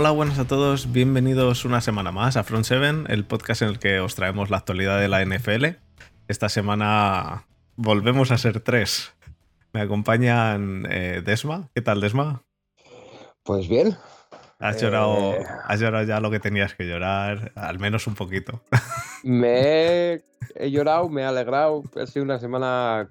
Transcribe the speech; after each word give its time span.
Hola, 0.00 0.12
buenas 0.12 0.38
a 0.38 0.46
todos, 0.46 0.92
bienvenidos 0.92 1.64
una 1.64 1.80
semana 1.80 2.12
más 2.12 2.36
a 2.36 2.44
Front 2.44 2.66
7, 2.66 3.12
el 3.12 3.24
podcast 3.24 3.62
en 3.62 3.68
el 3.68 3.80
que 3.80 3.98
os 3.98 4.14
traemos 4.14 4.48
la 4.48 4.58
actualidad 4.58 5.00
de 5.00 5.08
la 5.08 5.24
NFL. 5.24 5.76
Esta 6.28 6.48
semana 6.48 7.48
volvemos 7.74 8.30
a 8.30 8.38
ser 8.38 8.60
tres. 8.60 9.12
Me 9.72 9.80
acompañan 9.80 10.86
eh, 10.88 11.20
Desma. 11.24 11.68
¿Qué 11.74 11.82
tal, 11.82 12.00
Desma? 12.00 12.44
Pues 13.42 13.68
bien. 13.68 13.96
Has, 14.60 14.80
llorado, 14.80 15.32
Eh, 15.32 15.44
has 15.64 15.80
llorado 15.80 16.04
ya 16.06 16.20
lo 16.20 16.30
que 16.30 16.38
tenías 16.38 16.74
que 16.74 16.84
llorar, 16.84 17.50
al 17.56 17.80
menos 17.80 18.06
un 18.06 18.14
poquito. 18.14 18.62
Me 19.24 20.12
he, 20.12 20.24
he 20.54 20.70
llorado, 20.70 21.08
me 21.08 21.22
he 21.22 21.24
alegrado. 21.24 21.82
Ha 22.00 22.06
sido 22.06 22.24
una 22.24 22.38
semana 22.38 23.10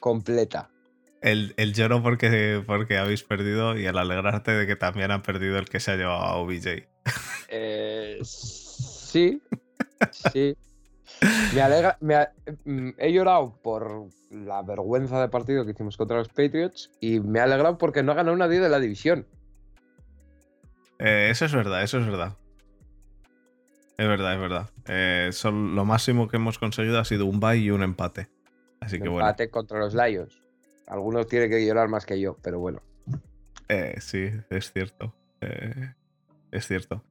completa. 0.00 0.68
El, 1.22 1.54
el 1.56 1.72
lloro 1.72 2.02
porque, 2.02 2.62
porque 2.66 2.98
habéis 2.98 3.22
perdido 3.22 3.76
y 3.76 3.86
el 3.86 3.96
alegrarte 3.98 4.52
de 4.52 4.66
que 4.66 4.76
también 4.76 5.10
han 5.10 5.22
perdido 5.22 5.58
el 5.58 5.68
que 5.68 5.80
se 5.80 5.92
ha 5.92 5.96
llevado 5.96 6.20
a 6.22 6.36
OBJ. 6.36 6.86
Eh, 7.48 8.18
sí, 8.22 9.42
sí. 10.10 10.56
Me 11.54 11.62
alegra, 11.62 11.96
me 12.00 12.14
ha- 12.16 12.32
mm, 12.64 12.90
he 12.98 13.12
llorado 13.12 13.58
por 13.62 14.08
la 14.30 14.62
vergüenza 14.62 15.20
de 15.20 15.28
partido 15.28 15.64
que 15.64 15.70
hicimos 15.72 15.96
contra 15.96 16.18
los 16.18 16.28
Patriots 16.28 16.90
y 17.00 17.20
me 17.20 17.38
he 17.38 17.42
alegrado 17.42 17.78
porque 17.78 18.02
no 18.02 18.12
ha 18.12 18.16
ganado 18.16 18.36
nadie 18.36 18.60
de 18.60 18.68
la 18.68 18.78
división. 18.78 19.26
Eh, 20.98 21.28
eso 21.30 21.44
es 21.46 21.54
verdad, 21.54 21.82
eso 21.82 21.98
es 21.98 22.06
verdad. 22.06 22.36
Es 23.98 24.06
verdad, 24.06 24.34
es 24.34 24.40
verdad. 24.40 24.70
Eh, 24.88 25.30
son- 25.32 25.74
lo 25.74 25.84
máximo 25.86 26.28
que 26.28 26.36
hemos 26.36 26.58
conseguido 26.58 26.98
ha 26.98 27.04
sido 27.04 27.24
un 27.26 27.40
bye 27.40 27.56
y 27.56 27.70
un 27.70 27.82
empate. 27.82 28.28
Así 28.80 29.00
que 29.00 29.08
bueno. 29.08 29.26
Empate 29.26 29.48
contra 29.50 29.78
los 29.78 29.94
Lions. 29.94 30.42
Algunos 30.86 31.26
tienen 31.26 31.50
que 31.50 31.64
llorar 31.66 31.88
más 31.88 32.06
que 32.06 32.20
yo, 32.20 32.36
pero 32.42 32.58
bueno. 32.60 32.80
Eh, 33.68 33.96
sí, 34.00 34.30
es 34.50 34.72
cierto. 34.72 35.14
Eh, 35.40 35.92
es 36.52 36.66
cierto. 36.66 37.02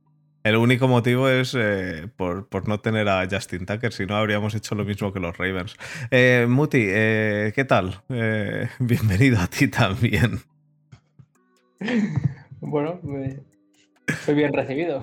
El 0.43 0.57
único 0.57 0.87
motivo 0.87 1.27
es 1.27 1.55
eh, 1.57 2.07
por, 2.15 2.47
por 2.47 2.67
no 2.67 2.79
tener 2.79 3.09
a 3.09 3.27
Justin 3.29 3.65
Tucker, 3.65 3.91
si 3.91 4.05
no 4.05 4.15
habríamos 4.15 4.53
hecho 4.53 4.75
lo 4.75 4.85
mismo 4.85 5.11
que 5.11 5.19
los 5.19 5.35
Ravens. 5.37 5.75
Eh, 6.11 6.45
Muti, 6.47 6.85
eh, 6.87 7.51
¿qué 7.55 7.65
tal? 7.65 8.03
Eh, 8.09 8.69
bienvenido 8.79 9.39
a 9.39 9.47
ti 9.47 9.67
también. 9.67 10.39
Bueno, 12.61 12.99
me- 13.03 13.39
soy 14.23 14.35
bien 14.35 14.53
recibido. 14.53 15.01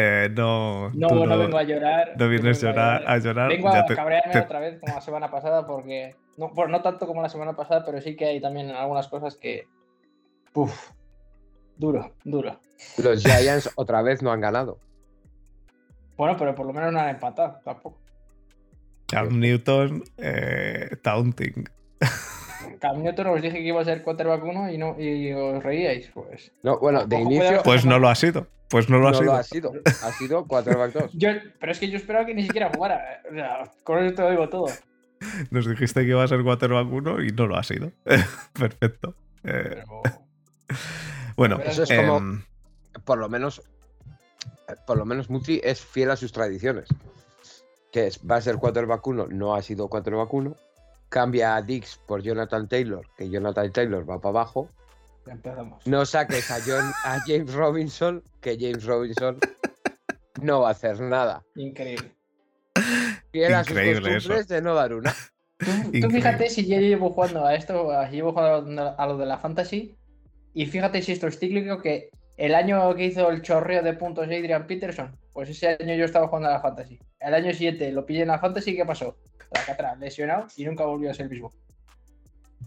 Eh, 0.00 0.28
no, 0.32 0.90
No, 0.90 1.08
no, 1.26 1.38
vengo 1.38 1.58
a 1.58 1.64
llorar. 1.64 2.12
no 2.16 2.28
vienes 2.28 2.62
vengo 2.62 2.70
a 2.70 2.72
llorar, 2.72 3.04
a 3.04 3.18
llorar. 3.18 3.48
Vengo 3.48 3.72
ya 3.72 3.80
a 3.80 3.86
te- 3.86 3.96
cabrearme 3.96 4.32
te- 4.32 4.38
otra 4.40 4.60
vez 4.60 4.78
como 4.78 4.94
la 4.94 5.00
semana 5.00 5.28
pasada 5.30 5.66
porque. 5.66 6.14
No, 6.36 6.50
bueno, 6.50 6.70
no 6.70 6.82
tanto 6.82 7.04
como 7.08 7.20
la 7.20 7.28
semana 7.28 7.56
pasada, 7.56 7.84
pero 7.84 8.00
sí 8.00 8.14
que 8.14 8.26
hay 8.26 8.40
también 8.40 8.70
algunas 8.70 9.08
cosas 9.08 9.34
que. 9.36 9.66
Uf. 10.54 10.90
Duro, 11.76 12.12
duro. 12.24 12.60
Los 13.02 13.24
Giants 13.24 13.70
otra 13.76 14.02
vez 14.02 14.22
no 14.22 14.30
han 14.30 14.40
ganado. 14.40 14.78
Bueno, 16.16 16.36
pero 16.36 16.54
por 16.54 16.66
lo 16.66 16.72
menos 16.72 16.92
no 16.92 17.00
han 17.00 17.08
empatado 17.08 17.58
tampoco. 17.64 17.98
Cam 19.08 19.40
Newton, 19.40 20.04
eh, 20.18 20.90
taunting. 21.02 21.64
Cam 22.80 23.02
Newton 23.02 23.26
os 23.28 23.42
dije 23.42 23.56
que 23.58 23.64
iba 23.68 23.80
a 23.80 23.84
ser 23.84 24.02
quarterback 24.02 24.44
uno 24.44 24.70
y, 24.70 24.78
no, 24.78 24.98
y 25.00 25.32
os 25.32 25.62
reíais, 25.62 26.10
pues. 26.14 26.52
No, 26.62 26.78
bueno, 26.78 27.04
de 27.06 27.20
inicio. 27.20 27.62
Pues 27.64 27.84
no 27.84 27.98
lo 27.98 28.08
ha 28.08 28.14
sido. 28.14 28.46
Pues 28.68 28.88
no 28.90 28.98
lo 28.98 29.08
ha 29.08 29.12
no 29.12 29.18
sido. 29.18 29.32
lo 29.32 29.38
ha 29.38 29.42
sido. 29.42 29.72
Ha 30.04 30.12
sido 30.12 30.46
quarterback 30.46 30.92
2. 30.92 31.10
Yo, 31.14 31.30
pero 31.58 31.72
es 31.72 31.78
que 31.78 31.88
yo 31.88 31.96
esperaba 31.96 32.26
que 32.26 32.34
ni 32.34 32.42
siquiera 32.42 32.70
jugara. 32.74 33.22
O 33.30 33.34
sea, 33.34 33.72
con 33.84 33.98
eso 34.04 34.14
te 34.14 34.22
lo 34.22 34.30
digo 34.30 34.48
todo. 34.48 34.66
Nos 35.50 35.66
dijiste 35.66 36.02
que 36.02 36.08
iba 36.10 36.22
a 36.22 36.28
ser 36.28 36.42
quarterback 36.42 36.92
1 36.92 37.24
y 37.24 37.28
no 37.32 37.46
lo 37.46 37.56
ha 37.56 37.62
sido. 37.62 37.90
Perfecto. 38.52 39.14
Eh, 39.44 39.82
Pero. 39.84 40.02
bueno, 41.36 41.58
Eso 41.64 41.82
Eso 41.84 41.92
es 41.94 42.00
como- 42.00 42.18
em, 42.18 42.42
por 43.04 43.18
lo 43.18 43.28
menos, 43.28 43.62
por 44.86 44.98
lo 44.98 45.04
menos 45.06 45.30
Muti 45.30 45.60
es 45.64 45.80
fiel 45.80 46.10
a 46.10 46.16
sus 46.16 46.32
tradiciones. 46.32 46.88
Que 47.90 48.06
es, 48.08 48.20
va 48.30 48.36
a 48.36 48.40
ser 48.42 48.56
quarterback 48.56 49.06
1, 49.06 49.28
no 49.30 49.54
ha 49.54 49.62
sido 49.62 49.88
quarterback 49.88 50.32
1. 50.34 50.54
Cambia 51.08 51.56
a 51.56 51.62
Dix 51.62 51.98
por 52.06 52.22
Jonathan 52.22 52.68
Taylor, 52.68 53.06
que 53.16 53.30
Jonathan 53.30 53.72
Taylor 53.72 54.08
va 54.08 54.20
para 54.20 54.30
abajo. 54.30 54.68
Empezamos. 55.26 55.86
No 55.86 56.06
saques 56.06 56.50
a, 56.50 56.58
John, 56.64 56.92
a 57.04 57.18
James 57.26 57.52
Robinson, 57.52 58.22
que 58.40 58.56
James 58.58 58.84
Robinson 58.84 59.38
no 60.42 60.60
va 60.62 60.68
a 60.68 60.72
hacer 60.72 61.00
nada. 61.00 61.42
Increíble. 61.56 62.14
Fiel 63.32 63.54
a 63.54 63.64
sus 63.64 63.76
costumbres 63.78 64.48
de 64.48 64.62
no 64.62 64.74
dar 64.74 64.94
una. 64.94 65.14
Tú, 65.58 66.10
fíjate 66.10 66.48
si 66.50 66.66
yo 66.66 66.78
llevo 66.78 67.10
jugando 67.10 67.44
a 67.44 67.54
esto, 67.54 67.90
llevo 68.10 68.32
jugando 68.32 68.94
a 68.96 69.06
lo 69.06 69.18
de 69.18 69.26
la 69.26 69.38
fantasy, 69.38 69.96
y 70.54 70.66
fíjate 70.66 71.02
si 71.02 71.12
esto 71.12 71.26
es 71.26 71.38
cíclico, 71.38 71.82
que 71.82 72.10
el 72.36 72.54
año 72.54 72.94
que 72.94 73.06
hizo 73.06 73.28
el 73.30 73.42
chorreo 73.42 73.82
de 73.82 73.94
puntos 73.94 74.26
Adrian 74.26 74.66
Peterson, 74.66 75.16
pues 75.32 75.48
ese 75.48 75.76
año 75.80 75.94
yo 75.94 76.04
estaba 76.04 76.28
jugando 76.28 76.48
a 76.48 76.52
la 76.52 76.60
fantasy. 76.60 76.98
El 77.18 77.34
año 77.34 77.52
siguiente 77.52 77.90
lo 77.90 78.06
pillé 78.06 78.22
en 78.22 78.28
la 78.28 78.38
fantasy, 78.38 78.76
¿qué 78.76 78.86
pasó? 78.86 79.16
Lesionado 79.98 80.46
y 80.56 80.64
nunca 80.64 80.84
volvió 80.84 81.10
a 81.10 81.14
ser 81.14 81.24
el 81.24 81.30
mismo. 81.30 81.52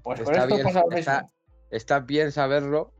Pues 0.03 0.21
con 0.21 0.33
Está 0.33 0.43
esto 0.45 0.55
bien, 0.55 0.65
pasa 0.67 0.81
lo 0.89 0.97
está- 0.97 1.21
mismo. 1.21 1.31
Está 1.71 1.99
bien 1.99 2.31
saberlo. 2.31 2.91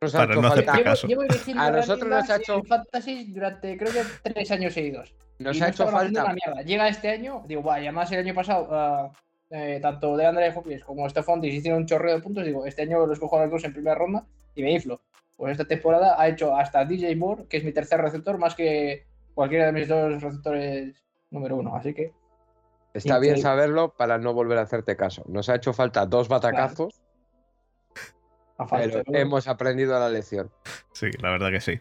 Nos 0.00 0.14
ha 0.14 0.18
Para 0.18 0.32
hecho 0.32 0.42
no 0.42 0.48
falta- 0.50 0.72
Llevo, 0.72 0.84
caso. 0.84 1.06
llevo 1.06 1.22
A 1.58 1.70
nosotros 1.70 2.08
nos 2.10 2.30
ha 2.30 2.36
hecho- 2.36 2.62
fantasy 2.64 3.32
durante 3.32 3.76
creo 3.78 3.92
que 3.92 4.02
tres 4.22 4.50
años 4.50 4.74
seguidos. 4.74 5.14
nos 5.38 5.56
y 5.56 5.60
ha 5.60 5.64
no 5.64 5.70
hecho 5.70 5.88
falta. 5.88 6.24
una 6.24 6.34
mierda. 6.34 6.62
Llega 6.62 6.88
este 6.88 7.08
año, 7.10 7.42
digo, 7.46 7.62
vaya, 7.62 7.88
además 7.88 8.12
el 8.12 8.18
año 8.20 8.34
pasado, 8.34 8.68
ah, 8.70 9.10
eh, 9.50 9.78
tanto 9.80 10.16
de 10.16 10.26
André 10.26 10.52
Hopkins 10.54 10.84
como 10.84 11.08
Stephon 11.08 11.40
Diggs 11.40 11.56
hicieron 11.56 11.80
un 11.80 11.86
chorreo 11.86 12.16
de 12.16 12.22
puntos. 12.22 12.44
Digo, 12.44 12.66
este 12.66 12.82
año 12.82 13.06
los 13.06 13.18
cojo 13.18 13.38
a 13.38 13.42
los 13.42 13.50
dos 13.50 13.64
en 13.64 13.72
primera 13.72 13.94
ronda 13.96 14.24
y 14.54 14.62
me 14.62 14.72
inflo. 14.72 15.00
Pues 15.36 15.52
esta 15.52 15.64
temporada 15.64 16.20
ha 16.20 16.28
hecho 16.28 16.54
hasta 16.56 16.84
DJ 16.84 17.16
Moore, 17.16 17.46
que 17.48 17.56
es 17.56 17.64
mi 17.64 17.72
tercer 17.72 18.00
receptor, 18.00 18.38
más 18.38 18.54
que 18.54 19.06
cualquiera 19.34 19.66
de 19.66 19.72
mis 19.72 19.88
dos 19.88 20.22
receptores 20.22 21.02
número 21.30 21.56
uno. 21.56 21.74
Así 21.74 21.92
que 21.94 22.12
Está 22.94 23.18
bien 23.18 23.38
saberlo 23.38 23.94
para 23.96 24.18
no 24.18 24.32
volver 24.32 24.58
a 24.58 24.62
hacerte 24.62 24.96
caso. 24.96 25.24
Nos 25.26 25.48
ha 25.48 25.56
hecho 25.56 25.72
falta 25.72 26.06
dos 26.06 26.28
batacazos, 26.28 27.02
pero 28.70 29.02
hemos 29.08 29.48
aprendido 29.48 29.98
la 29.98 30.08
lección. 30.08 30.50
sí, 30.92 31.10
la 31.20 31.30
verdad 31.30 31.50
que 31.50 31.60
sí. 31.60 31.80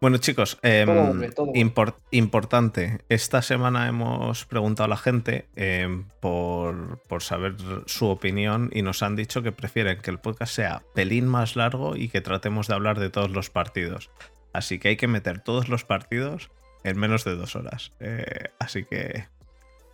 Bueno, 0.00 0.18
chicos, 0.18 0.58
em, 0.62 0.86
Todo 0.86 1.52
todo 1.52 1.96
importante. 2.10 2.98
Esta 3.08 3.40
semana 3.40 3.88
hemos 3.88 4.44
preguntado 4.44 4.84
a 4.84 4.88
la 4.88 4.98
gente 4.98 5.48
em, 5.56 6.04
por, 6.20 7.00
por 7.08 7.22
saber 7.22 7.56
su 7.86 8.06
opinión 8.06 8.70
y 8.72 8.82
nos 8.82 9.02
han 9.02 9.16
dicho 9.16 9.42
que 9.42 9.52
prefieren 9.52 9.98
que 10.00 10.10
el 10.10 10.18
podcast 10.18 10.54
sea 10.54 10.82
pelín 10.94 11.26
más 11.26 11.56
largo 11.56 11.96
y 11.96 12.08
que 12.08 12.20
tratemos 12.20 12.68
de 12.68 12.74
hablar 12.74 13.00
de 13.00 13.08
todos 13.08 13.30
los 13.30 13.48
partidos. 13.48 14.10
Así 14.52 14.78
que 14.78 14.88
hay 14.88 14.96
que 14.96 15.08
meter 15.08 15.40
todos 15.40 15.68
los 15.68 15.84
partidos 15.84 16.50
en 16.84 16.98
menos 16.98 17.24
de 17.24 17.34
dos 17.34 17.56
horas. 17.56 17.92
Eh, 17.98 18.50
así 18.58 18.84
que, 18.84 19.26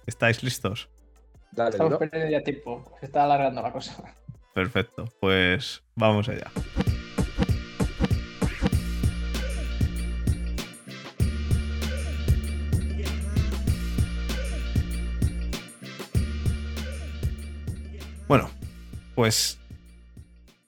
¿estáis 0.07 0.43
listos? 0.43 0.89
Dale, 1.53 1.71
Estamos 1.71 1.93
¿no? 1.93 1.99
perdiendo 1.99 2.31
ya 2.31 2.43
tiempo. 2.43 2.97
Se 3.01 3.07
está 3.07 3.25
alargando 3.25 3.63
la 3.63 3.73
cosa. 3.73 4.03
Perfecto, 4.55 5.05
pues 5.21 5.83
vamos 5.97 6.29
allá. 6.29 6.51
Bueno, 18.29 18.51
pues 19.15 19.61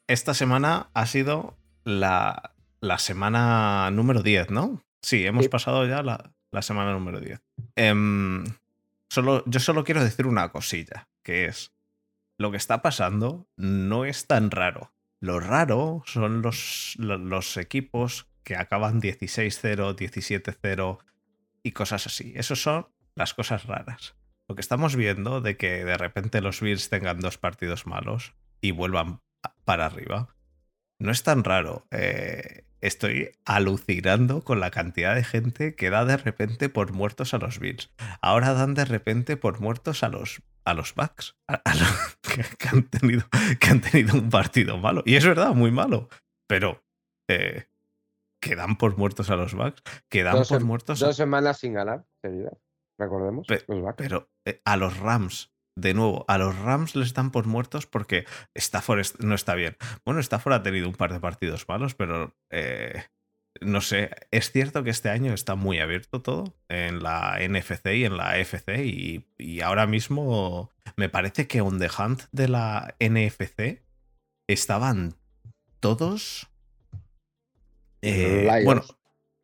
esta 0.07 0.35
semana 0.35 0.91
ha 0.95 1.07
sido 1.07 1.57
la, 1.85 2.55
la 2.81 2.99
semana 2.99 3.91
número 3.91 4.23
10, 4.23 4.51
¿no? 4.51 4.83
Sí, 5.03 5.25
hemos 5.27 5.45
Sí. 5.45 5.49
pasado 5.49 5.87
ya 5.87 6.03
la, 6.03 6.33
la 6.51 6.63
semana 6.63 6.93
número 6.93 7.21
10. 7.21 7.41
Em, 7.77 8.45
yo 9.47 9.61
solo 9.61 9.85
quiero 9.85 10.03
decir 10.03 10.27
una 10.27 10.51
cosilla, 10.51 11.09
que 11.23 11.47
es, 11.47 11.73
lo 12.39 12.51
que 12.51 12.57
está 12.57 12.83
pasando 12.83 13.49
no 13.57 14.05
es 14.05 14.27
tan 14.27 14.51
raro. 14.51 14.93
Lo 15.21 15.41
raro 15.41 16.03
son 16.07 16.43
los, 16.43 16.95
lo- 16.99 17.19
los 17.19 17.57
equipos 17.57 18.29
que 18.43 18.57
acaban 18.57 19.01
16-0, 19.01 19.97
17-0 19.97 20.99
y 21.63 21.73
cosas 21.73 22.07
así. 22.07 22.33
Esas 22.37 22.61
son 22.61 22.89
las 23.15 23.33
cosas 23.35 23.65
raras. 23.67 24.17
Lo 24.49 24.55
que 24.55 24.61
estamos 24.61 24.97
viendo 24.97 25.41
de 25.41 25.57
que 25.57 25.85
de 25.85 25.97
repente 25.97 26.43
los 26.43 26.61
Bills 26.61 26.91
tengan 26.91 27.21
dos 27.21 27.39
partidos 27.39 27.87
malos 27.87 28.35
y 28.61 28.73
vuelvan 28.73 29.21
para 29.65 29.87
arriba, 29.87 30.35
no 30.99 31.11
es 31.11 31.23
tan 31.23 31.45
raro. 31.45 31.87
Eh, 31.91 32.65
estoy 32.81 33.31
alucinando 33.45 34.43
con 34.45 34.61
la 34.61 34.71
cantidad 34.71 35.15
de 35.15 35.25
gente 35.25 35.75
que 35.75 35.91
da 35.91 36.05
de 36.05 36.17
repente 36.17 36.69
por 36.69 36.93
muertos 36.93 37.33
a 37.35 37.39
los 37.39 37.59
Bills. 37.59 37.91
Ahora 38.21 38.53
dan 38.55 38.75
de 38.75 38.85
repente 38.85 39.37
por 39.37 39.61
muertos 39.61 40.03
a 40.03 40.09
los 40.09 40.43
a 40.67 40.73
los 40.73 40.95
Bucks, 40.95 41.37
a- 41.47 41.61
a 41.65 41.75
los 41.75 42.17
que, 42.23 42.43
que 42.59 42.69
han 42.69 42.85
tenido, 42.85 43.23
que 43.61 43.69
han 43.69 43.81
tenido 43.83 44.15
un 44.19 44.31
partido 44.31 44.79
malo. 44.79 45.03
Y 45.05 45.17
es 45.17 45.27
verdad, 45.27 45.51
muy 45.55 45.71
malo. 45.71 46.09
Pero 46.47 46.83
eh, 47.29 47.67
que 48.41 48.57
dan 48.57 48.77
por 48.77 48.97
muertos 48.97 49.29
a 49.31 49.37
los 49.37 49.55
Bucks, 49.55 49.83
que 50.09 50.23
dan 50.23 50.35
Dos 50.37 50.49
por 50.49 50.65
muertos 50.65 51.03
a- 51.03 51.07
Dos 51.07 51.17
semanas 51.17 51.59
sin 51.59 51.75
ganar, 51.75 52.07
seguidas. 52.23 52.55
Recordemos. 52.99 53.47
Pe- 53.47 53.65
los 53.69 53.81
Bucks. 53.81 53.95
pero 53.99 54.31
eh, 54.47 54.61
a 54.65 54.77
los 54.77 54.97
Rams, 54.99 55.51
de 55.77 55.95
nuevo, 55.95 56.25
a 56.29 56.39
los 56.39 56.57
Rams 56.59 56.95
les 56.95 57.15
dan 57.15 57.31
por 57.31 57.47
muertos 57.47 57.87
porque 57.87 58.27
Stafford 58.55 59.05
no 59.21 59.35
está 59.35 59.55
bien. 59.55 59.77
Bueno, 60.05 60.21
Stafford 60.21 60.55
ha 60.55 60.63
tenido 60.63 60.89
un 60.89 60.95
par 60.95 61.13
de 61.13 61.21
partidos 61.21 61.67
malos, 61.69 61.95
pero 61.95 62.37
eh, 62.51 63.05
no 63.61 63.81
sé, 63.81 64.11
es 64.31 64.51
cierto 64.51 64.85
que 64.85 64.91
este 64.91 65.11
año 65.11 65.33
está 65.33 65.55
muy 65.55 65.79
abierto 65.79 66.23
todo 66.23 66.55
en 66.69 67.03
la 67.03 67.39
NFC 67.41 67.87
y 67.95 68.05
en 68.05 68.17
la 68.17 68.31
AFC 68.31 68.69
y, 68.85 69.27
y 69.39 69.61
ahora 69.61 69.87
mismo 69.87 70.71
me 70.97 71.09
parece 71.09 71.47
que 71.47 71.61
on 71.61 71.79
the 71.79 71.89
hunt 71.99 72.23
de 72.33 72.49
la 72.49 72.95
NFC 73.01 73.83
estaban 74.49 75.17
todos... 75.81 76.49
eh, 78.03 78.63
bueno, 78.65 78.83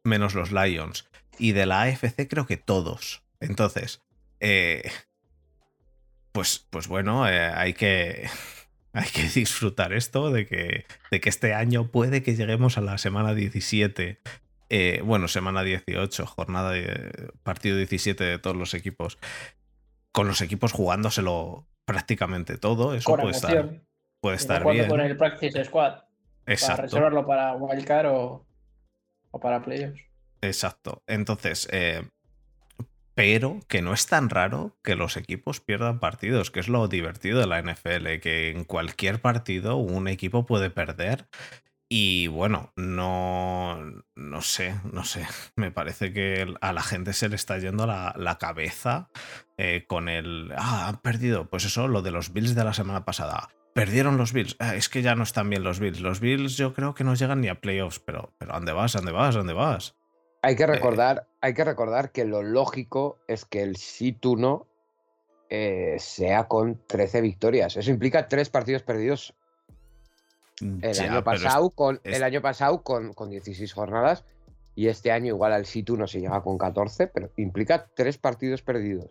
menos 0.05 0.35
los 0.35 0.53
Lions. 0.53 1.09
Y 1.39 1.53
de 1.53 1.67
la 1.67 1.83
AFC 1.83 2.29
creo 2.29 2.47
que 2.47 2.57
todos. 2.57 3.23
Entonces, 3.41 4.03
eh, 4.41 4.91
pues, 6.33 6.67
pues 6.71 6.89
bueno, 6.89 7.29
eh, 7.29 7.47
hay 7.55 7.75
que... 7.75 8.29
Hay 8.93 9.07
que 9.09 9.23
disfrutar 9.23 9.93
esto 9.93 10.33
de 10.33 10.49
que, 10.49 10.85
de 11.13 11.21
que 11.21 11.29
este 11.29 11.55
año 11.55 11.93
puede 11.93 12.25
que 12.25 12.35
lleguemos 12.35 12.77
a 12.77 12.81
la 12.81 12.99
semana 12.99 13.35
17 13.35 14.19
eh, 14.69 15.01
bueno, 15.05 15.27
semana 15.29 15.63
18, 15.63 16.27
jornada 16.27 16.71
de 16.71 17.33
partido 17.43 17.77
17 17.77 18.23
de 18.23 18.39
todos 18.39 18.57
los 18.57 18.73
equipos, 18.75 19.19
con 20.13 20.29
los 20.29 20.41
equipos 20.41 20.73
jugándoselo 20.73 21.67
prácticamente 21.85 22.57
todo, 22.57 22.95
eso 22.95 23.11
Con 23.11 23.21
puede 23.21 23.33
estar, 23.35 23.81
puede 24.21 24.37
estar 24.37 24.65
bien. 24.71 24.89
con 24.89 25.01
el 25.01 25.17
Practice 25.17 25.65
Squad. 25.65 25.93
Para 25.93 26.05
Exacto, 26.47 26.83
reservarlo 26.83 27.27
para 27.27 27.55
Wildcard 27.55 28.07
o, 28.07 28.47
o 29.31 29.41
para 29.41 29.61
Playoffs. 29.63 30.01
exacto. 30.41 31.03
Entonces, 31.07 31.69
eh, 31.73 32.09
pero 33.21 33.61
que 33.69 33.83
no 33.83 33.93
es 33.93 34.07
tan 34.07 34.31
raro 34.31 34.79
que 34.83 34.95
los 34.95 35.19
equipos 35.19 35.61
pierdan 35.61 36.01
partidos, 36.01 36.51
que 36.51 36.59
es 36.59 36.69
lo 36.69 36.89
divertido 36.89 37.39
de 37.39 37.47
la 37.47 37.61
NFL, 37.61 38.19
que 38.23 38.49
en 38.49 38.65
cualquier 38.65 39.21
partido 39.21 39.77
un 39.77 40.09
equipo 40.09 40.47
puede 40.47 40.71
perder. 40.71 41.29
Y 41.87 42.29
bueno, 42.29 42.73
no, 42.77 43.79
no 44.17 44.41
sé, 44.41 44.75
no 44.91 45.05
sé. 45.05 45.27
Me 45.55 45.71
parece 45.71 46.15
que 46.15 46.47
a 46.63 46.73
la 46.73 46.83
gente 46.83 47.13
se 47.13 47.29
le 47.29 47.37
está 47.37 47.59
yendo 47.59 47.87
la, 47.87 48.15
la 48.17 48.39
cabeza 48.39 49.11
eh, 49.59 49.85
con 49.87 50.09
el. 50.09 50.55
Ah, 50.57 50.89
han 50.89 51.03
perdido. 51.03 51.51
Pues 51.51 51.67
eso, 51.67 51.89
lo 51.89 52.01
de 52.01 52.13
los 52.13 52.33
Bills 52.33 52.55
de 52.55 52.65
la 52.65 52.73
semana 52.73 53.05
pasada. 53.05 53.51
Perdieron 53.75 54.17
los 54.17 54.33
Bills. 54.33 54.57
Ah, 54.61 54.77
es 54.77 54.89
que 54.89 55.03
ya 55.03 55.15
no 55.15 55.25
están 55.25 55.51
bien 55.51 55.63
los 55.63 55.79
Bills. 55.79 56.01
Los 56.01 56.21
Bills 56.21 56.57
yo 56.57 56.73
creo 56.73 56.95
que 56.95 57.05
no 57.05 57.15
llegan 57.15 57.43
ni 57.43 57.49
a 57.49 57.61
playoffs, 57.61 57.99
pero, 57.99 58.33
pero 58.39 58.55
¿dónde 58.55 58.73
vas? 58.73 58.95
¿Dónde 58.95 59.13
vas? 59.13 59.35
¿Dónde 59.35 59.53
vas? 59.53 60.00
Hay 60.43 60.55
Eh. 60.55 60.57
que 60.57 60.67
recordar, 60.67 61.27
hay 61.41 61.55
que 61.55 61.65
recordar 61.65 62.13
que 62.13 62.25
lo 62.25 62.43
lógico 62.43 63.19
es 63.29 63.45
que 63.45 63.63
el 63.63 63.77
sí-1 63.77 64.67
eh, 65.53 65.97
sea 65.99 66.45
con 66.49 66.81
13 66.87 67.21
victorias. 67.21 67.77
Eso 67.77 67.91
implica 67.91 68.29
tres 68.29 68.49
partidos 68.51 68.83
perdidos 68.83 69.35
el 70.61 70.81
Ya, 70.93 71.05
año 71.05 71.25
pero 71.25 71.37
es- 71.37 71.43
pasado 71.43 71.71
con 71.71 72.01
es- 72.05 72.17
el 72.17 72.23
año 72.23 72.41
pasado 72.43 72.83
con, 72.83 73.15
con 73.15 73.31
16 73.31 73.73
jornadas 73.73 74.25
y 74.77 74.87
este 74.89 75.11
año 75.11 75.27
igual 75.29 75.53
al 75.53 75.67
sí-1 75.67 76.07
se 76.07 76.21
llega 76.21 76.41
con 76.43 76.57
14, 76.59 77.07
pero 77.09 77.31
implica 77.37 77.87
tres 77.95 78.17
partidos 78.19 78.63
perdidos. 78.63 79.11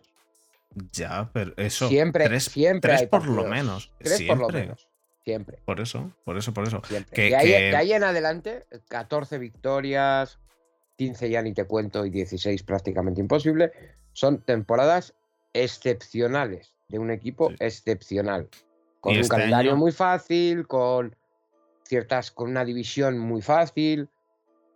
Ya, 0.92 1.28
pero 1.32 1.52
eso. 1.56 1.88
siempre, 1.88 2.24
tres, 2.26 2.44
siempre 2.44 2.96
tres 2.96 3.08
por 3.08 3.26
lo 3.26 3.44
menos. 3.44 3.90
Tres 3.98 4.16
siempre. 4.18 4.36
por 4.44 4.52
lo 4.54 4.58
menos. 4.60 4.88
Siempre. 5.24 5.58
Por 5.66 5.80
eso, 5.80 6.10
por 6.24 6.38
eso, 6.38 6.54
por 6.54 6.66
eso. 6.66 6.80
Que- 6.80 7.04
de, 7.28 7.36
ahí, 7.36 7.46
que- 7.48 7.58
de 7.70 7.76
ahí 7.76 7.92
en 7.92 8.04
adelante, 8.04 8.64
14 8.88 9.36
victorias, 9.38 10.38
15 11.00 11.30
ya 11.30 11.40
ni 11.40 11.54
te 11.54 11.64
cuento 11.64 12.04
y 12.04 12.10
16 12.10 12.62
prácticamente 12.62 13.22
imposible. 13.22 13.72
Son 14.12 14.42
temporadas 14.42 15.14
excepcionales 15.54 16.74
de 16.90 16.98
un 16.98 17.10
equipo 17.10 17.48
Sí. 17.48 17.56
excepcional. 17.60 18.50
Con 19.00 19.14
un 19.14 19.20
este 19.20 19.30
calendario 19.34 19.70
año- 19.72 19.78
muy 19.80 19.92
fácil, 19.92 20.66
con 20.66 21.16
ciertas, 21.84 22.30
con 22.30 22.50
una 22.50 22.64
división 22.66 23.18
muy 23.18 23.40
fácil. 23.42 24.08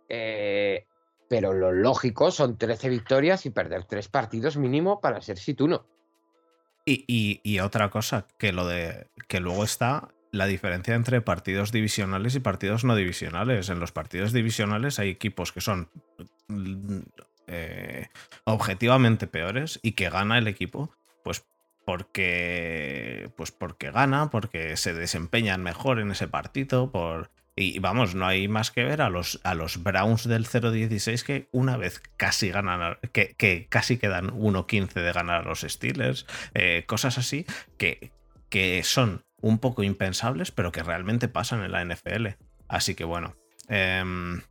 eh, 0.07 0.85
pero 1.27 1.51
lo 1.53 1.71
lógico 1.71 2.29
son 2.29 2.57
13 2.59 2.89
victorias 2.89 3.47
y 3.47 3.49
perder 3.49 3.85
tres 3.85 4.07
partidos 4.07 4.55
mínimo 4.57 5.01
para 5.01 5.19
ser 5.21 5.39
situno. 5.39 5.87
Y, 6.85 7.03
y- 7.07 7.41
y 7.43 7.59
otra 7.59 7.89
cosa, 7.89 8.27
que 8.37 8.51
lo 8.51 8.67
de. 8.67 9.07
que 9.27 9.39
luego 9.39 9.63
está 9.63 10.09
la 10.35 10.45
diferencia 10.45 10.95
entre 10.95 11.21
partidos 11.21 11.71
divisionales 11.71 12.35
y 12.35 12.39
partidos 12.39 12.83
no 12.83 12.95
divisionales. 12.95 13.69
En 13.69 13.79
los 13.79 13.91
partidos 13.91 14.33
divisionales 14.33 14.99
hay 14.99 15.09
equipos 15.09 15.51
que 15.51 15.61
son 15.61 15.89
eh, 17.47 18.07
objetivamente 18.43 19.27
peores 19.27 19.79
y 19.81 19.93
que 19.93 20.09
gana 20.09 20.37
el 20.37 20.47
equipo, 20.47 20.91
pues 21.23 21.45
porque. 21.85 23.31
Pues 23.35 23.51
porque 23.51 23.91
gana, 23.91 24.29
porque 24.29 24.75
se 24.77 24.93
desempeñan 24.93 25.63
mejor 25.63 25.99
en 25.99 26.11
ese 26.11 26.27
partido, 26.27 26.91
por. 26.91 27.31
Y 27.57 27.79
vamos, 27.79 28.15
no 28.15 28.27
hay 28.27 28.49
más 28.49 28.69
que 28.69 28.83
ver 28.83 29.01
a 29.01 29.09
los, 29.09 29.39
a 29.45 29.55
los 29.55 29.81
Browns 29.81 30.27
del 30.27 30.45
0-16 30.45 31.23
que 31.23 31.47
una 31.53 31.77
vez 31.77 32.01
casi 32.17 32.49
ganan, 32.49 32.97
que, 33.13 33.33
que 33.37 33.67
casi 33.69 33.97
quedan 33.97 34.31
1-15 34.31 34.91
de 34.91 35.13
ganar 35.13 35.43
a 35.43 35.47
los 35.47 35.61
Steelers, 35.61 36.25
eh, 36.53 36.83
cosas 36.85 37.17
así 37.17 37.45
que, 37.77 38.11
que 38.49 38.83
son 38.83 39.24
un 39.45 39.59
poco 39.59 39.83
impensables, 39.83 40.49
pero 40.51 40.71
que 40.71 40.81
realmente 40.81 41.27
pasan 41.27 41.63
en 41.63 41.71
la 41.71 41.85
NFL. 41.85 42.29
Así 42.67 42.95
que 42.95 43.03
bueno, 43.03 43.35
em, 43.67 44.41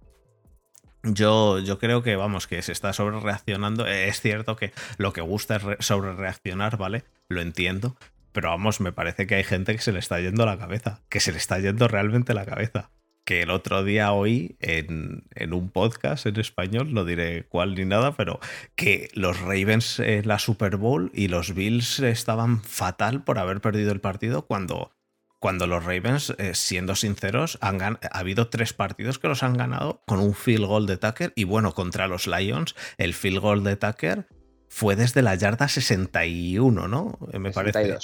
yo, 1.02 1.58
yo 1.58 1.81
creo 1.81 2.02
que, 2.05 2.14
vamos, 2.14 2.46
que 2.46 2.62
se 2.62 2.70
está 2.70 2.93
sobre 2.93 3.19
reaccionando. 3.19 3.87
Es 3.87 4.20
cierto 4.20 4.55
que 4.55 4.73
lo 4.96 5.12
que 5.12 5.20
gusta 5.20 5.56
es 5.56 5.62
re- 5.64 5.76
sobre 5.81 6.12
reaccionar, 6.14 6.76
¿vale? 6.76 7.02
Lo 7.29 7.41
entiendo. 7.41 7.96
Pero 8.31 8.50
vamos, 8.50 8.81
me 8.81 8.93
parece 8.93 9.26
que 9.26 9.35
hay 9.35 9.44
gente 9.44 9.75
que 9.75 9.82
se 9.82 9.91
le 9.93 9.99
está 9.99 10.20
yendo 10.20 10.46
la 10.46 10.58
cabeza. 10.58 11.00
Que 11.08 11.19
se 11.19 11.32
le 11.32 11.38
está 11.38 11.58
yendo 11.58 11.88
realmente 11.88 12.32
la 12.32 12.46
cabeza. 12.46 12.91
Que 13.25 13.43
el 13.43 13.50
otro 13.50 13.85
día 13.85 14.12
oí 14.12 14.56
en, 14.61 15.25
en 15.35 15.55
un 15.55 15.71
podcast 15.71 16.26
en 16.26 16.38
español, 16.38 16.93
no 16.93 17.05
diré 17.05 17.47
cuál 17.49 17.75
ni 17.75 17.85
nada, 17.85 18.15
pero 18.17 18.38
que 18.75 19.09
los 19.15 19.41
Ravens 19.41 19.99
en 19.99 20.29
la 20.29 20.38
Super 20.38 20.76
Bowl 20.76 21.11
y 21.15 21.29
los 21.29 21.55
Bills 21.55 22.00
estaban 22.00 22.62
fatal 22.62 23.25
por 23.25 23.38
haber 23.38 23.61
perdido 23.61 23.93
el 23.93 24.00
partido 24.00 24.47
cuando, 24.47 24.93
cuando 25.41 25.67
los 25.67 25.85
Ravens, 25.85 26.35
eh, 26.38 26.55
siendo 26.55 26.94
sinceros, 26.97 27.58
han 27.60 27.81
ha 27.82 27.99
habido 28.13 28.49
tres 28.49 28.72
partidos 28.72 29.19
que 29.19 29.29
los 29.29 29.43
han 29.43 29.56
ganado 29.56 30.03
con 30.06 30.20
un 30.20 30.34
field 30.34 30.67
goal 30.67 30.87
de 30.87 30.96
Tucker 30.96 31.32
y 31.34 31.44
bueno, 31.44 31.72
contra 31.72 32.08
los 32.08 32.27
Lions, 32.27 32.75
el 32.99 33.15
field 33.15 33.41
goal 33.41 33.65
de 33.65 33.77
Tucker 33.77 34.27
fue 34.69 34.96
desde 34.96 35.22
la 35.22 35.34
yarda 35.34 35.69
61, 35.69 36.89
¿no? 36.89 37.19
Eh, 37.32 37.39
Me 37.39 37.53
parece. 37.53 37.99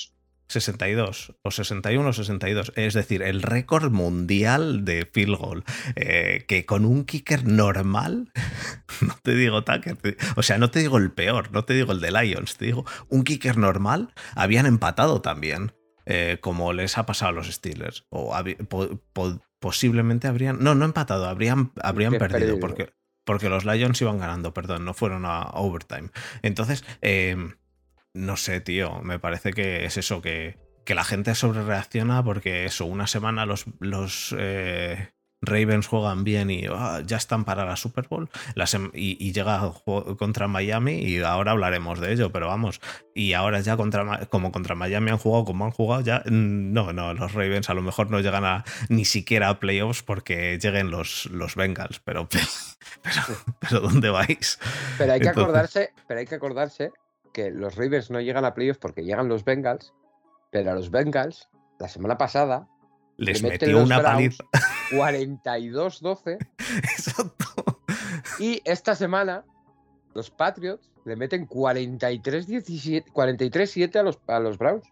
62. 0.51 1.35
62 1.35 1.37
o 1.43 1.51
61 1.51 2.09
o 2.09 2.13
62. 2.13 2.73
Es 2.77 2.95
decir, 2.95 3.23
el 3.23 3.43
récord 3.43 3.91
mundial 3.91 4.85
de 4.85 5.09
field 5.11 5.37
goal. 5.39 5.65
eh, 5.97 6.45
que 6.49 6.67
con 6.67 6.85
un 6.85 7.05
kicker 7.05 7.47
normal, 7.47 8.33
no 9.01 9.17
te 9.23 9.35
digo 9.35 9.65
Tucker, 9.65 9.97
o 10.37 10.43
sea, 10.43 10.59
no 10.59 10.71
te 10.71 10.81
digo 10.81 10.99
el 10.99 11.11
peor, 11.13 11.53
no 11.53 11.65
te 11.65 11.75
digo 11.75 11.93
el 11.93 12.01
de 12.01 12.11
Lions, 12.13 12.57
te 12.57 12.67
digo 12.67 12.85
un 13.09 13.25
kicker 13.25 13.57
normal, 13.57 14.13
habían 14.35 14.67
empatado 14.67 15.21
también, 15.23 15.73
eh, 16.07 16.39
como 16.41 16.73
les 16.73 16.99
ha 16.99 17.07
pasado 17.07 17.31
a 17.31 17.33
los 17.33 17.49
Steelers. 17.51 18.05
O 18.11 18.35
habi- 18.35 18.57
po- 18.67 19.01
po- 19.13 19.41
posiblemente 19.61 20.27
habrían, 20.29 20.59
no, 20.63 20.75
no 20.75 20.85
empatado, 20.85 21.27
habrían, 21.29 21.73
habrían 21.83 22.13
perdido. 22.19 22.55
porque, 22.61 22.93
porque 23.25 23.49
los 23.49 23.65
Lions 23.65 24.01
iban 24.01 24.19
ganando, 24.19 24.53
perdón, 24.55 24.85
no 24.85 24.95
fueron 24.95 25.25
a 25.27 25.43
overtime. 25.53 26.09
Entonces, 26.43 26.85
eh, 27.03 27.37
no 28.15 28.37
sé, 28.37 28.61
tío, 28.61 29.01
me 29.03 29.19
parece 29.19 29.53
que 29.53 29.85
es 29.85 29.97
eso, 29.97 30.21
que, 30.23 30.59
que 30.85 30.95
la 30.95 31.05
gente 31.05 31.35
sobre 31.35 31.63
reacciona 31.63 32.23
porque 32.25 32.65
eso, 32.65 32.87
una 32.87 33.07
semana 33.07 33.47
los, 33.47 33.67
los 33.79 34.35
eh, 34.39 35.11
Ravens 35.43 35.87
juegan 35.87 36.23
bien 36.23 36.51
y 36.51 36.67
ah, 36.71 37.01
ya 37.05 37.17
están 37.17 37.45
para 37.45 37.65
la 37.65 37.77
Super 37.77 38.09
Bowl 38.09 38.29
la 38.55 38.67
y, 38.93 39.17
y 39.25 39.33
llega 39.33 39.73
contra 40.19 40.49
Miami 40.49 40.99
y 40.99 41.21
ahora 41.23 41.53
hablaremos 41.53 41.99
de 42.01 42.13
ello, 42.13 42.31
pero 42.31 42.49
vamos, 42.49 42.81
y 43.15 43.33
ahora 43.33 43.61
ya 43.61 43.77
contra 43.77 44.27
como 44.27 44.53
contra 44.53 44.75
Miami 44.75 45.11
han 45.11 45.19
jugado 45.19 45.45
como 45.45 45.65
han 45.65 45.71
jugado, 45.71 46.03
ya 46.03 46.19
mm, 46.27 46.73
no, 46.73 46.93
no, 46.93 47.15
los 47.15 47.33
Ravens 47.33 47.71
a 47.71 47.75
lo 47.75 47.83
mejor 47.83 48.11
no 48.11 48.21
llegan 48.21 48.45
a 48.45 48.65
ni 48.89 49.05
siquiera 49.05 49.49
a 49.49 49.61
playoffs 49.61 50.03
porque 50.03 50.59
lleguen 50.59 50.91
los, 50.91 51.27
los 51.27 51.55
Bengals, 51.55 52.01
pero, 52.01 52.29
pero, 52.29 52.45
pero, 53.03 53.39
pero 53.61 53.81
¿dónde 53.81 54.11
vais? 54.11 54.59
Pero 54.99 55.13
hay 55.13 55.21
que 55.21 55.29
Entonces- 55.29 55.43
acordarse, 55.45 55.93
pero 56.07 56.21
hay 56.21 56.27
que 56.27 56.35
acordarse 56.35 56.93
que 57.33 57.51
los 57.51 57.77
Ravens 57.77 58.11
no 58.11 58.21
llegan 58.21 58.45
a 58.45 58.55
playoffs 58.55 58.79
porque 58.79 59.05
llegan 59.05 59.29
los 59.29 59.45
Bengals, 59.45 59.93
pero 60.51 60.71
a 60.71 60.75
los 60.75 60.91
Bengals 60.91 61.49
la 61.79 61.89
semana 61.89 62.19
pasada 62.19 62.69
Les 63.17 63.43
meten 63.43 63.69
metió 63.69 63.83
una 63.83 64.03
paliza. 64.03 64.45
42-12 64.91 66.39
Exacto. 66.83 67.81
y 68.39 68.61
esta 68.65 68.95
semana 68.95 69.45
los 70.15 70.31
Patriots 70.31 70.91
le 71.05 71.17
meten 71.17 71.49
43-17 71.49 73.13
43-7 73.13 73.97
a 73.97 74.03
los, 74.03 74.19
a 74.27 74.41
los 74.41 74.59
Browns. 74.59 74.87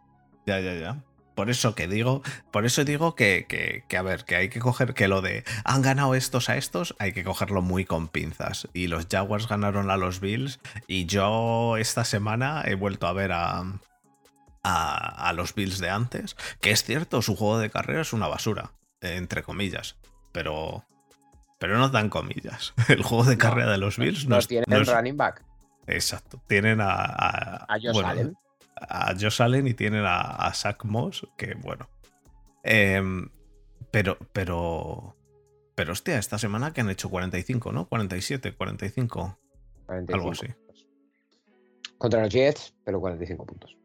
Ya, 0.46 0.60
ya, 0.60 0.74
ya. 0.74 1.04
Por 1.38 1.50
eso 1.50 1.76
que 1.76 1.86
digo, 1.86 2.20
por 2.50 2.66
eso 2.66 2.82
digo 2.84 3.14
que, 3.14 3.46
que, 3.48 3.84
que, 3.88 3.96
a 3.96 4.02
ver, 4.02 4.24
que 4.24 4.34
hay 4.34 4.48
que 4.48 4.58
coger 4.58 4.92
que 4.92 5.06
lo 5.06 5.22
de 5.22 5.44
han 5.62 5.82
ganado 5.82 6.16
estos 6.16 6.48
a 6.48 6.56
estos, 6.56 6.96
hay 6.98 7.12
que 7.12 7.22
cogerlo 7.22 7.62
muy 7.62 7.84
con 7.84 8.08
pinzas. 8.08 8.66
Y 8.72 8.88
los 8.88 9.06
Jaguars 9.08 9.46
ganaron 9.46 9.88
a 9.88 9.96
los 9.96 10.18
Bills. 10.18 10.58
Y 10.88 11.06
yo 11.06 11.76
esta 11.76 12.04
semana 12.04 12.64
he 12.66 12.74
vuelto 12.74 13.06
a 13.06 13.12
ver 13.12 13.30
a, 13.30 13.62
a, 14.64 15.28
a 15.28 15.32
los 15.32 15.54
Bills 15.54 15.78
de 15.78 15.90
antes. 15.90 16.34
Que 16.60 16.72
es 16.72 16.82
cierto, 16.82 17.22
su 17.22 17.36
juego 17.36 17.58
de 17.60 17.70
carrera 17.70 18.00
es 18.02 18.12
una 18.12 18.26
basura, 18.26 18.72
entre 19.00 19.44
comillas. 19.44 19.94
Pero, 20.32 20.84
pero 21.60 21.78
no 21.78 21.88
dan 21.88 22.08
comillas. 22.10 22.74
El 22.88 23.04
juego 23.04 23.22
de 23.22 23.36
No, 23.36 23.38
carrera 23.38 23.70
de 23.70 23.78
los 23.78 23.96
Bills 23.96 24.26
no, 24.26 24.38
No 24.40 24.42
no 24.66 24.76
es- 24.82 24.88
running 24.92 25.16
back. 25.16 25.44
Exacto. 25.86 26.42
Tienen 26.48 26.80
a. 26.80 26.90
A, 26.90 27.64
A 27.68 27.74
Josh 27.80 27.92
bueno, 27.92 28.08
Allen. 28.08 28.34
A 28.80 29.14
Josh 29.18 29.42
Allen 29.42 29.66
y 29.66 29.74
tienen 29.74 30.04
a, 30.04 30.20
a 30.20 30.52
Zach 30.54 30.84
Moss, 30.84 31.26
que 31.36 31.54
bueno. 31.54 31.88
Em, 32.62 33.28
pero, 33.90 34.18
pero. 34.32 35.16
Pero 35.74 35.92
hostia, 35.92 36.18
esta 36.18 36.38
semana 36.38 36.72
que 36.72 36.80
han 36.80 36.90
hecho 36.90 37.08
45, 37.08 37.72
¿no? 37.72 37.88
47, 37.88 38.54
45. 38.54 39.38
45 39.86 40.14
Algo 40.14 40.32
así. 40.32 40.46
puntos. 40.48 40.86
Contra 41.98 42.22
los 42.22 42.30
Jets, 42.30 42.74
pero 42.84 43.00
45 43.00 43.46
puntos. 43.46 43.76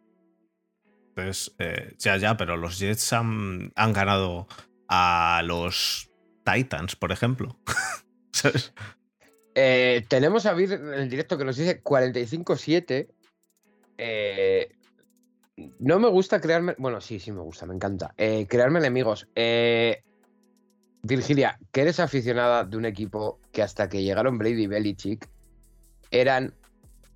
Entonces, 1.09 1.53
eh, 1.59 1.93
ya, 1.99 2.17
ya, 2.17 2.35
pero 2.35 2.57
los 2.57 2.79
Jets 2.79 3.13
han, 3.13 3.71
han 3.75 3.93
ganado 3.93 4.47
a 4.87 5.41
los 5.45 6.09
Titans, 6.43 6.95
por 6.95 7.11
ejemplo. 7.11 7.57
¿Sabes? 8.31 8.73
Eh, 9.55 10.03
tenemos 10.07 10.47
a 10.47 10.53
Vir 10.53 10.73
en 10.73 10.93
el 10.93 11.09
directo 11.09 11.37
que 11.37 11.45
nos 11.45 11.57
dice 11.57 11.83
45-7. 11.83 13.07
Eh, 13.97 14.71
no 15.55 15.99
me 15.99 16.09
gusta 16.09 16.41
crearme. 16.41 16.75
Bueno, 16.77 17.01
sí, 17.01 17.19
sí 17.19 17.31
me 17.31 17.41
gusta, 17.41 17.65
me 17.65 17.75
encanta. 17.75 18.13
Eh, 18.17 18.47
crearme 18.47 18.79
enemigos. 18.79 19.27
Eh, 19.35 20.03
Virgilia, 21.03 21.59
que 21.71 21.81
eres 21.81 21.99
aficionada 21.99 22.63
de 22.63 22.77
un 22.77 22.85
equipo 22.85 23.39
que 23.51 23.61
hasta 23.61 23.89
que 23.89 24.03
llegaron 24.03 24.37
Brady 24.37 24.63
y 24.63 24.67
Belichick 24.67 25.29
eran. 26.11 26.53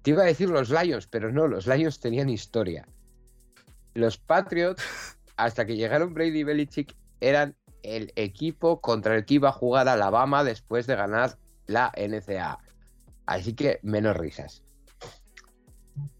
Te 0.02 0.12
iba 0.12 0.24
a 0.24 0.28
decir 0.28 0.50
los 0.50 0.70
Lions, 0.70 1.08
pero 1.08 1.32
no, 1.32 1.48
los 1.48 1.68
Lions 1.68 2.00
tenían 2.00 2.30
historia. 2.30 2.88
Los 3.94 4.18
Patriots, 4.18 4.84
hasta 5.38 5.66
que 5.66 5.76
llegaron 5.76 6.14
Brady 6.14 6.40
y 6.40 6.44
Belichick, 6.44 6.96
eran 7.20 7.56
el 7.84 8.12
equipo 8.16 8.82
contra 8.82 9.16
el 9.16 9.26
que 9.26 9.36
iba 9.36 9.50
a 9.50 9.54
jugar 9.54 9.88
Alabama 9.88 10.44
después 10.44 10.88
de 10.88 10.96
ganar 10.96 11.38
la 11.66 11.92
NCAA. 11.96 12.60
Así 13.26 13.54
que 13.54 13.80
menos 13.84 14.16
risas. 14.16 14.64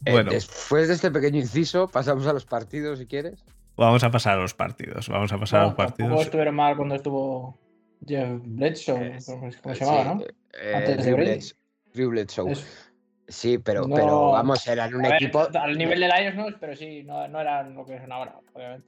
Eh, 0.06 0.24
después 0.30 0.88
de 0.88 0.94
este 0.94 1.12
pequeño 1.12 1.40
inciso, 1.40 1.88
pasamos 1.88 2.26
a 2.28 2.34
los 2.34 2.46
partidos 2.46 3.00
si 3.00 3.06
quieres. 3.08 3.44
Vamos 3.76 4.04
a 4.04 4.10
pasar 4.12 4.38
a 4.38 4.42
los 4.42 4.54
partidos. 4.54 5.10
Vamos 5.10 5.32
a 5.34 5.38
pasar 5.38 5.60
a 5.60 5.64
los 5.66 5.76
tampoco 5.76 5.96
partidos. 5.98 6.22
estuvieron 6.22 6.56
mal 6.56 6.76
cuando 6.78 6.96
estuvo 6.96 7.60
Jeff 8.06 8.40
Bledsoe, 8.44 9.18
Eh, 9.18 9.20
¿cómo 9.26 9.52
se 9.52 9.58
Eh, 9.72 9.76
llamaba, 9.76 10.04
sí, 10.04 10.10
no? 10.10 10.24
eh, 10.60 10.74
Antes 10.76 11.06
de 11.06 11.14
Brady. 11.14 11.30
Bledsoe- 11.32 11.56
Drew 11.94 12.10
Bledsoe. 12.10 12.52
Es- 12.52 12.84
Sí, 13.30 13.58
pero, 13.58 13.86
No- 13.86 13.96
pero 13.96 14.32
vamos, 14.32 14.66
eran 14.68 14.96
un 14.96 15.06
a 15.06 15.10
ver, 15.10 15.16
equipo. 15.22 15.46
al 15.54 15.78
nivel 15.78 16.00
de 16.00 16.08
Lions 16.08 16.36
no, 16.38 16.46
pero 16.62 16.74
sí, 16.78 17.04
no, 17.04 17.28
no 17.28 17.42
eran 17.42 17.76
lo 17.76 17.86
que 17.86 18.00
son 18.00 18.10
ahora, 18.14 18.40
obviamente. 18.54 18.88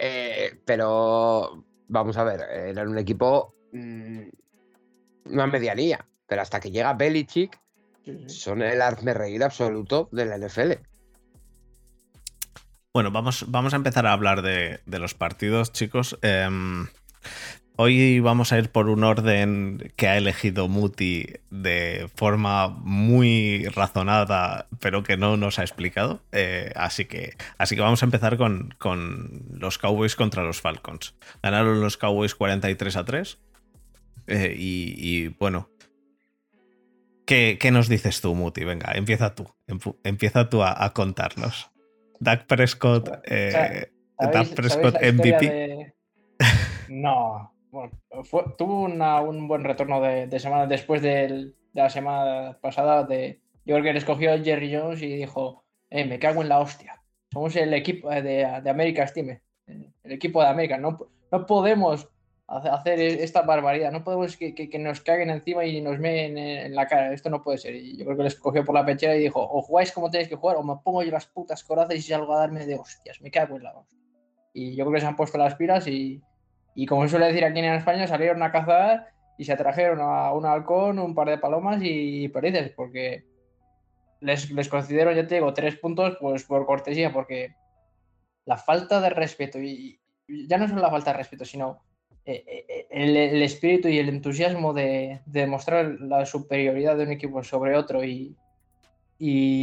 eh, 0.00 0.60
pero 0.64 1.64
vamos 1.86 2.16
a 2.16 2.24
ver, 2.24 2.40
eran 2.40 2.88
un 2.88 2.98
equipo. 2.98 3.54
mm, 3.72 4.22
una 5.26 5.46
medianía. 5.46 6.04
Pero 6.26 6.42
hasta 6.42 6.58
que 6.60 6.70
llega 6.70 6.92
Belichick. 6.94 7.60
Son 8.26 8.62
el 8.62 8.82
hazme 8.82 9.14
reír 9.14 9.42
absoluto 9.42 10.08
de 10.12 10.26
la 10.26 10.38
NFL. 10.38 10.72
Bueno, 12.92 13.10
vamos, 13.10 13.46
vamos 13.48 13.72
a 13.72 13.76
empezar 13.76 14.06
a 14.06 14.12
hablar 14.12 14.42
de, 14.42 14.80
de 14.86 14.98
los 15.00 15.14
partidos, 15.14 15.72
chicos. 15.72 16.16
Em, 16.22 16.86
hoy 17.74 18.20
vamos 18.20 18.52
a 18.52 18.58
ir 18.58 18.70
por 18.70 18.88
un 18.88 19.02
orden 19.02 19.92
que 19.96 20.06
ha 20.06 20.16
elegido 20.16 20.68
Muti 20.68 21.26
de 21.50 22.08
forma 22.14 22.68
muy 22.68 23.66
razonada, 23.66 24.68
pero 24.78 25.02
que 25.02 25.16
no 25.16 25.36
nos 25.36 25.58
ha 25.58 25.62
explicado. 25.62 26.22
Eh, 26.30 26.72
así, 26.76 27.06
que, 27.06 27.36
así 27.58 27.74
que 27.74 27.82
vamos 27.82 28.02
a 28.04 28.06
empezar 28.06 28.36
con, 28.36 28.72
con 28.78 29.42
los 29.50 29.78
Cowboys 29.78 30.14
contra 30.14 30.44
los 30.44 30.60
Falcons. 30.60 31.16
Ganaron 31.42 31.80
los 31.80 31.96
Cowboys 31.96 32.36
43 32.36 32.96
a 32.96 33.04
3. 33.04 33.38
Eh, 34.26 34.54
y, 34.56 34.94
y, 34.96 35.28
bueno, 35.28 35.68
¿qué, 37.26 37.58
qué 37.60 37.70
nos 37.70 37.88
dices 37.88 38.20
tú, 38.20 38.34
Muti? 38.34 38.64
Venga, 38.64 38.92
empieza 38.94 39.34
tú. 39.34 39.46
Empieza 40.04 40.48
tú 40.48 40.62
a, 40.62 40.84
a 40.84 40.92
contarnos. 40.92 41.70
Dak 42.20 42.46
Prescott, 42.46 43.08
eh, 43.24 43.50
¿Sabéis- 43.52 43.88
Dak 44.32 44.54
Prescott 44.54 44.94
MVP. 45.02 45.46
de- 45.50 45.94
No, 46.88 47.52
bueno, 47.70 47.90
fue- 48.24 48.44
tuvo 48.56 48.82
una- 48.82 49.20
un 49.20 49.48
buen 49.48 49.64
retorno 49.64 50.00
de, 50.00 50.26
de 50.26 50.38
semana 50.40 50.66
después 50.66 51.02
del- 51.02 51.54
de 51.72 51.82
la 51.82 51.90
semana 51.90 52.58
pasada. 52.60 53.04
De, 53.04 53.40
yo 53.64 53.74
creo 53.74 53.82
que 53.84 53.92
le 53.92 53.98
escogió 53.98 54.42
Jerry 54.42 54.74
Jones 54.74 55.02
y 55.02 55.08
dijo: 55.16 55.64
eh, 55.90 56.04
Me 56.04 56.18
cago 56.18 56.42
en 56.42 56.48
la 56.48 56.60
hostia. 56.60 57.00
Somos 57.32 57.56
el 57.56 57.74
equipo 57.74 58.10
de, 58.10 58.22
de 58.62 58.70
América 58.70 59.06
Steam, 59.06 59.40
el 59.66 60.12
equipo 60.12 60.40
de 60.42 60.48
América. 60.48 60.78
No, 60.78 60.98
no 61.32 61.46
podemos 61.46 62.08
hacer 62.46 63.00
esta 63.00 63.42
barbaridad. 63.42 63.90
No 63.92 64.04
podemos 64.04 64.36
que, 64.36 64.54
que- 64.54 64.68
que 64.68 64.78
nos 64.78 65.00
caguen 65.00 65.30
encima 65.30 65.64
y 65.64 65.80
nos 65.80 65.98
meen 65.98 66.36
en, 66.38 66.74
la 66.74 66.86
cara. 66.86 67.12
Esto 67.12 67.30
no 67.30 67.42
puede 67.42 67.58
ser. 67.58 67.74
Y 67.74 67.96
yo 67.96 68.04
creo 68.04 68.16
que 68.16 68.22
les 68.24 68.36
cogió 68.36 68.64
por 68.64 68.74
la 68.74 68.84
pechera 68.84 69.16
y 69.16 69.20
dijo: 69.20 69.40
O 69.40 69.62
jugáis 69.62 69.92
como 69.92 70.10
tenéis 70.10 70.28
que 70.28 70.36
jugar, 70.36 70.56
o 70.56 70.62
me 70.62 70.76
pongo 70.84 71.02
yo 71.02 71.10
las 71.10 71.26
putas 71.26 71.64
corazas 71.64 71.96
y 71.96 72.02
salgo 72.02 72.34
a 72.34 72.40
darme 72.40 72.66
de 72.66 72.76
hostias. 72.76 73.20
Me 73.20 73.30
cago 73.30 73.56
en 73.56 73.62
la 73.64 73.74
hostia. 73.76 73.98
Y 74.52 74.76
yo 74.76 74.84
creo 74.84 74.94
que 74.94 75.00
se 75.00 75.06
han 75.06 75.16
puesto 75.16 75.36
las 75.38 75.56
pilas 75.56 75.86
y, 75.88 76.22
y 76.74 76.86
como 76.86 77.08
suele 77.08 77.26
decir 77.26 77.44
aquí 77.44 77.58
en 77.58 77.64
España, 77.74 78.06
salieron 78.06 78.42
a 78.42 78.52
cazar 78.52 79.08
y 79.36 79.44
se 79.44 79.56
trajeron 79.56 80.00
a 80.00 80.32
un 80.32 80.46
halcón, 80.46 80.98
un 81.00 81.14
par 81.14 81.28
de 81.28 81.38
palomas 81.38 81.80
y 81.82 82.28
perdices, 82.28 82.70
porque 82.70 83.24
les, 84.20 84.50
les 84.50 84.68
considero, 84.68 85.10
ya 85.12 85.26
te 85.26 85.34
digo, 85.36 85.52
tres 85.52 85.76
puntos 85.76 86.16
pues 86.20 86.44
por 86.44 86.64
cortesía, 86.66 87.12
porque 87.12 87.56
la 88.44 88.56
falta 88.56 89.00
de 89.00 89.10
respeto, 89.10 89.58
y, 89.58 90.00
y 90.28 90.46
ya 90.46 90.56
no 90.58 90.68
solo 90.68 90.82
la 90.82 90.90
falta 90.90 91.10
de 91.10 91.18
respeto, 91.18 91.44
sino 91.44 91.82
el, 92.26 93.16
el 93.16 93.42
espíritu 93.42 93.88
y 93.88 93.98
el 93.98 94.08
entusiasmo 94.08 94.72
de, 94.72 95.20
de 95.26 95.40
demostrar 95.40 95.96
la 96.00 96.24
superioridad 96.26 96.96
de 96.96 97.04
un 97.04 97.12
equipo 97.12 97.42
sobre 97.42 97.76
otro 97.76 98.02
y, 98.04 98.36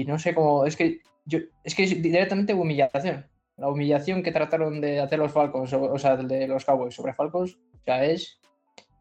no 0.08 0.20
sé 0.20 0.34
cómo, 0.34 0.66
es 0.66 0.76
que 0.76 1.02
yo, 1.26 1.40
es 1.64 1.76
que 1.76 1.86
directamente 1.86 2.54
humillación. 2.54 3.28
La 3.58 3.70
humillación 3.70 4.24
que 4.24 4.32
trataron 4.32 4.82
de 4.82 5.00
hacer 5.00 5.20
los 5.20 5.32
Falcons, 5.32 5.72
o, 5.74 6.00
sea, 6.00 6.18
de 6.18 6.48
los 6.48 6.66
Cowboys 6.66 6.96
sobre 6.96 7.14
Falcons, 7.14 7.58
sea, 7.86 8.06
es 8.06 8.40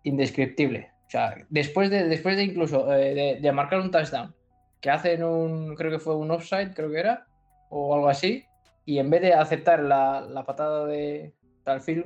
indescriptible. 0.02 0.90
O 1.06 1.10
sea, 1.10 1.34
después 1.48 1.90
de, 1.90 2.04
después 2.04 2.36
de 2.36 2.44
incluso 2.44 2.92
eh, 2.92 3.38
de, 3.40 3.52
marcar 3.52 3.80
un 3.80 3.90
touchdown, 3.90 4.34
que 4.80 4.90
hacen 4.90 5.24
un, 5.24 5.74
creo 5.74 5.90
que 5.90 5.98
fue 5.98 6.16
un 6.16 6.30
offside, 6.30 6.74
creo 6.74 6.90
que 6.90 6.98
era, 6.98 7.26
o 7.68 7.94
algo 7.94 8.08
así, 8.08 8.44
y 8.84 8.98
en 8.98 9.10
vez 9.10 9.22
de 9.22 9.34
aceptar 9.34 9.80
la, 9.80 10.44
patada 10.46 10.86
de 10.86 11.32
al 11.64 11.80
field 11.80 12.04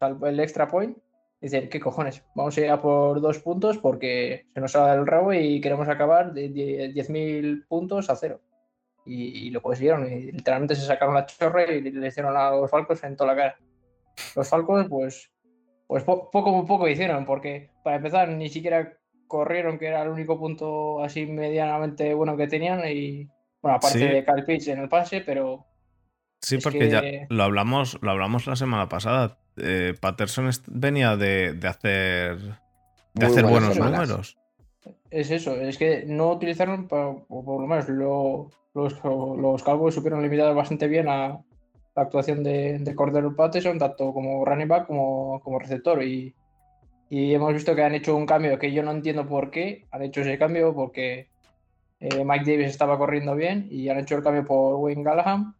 el 0.00 0.40
extra 0.40 0.68
point, 0.68 0.96
dicen, 1.40 1.68
¿qué 1.68 1.80
cojones? 1.80 2.24
Vamos 2.34 2.56
a 2.56 2.60
ir 2.60 2.70
a 2.70 2.80
por 2.80 3.20
dos 3.20 3.38
puntos 3.38 3.78
porque 3.78 4.46
se 4.52 4.60
nos 4.60 4.72
sale 4.72 4.98
el 5.00 5.06
rabo 5.06 5.32
y 5.32 5.60
queremos 5.60 5.88
acabar 5.88 6.32
de 6.32 6.48
die- 6.48 6.92
10.000 6.92 7.66
puntos 7.68 8.10
a 8.10 8.16
cero. 8.16 8.40
Y, 9.06 9.46
y 9.46 9.50
lo 9.50 9.62
consiguieron, 9.62 10.06
y 10.12 10.30
literalmente 10.32 10.74
se 10.74 10.82
sacaron 10.86 11.14
la 11.14 11.24
chorra 11.26 11.64
y 11.72 11.80
le 11.80 12.06
hicieron 12.08 12.36
a 12.36 12.50
los 12.50 12.70
Falcons 12.70 13.02
en 13.04 13.16
toda 13.16 13.32
la 13.34 13.36
cara. 13.36 13.56
Los 14.36 14.48
Falcons, 14.48 14.88
pues, 14.88 15.32
pues 15.86 16.04
po- 16.04 16.30
poco 16.30 16.58
a 16.60 16.66
poco 16.66 16.86
hicieron, 16.86 17.24
porque 17.24 17.70
para 17.82 17.96
empezar 17.96 18.28
ni 18.28 18.48
siquiera 18.50 18.92
corrieron, 19.26 19.78
que 19.78 19.86
era 19.86 20.02
el 20.02 20.10
único 20.10 20.38
punto 20.38 21.02
así 21.02 21.24
medianamente 21.26 22.12
bueno 22.14 22.36
que 22.36 22.46
tenían, 22.46 22.82
y 22.88 23.26
bueno, 23.62 23.76
aparte 23.78 23.98
Sí. 23.98 24.06
de 24.06 24.22
Cal 24.24 24.44
Pitts 24.44 24.68
en 24.68 24.80
el 24.80 24.88
pase, 24.88 25.22
pero 25.22 25.64
Sí, 26.40 26.56
Es 26.56 26.64
porque 26.64 26.88
ya 26.88 27.02
lo 27.28 27.42
hablamos, 27.44 27.98
lo 28.02 28.10
hablamos 28.10 28.46
la 28.46 28.56
semana 28.56 28.88
pasada. 28.88 29.38
Eh, 29.56 29.94
Patterson 30.00 30.48
venía 30.68 31.16
de, 31.16 31.52
de 31.52 31.68
hacer, 31.68 32.38
de 33.14 33.26
hacer 33.26 33.44
buenos 33.44 33.74
semanas. 33.74 34.08
números. 34.08 34.38
Es 35.10 35.30
eso, 35.30 35.54
es 35.56 35.76
que 35.76 36.04
no 36.06 36.30
utilizaron, 36.30 36.88
o 36.90 37.44
por 37.44 37.60
lo 37.60 37.66
menos 37.66 37.88
lo- 37.88 38.48
los, 38.74 38.94
los 39.04 39.62
Cowboys 39.62 39.94
supieron 39.94 40.22
limitar 40.22 40.54
bastante 40.54 40.88
bien 40.88 41.08
a 41.08 41.40
la 41.96 42.02
actuación 42.02 42.42
de, 42.42 42.78
de 42.78 42.94
Cordero 42.94 43.34
Patterson, 43.36 43.78
tanto 43.78 44.14
como 44.14 44.44
running 44.44 44.68
back 44.68 44.86
como, 44.86 45.40
como 45.42 45.58
receptor. 45.58 46.02
Y, 46.02 46.34
y 47.10 47.34
hemos 47.34 47.52
visto 47.52 47.74
que 47.74 47.82
han 47.82 47.94
hecho 47.94 48.16
un 48.16 48.24
cambio 48.24 48.58
que 48.58 48.72
yo 48.72 48.82
no 48.82 48.92
entiendo 48.92 49.26
por 49.26 49.50
qué 49.50 49.84
han 49.90 50.02
hecho 50.02 50.20
ese 50.22 50.38
cambio, 50.38 50.72
porque 50.74 51.28
eh, 51.98 52.24
Mike 52.24 52.50
Davis 52.50 52.68
estaba 52.68 52.96
corriendo 52.96 53.34
bien 53.34 53.66
y 53.70 53.88
han 53.90 53.98
hecho 53.98 54.16
el 54.16 54.22
cambio 54.22 54.44
por 54.46 54.76
Wayne 54.76 55.02
Gallahan. 55.02 55.54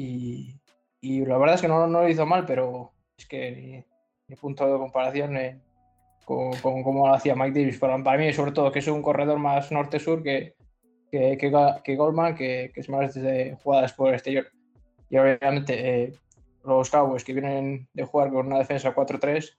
Y, 0.00 0.58
y 1.02 1.26
la 1.26 1.36
verdad 1.36 1.56
es 1.56 1.60
que 1.60 1.68
no, 1.68 1.86
no 1.86 2.00
lo 2.00 2.08
hizo 2.08 2.24
mal, 2.24 2.46
pero 2.46 2.92
es 3.18 3.26
que 3.26 3.50
ni, 3.50 3.84
ni 4.28 4.36
punto 4.36 4.66
de 4.66 4.78
comparación. 4.78 5.36
eh, 5.36 5.60
con, 6.24 6.52
con 6.58 6.82
cómo 6.82 7.06
lo 7.08 7.14
hacía 7.14 7.34
Mike 7.34 7.58
Davis. 7.58 7.78
Para, 7.78 8.02
para 8.02 8.16
mí, 8.16 8.32
sobre 8.32 8.52
todo, 8.52 8.72
que 8.72 8.78
es 8.78 8.86
un 8.88 9.02
corredor 9.02 9.38
más 9.38 9.70
norte-sur 9.72 10.22
que, 10.22 10.54
que, 11.10 11.36
que, 11.36 11.52
que 11.84 11.96
Goldman, 11.96 12.34
que, 12.34 12.70
que 12.72 12.80
es 12.80 12.88
más 12.88 13.14
de 13.14 13.58
jugadas 13.62 13.92
por 13.92 14.08
el 14.08 14.14
exterior. 14.14 14.46
Y 15.10 15.18
obviamente, 15.18 16.04
eh, 16.04 16.12
los 16.64 16.88
Cowboys 16.88 17.24
que 17.24 17.34
vienen 17.34 17.88
de 17.92 18.04
jugar 18.04 18.30
con 18.30 18.46
una 18.46 18.58
defensa 18.58 18.94
4-3, 18.94 19.56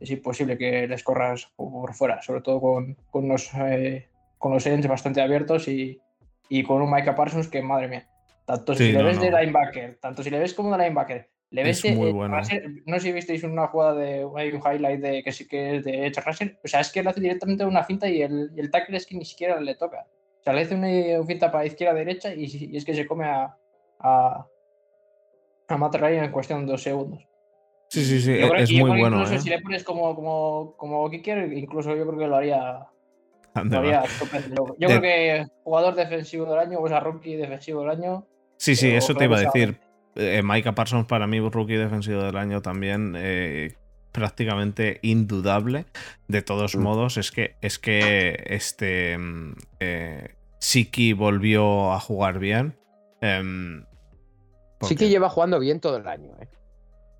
es 0.00 0.10
imposible 0.10 0.56
que 0.56 0.86
les 0.86 1.02
corras 1.02 1.52
por 1.56 1.92
fuera, 1.92 2.22
sobre 2.22 2.40
todo 2.40 2.60
con, 2.60 2.96
con, 3.10 3.28
los, 3.28 3.50
eh, 3.54 4.08
con 4.38 4.52
los 4.52 4.64
ends 4.66 4.86
bastante 4.86 5.20
abiertos 5.20 5.68
y, 5.68 6.00
y 6.48 6.62
con 6.62 6.80
un 6.82 6.90
Micah 6.90 7.14
Parsons 7.14 7.48
que, 7.48 7.62
madre 7.62 7.88
mía, 7.88 8.08
tanto 8.44 8.74
Sí, 8.74 8.86
si 8.86 8.92
le 8.92 8.98
no, 8.98 9.04
ves 9.06 9.20
de 9.20 9.30
linebacker, 9.30 9.96
tanto 10.00 10.22
si 10.22 10.30
le 10.30 10.38
ves 10.38 10.54
como 10.54 10.76
de 10.76 10.82
linebacker, 10.84 11.28
Le 11.50 11.68
Es 11.70 11.82
ves, 11.82 11.94
muy 11.96 12.08
eh, 12.08 12.12
bueno. 12.12 12.36
Russell- 12.38 12.82
no 12.86 12.94
sé 12.96 13.00
si 13.02 13.12
visteis 13.12 13.44
una 13.44 13.66
jugada 13.68 13.94
de 13.94 14.26
hay 14.36 14.50
un 14.52 14.62
highlight 14.64 15.00
de 15.00 15.22
que 15.22 15.32
sí 15.32 15.46
que 15.46 15.76
es 15.76 15.84
de 15.84 16.06
Edge 16.06 16.20
Russell. 16.24 16.48
O 16.64 16.66
sea, 16.68 16.80
es 16.80 16.90
que 16.90 17.02
le 17.02 17.10
hace 17.10 17.20
directamente 17.20 17.64
una 17.66 17.84
finta 17.84 18.08
y 18.08 18.22
el, 18.22 18.50
y 18.56 18.60
el 18.60 18.70
tackle 18.70 18.96
es 18.96 19.04
que 19.06 19.16
ni 19.16 19.24
siquiera 19.26 19.60
le 19.60 19.74
toca. 19.74 20.06
O 20.40 20.42
sea, 20.42 20.54
le 20.54 20.62
hace 20.62 20.74
una, 20.74 21.24
finta 21.26 21.52
para 21.52 21.66
izquierda 21.66 21.92
derecha 21.94 22.32
y, 22.34 22.44
y 22.72 22.76
es 22.76 22.84
que 22.86 22.94
se 22.94 23.06
come 23.06 23.26
a, 23.26 23.54
a, 24.00 24.46
a 25.68 25.76
Matt 25.76 25.94
Ryan 25.96 26.24
en 26.24 26.32
cuestión 26.32 26.64
de 26.64 26.72
dos 26.72 26.82
segundos. 26.82 27.28
Sí, 27.90 28.02
sí, 28.02 28.22
sí, 28.22 28.38
Yo 28.40 28.48
creo- 28.48 28.62
es 28.62 28.70
yo 28.70 28.86
muy 28.86 28.98
bueno. 29.00 29.16
Incluso 29.18 29.34
¿eh? 29.34 29.38
si 29.40 29.50
le 29.50 29.60
pones 29.60 29.84
como, 29.84 30.14
como, 30.16 30.74
como 30.78 31.10
kicker, 31.10 31.52
incluso 31.52 31.94
yo 31.94 32.06
creo 32.06 32.18
que 32.18 32.26
lo 32.28 32.36
haría, 32.36 32.86
lo 33.56 33.78
haría. 33.78 34.04
Yo 34.78 34.88
De- 34.88 34.98
creo 34.98 35.00
que 35.02 35.46
jugador 35.64 35.94
defensivo 35.94 36.46
del 36.46 36.58
año, 36.60 36.80
o 36.80 36.88
sea, 36.88 37.00
rookie 37.00 37.36
defensivo 37.36 37.82
del 37.82 37.90
año. 37.90 38.26
Sí, 38.62 38.76
sí, 38.76 38.90
eso 38.92 39.16
te 39.16 39.24
iba 39.24 39.38
a 39.38 39.40
decir. 39.40 39.80
Eh, 40.14 40.40
Micah 40.44 40.72
Parsons 40.72 41.08
para 41.08 41.26
mí, 41.26 41.40
rookie 41.40 41.74
defensivo 41.74 42.22
del 42.22 42.36
año 42.36 42.62
también, 42.62 43.14
eh, 43.16 43.74
prácticamente 44.12 45.00
indudable. 45.02 45.84
De 46.28 46.42
todos 46.42 46.76
Mm. 46.76 46.80
modos, 46.80 47.16
es 47.16 47.32
que, 47.32 47.56
es 47.60 47.80
que 47.80 48.40
este 48.46 49.18
mm, 49.18 49.54
eh, 49.80 50.34
Siki 50.60 51.12
volvió 51.12 51.92
a 51.92 51.98
jugar 51.98 52.38
bien. 52.38 52.78
em, 53.20 53.84
que 54.96 55.08
lleva 55.08 55.28
jugando 55.28 55.58
bien 55.58 55.80
todo 55.80 55.96
el 55.96 56.06
año, 56.06 56.30
¿eh? 56.40 56.48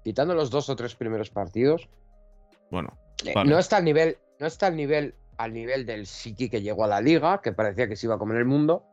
Quitando 0.05 0.35
los 0.35 0.51
dos 0.51 0.69
o 0.69 0.77
tres 0.77 0.95
primeros 0.95 1.31
partidos, 1.31 1.89
Bueno, 2.71 2.97
Vale. 3.35 3.51
no 3.51 3.59
está 3.59 3.79
al 3.79 3.85
nivel, 3.85 4.17
no 4.39 4.47
está 4.47 4.67
al 4.69 4.77
nivel, 4.77 5.15
al 5.39 5.53
nivel 5.53 5.87
del 5.87 6.07
Siki 6.07 6.49
que 6.49 6.63
llegó 6.63 6.85
a 6.85 6.89
la 6.89 7.01
liga, 7.01 7.41
que 7.43 7.53
parecía 7.53 7.89
que 7.89 7.97
se 7.97 8.07
iba 8.07 8.15
a 8.15 8.19
comer 8.19 8.39
el 8.39 8.45
mundo, 8.45 8.85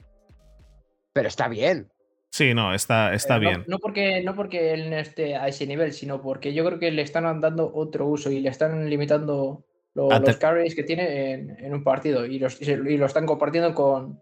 pero 1.14 1.28
está 1.28 1.48
bien. 1.48 1.92
Sí, 2.32 2.54
no, 2.54 2.74
está, 2.74 3.14
está 3.14 3.38
Eh, 3.38 3.40
bien. 3.40 3.64
No, 3.68 3.80
porque, 3.80 4.22
no 4.24 4.36
porque 4.36 4.74
él 4.74 4.90
no 4.90 4.98
esté 4.98 5.36
a 5.36 5.48
ese 5.48 5.66
nivel, 5.68 5.94
sino 5.94 6.22
porque 6.22 6.54
yo 6.54 6.66
creo 6.66 6.80
que 6.80 6.92
le 6.92 7.02
están 7.02 7.42
dando 7.42 7.72
otro 7.74 8.06
uso 8.08 8.32
y 8.32 8.40
le 8.40 8.50
están 8.50 8.90
limitando 8.90 9.64
lo- 9.96 10.10
los 10.20 10.38
carries 10.38 10.76
que 10.76 10.84
tiene 10.84 11.32
en, 11.34 11.50
en 11.60 11.74
un 11.74 11.84
partido 11.84 12.26
y, 12.26 12.40
los, 12.40 12.62
y 12.62 12.66
se- 12.66 12.74
y 12.74 12.98
lo 12.98 13.06
están 13.08 13.26
compartiendo 13.26 13.74
con, 13.74 14.22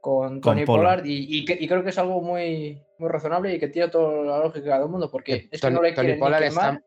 con 0.00 0.40
Con 0.40 0.40
Tony 0.40 0.64
Pollard. 0.64 1.00
Pollard 1.00 1.06
y, 1.06 1.38
y 1.40 1.44
que- 1.44 1.56
y 1.58 1.66
creo 1.66 1.82
que 1.82 1.90
es 1.90 1.98
algo 1.98 2.20
muy, 2.20 2.80
muy 2.98 3.08
razonable 3.08 3.54
y 3.54 3.58
que 3.58 3.68
tiene 3.68 3.88
toda 3.88 4.22
la 4.24 4.38
lógica 4.38 4.78
del 4.78 4.88
mundo 4.88 5.10
porque 5.10 5.48
es 5.50 5.50
que 5.50 5.58
Tony, 5.58 5.74
no 5.74 5.82
le 5.82 5.92
Tony 5.92 6.14
Pollard 6.14 6.42
está, 6.44 6.80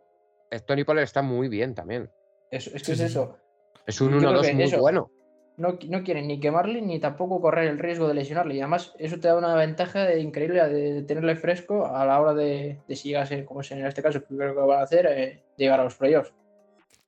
eh, 0.52 0.60
Tony 0.62 0.84
Pollard 0.84 1.04
está 1.04 1.22
muy 1.22 1.50
bien 1.50 1.74
también. 1.76 2.10
Eso- 2.52 2.72
es 2.74 2.82
Sí, 2.82 2.86
que 2.86 2.92
es 2.94 2.98
sí. 3.00 3.04
eso. 3.06 3.38
Es 3.86 4.00
un 4.00 4.12
Yo 4.14 4.20
creo 4.20 4.32
1-2 4.32 4.42
que 4.48 4.54
muy 4.54 4.64
eso- 4.64 4.80
bueno. 4.80 5.12
No, 5.60 5.78
no 5.90 6.04
quieren 6.04 6.28
ni 6.28 6.40
quemarle 6.40 6.82
ni 6.82 7.00
tampoco 7.00 7.42
correr 7.42 7.68
el 7.68 7.78
riesgo 7.80 8.08
de 8.08 8.14
lesionarle. 8.14 8.56
Y 8.56 8.62
además, 8.62 8.94
eso 8.98 9.20
te 9.20 9.28
da 9.28 9.36
una 9.38 9.54
ventaja 9.56 10.06
de- 10.06 10.22
increíble 10.22 10.64
de 10.70 11.02
tenerle 11.04 11.36
fresco 11.36 11.86
a 11.94 12.06
la 12.06 12.20
hora 12.20 12.34
de, 12.34 12.80
de 12.88 12.96
si 12.96 13.10
llegas, 13.10 13.30
como 13.46 13.62
es 13.62 13.70
en 13.72 13.86
este 13.86 14.02
caso, 14.02 14.24
creo 14.24 14.54
que 14.56 14.62
van 14.62 14.80
a 14.80 14.84
hacer, 14.84 15.06
eh, 15.12 15.44
llegar 15.58 15.80
a 15.80 15.84
los 15.84 15.96
playoffs. 15.96 16.34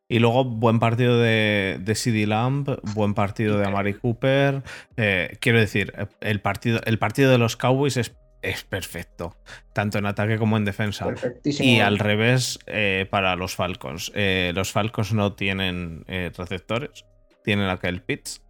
Y 0.10 0.20
luego, 0.20 0.44
buen 0.44 0.80
partido 0.80 1.18
de, 1.18 1.78
de 1.80 1.96
CD 1.96 2.28
Lamb, 2.28 2.68
buen 2.94 3.14
partido 3.14 3.58
de 3.58 3.66
Amari 3.66 3.94
Cooper. 3.94 4.62
eh, 4.98 5.38
quiero 5.40 5.58
decir, 5.58 5.94
el 6.20 6.42
partido, 6.42 6.82
el 6.86 7.00
partido 7.00 7.32
de 7.32 7.38
los 7.38 7.56
Cowboys 7.56 7.96
es, 7.96 8.14
es 8.42 8.66
perfecto, 8.66 9.38
tanto 9.72 9.98
en 10.00 10.06
ataque 10.06 10.38
como 10.38 10.58
en 10.58 10.66
defensa. 10.66 11.06
Perfectísimo. 11.06 11.70
Y 11.70 11.80
al 11.80 11.98
revés 11.98 12.60
eh, 12.68 13.08
para 13.10 13.38
los 13.38 13.56
Falcons. 13.56 14.12
Eh, 14.14 14.52
los 14.54 14.74
Falcons 14.74 15.14
no 15.14 15.32
tienen 15.36 16.04
receptores, 16.36 17.06
tienen 17.44 17.70
a 17.70 17.78
Kyle 17.80 18.02
Pitts 18.02 18.42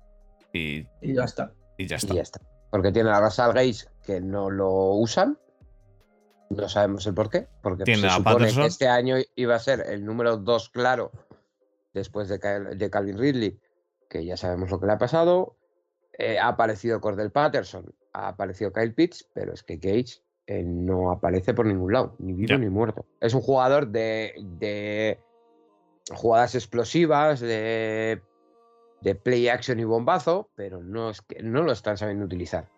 y, 0.54 0.88
Y 1.02 1.14
ya 1.16 1.24
está. 1.24 1.54
y 1.78 1.88
ya 1.88 1.96
Y 1.96 1.98
está. 1.98 2.14
ya 2.14 2.22
está. 2.22 2.42
Porque 2.70 2.92
tiene 2.92 3.10
a 3.10 3.20
Russell 3.20 3.48
Gates 3.48 3.90
que 4.06 4.22
no 4.22 4.50
lo 4.50 4.70
usan. 4.94 5.38
No 6.50 6.68
sabemos 6.70 7.06
el 7.08 7.14
por 7.14 7.30
qué. 7.30 7.48
Porque 7.62 7.84
Tiene 7.84 8.02
se 8.02 8.08
a 8.08 8.12
supone 8.18 8.36
Patterson. 8.36 8.62
que 8.64 8.68
este 8.68 8.88
año 8.88 9.16
iba 9.36 9.56
a 9.56 9.60
ser 9.60 9.82
el 9.88 10.06
número 10.06 10.38
2 10.38 10.70
claro 10.70 11.12
después 11.94 12.28
de, 12.30 12.40
Cal- 12.40 12.78
de 12.78 12.90
Calvin 12.90 13.18
Ridley, 13.18 13.60
que 14.10 14.26
ya 14.26 14.36
sabemos 14.38 14.70
lo 14.72 14.80
que 14.80 14.86
le 14.86 14.94
ha 14.94 14.98
pasado. 14.98 15.56
Eh, 16.18 16.38
ha 16.40 16.50
aparecido 16.50 17.00
Cordell 17.00 17.32
Patterson, 17.32 17.94
ha 18.14 18.28
aparecido 18.30 18.72
Kyle 18.74 18.94
Pitts, 18.94 19.30
pero 19.34 19.54
es 19.54 19.64
que 19.64 19.78
Gage 19.78 20.22
eh, 20.48 20.64
no 20.64 21.12
aparece 21.12 21.54
por 21.54 21.66
ningún 21.66 21.94
lado, 21.94 22.16
ni 22.20 22.34
vivo 22.34 22.50
Ya. 22.50 22.58
ni 22.58 22.70
muerto. 22.70 23.06
Es 23.22 23.34
un 23.34 23.42
jugador 23.42 23.88
de, 23.88 24.34
de 24.60 25.20
jugadas 26.14 26.56
explosivas, 26.56 27.40
de, 27.40 28.22
de 29.02 29.16
play 29.16 29.48
action 29.50 29.80
y 29.80 29.84
bombazo, 29.84 30.50
pero 30.56 30.82
no, 30.84 31.10
es 31.10 31.22
que, 31.22 31.42
no 31.44 31.64
lo 31.64 31.72
están 31.72 31.98
sabiendo 31.98 32.26
utilizar. 32.26 32.70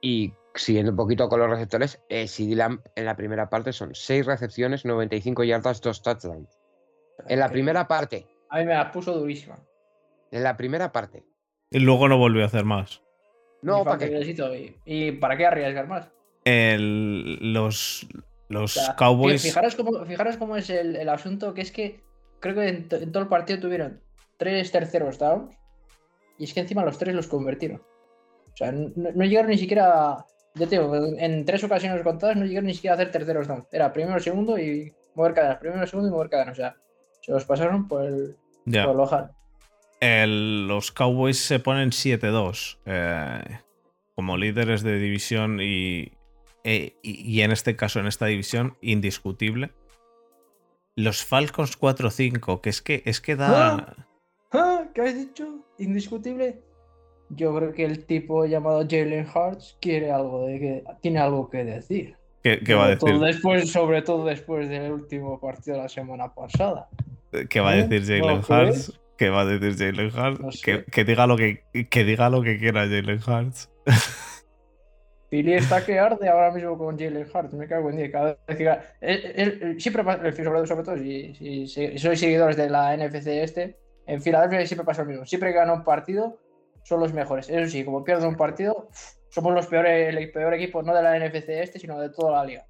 Y 0.00 0.32
siguiendo 0.54 0.92
un 0.92 0.96
poquito 0.96 1.28
con 1.28 1.40
los 1.40 1.50
receptores, 1.50 2.00
eh, 2.08 2.26
CD 2.26 2.54
Lamb 2.56 2.80
en 2.94 3.04
la 3.04 3.16
primera 3.16 3.50
parte 3.50 3.72
son 3.72 3.94
6 3.94 4.26
recepciones, 4.26 4.84
95 4.84 5.44
yardas, 5.44 5.80
2 5.80 6.02
touchdowns. 6.02 6.58
En 7.28 7.38
la 7.38 7.50
primera 7.50 7.86
parte, 7.86 8.26
A 8.48 8.58
mí 8.58 8.64
me 8.64 8.74
la 8.74 8.90
puso 8.90 9.12
durísima. 9.18 9.58
en 10.30 10.42
la 10.42 10.56
primera 10.56 10.90
parte. 10.92 11.24
Y 11.70 11.80
luego 11.80 12.08
no 12.08 12.16
volvió 12.18 12.42
a 12.42 12.46
hacer 12.46 12.64
más. 12.64 13.02
No, 13.62 13.84
¿para 13.84 13.98
qué? 13.98 14.76
¿Y, 14.86 15.08
y 15.08 15.12
para 15.12 15.36
qué 15.36 15.46
arriesgar 15.46 15.86
más? 15.86 16.10
El- 16.44 17.52
los 17.52 18.06
los 18.48 18.76
O 18.76 18.80
sea, 18.80 18.96
Cowboys. 18.96 19.42
Fijaros 19.42 19.76
cómo, 19.76 20.04
fijaros 20.04 20.36
cómo 20.36 20.56
es 20.56 20.70
el, 20.70 20.96
el 20.96 21.08
asunto, 21.08 21.54
que 21.54 21.60
es 21.60 21.70
que 21.70 22.00
creo 22.40 22.54
que 22.54 22.68
en 22.68 22.88
todo 23.12 23.22
el 23.22 23.28
partido 23.28 23.60
tuvieron 23.60 24.00
tres 24.40 24.72
terceros 24.72 25.18
downs 25.18 25.54
y 26.38 26.44
es 26.44 26.54
que 26.54 26.60
encima 26.60 26.82
los 26.84 26.96
tres 26.98 27.14
los 27.14 27.28
convirtieron. 27.28 27.82
O 28.52 28.56
sea, 28.56 28.72
no, 28.72 28.90
no 28.96 29.24
llegaron 29.24 29.50
ni 29.50 29.58
siquiera, 29.58 30.24
ya 30.54 30.66
te 30.66 30.78
digo, 30.78 30.96
en 30.96 31.44
tres 31.44 31.62
ocasiones 31.62 32.02
contadas 32.02 32.36
no 32.36 32.46
llegaron 32.46 32.66
ni 32.66 32.74
siquiera 32.74 32.94
a 32.94 32.96
hacer 32.96 33.10
terceros 33.12 33.46
downs. 33.46 33.66
Era 33.70 33.92
primero, 33.92 34.18
segundo 34.18 34.58
y 34.58 34.92
mover 35.14 35.34
cadenas, 35.34 35.58
primero, 35.58 35.86
segundo 35.86 36.08
y 36.08 36.12
mover 36.12 36.30
cadenas. 36.30 36.54
O 36.54 36.56
sea, 36.56 36.76
se 37.20 37.32
los 37.32 37.44
pasaron 37.44 37.86
por 37.86 38.04
el, 38.06 38.36
ya. 38.64 38.84
por 38.86 38.94
el 38.94 39.00
ojal. 39.00 39.30
El- 40.00 40.66
los 40.66 40.90
Cowboys 40.92 41.38
se 41.38 41.58
ponen 41.60 41.90
7-2 41.90 42.78
eh, 42.86 43.60
como 44.16 44.38
líderes 44.38 44.82
de 44.82 44.98
división 44.98 45.60
y, 45.60 46.12
e- 46.64 46.96
y, 47.02 47.30
y 47.30 47.42
en 47.42 47.52
este 47.52 47.76
caso, 47.76 48.00
en 48.00 48.06
esta 48.06 48.24
división, 48.26 48.78
indiscutible. 48.80 49.72
Los 50.96 51.24
Falcons 51.24 51.78
4-5, 51.78 52.60
que 52.62 52.70
es 52.70 52.80
que, 52.82 53.02
es 53.04 53.20
que 53.20 53.36
da... 53.36 53.74
Ah, 53.76 54.06
¿Qué 54.50 55.00
habéis 55.00 55.16
dicho? 55.16 55.64
Indiscutible. 55.78 56.60
Yo 57.30 57.54
creo 57.54 57.72
que 57.72 57.84
el 57.84 58.04
tipo 58.06 58.44
llamado 58.44 58.80
Jalen 58.88 59.26
Hurts 59.32 59.76
quiere 59.80 60.10
algo 60.10 60.46
de 60.46 60.58
que 60.58 60.84
tiene 61.00 61.20
algo 61.20 61.48
que 61.48 61.64
decir. 61.64 62.16
¿Qué, 62.42 62.58
qué 62.64 62.74
va 62.74 62.86
a 62.86 62.98
todo 62.98 63.10
decir, 63.10 63.24
después, 63.24 63.70
sobre 63.70 64.02
todo 64.02 64.24
después 64.24 64.68
del 64.68 64.90
último 64.92 65.38
partido 65.38 65.76
de 65.76 65.82
la 65.84 65.88
semana 65.88 66.34
pasada. 66.34 66.88
qué 67.48 67.60
va 67.60 67.70
a 67.70 67.78
¿Eh? 67.78 67.86
decir 67.86 68.20
Jalen 68.20 68.40
¿No 68.40 68.42
lo 68.48 68.62
Hurts? 68.68 69.00
¿Qué 69.16 69.28
va 69.28 69.42
a 69.42 69.44
decir 69.46 69.76
Jalen 69.76 70.06
Hurts? 70.06 70.40
No 70.40 70.50
sé. 70.50 70.60
que, 70.64 70.84
que 70.90 71.04
diga 71.04 71.26
lo 71.26 71.36
que, 71.36 71.62
que 71.88 72.04
diga 72.04 72.28
lo 72.30 72.42
que 72.42 72.58
quiera 72.58 72.80
Jalen 72.88 73.20
Hurts. 73.24 73.70
Philly 75.30 75.52
está 75.54 75.84
que 75.86 75.96
arde 76.00 76.28
ahora 76.28 76.50
mismo 76.50 76.76
con 76.76 76.98
Jalen 76.98 77.26
Hurts. 77.32 77.54
Me 77.54 77.68
cago 77.68 77.90
en 77.90 77.98
día. 77.98 78.10
Cada 78.10 78.36
vez 78.48 78.56
que 78.56 78.64
gana- 78.64 78.82
él- 79.00 79.32
él- 79.36 79.58
él 79.62 79.80
siempre 79.80 80.02
sobre, 80.02 80.66
sobre 80.66 80.82
todo 80.84 80.96
si, 80.98 81.34
si- 81.36 81.66
si 81.68 81.98
sois 81.98 82.18
seguidores 82.18 82.56
de 82.56 82.68
la 82.68 82.96
NFC 82.96 83.28
este, 83.44 83.76
en 84.06 84.20
Filadelfia 84.22 84.66
siempre 84.66 84.84
pasa 84.86 85.02
lo 85.02 85.08
mismo. 85.08 85.26
Siempre 85.26 85.50
que 85.50 85.56
gana 85.56 85.72
un 85.72 85.84
partido, 85.84 86.38
son 86.84 87.00
los 87.00 87.12
mejores. 87.12 87.48
Eso 87.48 87.70
sí, 87.70 87.84
como 87.84 88.02
pierden 88.04 88.28
un 88.28 88.36
partido, 88.36 88.88
somos 89.28 89.54
los 89.54 89.66
peores, 89.66 90.14
el 90.14 90.30
peor 90.32 90.54
equipo, 90.54 90.82
no 90.82 90.94
de 90.94 91.02
la 91.02 91.16
NFC 91.18 91.48
este, 91.62 91.78
sino 91.78 92.00
de 92.00 92.10
toda 92.10 92.32
la 92.32 92.44
liga. 92.44 92.66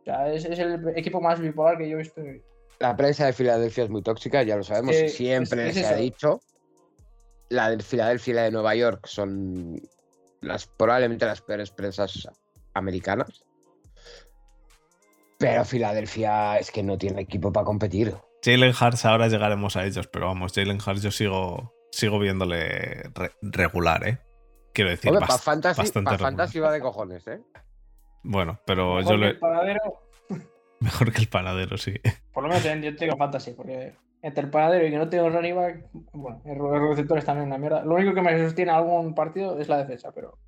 O 0.00 0.04
sea, 0.04 0.32
es, 0.32 0.44
es 0.44 0.58
el 0.58 0.88
equipo 0.96 1.20
más 1.20 1.40
bipolar 1.40 1.78
que 1.78 1.88
yo 1.88 1.96
he 1.96 1.98
visto 2.02 2.20
en 2.20 2.26
mi 2.26 2.32
vida. 2.34 2.44
La 2.78 2.96
prensa 2.96 3.26
de 3.26 3.32
Filadelfia 3.32 3.84
es 3.84 3.90
muy 3.90 4.02
tóxica, 4.02 4.42
ya 4.42 4.56
lo 4.56 4.64
sabemos, 4.64 4.96
siempre 5.08 5.68
es- 5.68 5.76
es 5.76 5.86
se 5.86 5.86
ha 5.86 5.96
dicho. 5.96 6.40
La 7.48 7.70
de 7.70 7.82
Filadelfia 7.82 8.32
y 8.32 8.34
la 8.34 8.42
de 8.44 8.50
Nueva 8.50 8.74
York 8.74 9.06
son 9.06 9.80
las 10.40 10.66
probablemente 10.66 11.24
las 11.26 11.40
peores 11.42 11.70
prensas 11.70 12.28
americanas. 12.74 13.44
Pero 15.38 15.64
Filadelfia 15.64 16.58
es 16.58 16.70
que 16.70 16.82
no 16.82 16.96
tiene 16.98 17.20
equipo 17.22 17.52
para 17.52 17.64
competir. 17.64 18.14
Jalen 18.44 18.72
Hurts, 18.80 19.04
ahora 19.04 19.28
llegaremos 19.28 19.76
a 19.76 19.84
ellos, 19.84 20.06
pero 20.08 20.26
vamos, 20.26 20.52
Jalen 20.54 20.78
Hurts 20.84 21.02
yo 21.02 21.10
sigo, 21.10 21.74
sigo 21.90 22.18
viéndole 22.18 23.02
re- 23.14 23.32
regular, 23.42 24.06
¿eh? 24.08 24.18
Quiero 24.72 24.90
decir, 24.90 25.10
Hombre, 25.10 25.26
para 25.26 25.34
bast- 25.38 25.42
Fantasy, 25.44 25.80
bastante 25.82 26.18
fantasy 26.18 26.58
va 26.58 26.72
de 26.72 26.80
cojones, 26.80 27.26
¿eh? 27.28 27.40
Bueno, 28.24 28.58
pero 28.66 28.96
Mejor 28.96 29.04
yo 29.04 29.10
que 29.10 29.16
le... 29.18 29.28
el 29.28 29.38
panadero, 29.38 29.80
Mejor 30.80 31.12
que 31.12 31.20
el 31.20 31.28
panadero, 31.28 31.76
sí. 31.78 31.94
por 32.32 32.42
lo 32.42 32.48
menos 32.48 32.64
en- 32.64 32.82
yo 32.82 32.96
tengo 32.96 33.16
fantasy, 33.16 33.52
porque 33.52 33.94
entre 34.22 34.44
el 34.44 34.50
panadero 34.50 34.86
y 34.86 34.90
que 34.90 34.96
no 34.98 35.08
tengo 35.08 35.28
running 35.30 35.54
back, 35.56 35.84
bueno, 36.12 36.40
los 36.44 36.88
receptores 36.90 37.24
también 37.24 37.46
una 37.48 37.58
mierda. 37.58 37.84
Lo 37.84 37.94
único 37.94 38.14
que 38.14 38.22
me 38.22 38.38
sostiene 38.42 38.70
algún 38.72 39.14
partido 39.14 39.58
es 39.58 39.68
la 39.68 39.78
defensa, 39.78 40.10
pero 40.12 40.38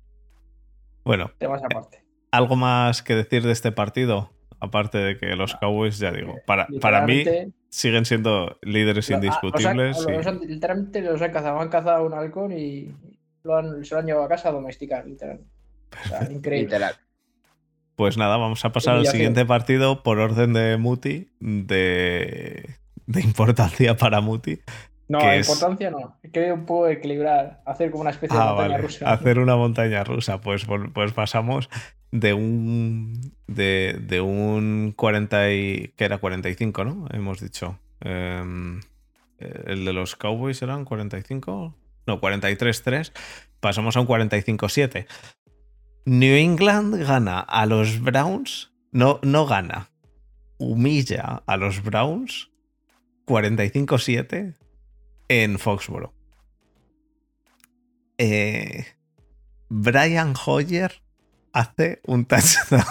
Bueno, 1.05 1.31
temas 1.37 1.63
aparte. 1.63 2.03
¿algo 2.31 2.55
más 2.57 3.03
que 3.03 3.15
decir 3.15 3.43
de 3.43 3.51
este 3.51 3.71
partido? 3.71 4.31
Aparte 4.59 4.97
de 4.97 5.17
que 5.17 5.35
los 5.35 5.55
Cowboys, 5.55 5.99
ya 5.99 6.11
digo, 6.11 6.35
para, 6.45 6.67
para 6.81 7.05
mí 7.05 7.23
siguen 7.69 8.05
siendo 8.05 8.57
líderes 8.61 9.09
lo- 9.09 9.15
indiscutibles. 9.17 9.97
los 9.97 10.07
han- 10.07 10.13
y- 10.13 10.17
los 10.17 10.27
han- 10.27 10.39
literalmente 10.39 11.01
los 11.01 11.21
han 11.21 11.31
cazado. 11.31 11.59
Han 11.59 11.69
cazado 11.69 12.05
un 12.05 12.13
halcón 12.13 12.51
y 12.51 12.93
lo 13.43 13.57
han, 13.57 13.83
se 13.85 13.93
lo 13.93 13.99
han 13.99 14.05
llevado 14.07 14.25
a 14.25 14.29
casa 14.29 14.49
a 14.49 14.51
domesticar, 14.53 15.05
literal. 15.05 15.41
O 16.03 16.07
sea, 16.07 16.23
increíble. 16.31 16.67
Literal. 16.67 16.95
Pues 17.95 18.17
nada, 18.17 18.35
vamos 18.37 18.63
a 18.65 18.71
pasar 18.71 18.95
al 18.97 19.05
siguiente 19.07 19.45
partido 19.45 20.03
por 20.03 20.19
orden 20.19 20.51
de 20.53 20.75
Muti, 20.77 21.29
de, 21.39 22.75
de 23.05 23.21
importancia 23.21 23.95
para 23.97 24.19
Muti. 24.21 24.59
No, 25.07 25.19
que 25.19 25.37
es- 25.39 25.47
importancia 25.47 25.91
no. 25.91 26.17
Quiero 26.33 26.55
un 26.55 26.65
poco 26.65 26.87
equilibrar, 26.87 27.61
hacer 27.65 27.91
como 27.91 28.01
una 28.01 28.09
especie 28.09 28.35
de 28.37 28.43
Ah, 28.43 28.47
montaña 28.47 28.69
vale. 28.69 28.81
rusa. 28.81 29.11
Hacer 29.11 29.39
una 29.39 29.55
montaña 29.55 30.03
rusa. 30.03 30.41
Pues, 30.41 30.65
pues 30.93 31.13
pasamos 31.13 31.69
de 32.19 32.33
un. 32.33 33.33
De, 33.47 33.99
de 34.01 34.21
un 34.21 34.93
40 34.95 35.51
y. 35.51 35.93
que 35.95 36.05
era 36.05 36.17
45, 36.17 36.85
¿no? 36.85 37.07
Hemos 37.11 37.39
dicho. 37.39 37.79
Eh, 38.01 38.79
el 39.39 39.85
de 39.85 39.93
los 39.93 40.15
Cowboys 40.15 40.61
eran 40.61 40.85
45. 40.85 41.75
No, 42.07 42.21
43-3. 42.21 43.11
Pasamos 43.59 43.97
a 43.97 44.01
un 44.01 44.07
45-7. 44.07 45.07
New 46.05 46.35
England 46.35 46.95
gana 47.05 47.39
a 47.39 47.65
los 47.65 47.99
Browns. 48.01 48.71
No, 48.91 49.19
no 49.23 49.45
gana. 49.45 49.89
Humilla 50.57 51.43
a 51.45 51.57
los 51.57 51.83
Browns 51.83 52.49
45-7 53.25 54.55
en 55.27 55.59
Foxboro. 55.59 56.13
Eh, 58.17 58.85
Brian 59.67 60.33
Hoyer 60.45 61.01
hace 61.55 62.01
un 62.05 62.25
touchdown. 62.25 62.83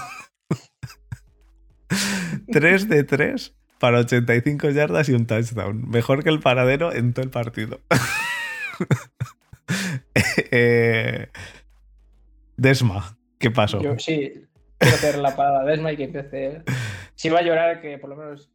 3 2.51 2.89
de 2.89 3.05
3 3.05 3.55
para 3.79 3.99
85 4.01 4.71
yardas 4.71 5.09
y 5.09 5.13
un 5.13 5.27
touchdown. 5.27 5.89
Mejor 5.89 6.25
que 6.25 6.31
el 6.31 6.41
paradero 6.41 6.93
en 6.93 7.13
todo 7.13 7.25
el 7.25 7.31
partido. 7.31 7.81
Eh, 10.51 11.29
Desma, 12.57 13.17
¿qué 13.39 13.51
pasó? 13.51 13.81
Yo 13.81 13.99
sí, 13.99 14.47
quiero 14.79 14.97
hacer 14.97 15.19
la 15.19 15.35
parada 15.35 15.65
de 15.65 15.71
Desma 15.71 15.93
y 15.93 15.97
que 15.97 16.05
empiece. 16.05 16.63
Si 17.15 17.31
va 17.31 17.39
a 17.39 17.43
llorar, 17.43 17.81
que 17.81 17.97
por 17.99 18.11
lo 18.11 18.17
menos 18.17 18.51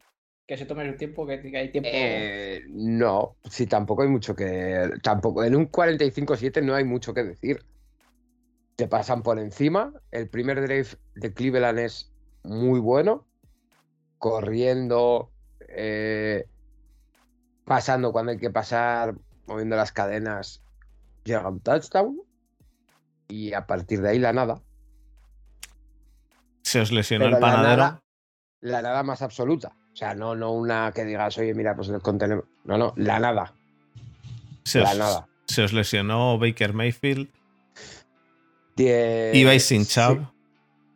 que 0.46 0.56
se 0.56 0.68
tome 0.68 0.90
su 0.90 0.96
tiempo, 0.98 1.26
que, 1.26 1.42
que 1.42 1.58
hay 1.58 1.72
tiempo. 1.72 1.90
Eh, 1.92 2.64
no, 2.70 3.38
sí, 3.50 3.66
tampoco 3.66 4.04
hay 4.04 4.10
mucho 4.10 4.36
que. 4.36 4.92
Tampoco, 5.02 5.44
en 5.44 5.56
un 5.56 5.70
45-7 5.70 6.64
no 6.64 6.76
hay 6.76 6.84
mucho 6.84 7.14
que 7.14 7.24
decir. 7.24 7.60
Te 8.80 8.88
pasan 8.88 9.24
por 9.24 9.40
encima. 9.40 9.92
El 10.10 10.30
primer 10.30 10.62
drive 10.62 10.88
de 11.16 11.34
Cleveland 11.34 11.80
es 11.80 12.14
muy 12.44 12.80
bueno. 12.80 13.28
Corriendo, 14.20 15.34
eh, 15.68 16.46
pasando 17.66 18.14
cuando 18.14 18.32
hay 18.32 18.38
que 18.38 18.52
pasar, 18.52 19.16
moviendo 19.48 19.76
las 19.76 19.92
cadenas, 19.92 20.64
llega 21.26 21.50
un 21.50 21.60
touchdown. 21.60 22.22
Y 23.28 23.52
a 23.52 23.68
partir 23.68 24.00
de 24.00 24.12
ahí 24.12 24.20
la 24.20 24.32
nada. 24.32 24.62
Se 26.64 26.80
os 26.80 26.94
lesionó 26.94 27.26
Pero 27.26 27.36
el 27.36 27.42
la 27.42 27.48
panadero. 27.52 27.82
nada, 27.82 28.04
la 28.62 28.82
nada 28.82 29.04
más 29.04 29.22
absoluta. 29.22 29.76
O 29.92 29.96
sea, 29.98 30.16
no, 30.16 30.36
no 30.36 30.54
una 30.54 30.94
que 30.96 31.04
digas, 31.04 31.38
oye, 31.38 31.54
mira, 31.54 31.76
pues 31.76 31.90
el 31.90 32.02
contenedor. 32.02 32.48
No, 32.64 32.78
no, 32.78 32.94
la 32.96 33.20
nada. 33.20 33.54
Se 34.64 34.80
la 34.80 34.92
os, 34.92 34.98
nada. 34.98 35.28
se 35.48 35.64
os 35.64 35.74
lesionó 35.74 36.40
Baker 36.40 36.72
Mayfield. 36.72 37.28
Die- 38.80 39.32
Ibais 39.42 39.64
sin 39.66 39.84
sí, 39.86 40.00
Chubb. 40.00 40.26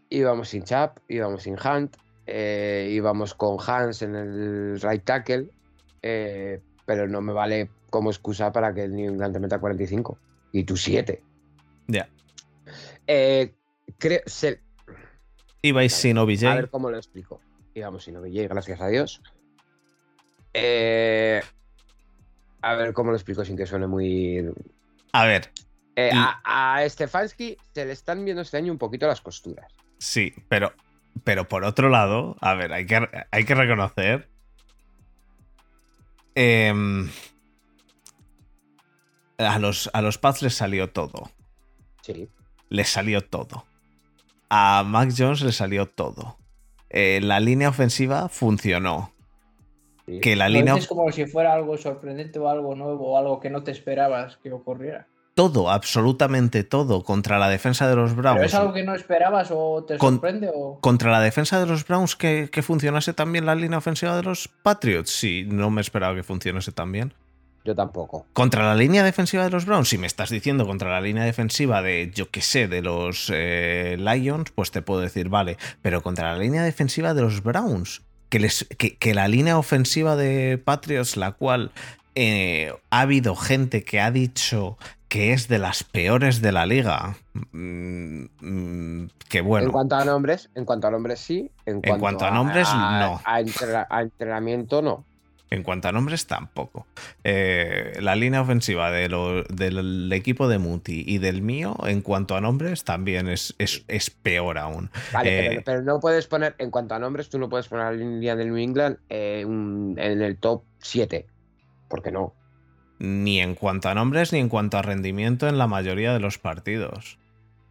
íbamos 0.10 0.48
sin 0.50 0.64
Chap, 0.64 1.00
íbamos 1.10 1.44
sin 1.44 1.56
Hunt, 1.60 1.98
eh, 2.26 2.88
íbamos 2.92 3.34
con 3.34 3.58
Hans 3.66 4.02
en 4.02 4.16
el 4.16 4.80
right 4.82 5.04
tackle, 5.04 5.50
eh, 6.02 6.62
pero 6.86 7.08
no 7.08 7.22
me 7.22 7.34
vale 7.34 7.70
como 7.90 8.10
excusa 8.10 8.52
para 8.52 8.74
que 8.74 8.84
el 8.84 8.96
New 8.96 9.12
England 9.12 9.34
te 9.34 9.40
meta 9.40 9.60
45 9.60 10.18
y 10.54 10.64
tú 10.64 10.78
7. 10.78 11.22
Ya. 11.88 12.08
Eh, 13.06 13.54
creo, 13.98 14.22
se- 14.26 14.62
Ibais 15.62 15.94
sin 15.94 16.18
OBJ. 16.18 16.46
a 16.48 16.56
ver 16.56 16.70
cómo 16.70 16.90
lo 16.90 16.98
explico. 16.98 17.42
Íbamos 17.74 18.04
sin 18.06 18.16
OBJ, 18.18 18.48
gracias 18.48 18.80
a 18.82 18.88
Dios. 18.88 19.22
Eh, 20.54 21.42
a 22.62 22.76
ver 22.76 22.94
cómo 22.94 23.12
lo 23.12 23.18
explico 23.18 23.44
sin 23.44 23.58
que 23.58 23.66
suene 23.66 23.88
muy 23.88 24.54
A 25.12 25.26
ver, 25.26 25.50
Eh, 25.96 26.10
Y- 26.14 26.18
a, 26.18 26.42
a 26.78 26.90
Stefanski 26.90 27.58
se 27.74 27.86
le 27.86 27.92
están 27.94 28.24
viendo 28.26 28.42
este 28.42 28.58
año 28.58 28.72
un 28.72 28.78
poquito 28.80 29.06
las 29.08 29.22
costuras. 29.22 29.72
sí, 30.00 30.34
pero, 30.50 30.74
pero 31.24 31.48
por 31.48 31.64
otro 31.64 31.90
lado, 31.90 32.36
a 32.42 32.54
ver, 32.56 32.74
hay 32.74 32.86
que, 32.86 33.08
hay 33.32 33.46
que 33.46 33.56
reconocer. 33.56 34.28
em, 36.36 37.10
a, 39.38 39.60
los, 39.60 39.90
a 39.94 40.02
los 40.02 40.18
Pats 40.18 40.42
les 40.42 40.56
salió 40.56 40.90
todo. 40.90 41.30
Sí. 42.02 42.30
Les 42.70 42.90
salió 42.90 43.22
todo. 43.22 43.66
A 44.50 44.84
Mac 44.86 45.12
Jones 45.16 45.42
le 45.42 45.52
salió 45.52 45.88
todo. 45.88 46.38
Eh, 46.90 47.20
la 47.22 47.40
línea 47.40 47.70
ofensiva 47.70 48.30
funcionó. 48.30 49.12
sí. 50.06 50.20
Que 50.22 50.36
la 50.36 50.50
línea. 50.50 50.74
dices 50.76 50.88
como 50.90 51.12
si 51.12 51.26
fuera 51.26 51.54
algo 51.54 51.78
sorprendente 51.78 52.40
o 52.40 52.50
algo 52.50 52.76
nuevo 52.76 53.12
o 53.14 53.18
algo 53.18 53.40
que 53.40 53.50
no 53.50 53.64
te 53.64 53.72
esperabas 53.72 54.38
que 54.38 54.52
ocurriera. 54.52 55.08
Todo, 55.36 55.72
absolutamente 55.72 56.64
todo 56.64 57.04
contra 57.04 57.40
la 57.40 57.50
defensa 57.50 57.88
de 57.90 57.96
los 57.96 58.16
Browns. 58.16 58.36
¿Pero 58.38 58.48
es 58.48 58.54
algo 58.54 58.74
que 58.74 58.84
no 58.84 58.94
esperabas 58.94 59.50
o 59.52 59.84
te 59.84 59.98
Con- 59.98 60.16
sorprende 60.16 60.52
o...? 60.54 60.80
Contra 60.80 61.12
la 61.12 61.22
defensa 61.22 61.60
de 61.60 61.66
los 61.66 61.88
Browns 61.88 62.16
que, 62.16 62.50
que 62.52 62.62
funcionase 62.62 63.14
también 63.14 63.46
la 63.48 63.56
línea 63.56 63.80
ofensiva 63.80 64.16
de 64.16 64.22
los 64.24 64.48
Patriots. 64.48 65.10
Sí, 65.10 65.46
no 65.48 65.72
me 65.72 65.82
esperaba 65.82 66.14
que 66.14 66.22
funcionase 66.24 66.72
tan 66.72 66.92
bien. 66.92 67.14
Yo 67.66 67.74
tampoco. 67.74 68.26
Contra 68.34 68.66
la 68.66 68.76
línea 68.76 69.04
defensiva 69.04 69.44
de 69.46 69.50
los 69.50 69.66
Browns, 69.66 69.88
si 69.90 69.98
me 69.98 70.06
estás 70.06 70.30
diciendo 70.30 70.68
contra 70.68 70.92
la 70.92 71.00
línea 71.02 71.24
defensiva 71.24 71.82
de, 71.82 72.12
yo 72.14 72.30
qué 72.30 72.42
sé, 72.42 72.68
de 72.68 72.82
los 72.82 73.32
eh, 73.34 73.96
Lions, 73.98 74.52
pues 74.54 74.70
te 74.72 74.82
puedo 74.82 75.00
decir, 75.00 75.30
vale. 75.30 75.58
Pero 75.82 76.04
contra 76.04 76.34
la 76.34 76.38
línea 76.40 76.62
defensiva 76.62 77.14
de 77.14 77.22
los 77.22 77.42
Browns, 77.42 78.02
que, 78.30 78.40
les, 78.40 78.68
que, 78.78 78.98
que 78.98 79.14
la 79.14 79.30
línea 79.30 79.58
ofensiva 79.58 80.16
de 80.18 80.58
Patriots, 80.58 81.16
la 81.16 81.32
cual 81.32 81.72
eh, 82.16 82.74
ha 82.90 83.02
habido 83.02 83.36
gente 83.36 83.84
que 83.84 84.00
ha 84.00 84.12
dicho 84.12 84.78
que 85.08 85.32
es 85.34 85.48
de 85.48 85.60
las 85.60 85.84
peores 85.84 86.42
de 86.42 86.52
la 86.52 86.66
liga. 86.66 87.16
mm, 87.52 88.26
mm, 88.42 89.10
que 89.30 89.42
bueno. 89.42 89.68
En 89.68 89.72
cuanto 89.72 89.96
a 89.96 90.06
nombres, 90.06 90.50
en 90.56 90.66
cuanto 90.66 90.88
a 90.88 90.92
nombres 90.92 91.20
sí. 91.20 91.50
En 91.66 91.82
cuanto, 91.82 92.00
cuanto 92.02 92.26
a 92.26 92.32
nombres, 92.32 92.68
no. 92.74 93.22
A, 93.26 93.40
entrena- 93.42 93.88
a 93.90 94.02
entrenamiento 94.02 94.82
no. 94.82 95.06
En 95.50 95.62
cuanto 95.62 95.88
a 95.88 95.92
nombres, 95.92 96.26
tampoco. 96.26 96.88
Eh, 97.24 97.94
la 98.02 98.16
línea 98.16 98.42
ofensiva 98.42 98.90
de 98.90 99.08
lo- 99.08 99.44
del 99.44 100.12
equipo 100.12 100.48
de 100.48 100.58
Muti 100.58 101.04
y 101.06 101.20
del 101.20 101.44
mío, 101.44 101.76
en 101.86 102.02
cuanto 102.02 102.36
a 102.36 102.42
nombres, 102.42 102.84
también 102.84 103.28
es, 103.28 103.54
es, 103.60 103.84
es 103.88 104.10
peor 104.10 104.58
aún. 104.58 104.90
Vale, 105.12 105.30
Eh, 105.30 105.50
pero, 105.50 105.62
pero 105.64 105.82
no 105.84 106.00
puedes 106.00 106.26
poner, 106.26 106.56
en 106.58 106.72
cuanto 106.72 106.96
a 106.96 107.00
nombres, 107.00 107.30
tú 107.30 107.38
no 107.38 107.50
puedes 107.50 107.68
poner 107.68 107.86
la 107.86 107.92
línea 107.92 108.36
del 108.36 108.48
New 108.48 108.58
England 108.58 108.98
un- 109.46 109.96
en 110.00 110.22
el 110.24 110.38
top 110.38 110.64
7. 110.80 111.28
¿Por 111.94 112.02
qué 112.02 112.12
no? 112.12 112.34
Ni 112.98 113.40
en 113.40 113.54
cuanto 113.54 113.88
a 113.88 113.94
nombres 113.94 114.34
ni 114.34 114.40
en 114.40 114.50
cuanto 114.50 114.80
a 114.80 114.82
rendimiento 114.82 115.48
en 115.48 115.60
la 115.60 115.68
mayoría 115.68 116.12
de 116.12 116.20
los 116.20 116.40
partidos. 116.40 117.20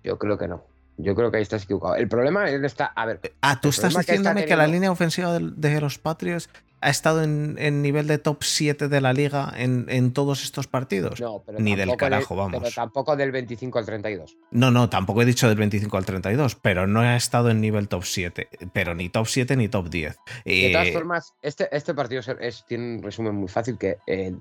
Yo 0.04 0.16
creo 0.16 0.38
que 0.38 0.46
no. 0.46 0.62
Yo 0.96 1.16
creo 1.16 1.32
que 1.32 1.38
ahí 1.38 1.42
estás 1.42 1.64
equivocado. 1.64 1.96
El 1.96 2.06
problema 2.06 2.48
es 2.48 2.62
está. 2.62 2.86
A 2.86 3.04
ver, 3.04 3.18
Ah, 3.40 3.60
tú 3.60 3.70
estás 3.70 3.92
que 3.92 3.98
diciéndome 3.98 4.44
que, 4.44 4.54
la 4.54 4.68
línea 4.68 4.92
ofensiva 4.92 5.36
de, 5.40 5.80
los 5.80 5.98
Patriots 5.98 6.48
ha 6.82 6.90
estado 6.90 7.22
en, 7.22 7.56
en 7.58 7.80
nivel 7.80 8.06
de 8.08 8.18
top 8.18 8.42
7 8.42 8.88
de 8.88 9.00
la 9.00 9.12
liga 9.12 9.52
en, 9.56 9.86
en 9.88 10.12
todos 10.12 10.42
estos 10.42 10.66
partidos. 10.66 11.20
no, 11.20 11.42
pero 11.46 11.58
Ni 11.60 11.76
del 11.76 11.96
carajo, 11.96 12.34
vamos. 12.36 12.60
Pero 12.60 12.74
tampoco 12.74 13.16
del 13.16 13.30
25 13.32 13.78
al 13.78 13.86
32. 13.86 14.36
No, 14.50 14.70
no, 14.70 14.90
tampoco 14.90 15.22
he 15.22 15.24
dicho 15.24 15.48
del 15.48 15.56
25 15.56 15.96
al 15.96 16.04
32, 16.04 16.56
pero 16.56 16.86
no 16.86 17.00
ha 17.00 17.16
estado 17.16 17.50
en 17.50 17.60
nivel 17.60 17.88
top 17.88 18.04
7. 18.04 18.48
Pero 18.72 18.94
ni 18.94 19.08
top 19.08 19.26
7 19.26 19.56
ni 19.56 19.68
top 19.68 19.88
10. 19.88 20.16
De 20.44 20.70
todas 20.72 20.88
Eh, 20.88 20.92
formas, 20.92 21.34
este, 21.40 21.68
este 21.74 21.94
partido 21.94 22.20
es- 22.40 22.64
tiene 22.66 22.96
un 22.96 23.02
resumen 23.02 23.34
muy 23.34 23.48
fácil 23.48 23.78
que 23.78 23.98
eh, 24.06 24.34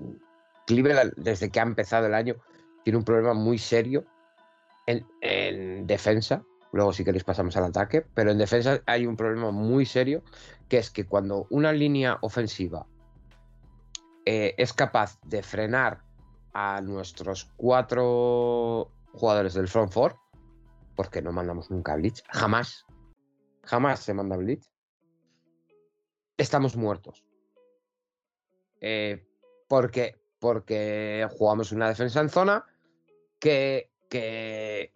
Cleveland, 0.67 1.13
desde 1.17 1.49
que 1.49 1.59
ha 1.59 1.63
empezado 1.63 2.07
el 2.07 2.13
año, 2.13 2.35
tiene 2.83 2.97
un 2.97 3.03
problema 3.05 3.33
muy 3.33 3.57
serio 3.59 4.03
en, 4.87 5.05
en 5.21 5.85
defensa. 5.85 6.43
Luego, 6.71 6.93
si 6.93 7.03
queréis, 7.03 7.23
pasamos 7.23 7.55
al 7.57 7.65
ataque. 7.65 8.05
Pero 8.13 8.31
en 8.31 8.37
defensa 8.37 8.81
hay 8.85 9.05
un 9.05 9.17
problema 9.17 9.51
muy 9.51 9.85
serio, 9.85 10.23
que 10.69 10.77
es 10.77 10.89
que 10.89 11.05
cuando 11.05 11.47
una 11.49 11.71
línea 11.73 12.17
ofensiva 12.21 12.87
eh, 14.25 14.53
es 14.57 14.73
capaz 14.73 15.19
de 15.25 15.43
frenar 15.43 16.03
a 16.53 16.81
nuestros 16.81 17.45
cuatro 17.57 18.91
jugadores 19.13 19.53
del 19.53 19.67
front 19.67 19.91
four, 19.91 20.15
porque 20.95 21.21
no 21.21 21.31
mandamos 21.31 21.71
nunca 21.71 21.95
blitz, 21.95 22.23
jamás, 22.29 22.85
jamás 23.63 24.01
se 24.01 24.13
manda 24.13 24.37
blitz, 24.37 24.69
estamos 26.37 26.75
muertos. 26.75 27.25
Eh, 28.79 29.27
porque, 29.67 30.19
porque 30.39 31.27
jugamos 31.37 31.71
una 31.71 31.87
defensa 31.87 32.19
en 32.19 32.29
zona 32.29 32.65
que, 33.39 33.91
que, 34.09 34.91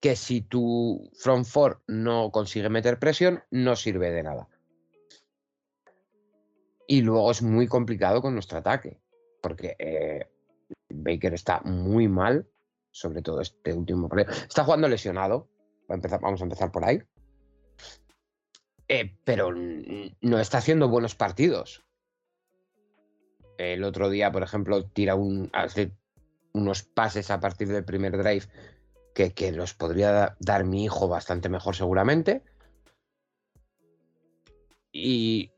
que 0.00 0.16
si 0.16 0.42
tu 0.42 1.10
front 1.14 1.46
four 1.46 1.82
no 1.86 2.30
consigue 2.30 2.68
meter 2.68 2.98
presión, 2.98 3.42
no 3.50 3.76
sirve 3.76 4.10
de 4.10 4.22
nada. 4.22 4.48
Y 6.86 7.02
luego 7.02 7.30
es 7.30 7.42
muy 7.42 7.66
complicado 7.66 8.22
con 8.22 8.34
nuestro 8.34 8.58
ataque, 8.58 9.00
porque 9.42 9.76
eh, 9.78 10.26
Baker 10.88 11.34
está 11.34 11.60
muy 11.60 12.08
mal, 12.08 12.48
sobre 12.90 13.22
todo 13.22 13.40
este 13.40 13.74
último 13.74 14.08
partido. 14.08 14.32
Está 14.32 14.64
jugando 14.64 14.88
lesionado, 14.88 15.48
vamos 15.86 16.40
a 16.40 16.44
empezar 16.44 16.70
por 16.72 16.84
ahí. 16.84 17.02
Eh, 18.88 19.14
pero 19.24 19.52
no 19.52 20.38
está 20.38 20.58
haciendo 20.58 20.88
buenos 20.88 21.14
partidos. 21.14 21.84
El 23.58 23.84
otro 23.84 24.08
día, 24.08 24.32
por 24.32 24.42
ejemplo, 24.42 24.86
tira 24.86 25.14
un, 25.14 25.50
hace 25.52 25.92
unos 26.54 26.84
pases 26.84 27.30
a 27.30 27.40
partir 27.40 27.68
del 27.68 27.84
primer 27.84 28.16
drive 28.16 28.46
que, 29.14 29.32
que 29.32 29.52
los 29.52 29.74
podría 29.74 30.36
dar 30.40 30.64
mi 30.64 30.84
hijo 30.84 31.08
bastante 31.08 31.48
mejor 31.48 31.74
seguramente. 31.76 32.42
Y 34.92 35.52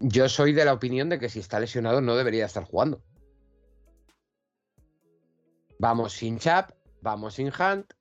yo 0.00 0.28
soy 0.28 0.52
de 0.52 0.64
la 0.64 0.72
opinión 0.72 1.08
de 1.08 1.18
que 1.18 1.28
si 1.28 1.38
está 1.38 1.60
lesionado 1.60 2.00
no 2.00 2.16
debería 2.16 2.46
estar 2.46 2.64
jugando. 2.64 3.02
Vamos 5.78 6.12
sin 6.12 6.38
Chap, 6.38 6.72
vamos 7.00 7.34
sin 7.34 7.48
Hunt, 7.48 7.92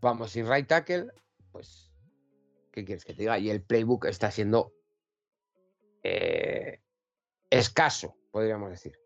vamos 0.00 0.30
sin 0.30 0.50
right 0.50 0.66
tackle, 0.66 1.08
pues, 1.52 1.90
¿qué 2.72 2.84
quieres 2.84 3.04
que 3.04 3.14
te 3.14 3.22
diga? 3.22 3.38
Y 3.38 3.50
el 3.50 3.62
playbook 3.62 4.06
está 4.06 4.30
siendo 4.30 4.72
eh, 6.02 6.80
escaso, 7.50 8.16
podríamos 8.30 8.70
decir. 8.70 8.98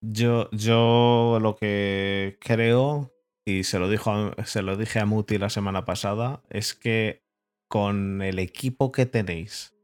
Yo, 0.00 0.48
yo 0.52 1.38
lo 1.40 1.56
que 1.56 2.38
creo, 2.40 3.12
y 3.48 3.64
se 3.64 3.78
lo, 3.78 3.88
dijo 3.88 4.32
se 4.44 4.60
lo 4.60 4.76
dije 4.76 5.00
a 5.00 5.06
Muti 5.06 5.38
la 5.38 5.48
semana 5.48 5.86
pasada, 5.86 6.42
es 6.50 6.74
que 6.74 7.22
con 7.66 8.20
el 8.20 8.38
equipo 8.38 8.92
que 8.92 9.06
tenéis, 9.06 9.74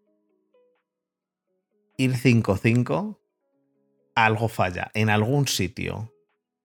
ir 1.96 2.12
5-5, 2.12 3.18
algo 4.14 4.48
falla 4.48 4.90
en 4.92 5.08
algún 5.08 5.48
sitio. 5.48 6.10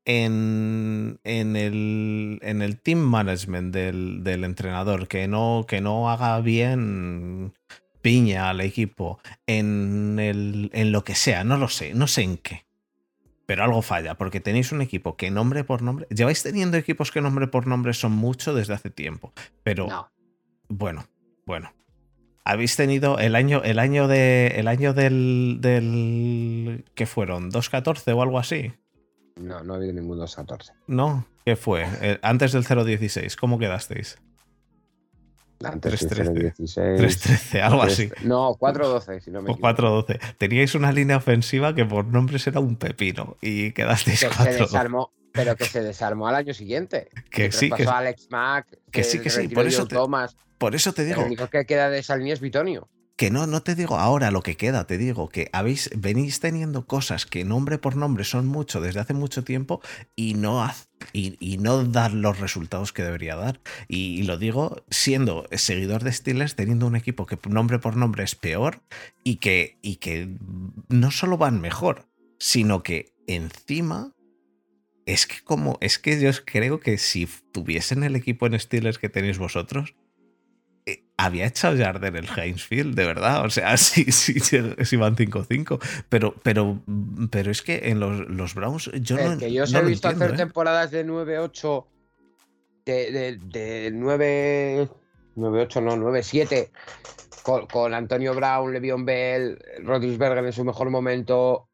En, 0.05 1.19
en, 1.23 1.55
el, 1.55 2.39
en 2.41 2.61
el 2.63 2.81
team 2.81 2.99
management 2.99 3.73
del, 3.73 4.23
del 4.23 4.43
entrenador, 4.43 5.07
que 5.07 5.27
no, 5.27 5.65
que 5.67 5.81
no 5.81 6.09
haga 6.09 6.41
bien 6.41 7.53
piña 8.01 8.49
al 8.49 8.59
equipo, 8.59 9.19
en, 9.45 10.17
el, 10.19 10.71
en 10.73 10.91
lo 10.91 11.03
que 11.03 11.15
sea, 11.15 11.43
no 11.43 11.57
lo 11.57 11.67
sé, 11.67 11.93
no 11.93 12.07
sé 12.07 12.23
en 12.23 12.37
qué 12.37 12.68
pero 13.49 13.63
algo 13.63 13.81
falla, 13.81 14.13
porque 14.13 14.39
tenéis 14.39 14.71
un 14.71 14.79
equipo 14.79 15.17
que 15.17 15.31
nombre 15.31 15.63
por 15.63 15.81
nombre. 15.81 16.05
Lleváis 16.11 16.43
teniendo 16.43 16.77
equipos 16.77 17.09
que 17.11 17.19
nombre 17.19 17.47
por 17.47 17.65
nombre 17.65 17.95
son 17.95 18.11
mucho 18.11 18.53
desde 18.53 18.75
hace 18.75 18.91
tiempo, 18.91 19.33
pero 19.63 19.87
No. 19.87 20.11
bueno, 20.67 21.07
bueno. 21.47 21.73
Habéis 22.45 22.75
tenido 22.75 23.17
el 23.17 23.33
año, 23.35 23.63
el 23.63 23.79
año 23.79 24.07
de. 24.07 24.53
El 24.57 24.67
año 24.67 24.93
del. 24.93 25.57
del 25.61 26.85
¿Qué 26.93 27.07
fueron? 27.07 27.49
¿2.14 27.49 28.15
o 28.15 28.21
algo 28.21 28.37
así? 28.37 28.71
No, 29.35 29.63
no 29.63 29.73
ha 29.73 29.77
habido 29.77 29.93
ningún 29.93 30.19
2-14. 30.19 30.73
¿No? 30.85 31.25
¿Qué 31.43 31.55
fue? 31.55 31.87
Eh, 32.01 32.19
antes 32.21 32.51
del 32.51 32.63
0.16, 32.63 33.35
¿cómo 33.35 33.57
quedasteis? 33.57 34.19
Antes 35.63 35.99
del 36.09 36.27
3-13. 36.27 36.55
16. 36.55 37.01
3.13, 37.01 37.61
algo 37.61 37.81
así. 37.81 38.09
No, 38.23 38.51
4-12, 38.55 39.19
si 39.21 39.31
no 39.31 39.41
me 39.41 39.49
O 39.49 39.53
equivoco. 39.53 40.05
4.12. 40.07 40.35
Teníais 40.37 40.73
una 40.75 40.91
línea 40.91 41.17
ofensiva 41.17 41.75
que 41.75 41.85
por 41.85 42.05
nombres 42.05 42.45
era 42.47 42.59
un 42.59 42.75
pepino 42.77 43.35
y 43.41 43.71
quedasteis 43.71 44.21
Que 44.21 44.29
se 44.29 44.35
4 44.35 44.53
desarmó, 44.65 45.11
pero 45.33 45.55
que 45.55 45.65
se 45.65 45.81
desarmó 45.81 46.27
al 46.27 46.35
año 46.35 46.53
siguiente. 46.53 47.09
Que 47.29 47.51
sí, 47.51 47.69
que- 47.69 47.75
traspasó 47.75 47.91
a 47.91 47.97
Alex 47.99 48.27
Mack, 48.31 48.67
que 48.91 49.03
sí, 49.03 49.19
que 49.19 49.29
sí, 49.29 49.47
por 49.49 49.67
eso 49.67 49.87
te- 49.87 49.95
Thomas. 49.95 50.35
Por 50.57 50.75
eso 50.75 50.93
te 50.93 51.05
digo, 51.05 51.21
El 51.21 51.27
único 51.27 51.47
que 51.47 51.65
queda 51.65 51.89
de 51.89 51.99
esa 51.99 52.15
línea 52.17 52.33
es 52.33 52.41
Bitonio. 52.41 52.89
Que 53.19 53.31
no, 53.31 53.47
no 53.47 53.61
te 53.61 53.75
digo 53.75 53.97
ahora 53.97 54.31
lo 54.31 54.41
que 54.41 54.55
queda, 54.55 54.87
te 54.87 54.97
digo 54.97 55.27
que 55.27 55.49
habéis, 55.51 55.89
venís 55.93 56.39
teniendo 56.39 56.87
cosas 56.87 57.25
que 57.25 57.43
nombre 57.43 57.77
por 57.77 57.97
nombre 57.97 58.23
son 58.23 58.47
mucho 58.47 58.79
desde 58.79 59.01
hace 59.01 59.13
mucho 59.13 59.43
tiempo 59.43 59.81
y 60.15 60.35
no, 60.35 60.63
haz- 60.63 60.87
y, 61.11 61.57
no 61.57 61.83
dan 61.83 62.21
los 62.21 62.39
resultados 62.39 62.93
que 62.93 63.03
debería 63.03 63.35
dar. 63.35 63.59
Y, 63.89 64.23
lo 64.23 64.37
digo 64.37 64.85
siendo 64.89 65.45
seguidor 65.51 66.05
de 66.05 66.13
Steelers, 66.13 66.55
teniendo 66.55 66.87
un 66.87 66.95
equipo 66.95 67.25
que 67.25 67.37
nombre 67.49 67.77
por 67.77 67.97
nombre 67.97 68.23
es 68.23 68.35
peor 68.35 68.83
y 69.25 69.35
que, 69.35 69.77
y 69.81 69.97
que 69.97 70.37
no 70.87 71.11
solo 71.11 71.37
van 71.37 71.59
mejor, 71.59 72.07
sino 72.39 72.83
que 72.83 73.11
encima 73.27 74.13
es 75.05 75.27
que 75.27 75.43
como 75.43 75.77
es 75.81 75.99
que 75.99 76.21
yo 76.21 76.31
creo 76.45 76.79
que 76.79 76.97
si 76.97 77.27
tuviesen 77.51 78.05
el 78.05 78.15
equipo 78.15 78.47
en 78.47 78.57
Steelers 78.57 78.97
que 78.97 79.09
tenéis 79.09 79.39
vosotros, 79.39 79.93
había 81.19 81.47
echado 81.47 81.77
Jarden 81.77 82.15
el 82.15 82.27
Heinzfield, 82.27 82.95
de 82.95 83.05
verdad. 83.05 83.45
O 83.45 83.49
sea, 83.49 83.75
sí, 83.77 84.11
sí, 84.11 84.39
sí, 84.39 84.95
van 84.95 85.15
5-5. 85.15 85.79
Pero, 86.07 86.33
pero, 86.41 86.81
pero 87.29 87.51
es 87.51 87.61
que 87.61 87.89
en 87.89 87.99
los, 87.99 88.27
los 88.29 88.55
Browns 88.55 88.89
yo 89.01 89.17
Es 89.17 89.29
no, 89.31 89.37
que 89.37 89.51
yo 89.51 89.63
os 89.63 89.73
no 89.73 89.79
he 89.79 89.85
visto 89.85 90.07
entiendo, 90.07 90.25
hacer 90.25 90.35
¿eh? 90.35 90.37
temporadas 90.37 90.91
de 90.91 91.05
9-8, 91.05 91.85
de, 92.85 93.11
de, 93.11 93.37
de 93.37 93.91
9, 93.93 94.89
9-8, 95.35 95.83
no, 95.83 95.97
9-7, 95.97 96.69
con, 97.43 97.67
con 97.67 97.93
Antonio 97.93 98.33
Brown, 98.33 98.71
Le'Veon 98.71 99.05
Bell, 99.05 99.59
Rodríguez 99.83 100.21
en 100.21 100.53
su 100.53 100.63
mejor 100.63 100.89
momento. 100.89 101.67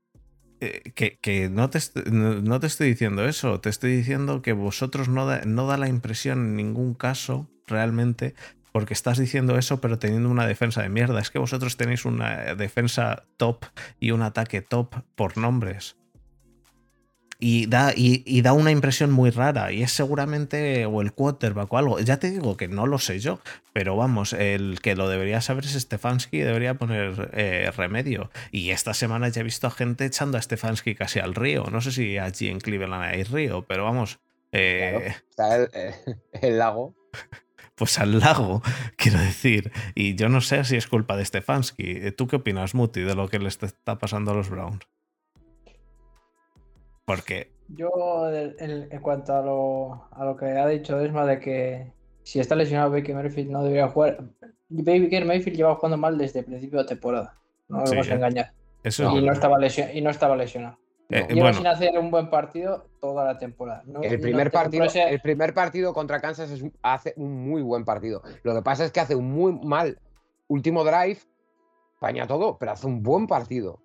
Eh, 0.60 0.92
que, 0.96 1.20
que 1.22 1.50
no, 1.50 1.70
te 1.70 1.80
no 2.12 2.60
te 2.60 2.68
estoy 2.68 2.88
diciendo 2.88 3.26
eso, 3.26 3.60
te 3.60 3.70
estoy 3.70 3.96
diciendo 3.96 4.42
que 4.42 4.54
vosotros 4.54 5.08
no 5.08 5.28
da, 5.28 5.42
no 5.46 5.68
da 5.68 5.78
la 5.78 5.90
impresión 5.90 6.40
en 6.40 6.56
ningún 6.56 6.96
caso 6.96 7.48
realmente, 7.68 8.36
porque 8.76 8.94
estás 8.94 9.18
diciendo 9.18 9.58
eso 9.58 9.80
pero 9.80 10.00
teniendo 10.00 10.28
una 10.30 10.46
defensa 10.46 10.82
de 10.82 10.90
mierda. 10.90 11.22
Es 11.22 11.30
que 11.32 11.40
vosotros 11.40 11.78
tenéis 11.78 12.04
una 12.04 12.56
defensa 12.56 13.24
top 13.38 13.64
y 14.02 14.12
un 14.12 14.22
ataque 14.22 14.62
top 14.62 14.96
por 15.16 15.38
nombres. 15.38 15.96
Y 17.40 17.68
da, 17.68 17.94
y, 17.96 18.22
y 18.26 18.42
da 18.42 18.52
una 18.52 18.72
impresión 18.72 19.14
muy 19.14 19.30
rara. 19.30 19.72
Y 19.72 19.82
es 19.82 19.94
seguramente 19.94 20.86
o 20.88 21.02
el 21.02 21.14
quarterback 21.14 21.72
o 21.72 21.78
algo. 21.78 22.00
Ya 22.02 22.18
te 22.18 22.30
digo 22.30 22.58
que 22.58 22.68
no 22.68 22.86
lo 22.86 23.00
sé 23.00 23.20
yo. 23.20 23.40
Pero 23.72 23.96
vamos, 23.96 24.34
el 24.34 24.82
que 24.82 24.98
lo 24.98 25.08
debería 25.08 25.40
saber 25.40 25.64
es 25.64 25.72
Stefanski. 25.72 26.40
Debería 26.40 26.74
poner 26.74 27.30
eh, 27.32 27.72
remedio. 27.78 28.30
Y 28.52 28.72
esta 28.72 28.94
semana 28.94 29.30
ya 29.30 29.40
he 29.40 29.46
visto 29.46 29.68
a 29.68 29.72
gente 29.72 30.04
echando 30.04 30.38
a 30.38 30.42
Stefanski 30.42 30.96
casi 30.96 31.20
al 31.20 31.34
río. 31.34 31.64
No 31.72 31.80
sé 31.80 31.94
si 31.94 32.18
allí 32.18 32.50
en 32.50 32.60
Cleveland 32.60 33.04
hay 33.06 33.24
río, 33.24 33.64
pero 33.66 33.86
vamos. 33.86 34.20
eh, 34.52 35.16
Está 35.30 35.56
el, 35.56 35.70
eh, 35.74 35.96
el 36.42 36.58
lago. 36.58 36.94
Pues 37.76 38.00
al 38.00 38.20
lago, 38.20 38.62
quiero 38.98 39.20
decir. 39.20 39.72
Y 39.96 40.16
yo 40.16 40.30
no 40.30 40.42
sé 40.42 40.64
si 40.64 40.76
es 40.78 40.88
culpa 40.88 41.16
de 41.18 41.26
Stefanski. 41.26 42.12
¿Tú 42.12 42.28
qué 42.28 42.38
opinas, 42.38 42.74
Muti, 42.76 43.02
de 43.02 43.16
lo 43.16 43.28
que 43.28 43.40
les 43.40 43.62
está 43.62 43.98
pasando 44.00 44.32
a 44.32 44.36
los 44.36 44.50
Browns? 44.50 44.80
Porque 47.06 47.52
Yo, 47.70 47.90
en, 48.32 48.90
cuanto 49.02 49.36
a 49.36 49.42
lo, 49.42 50.08
a 50.12 50.26
lo 50.26 50.36
que 50.38 50.46
ha 50.46 50.68
dicho 50.68 50.98
Desma 50.98 51.26
de 51.26 51.40
que 51.40 51.92
si 52.24 52.40
está 52.40 52.56
lesionado 52.56 52.92
Baker 52.92 53.16
Mayfield 53.16 53.52
no 53.52 53.64
debería 53.64 53.88
jugar. 53.90 54.24
Baker 54.70 55.26
Mayfield 55.26 55.58
lleva 55.58 55.76
jugando 55.76 55.98
mal 55.98 56.18
desde 56.18 56.40
el 56.40 56.46
principio 56.46 56.80
de 56.80 56.86
temporada. 56.86 57.38
No 57.68 57.80
nos 57.80 57.90
Sí, 57.90 57.96
vamos 57.96 58.10
a 58.10 58.12
eh. 58.12 58.16
engañar. 58.16 58.54
eso 58.84 59.04
No, 59.04 59.20
y, 59.20 59.22
no 59.24 59.32
es 59.32 59.38
estaba 59.38 59.58
lesio- 59.60 59.90
y 59.94 60.02
no 60.02 60.10
estaba 60.10 60.36
lesionado. 60.36 60.80
Eh, 61.10 61.28
Lleva 61.30 61.42
bueno. 61.50 61.58
sin 61.58 61.68
hacer 61.68 61.98
un 62.00 62.10
buen 62.10 62.30
partido 62.32 62.88
toda 63.00 63.24
la 63.26 63.38
temporada. 63.38 63.84
No- 63.86 64.02
El 64.02 64.14
no 64.18 64.22
primer, 64.22 64.48
te- 64.50 64.54
partido, 64.54 64.84
no 64.86 64.90
sé- 64.90 65.08
el 65.10 65.22
primer 65.22 65.54
partido 65.54 65.94
contra 65.94 66.20
Kansas 66.20 66.50
es 66.50 66.64
hace 66.82 67.14
un 67.18 67.48
muy 67.48 67.62
buen 67.62 67.86
partido. 67.86 68.24
Lo 68.44 68.56
que 68.56 68.62
pasa 68.64 68.86
es 68.86 68.92
que 68.92 69.00
hace 69.00 69.16
un 69.16 69.32
muy 69.32 69.54
mal 69.64 70.00
último 70.48 70.84
drive, 70.84 71.20
paña 72.00 72.26
todo, 72.26 72.58
pero 72.58 72.72
hace 72.72 72.88
un 72.88 73.04
buen 73.04 73.28
partido. 73.28 73.80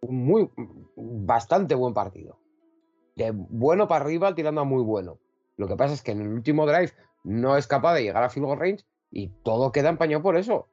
Un 0.00 0.24
muy, 0.24 0.50
bastante 0.96 1.74
buen 1.74 1.94
partido. 1.94 2.38
De 3.16 3.30
bueno 3.32 3.86
para 3.86 4.04
arriba 4.04 4.34
tirando 4.34 4.60
a 4.62 4.64
muy 4.64 4.82
bueno. 4.82 5.18
Lo 5.56 5.68
que 5.68 5.76
pasa 5.76 5.94
es 5.94 6.02
que 6.02 6.12
en 6.12 6.22
el 6.22 6.28
último 6.28 6.66
drive 6.66 6.92
no 7.22 7.56
es 7.56 7.66
capaz 7.66 7.94
de 7.94 8.02
llegar 8.02 8.22
a 8.24 8.30
field 8.30 8.46
goal 8.46 8.58
range 8.58 8.84
y 9.10 9.28
todo 9.44 9.72
queda 9.72 9.88
empañado 9.90 10.22
por 10.22 10.36
eso. 10.36 10.68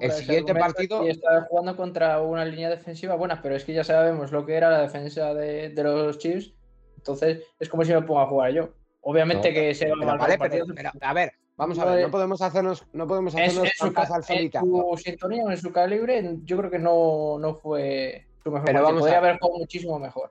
El 0.00 0.12
siguiente 0.12 0.54
partido- 0.54 1.04
Y 1.06 1.10
está 1.10 1.42
jugando 1.48 1.76
contra 1.76 2.20
una 2.22 2.44
línea 2.44 2.70
defensiva 2.70 3.14
buena, 3.16 3.40
pero 3.42 3.54
es 3.56 3.64
que 3.64 3.72
ya 3.74 3.84
sabemos 3.84 4.32
lo 4.32 4.46
que 4.46 4.54
era 4.54 4.70
la 4.70 4.80
defensa 4.82 5.34
de, 5.34 5.70
de 5.70 5.82
los 5.84 6.18
Chiefs. 6.18 6.52
Entonces 6.96 7.42
es 7.58 7.68
como 7.68 7.84
si 7.84 7.92
me 7.92 8.02
ponga 8.02 8.22
a 8.22 8.26
jugar 8.26 8.52
yo. 8.52 8.68
Obviamente 9.02 9.48
No, 9.48 9.54
que 9.54 9.74
se 9.74 9.88
va 9.88 9.94
Pero 9.98 10.18
vale, 10.18 10.38
pero- 10.38 10.92
a 11.00 11.14
ver, 11.14 11.32
vamos 11.56 11.78
a 11.78 11.84
ver, 11.86 11.98
es- 12.00 12.04
no 12.06 12.10
podemos 12.10 12.42
hacernos, 12.42 12.84
no 12.92 13.06
podemos 13.06 13.34
en, 13.34 13.40
hacernos 13.42 13.64
en 13.64 13.70
su, 13.76 13.84
al 13.98 14.06
en 14.18 14.22
solitario. 14.22 14.70
su 14.70 14.96
sintonía 15.02 15.42
en 15.44 15.56
su 15.56 15.72
calibre, 15.72 16.36
yo 16.44 16.56
creo 16.58 16.70
que 16.70 16.78
no, 16.78 17.38
no 17.38 17.54
fue 17.54 18.26
su 18.42 18.50
mejor 18.50 18.66
Pero 18.66 18.82
vamos 18.82 19.00
Podría 19.00 19.16
a- 19.16 19.20
haber 19.20 19.38
jugado 19.38 19.58
muchísimo 19.58 19.98
mejor. 19.98 20.30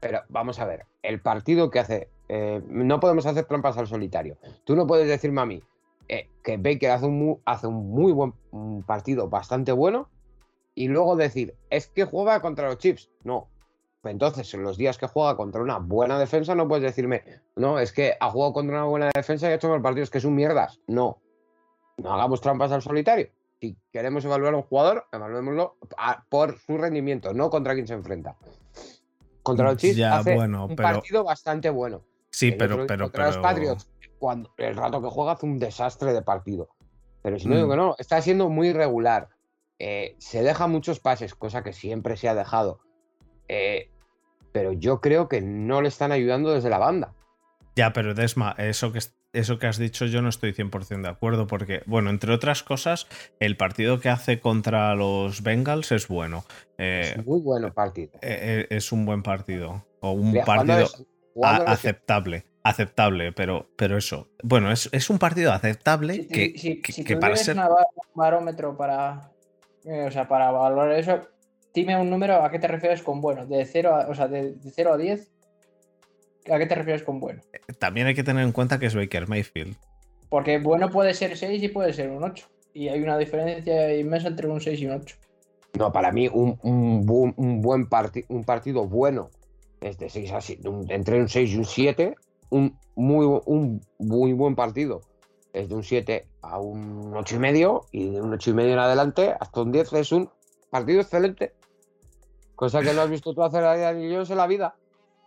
Pero 0.00 0.22
vamos 0.28 0.58
a 0.58 0.64
ver, 0.64 0.86
el 1.02 1.20
partido 1.20 1.70
que 1.70 1.78
hace, 1.78 2.08
eh, 2.28 2.60
no 2.66 3.00
podemos 3.00 3.26
hacer 3.26 3.44
trampas 3.44 3.76
al 3.78 3.86
solitario. 3.86 4.36
Tú 4.64 4.74
no 4.76 4.86
puedes 4.86 5.08
decirme 5.08 5.40
a 5.42 5.46
mí 5.46 5.62
eh, 6.12 6.28
que 6.42 6.56
Baker 6.56 6.90
hace 6.90 7.06
un, 7.06 7.18
muy, 7.18 7.36
hace 7.44 7.66
un 7.66 7.90
muy 7.90 8.12
buen 8.12 8.34
un 8.50 8.82
partido 8.82 9.28
bastante 9.28 9.72
bueno 9.72 10.08
y 10.74 10.88
luego 10.88 11.14
decir, 11.16 11.54
es 11.70 11.86
que 11.88 12.04
juega 12.04 12.40
contra 12.40 12.66
los 12.68 12.78
Chips. 12.78 13.10
No. 13.24 13.48
Entonces, 14.02 14.52
en 14.54 14.62
los 14.62 14.78
días 14.78 14.96
que 14.98 15.06
juega 15.06 15.36
contra 15.36 15.60
una 15.60 15.78
buena 15.78 16.18
defensa, 16.18 16.54
no 16.54 16.66
puedes 16.66 16.82
decirme, 16.82 17.22
no, 17.54 17.78
es 17.78 17.92
que 17.92 18.14
ha 18.18 18.30
jugado 18.30 18.52
contra 18.54 18.76
una 18.76 18.84
buena 18.86 19.10
defensa 19.14 19.46
y 19.48 19.52
ha 19.52 19.54
hecho 19.56 19.68
mal 19.68 19.82
partidos 19.82 20.08
que 20.10 20.20
son 20.20 20.34
mierdas. 20.34 20.80
No. 20.86 21.18
No 21.98 22.12
hagamos 22.14 22.40
trampas 22.40 22.72
al 22.72 22.80
solitario. 22.82 23.28
Si 23.60 23.76
queremos 23.92 24.24
evaluar 24.24 24.54
a 24.54 24.56
un 24.56 24.62
jugador, 24.62 25.04
evaluémoslo 25.12 25.76
a- 25.98 26.24
por 26.30 26.58
su 26.58 26.78
rendimiento, 26.78 27.34
no 27.34 27.50
contra 27.50 27.74
quién 27.74 27.86
se 27.86 27.92
enfrenta. 27.94 28.36
Contra 29.42 29.66
los 29.70 29.76
Chiefs 29.76 29.96
Ya, 29.98 30.16
hace 30.18 30.34
bueno, 30.34 30.64
un 30.66 30.76
pero- 30.76 30.82
partido 30.94 31.24
bastante 31.24 31.68
bueno. 31.68 32.02
Sí, 32.30 32.48
El 32.48 32.56
pero, 32.56 32.86
pero, 32.86 33.04
contra 33.04 33.26
los 33.26 33.38
Patriots, 33.38 33.90
cuando 34.20 34.52
el 34.58 34.76
rato 34.76 35.02
que 35.02 35.08
juega 35.08 35.32
hace 35.32 35.46
un 35.46 35.58
desastre 35.58 36.12
de 36.12 36.22
partido. 36.22 36.68
Pero 37.22 37.38
si 37.40 37.48
no 37.48 37.56
digo 37.56 37.66
Mm. 37.66 37.70
que 37.70 37.76
no, 37.76 37.96
está 37.98 38.22
siendo 38.22 38.48
muy 38.48 38.68
irregular. 38.68 39.28
Eh, 39.80 40.14
se 40.18 40.42
deja 40.42 40.66
muchos 40.68 41.00
pases, 41.00 41.34
cosa 41.34 41.64
que 41.64 41.72
siempre 41.72 42.16
se 42.16 42.28
ha 42.28 42.34
dejado. 42.34 42.80
Eh, 43.48 43.90
pero 44.52 44.72
yo 44.72 45.00
creo 45.00 45.28
que 45.28 45.40
no 45.40 45.80
le 45.82 45.88
están 45.88 46.12
ayudando 46.12 46.52
desde 46.52 46.70
la 46.70 46.78
banda. 46.78 47.14
Ya, 47.76 47.92
pero 47.92 48.14
Desma, 48.14 48.54
eso 48.58 48.92
que, 48.92 48.98
es- 48.98 49.14
eso 49.32 49.58
que 49.58 49.66
has 49.68 49.78
dicho 49.78 50.04
yo 50.06 50.22
no 50.22 50.28
estoy 50.28 50.52
100% 50.52 51.02
de 51.08 51.08
acuerdo 51.14 51.46
porque, 51.46 51.82
bueno, 51.86 52.10
entre 52.10 52.32
otras 52.34 52.62
cosas, 52.62 53.06
el 53.38 53.56
partido 53.56 54.00
que 54.00 54.08
hace 54.10 54.40
contra 54.40 54.94
los 54.96 55.42
Bengals 55.42 55.92
es 55.92 56.08
bueno. 56.08 56.44
Eh, 56.78 57.14
Es 57.16 57.26
muy 57.26 57.40
bueno 57.40 57.72
partido. 57.72 58.12
eh, 58.22 58.66
eh, 58.70 58.76
es 58.76 58.92
un 58.92 59.06
buen 59.06 59.22
partido. 59.22 59.84
O 60.00 60.10
un 60.12 60.32
Mira, 60.32 60.44
partido 60.44 60.80
es- 60.80 61.06
a- 61.42 61.56
aceptable. 61.72 62.44
Aceptable, 62.62 63.32
pero, 63.32 63.70
pero 63.76 63.96
eso. 63.96 64.28
Bueno, 64.42 64.70
es, 64.70 64.88
es 64.92 65.08
un 65.08 65.18
partido 65.18 65.52
aceptable 65.52 66.14
Si, 66.14 66.28
que, 66.28 66.58
si- 66.58 66.80
que- 66.82 66.92
si 66.92 67.04
que 67.04 67.16
para 67.16 67.36
ser. 67.36 67.56
un 67.56 67.64
barómetro 68.14 68.76
para, 68.76 69.32
eh, 69.84 70.04
o 70.06 70.10
sea, 70.10 70.28
para 70.28 70.50
valorar 70.50 70.92
eso, 70.98 71.22
dime 71.72 71.96
un 71.98 72.10
número 72.10 72.44
a 72.44 72.50
qué 72.50 72.58
te 72.58 72.68
refieres 72.68 73.02
con 73.02 73.20
bueno. 73.22 73.46
De 73.46 73.64
0 73.64 73.94
a, 73.94 74.08
o 74.08 74.14
sea, 74.14 74.28
de, 74.28 74.52
de 74.56 74.70
0 74.70 74.92
a 74.92 74.96
10, 74.98 75.30
¿a 76.52 76.58
qué 76.58 76.66
te 76.66 76.74
refieres 76.74 77.02
con 77.02 77.18
bueno? 77.18 77.40
También 77.78 78.06
hay 78.08 78.14
que 78.14 78.24
tener 78.24 78.44
en 78.44 78.52
cuenta 78.52 78.78
que 78.78 78.86
es 78.86 78.94
Baker 78.94 79.26
Mayfield. 79.26 79.76
Porque 80.28 80.58
bueno 80.58 80.90
puede 80.90 81.14
ser 81.14 81.36
6 81.38 81.62
y 81.62 81.68
puede 81.68 81.92
ser 81.94 82.10
un 82.10 82.22
8. 82.22 82.46
Y 82.74 82.88
hay 82.88 83.02
una 83.02 83.16
diferencia 83.18 83.96
inmensa 83.96 84.28
entre 84.28 84.46
un 84.48 84.60
6 84.60 84.78
y 84.80 84.86
un 84.86 84.92
8. 85.00 85.16
No, 85.78 85.92
para 85.92 86.12
mí 86.12 86.28
un, 86.28 86.58
un 86.62 87.32
un 87.36 87.62
buen 87.62 87.88
parti- 87.88 88.26
un 88.28 88.44
partido 88.44 88.86
bueno 88.86 89.30
es 89.80 89.96
de 89.98 90.10
6 90.10 90.30
a 90.32 90.40
7, 90.40 90.68
un- 90.68 90.90
entre 90.90 91.18
un 91.20 91.28
6 91.28 91.50
y 91.52 91.56
un 91.56 91.64
7. 91.64 92.14
Un 92.50 92.78
muy, 92.96 93.24
un 93.46 93.80
muy 93.98 94.32
buen 94.32 94.54
partido 94.54 95.02
es 95.52 95.68
de 95.68 95.74
un 95.74 95.82
7 95.82 96.26
a 96.42 96.58
un 96.58 97.12
8 97.14 97.36
y 97.36 97.38
medio. 97.38 97.86
Y 97.92 98.10
de 98.10 98.20
un 98.20 98.32
8 98.32 98.50
y 98.50 98.54
medio 98.54 98.72
en 98.72 98.78
adelante 98.78 99.34
hasta 99.38 99.62
un 99.62 99.72
10 99.72 99.92
es 99.94 100.12
un 100.12 100.30
partido 100.70 101.00
excelente. 101.00 101.52
Cosa 102.54 102.82
que 102.82 102.92
no 102.92 103.02
has 103.02 103.10
visto 103.10 103.34
tú 103.34 103.42
hacer 103.42 103.64
a 103.64 103.92
Jones 103.92 104.30
en 104.30 104.36
la 104.36 104.46
vida. 104.46 104.74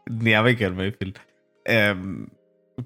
Ni 0.06 0.34
a 0.34 0.42
Baker 0.42 0.74
Mayfield. 0.74 1.18
Em, 1.66 2.28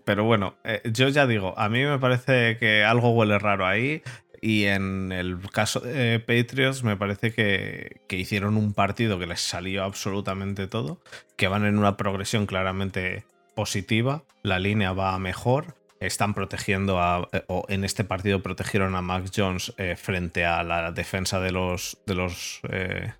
pero 0.06 0.23
bueno, 0.23 0.56
eh, 0.63 0.82
yo 0.91 1.10
ya 1.10 1.28
digo, 1.28 1.54
a 1.58 1.67
mí 1.69 1.84
me 1.84 2.00
parece 2.00 2.58
que 2.58 2.84
algo 2.84 3.12
huele 3.12 3.39
raro 3.39 3.65
ahí. 3.65 4.02
Y 4.39 4.65
en 4.65 5.12
el 5.12 5.39
caso 5.50 5.80
de 5.80 6.19
Patriots, 6.19 6.84
me 6.84 6.95
parece 6.95 7.34
que, 7.34 8.02
que 8.08 8.17
hicieron 8.17 8.56
un 8.56 8.73
partido 8.73 9.17
que 9.17 9.26
les 9.26 9.41
salió 9.41 9.84
absolutamente 9.84 10.67
todo. 10.67 11.02
Que 11.36 11.47
van 11.47 11.65
en 11.65 11.78
una 11.78 11.97
progresión 11.97 12.45
claramente 12.45 13.26
positiva. 13.58 14.24
La 14.43 14.60
línea 14.60 14.93
va 14.93 15.17
mejor. 15.17 15.76
Están 16.00 16.36
protegiendo 16.36 17.02
a. 17.02 17.28
eh, 17.34 17.43
O 17.48 17.65
en 17.70 17.84
este 17.84 18.04
partido 18.04 18.43
protegieron 18.43 18.96
a 18.96 19.02
Mac 19.02 19.30
Jones 19.36 19.74
eh, 19.78 19.96
frente 19.96 20.46
a 20.46 20.63
la 20.63 20.91
defensa 20.91 21.39
de 21.39 21.52
los. 21.52 21.98
de 22.06 22.13
los. 22.13 22.62
eh, 22.70 23.13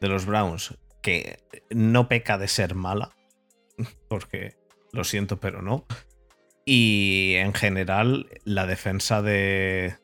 de 0.00 0.08
los 0.08 0.24
Browns. 0.26 0.78
Que 1.02 1.40
no 1.70 2.08
peca 2.08 2.38
de 2.38 2.46
ser 2.48 2.74
mala 2.76 3.10
porque 4.08 4.56
lo 4.92 5.02
siento, 5.02 5.38
pero 5.38 5.60
no. 5.60 5.84
Y 6.64 7.34
en 7.36 7.52
general, 7.52 8.28
la 8.44 8.64
defensa 8.66 9.22
de. 9.22 9.96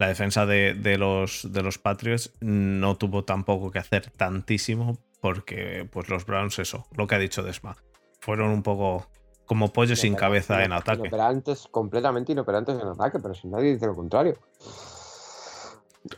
La 0.00 0.08
defensa 0.08 0.46
de, 0.46 0.74
de 0.74 0.98
los, 0.98 1.52
de 1.52 1.62
los 1.62 1.78
Patriots 1.78 2.32
no 2.40 2.96
tuvo 2.96 3.22
tampoco 3.24 3.70
que 3.70 3.78
hacer 3.78 4.10
tantísimo 4.10 4.98
porque 5.20 5.86
pues 5.92 6.08
los 6.08 6.26
Browns, 6.26 6.58
eso, 6.58 6.88
lo 6.96 7.06
que 7.06 7.14
ha 7.14 7.18
dicho 7.20 7.44
Desma, 7.44 7.76
fueron 8.22 8.50
un 8.50 8.62
poco 8.62 9.04
como 9.46 9.72
pollo 9.72 9.96
sin 9.96 10.14
cabeza 10.14 10.62
en 10.62 10.72
ataque. 10.72 11.00
Inoperantes, 11.00 11.66
completamente 11.68 12.30
inoperantes 12.30 12.80
en 12.80 12.86
ataque, 12.86 13.18
pero 13.18 13.34
si 13.34 13.48
nadie 13.48 13.72
dice 13.72 13.86
lo 13.86 13.96
contrario. 13.96 14.38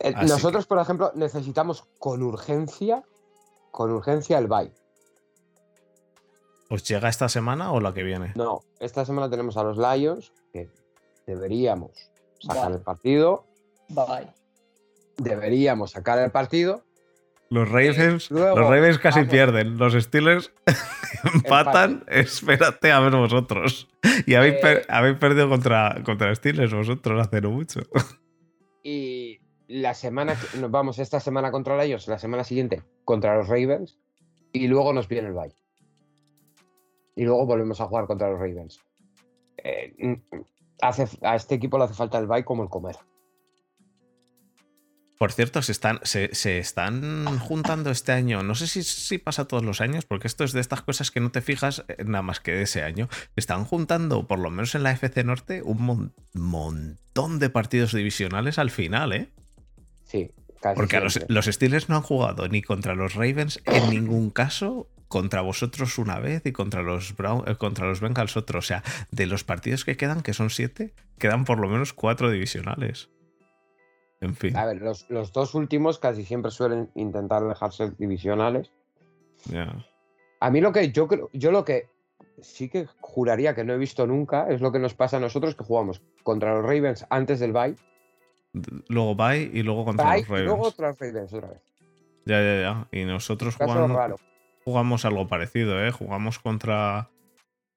Eh, 0.00 0.12
Así 0.14 0.28
Nosotros, 0.28 0.66
por 0.66 0.78
ejemplo, 0.78 1.12
necesitamos 1.14 1.84
con 1.98 2.22
urgencia, 2.22 3.02
con 3.70 3.90
urgencia 3.90 4.36
el 4.38 4.46
bye. 4.48 4.70
¿Os 6.68 6.86
llega 6.86 7.08
esta 7.08 7.30
semana 7.30 7.72
o 7.72 7.80
la 7.80 7.94
que 7.94 8.02
viene? 8.02 8.32
No, 8.36 8.60
esta 8.80 9.06
semana 9.06 9.30
tenemos 9.30 9.56
a 9.56 9.62
los 9.62 9.78
Lions, 9.78 10.32
que 10.52 10.70
deberíamos 11.26 12.10
sacar 12.38 12.70
el 12.70 12.82
partido. 12.82 13.46
Bye. 13.88 14.28
Deberíamos 15.16 15.92
sacar 15.92 16.18
el 16.18 16.30
partido. 16.30 16.83
Los 17.54 17.68
Ravens, 17.70 18.30
luego, 18.30 18.58
los 18.58 18.68
Ravens 18.68 18.98
casi 18.98 19.20
vamos. 19.20 19.32
pierden. 19.32 19.78
Los 19.78 19.92
Steelers 19.94 20.52
empatan. 21.34 22.04
Espérate 22.08 22.90
a 22.92 23.00
ver 23.00 23.12
vosotros. 23.16 23.88
Y 24.26 24.34
habéis, 24.34 24.54
per- 24.60 24.78
Eh. 24.78 24.86
habéis 24.88 25.16
perdido 25.18 25.48
contra, 25.48 26.02
contra 26.04 26.34
Steelers 26.34 26.74
vosotros 26.74 27.20
hace 27.26 27.40
no 27.40 27.50
mucho. 27.50 27.80
Y 28.82 29.40
la 29.68 29.94
semana 29.94 30.34
que 30.34 30.58
nos 30.58 30.70
vamos 30.70 30.98
esta 30.98 31.20
semana 31.20 31.50
contra 31.50 31.82
Lions, 31.82 32.08
la 32.08 32.18
semana 32.18 32.44
siguiente 32.44 32.82
contra 33.04 33.36
los 33.36 33.48
Ravens. 33.48 33.98
Y 34.52 34.68
luego 34.68 34.92
nos 34.92 35.08
viene 35.08 35.28
el 35.28 35.34
bye. 35.34 35.54
Y 37.16 37.24
luego 37.24 37.46
volvemos 37.46 37.80
a 37.80 37.86
jugar 37.86 38.06
contra 38.06 38.28
los 38.30 38.38
Ravens. 38.38 38.80
Eh, 39.58 40.20
hace, 40.82 41.06
a 41.22 41.36
este 41.36 41.54
equipo 41.54 41.78
le 41.78 41.84
hace 41.84 41.94
falta 41.94 42.18
el 42.18 42.26
bye 42.26 42.44
como 42.44 42.62
el 42.62 42.68
comer. 42.68 42.96
Por 45.18 45.32
cierto, 45.32 45.62
se 45.62 45.72
están, 45.72 46.00
se, 46.02 46.34
se 46.34 46.58
están 46.58 47.38
juntando 47.38 47.90
este 47.90 48.12
año. 48.12 48.42
No 48.42 48.54
sé 48.54 48.66
si, 48.66 48.82
si 48.82 49.18
pasa 49.18 49.46
todos 49.46 49.64
los 49.64 49.80
años, 49.80 50.04
porque 50.04 50.26
esto 50.26 50.42
es 50.44 50.52
de 50.52 50.60
estas 50.60 50.82
cosas 50.82 51.10
que 51.10 51.20
no 51.20 51.30
te 51.30 51.40
fijas 51.40 51.84
eh, 51.88 52.04
nada 52.04 52.22
más 52.22 52.40
que 52.40 52.52
de 52.52 52.62
ese 52.62 52.82
año. 52.82 53.08
Se 53.10 53.28
están 53.36 53.64
juntando, 53.64 54.26
por 54.26 54.38
lo 54.40 54.50
menos 54.50 54.74
en 54.74 54.82
la 54.82 54.90
FC 54.90 55.22
Norte, 55.24 55.62
un 55.62 55.80
mon- 55.82 56.14
montón 56.32 57.38
de 57.38 57.48
partidos 57.50 57.92
divisionales 57.92 58.58
al 58.58 58.70
final, 58.70 59.12
¿eh? 59.12 59.30
Sí, 60.04 60.30
casi 60.60 60.76
Porque 60.76 61.00
los 61.28 61.44
Steelers 61.46 61.88
no 61.88 61.96
han 61.96 62.02
jugado 62.02 62.48
ni 62.48 62.60
contra 62.62 62.94
los 62.94 63.14
Ravens 63.14 63.60
en 63.66 63.90
ningún 63.90 64.30
caso, 64.30 64.88
contra 65.08 65.42
vosotros 65.42 65.96
una 65.98 66.18
vez 66.18 66.42
y 66.44 66.52
contra 66.52 66.82
los, 66.82 67.14
Brown, 67.16 67.44
eh, 67.46 67.54
contra 67.54 67.86
los 67.86 68.00
Bengals 68.00 68.36
otro. 68.36 68.58
O 68.58 68.62
sea, 68.62 68.82
de 69.12 69.26
los 69.26 69.44
partidos 69.44 69.84
que 69.84 69.96
quedan, 69.96 70.22
que 70.22 70.34
son 70.34 70.50
siete, 70.50 70.92
quedan 71.18 71.44
por 71.44 71.60
lo 71.60 71.68
menos 71.68 71.92
cuatro 71.92 72.30
divisionales. 72.30 73.10
En 74.24 74.34
fin. 74.34 74.56
A 74.56 74.64
ver, 74.66 74.80
los, 74.80 75.08
los 75.10 75.32
dos 75.32 75.54
últimos 75.54 75.98
casi 75.98 76.24
siempre 76.24 76.50
suelen 76.50 76.90
intentar 76.94 77.42
dejarse 77.44 77.90
divisionales. 77.98 78.72
ya. 79.46 79.84
A 80.40 80.50
mí 80.50 80.60
lo 80.60 80.72
que 80.72 80.90
yo 80.92 81.08
creo, 81.08 81.30
yo 81.32 81.50
lo 81.50 81.64
que 81.64 81.88
sí 82.42 82.68
que 82.68 82.86
juraría 83.00 83.54
que 83.54 83.64
no 83.64 83.72
he 83.72 83.78
visto 83.78 84.06
nunca 84.06 84.46
es 84.50 84.60
lo 84.60 84.72
que 84.72 84.78
nos 84.78 84.92
pasa 84.94 85.16
a 85.16 85.20
nosotros 85.20 85.54
que 85.54 85.64
jugamos 85.64 86.02
contra 86.22 86.54
los 86.54 86.62
Ravens 86.64 87.06
antes 87.08 87.40
del 87.40 87.52
bye, 87.52 87.76
Luego 88.88 89.14
bye 89.14 89.50
y 89.52 89.62
luego 89.62 89.84
contra 89.84 90.04
bye 90.10 90.18
los 90.20 90.28
y 90.28 90.30
Ravens. 90.30 90.46
luego 90.46 90.62
contra 90.64 90.88
los 90.88 90.98
Ravens 90.98 91.32
otra 91.32 91.48
vez. 91.50 91.60
Ya, 92.26 92.40
ya, 92.42 92.60
ya. 92.60 92.88
Y 92.92 93.04
nosotros 93.04 93.56
jugamos, 93.56 93.90
raro. 93.90 94.16
jugamos 94.64 95.04
algo 95.04 95.28
parecido, 95.28 95.84
¿eh? 95.84 95.90
Jugamos 95.90 96.38
contra. 96.38 97.10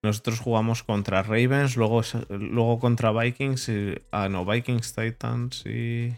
Nosotros 0.04 0.40
jugamos 0.40 0.84
contra 0.84 1.24
Ravens, 1.24 1.76
luego, 1.78 2.02
luego 2.30 2.80
contra 2.80 3.12
Vikings 3.12 3.70
y. 3.70 3.96
Ah, 4.12 4.30
no, 4.30 4.46
Vikings, 4.46 4.94
Titans 4.94 5.66
y. 5.66 6.14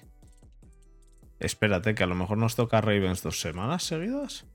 Espérate, 1.40 1.96
que 1.96 2.04
a 2.04 2.08
lo 2.08 2.16
mejor 2.16 2.38
nos 2.38 2.56
toca 2.56 2.82
Ravens 2.82 3.24
dos 3.24 3.40
semanas 3.40 3.84
seguidas. 3.84 4.46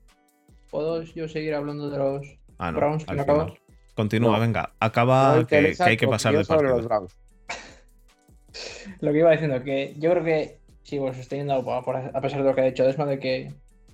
¿Puedo 0.69 1.01
yo 1.03 1.27
seguir 1.27 1.55
hablando 1.55 1.89
de 1.89 1.97
los 1.97 2.37
Ah, 2.57 2.71
no. 2.71 2.77
Browns 2.77 3.05
que 3.05 3.15
no 3.15 3.21
acabas? 3.23 3.53
Continúa, 3.95 4.33
No. 4.35 4.39
venga. 4.41 4.73
Acaba 4.79 5.45
que, 5.47 5.75
hay 5.79 5.97
que 5.97 6.07
pasar 6.07 6.33
de 6.33 6.39
los 6.39 6.47
partido. 6.47 6.81
Browns. 6.81 7.15
Lo 9.01 9.11
que 9.11 9.19
iba 9.19 9.31
diciendo, 9.31 9.63
que 9.63 9.95
yo 9.97 10.11
creo 10.11 10.23
que 10.23 10.59
sigo 10.83 11.11
sosteniendo, 11.13 11.53
a 11.73 11.81
por- 11.83 11.95
a 11.95 12.21
pesar 12.21 12.43
de 12.43 12.49
lo 12.49 12.55
que 12.55 12.61
ha 12.61 12.65
dicho 12.65 12.85
Desma, 12.85 13.05
de 13.05 13.19
que 13.19 13.53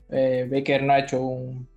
eh, 0.09 0.47
Baker 0.51 0.83
no 0.83 0.93
ha 0.93 0.99
hecho 0.99 1.21
un 1.21 1.67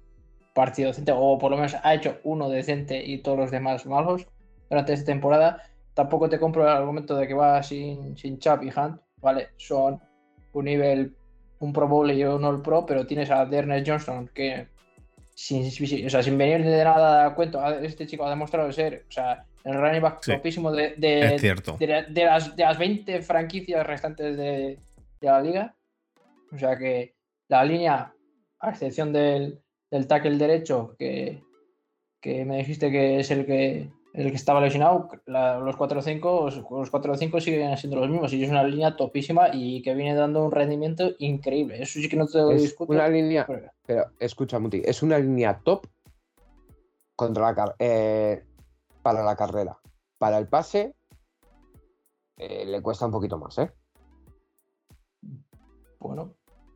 partido 0.55 0.89
decente, 0.89 1.13
o 1.15 1.39
por 1.39 1.51
lo 1.51 1.57
menos 1.57 1.77
ha 1.83 1.95
hecho 1.95 2.19
uno 2.25 2.49
decente 2.49 3.03
y 3.05 3.19
todos 3.23 3.39
los 3.39 3.51
demás 3.51 3.87
malos 3.87 4.27
durante 4.69 4.93
esta 4.93 5.07
temporada. 5.07 5.63
Tampoco 5.95 6.29
te 6.29 6.39
compro 6.41 6.63
el 6.63 6.69
argumento 6.69 7.15
de 7.17 7.29
que 7.29 7.35
va 7.35 7.63
sin, 7.63 8.17
sin 8.19 8.39
Chubb 8.39 8.63
y 8.65 8.71
Hunt, 8.77 9.01
¿vale? 9.19 9.49
Son 9.57 10.01
un 10.55 10.65
nivel, 10.65 11.15
un 11.61 11.73
Pro 11.73 11.87
Bowl 11.87 12.11
y 12.11 12.25
un 12.25 12.45
All 12.45 12.63
Pro, 12.63 12.85
pero 12.87 13.07
tienes 13.07 13.31
a 13.31 13.45
Derner 13.47 13.85
Johnston 13.87 14.29
que 14.35 14.67
sin, 15.35 15.71
sin- 15.71 16.07
o 16.07 16.11
sea, 16.11 16.23
sin 16.23 16.39
venir 16.39 16.65
de 16.65 16.85
nada 16.85 17.27
a 17.27 17.35
cuento, 17.35 17.65
este 17.81 18.07
chico 18.07 18.25
ha 18.25 18.31
demostrado 18.31 18.71
ser, 18.73 19.05
o 19.09 19.13
sea, 19.13 19.45
el 19.65 19.75
running 19.81 20.03
back 20.03 20.19
Sí. 20.23 20.33
topísimo 20.33 20.71
de, 20.73 20.95
de- 20.97 21.37
de, 21.79 21.87
la- 21.87 22.03
de 22.03 22.25
las, 22.25 22.55
de 22.57 22.63
las 22.65 22.79
20 22.79 23.23
franquicias 23.23 23.87
restantes 23.87 24.37
de, 24.37 24.79
de 25.21 25.27
la 25.27 25.41
liga. 25.43 25.75
O 26.53 26.59
sea 26.59 26.77
que 26.79 27.15
la 27.49 27.65
línea, 27.65 28.13
a 28.61 28.71
excepción 28.71 29.13
del, 29.13 29.61
del 29.91 30.07
tackle 30.07 30.37
derecho, 30.39 30.95
que, 30.99 31.43
que 32.21 32.45
me 32.45 32.59
dijiste 32.59 32.91
que 32.93 33.19
es 33.21 33.31
el 33.33 33.45
que, 33.47 33.89
el 34.15 34.31
que 34.31 34.37
estaba 34.37 34.61
lesionado, 34.61 35.09
la- 35.27 35.59
los 35.59 35.77
4 35.77 35.99
o 35.99 36.03
5, 36.03 36.49
los 36.71 36.91
4 36.91 37.13
o 37.13 37.17
5 37.17 37.41
siguen 37.41 37.77
siendo 37.77 37.99
los 38.01 38.09
mismos. 38.09 38.33
Y 38.33 38.45
es 38.45 38.49
una 38.51 38.63
línea 38.65 38.97
topísima 38.97 39.49
y 39.53 39.83
que 39.83 39.95
viene 39.95 40.15
dando 40.15 40.45
un 40.45 40.53
rendimiento 40.53 41.11
increíble. 41.19 41.83
Eso 41.83 41.99
sí 41.99 42.09
que 42.09 42.17
no 42.17 42.27
te 42.27 42.39
lo 42.39 42.53
Es 42.53 42.63
discuto. 42.63 42.93
una 42.93 43.09
línea, 43.09 43.45
pero- 43.47 43.71
pero 43.85 44.05
escucha, 44.21 44.59
Muti, 44.61 44.81
es 44.85 45.03
una 45.03 45.19
línea 45.19 45.61
top 45.65 45.87
contra 47.17 47.53
la 47.53 47.75
eh, 47.79 48.45
para 49.03 49.23
la 49.25 49.35
carrera. 49.37 49.77
Para 50.19 50.39
el 50.39 50.47
pase, 50.49 50.95
eh, 52.39 52.65
le 52.67 52.81
cuesta 52.83 53.07
un 53.07 53.13
poquito 53.13 53.37
más, 53.37 53.59
¿eh? 53.59 53.71
Bueno, 55.99 56.35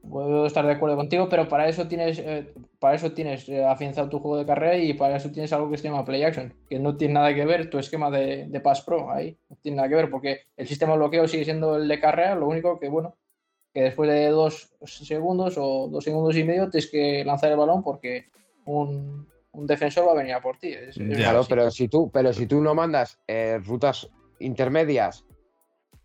puedo 0.08 0.46
estar 0.46 0.64
de 0.66 0.72
acuerdo 0.72 0.96
contigo, 0.96 1.28
pero 1.28 1.48
para 1.48 1.68
eso 1.68 1.86
tienes, 1.88 2.18
eh, 2.18 2.52
para 2.78 2.94
eso 2.96 3.12
tienes 3.12 3.48
eh, 3.48 3.64
afianzado 3.64 4.08
tu 4.08 4.18
juego 4.18 4.36
de 4.38 4.46
carrera 4.46 4.76
y 4.76 4.92
para 4.94 5.16
eso 5.16 5.30
tienes 5.30 5.52
algo 5.52 5.70
que 5.70 5.76
se 5.78 5.84
llama 5.88 6.04
Play 6.04 6.22
Action, 6.24 6.54
que 6.68 6.78
no 6.78 6.96
tiene 6.96 7.14
nada 7.14 7.34
que 7.34 7.44
ver 7.44 7.70
tu 7.70 7.78
esquema 7.78 8.10
de, 8.10 8.46
de 8.48 8.60
Pass 8.60 8.82
Pro 8.82 9.10
ahí, 9.10 9.36
no 9.48 9.56
tiene 9.62 9.76
nada 9.76 9.88
que 9.88 9.94
ver, 9.94 10.10
porque 10.10 10.40
el 10.56 10.66
sistema 10.66 10.92
de 10.92 10.98
bloqueo 10.98 11.28
sigue 11.28 11.44
siendo 11.44 11.76
el 11.76 11.86
de 11.88 12.00
carrera, 12.00 12.34
lo 12.34 12.46
único 12.48 12.78
que, 12.78 12.88
bueno, 12.88 13.16
que 13.74 13.82
después 13.82 14.08
de 14.10 14.28
dos 14.28 14.74
segundos 14.84 15.56
o 15.58 15.88
dos 15.88 16.02
segundos 16.04 16.36
y 16.36 16.44
medio 16.44 16.70
tienes 16.70 16.90
que 16.90 17.24
lanzar 17.24 17.50
el 17.52 17.58
balón 17.58 17.82
porque 17.82 18.26
un, 18.64 19.28
un 19.52 19.66
defensor 19.66 20.06
va 20.08 20.12
a 20.12 20.16
venir 20.16 20.32
a 20.34 20.40
por 20.40 20.56
ti. 20.58 20.68
Es- 20.72 20.96
es 20.96 21.08
Ya. 21.08 21.16
Claro, 21.16 21.42
pero 21.48 21.70
si 21.70 21.86
tú, 21.88 22.10
pero 22.10 22.32
si 22.32 22.46
tú 22.46 22.60
no 22.60 22.74
mandas 22.74 23.18
eh, 23.26 23.58
rutas 23.64 24.08
intermedias 24.40 25.24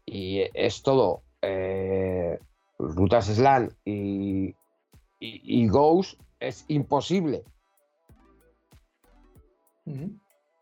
y 0.05 0.41
es 0.53 0.81
todo 0.83 1.21
eh, 1.41 2.37
rutas 2.79 3.25
slam 3.27 3.69
y, 3.85 4.47
y, 4.47 4.55
y 5.63 5.67
goes, 5.67 6.17
es 6.39 6.65
imposible. 6.67 7.43
Es 9.85 9.95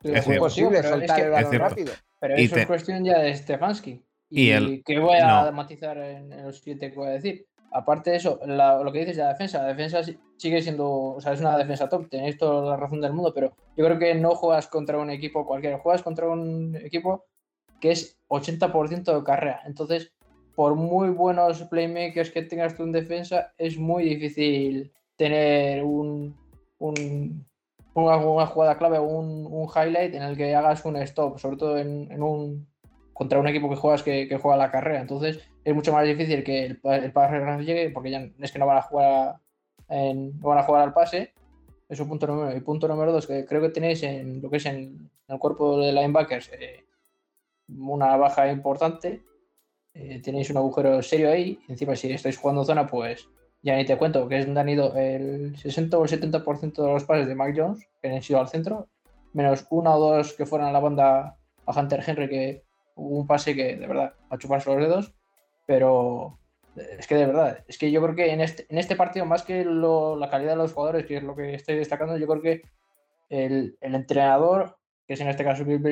Es 0.02 0.24
cierto. 0.24 0.32
imposible 0.32 0.80
Pero 0.82 0.96
es 0.96 1.12
que- 1.12 1.20
el 1.22 1.30
balón 1.30 1.58
rápido. 1.58 1.92
Pero 2.20 2.38
Y 2.38 2.44
eso 2.44 2.54
te- 2.54 2.60
es 2.62 2.66
cuestión 2.66 3.04
ya 3.04 3.18
de 3.18 3.34
Stefanski. 3.34 4.04
Y 4.30 4.44
Y, 4.48 4.50
el- 4.50 4.84
que 4.84 4.98
voy 4.98 5.16
a 5.18 5.44
no. 5.44 5.52
matizar 5.52 5.98
en, 5.98 6.32
en 6.32 6.44
lo 6.44 6.52
siguiente 6.52 6.90
que 6.90 6.96
voy 6.96 7.08
a 7.08 7.12
decir. 7.12 7.46
Aparte 7.72 8.10
de 8.10 8.16
eso, 8.16 8.38
la- 8.46 8.82
lo 8.82 8.92
que 8.92 9.00
dices 9.00 9.16
de 9.16 9.22
la 9.22 9.30
defensa, 9.30 9.62
la 9.62 9.68
defensa 9.68 10.02
si- 10.04 10.18
sigue 10.36 10.60
siendo, 10.62 10.90
o 10.90 11.20
sea, 11.20 11.32
es 11.32 11.40
una 11.40 11.56
defensa 11.56 11.88
top, 11.88 12.08
tenéis 12.08 12.36
toda 12.38 12.70
la 12.70 12.76
razón 12.76 13.00
del 13.00 13.12
mundo, 13.12 13.32
pero 13.34 13.54
yo 13.76 13.84
creo 13.84 13.98
que 13.98 14.14
no 14.14 14.34
juegas 14.34 14.66
contra 14.68 14.98
un 14.98 15.10
equipo 15.10 15.46
cualquiera, 15.46 15.78
juegas 15.78 16.02
contra 16.02 16.28
un 16.28 16.76
equipo 16.76 17.24
que 17.80 17.92
es 17.92 18.18
80% 18.28 19.16
de 19.16 19.24
carrera. 19.24 19.62
Entonces, 19.66 20.12
por 20.54 20.74
muy 20.74 21.08
buenos 21.10 21.62
playmakers 21.64 22.30
que 22.30 22.42
tengas 22.42 22.76
tú 22.76 22.82
en 22.84 22.92
defensa, 22.92 23.52
es 23.58 23.78
muy 23.78 24.04
difícil 24.04 24.92
tener 25.16 25.82
un, 25.84 26.36
un- 26.78 27.46
una, 27.94 28.46
jugada 28.46 28.78
clave 28.78 28.98
un, 28.98 29.46
un 29.50 29.66
highlight 29.68 30.14
en 30.14 30.22
el 30.22 30.36
que 30.36 30.54
hagas 30.54 30.84
un 30.84 30.96
stop, 30.96 31.38
sobre 31.38 31.56
todo 31.56 31.78
en, 31.78 32.10
en 32.10 32.22
un 32.22 32.66
contra 33.12 33.38
un 33.38 33.46
equipo 33.46 33.68
que 33.68 33.76
juegas 33.76 34.02
que, 34.02 34.26
que 34.26 34.38
juega 34.38 34.56
la 34.56 34.70
carrera. 34.70 35.00
Entonces 35.00 35.40
es 35.64 35.74
mucho 35.74 35.92
más 35.92 36.06
difícil 36.06 36.42
que 36.42 36.64
el, 36.64 36.80
el 36.82 37.12
pase 37.12 37.38
llegue 37.62 37.90
porque 37.90 38.10
ya 38.10 38.26
es 38.40 38.50
que 38.52 38.58
no 38.58 38.66
van 38.66 38.78
a 38.78 38.82
jugar 38.82 39.36
en- 39.88 40.38
no 40.40 40.48
van 40.48 40.58
a 40.58 40.62
jugar 40.64 40.82
al 40.82 40.92
pase. 40.94 41.32
Eso 41.88 42.08
punto 42.08 42.26
número 42.26 42.48
uno. 42.48 42.56
Y 42.56 42.60
punto 42.60 42.88
número 42.88 43.12
dos, 43.12 43.26
que 43.26 43.44
creo 43.44 43.60
que 43.60 43.68
tenéis 43.68 44.02
en 44.02 44.40
lo 44.40 44.48
que 44.48 44.56
es 44.56 44.64
en 44.66 45.10
el 45.28 45.38
cuerpo 45.38 45.78
de 45.78 45.92
linebackers 45.92 46.50
eh, 46.58 46.84
una 47.68 48.16
baja 48.16 48.50
importante. 48.50 49.22
Eh, 49.94 50.20
tenéis 50.22 50.50
un 50.50 50.56
agujero 50.56 51.02
serio 51.02 51.30
ahí. 51.30 51.58
Encima, 51.68 51.96
si 51.96 52.10
estáis 52.12 52.38
jugando 52.38 52.64
zona, 52.64 52.86
pues 52.86 53.28
ya 53.62 53.76
ni 53.76 53.84
te 53.84 53.96
cuento 53.96 54.28
que 54.28 54.36
han 54.36 54.68
ido 54.68 54.94
el 54.96 55.56
60 55.56 55.98
o 55.98 56.04
el 56.04 56.10
70% 56.10 56.82
de 56.82 56.92
los 56.92 57.04
pases 57.04 57.28
de 57.28 57.34
Mac 57.34 57.54
Jones, 57.56 57.86
que 58.00 58.08
han 58.08 58.22
sido 58.22 58.40
al 58.40 58.48
centro, 58.48 58.88
menos 59.32 59.66
uno 59.70 59.94
o 59.94 60.00
dos 60.00 60.32
que 60.32 60.46
fueron 60.46 60.68
a 60.68 60.72
la 60.72 60.80
banda 60.80 61.38
a 61.66 61.80
Hunter 61.80 62.02
Henry, 62.06 62.28
que 62.28 62.62
hubo 62.96 63.20
un 63.20 63.26
pase 63.26 63.54
que 63.54 63.76
de 63.76 63.86
verdad 63.86 64.14
a 64.30 64.38
chuparse 64.38 64.70
los 64.70 64.80
dedos. 64.80 65.14
Pero 65.66 66.38
es 66.74 67.06
que 67.06 67.14
de 67.14 67.26
verdad, 67.26 67.64
es 67.68 67.78
que 67.78 67.90
yo 67.90 68.02
creo 68.02 68.14
que 68.14 68.32
en 68.32 68.40
este, 68.40 68.66
en 68.68 68.78
este 68.78 68.96
partido, 68.96 69.26
más 69.26 69.42
que 69.42 69.64
la 69.64 70.30
calidad 70.30 70.52
de 70.52 70.56
los 70.56 70.72
jugadores, 70.72 71.06
que 71.06 71.18
es 71.18 71.22
lo 71.22 71.36
que 71.36 71.54
estoy 71.54 71.76
destacando, 71.76 72.16
yo 72.16 72.26
creo 72.26 72.42
que 72.42 72.62
el 73.28 73.76
entrenador, 73.80 74.76
que 75.12 75.14
es 75.16 75.20
en 75.20 75.28
este 75.28 75.44
caso 75.44 75.62
Bill 75.66 75.82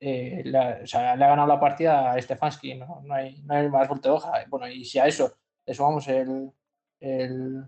eh, 0.00 0.42
le, 0.44 0.58
ha, 0.58 1.16
ganado 1.16 1.46
la 1.46 1.60
partida 1.60 2.10
a 2.10 2.20
Stefanski, 2.20 2.74
¿no? 2.74 3.02
No, 3.04 3.14
hay, 3.14 3.40
no 3.42 3.54
hay 3.54 3.68
más 3.68 3.86
vuelta 3.86 4.08
de 4.08 4.14
hoja. 4.16 4.32
Bueno, 4.48 4.66
y 4.66 4.84
si 4.84 4.98
a 4.98 5.06
eso 5.06 5.36
le 5.64 5.74
sumamos 5.74 6.08
el, 6.08 6.50
el- 6.98 7.62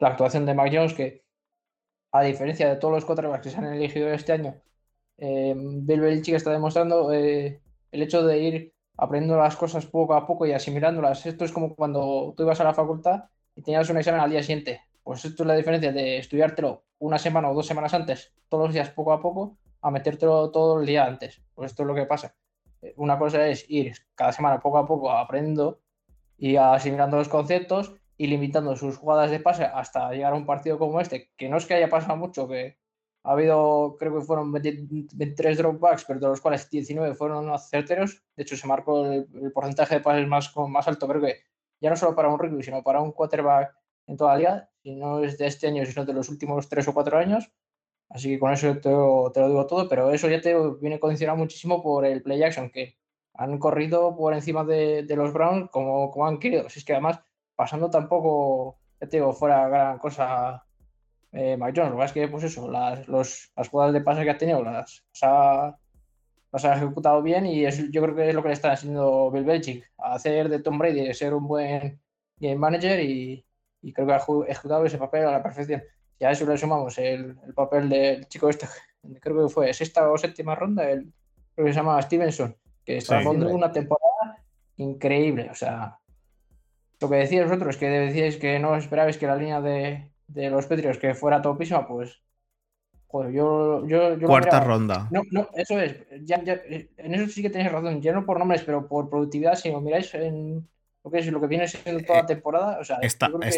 la 0.00 0.08
actuación 0.08 0.46
de 0.46 0.54
Mac 0.54 0.72
Jones, 0.74 0.94
que 0.94 1.22
a 2.10 2.22
diferencia 2.22 2.68
de 2.68 2.74
todos 2.76 2.92
los 2.92 3.04
quarterbacks 3.04 3.44
que 3.44 3.50
se 3.50 3.56
han 3.58 3.66
elegido 3.72 4.08
este 4.12 4.32
año, 4.32 4.60
eh, 5.18 5.54
Bill 5.56 6.00
Belichick 6.00 6.34
está 6.34 6.50
demostrando 6.50 7.12
eh, 7.12 7.62
el 7.92 8.02
hecho 8.02 8.26
de 8.26 8.38
ir 8.40 8.74
aprendiendo 8.96 9.38
las 9.38 9.54
cosas 9.56 9.86
poco 9.86 10.14
a 10.14 10.26
poco 10.26 10.44
y 10.44 10.52
asimilándolas. 10.52 11.24
Esto 11.24 11.44
es 11.44 11.52
como 11.52 11.76
cuando 11.76 12.34
tú 12.36 12.42
ibas 12.42 12.60
a 12.60 12.64
la 12.64 12.74
facultad 12.74 13.26
y 13.54 13.62
tenías 13.62 13.88
un 13.90 13.98
examen 13.98 14.22
al 14.22 14.30
día 14.30 14.42
siguiente. 14.42 14.80
Pues 15.04 15.24
esto 15.24 15.44
es 15.44 15.46
la 15.46 15.54
diferencia 15.54 15.92
de 15.92 16.18
estudiártelo 16.18 16.82
una 16.98 17.18
semana 17.18 17.48
o 17.48 17.54
dos 17.54 17.66
semanas 17.66 17.94
antes, 17.94 18.34
todos 18.48 18.64
los 18.64 18.74
días 18.74 18.90
poco 18.90 19.12
a 19.12 19.22
poco, 19.22 19.56
a 19.80 19.90
metértelo 19.90 20.50
todo 20.50 20.80
el 20.80 20.86
día 20.86 21.04
antes. 21.04 21.42
Pues 21.54 21.70
esto 21.72 21.82
es 21.82 21.86
lo 21.86 21.94
que 21.94 22.06
pasa. 22.06 22.34
Eh, 22.82 22.94
Una 22.96 23.18
cosa 23.18 23.46
es 23.46 23.64
ir 23.68 23.94
cada 24.14 24.32
semana 24.32 24.60
poco 24.60 24.78
a 24.78 24.86
poco 24.86 25.10
aprendiendo 25.10 25.80
y 26.36 26.56
asimilando 26.56 27.16
los 27.16 27.28
conceptos 27.28 27.94
y 28.16 28.26
limitando 28.26 28.76
sus 28.76 28.98
jugadas 28.98 29.30
de 29.30 29.40
pase 29.40 29.64
hasta 29.64 30.10
llegar 30.12 30.32
a 30.32 30.36
un 30.36 30.46
partido 30.46 30.78
como 30.78 31.00
este, 31.00 31.30
que 31.36 31.48
no 31.48 31.56
es 31.56 31.66
que 31.66 31.74
haya 31.74 31.88
pasado 31.88 32.16
mucho, 32.16 32.48
que 32.48 32.78
ha 33.22 33.32
habido, 33.32 33.96
creo 33.98 34.18
que 34.18 34.24
fueron 34.24 34.52
20 34.52 34.86
23 35.14 35.58
dropbacks, 35.58 36.04
pero 36.06 36.20
de 36.20 36.28
los 36.28 36.40
cuales 36.40 36.68
19 36.70 37.14
fueron 37.14 37.58
certeros. 37.58 38.22
De 38.36 38.42
hecho, 38.42 38.56
se 38.56 38.66
marcó 38.66 39.04
el, 39.06 39.26
el 39.34 39.52
porcentaje 39.52 39.96
de 39.96 40.00
pases 40.00 40.26
más, 40.26 40.54
más 40.56 40.88
alto, 40.88 41.06
creo 41.06 41.20
que 41.20 41.36
ya 41.80 41.90
no 41.90 41.96
solo 41.96 42.14
para 42.14 42.28
un 42.28 42.38
rugby, 42.38 42.62
sino 42.62 42.82
para 42.82 43.00
un 43.00 43.12
quarterback 43.12 43.74
en 44.06 44.16
toda 44.16 44.32
la 44.32 44.38
liga. 44.38 44.70
Y 44.82 44.96
no 44.96 45.22
es 45.22 45.38
de 45.38 45.46
este 45.46 45.66
año, 45.66 45.84
sino 45.86 46.04
de 46.04 46.12
los 46.12 46.28
últimos 46.28 46.68
3 46.68 46.88
o 46.88 46.94
4 46.94 47.18
años. 47.18 47.50
Así 48.10 48.28
que 48.30 48.38
con 48.40 48.52
eso 48.52 48.74
te, 48.74 48.80
te 48.80 48.90
lo 48.90 49.48
digo 49.48 49.66
todo, 49.66 49.88
pero 49.88 50.10
eso 50.10 50.28
ya 50.28 50.40
te 50.40 50.54
viene 50.80 50.98
condicionado 50.98 51.38
muchísimo 51.38 51.82
por 51.82 52.04
el 52.04 52.22
play 52.22 52.42
action, 52.42 52.70
que 52.70 52.98
han 53.34 53.58
corrido 53.58 54.16
por 54.16 54.34
encima 54.34 54.64
de, 54.64 55.06
los 55.16 55.32
Browns 55.32 55.70
como, 55.70 56.26
han 56.26 56.38
querido. 56.38 56.68
Si 56.68 56.80
es 56.80 56.84
que 56.84 56.92
además, 56.92 57.20
pasando 57.54 57.88
tampoco, 57.88 58.78
ya 59.00 59.08
te 59.08 59.18
digo, 59.18 59.32
fuera 59.32 59.68
gran 59.68 59.98
cosa 59.98 60.64
eh, 61.32 61.56
Mike 61.58 61.80
Jones. 61.80 61.92
Lo 61.92 61.98
que 61.98 62.04
es 62.04 62.12
que, 62.12 62.28
pues 62.28 62.44
eso, 62.44 62.70
las, 62.70 63.08
las 63.08 63.68
jugadas 63.70 63.92
de 63.94 64.00
pase 64.00 64.24
que 64.24 64.30
ha 64.30 64.38
tenido 64.38 64.62
las, 64.64 65.04
ha, 65.22 65.76
las 66.52 66.64
ha 66.64 66.76
ejecutado 66.76 67.22
bien 67.22 67.46
y 67.46 67.64
es, 67.64 67.90
yo 67.90 68.02
creo 68.02 68.14
que 68.16 68.28
es 68.28 68.34
lo 68.34 68.42
que 68.42 68.48
le 68.48 68.54
está 68.54 68.72
haciendo 68.72 69.30
Bill 69.30 69.44
Belichick, 69.44 69.90
hacer 69.98 70.48
de 70.48 70.60
Tom 70.60 70.78
Brady, 70.78 71.14
ser 71.14 71.32
un 71.34 71.46
buen 71.46 72.00
game 72.38 72.56
manager 72.56 73.00
y, 73.00 73.44
y 73.82 73.92
creo 73.92 74.06
que 74.06 74.14
ha 74.14 74.22
ejecutado 74.48 74.84
ese 74.84 74.98
papel 74.98 75.26
a 75.26 75.32
la 75.32 75.42
perfección. 75.42 75.82
Y 76.20 76.24
a 76.26 76.30
eso 76.30 76.46
le 76.46 76.56
sumamos 76.56 76.96
el, 76.98 77.36
el 77.44 77.54
papel 77.54 77.88
del 77.88 78.28
chico 78.28 78.48
este, 78.48 78.68
creo 79.20 79.46
que 79.48 79.52
fue 79.52 79.72
sexta 79.74 80.08
o 80.08 80.16
séptima 80.16 80.54
ronda, 80.54 80.88
el, 80.88 81.12
creo 81.54 81.66
que 81.66 81.72
se 81.72 81.78
llama 81.80 82.00
Stevenson, 82.02 82.54
que 82.84 82.98
está 82.98 83.20
Sí. 83.20 83.26
haciendo 83.26 83.48
una 83.48 83.72
temporada 83.72 84.44
increíble. 84.76 85.48
O 85.50 85.54
sea, 85.54 85.98
lo 87.00 87.08
que 87.08 87.16
decíais 87.16 87.48
vosotros, 87.48 87.76
que 87.76 87.88
decíais 87.88 88.36
que 88.36 88.58
no 88.58 88.76
esperabais 88.76 89.16
que 89.18 89.26
la 89.26 89.36
línea 89.36 89.60
de, 89.60 90.10
de 90.28 90.50
los 90.50 90.66
Petrios 90.66 90.98
que 90.98 91.14
fuera 91.14 91.40
topísima, 91.42 91.88
pues. 91.88 92.20
Joder, 93.08 93.32
yo. 93.32 93.86
yo, 93.88 94.10
yo 94.10 94.16
lo 94.18 94.28
Cuarta 94.28 94.60
ronda. 94.60 95.08
No, 95.10 95.22
no, 95.32 95.48
eso 95.54 95.80
es. 95.80 95.96
Ya, 96.22 96.40
ya, 96.44 96.52
eh, 96.52 96.90
en 96.96 97.14
eso 97.14 97.26
sí 97.28 97.42
que 97.42 97.50
tenéis 97.50 97.72
razón. 97.72 98.00
Ya 98.00 98.12
no 98.12 98.24
por 98.24 98.38
nombres, 98.38 98.62
pero 98.62 98.86
por 98.86 99.10
productividad. 99.10 99.56
Si 99.56 99.68
lo 99.70 99.80
miráis 99.80 100.14
en 100.14 100.68
lo 101.02 101.10
que 101.10 101.18
es 101.18 101.26
lo 101.26 101.40
que 101.40 101.48
viene 101.48 101.66
siendo 101.66 102.04
toda 102.04 102.20
la 102.20 102.26
temporada. 102.26 102.78
O 102.78 102.84
sea, 102.84 102.98
Está, 103.02 103.26
creo 103.26 103.40
que 103.40 103.48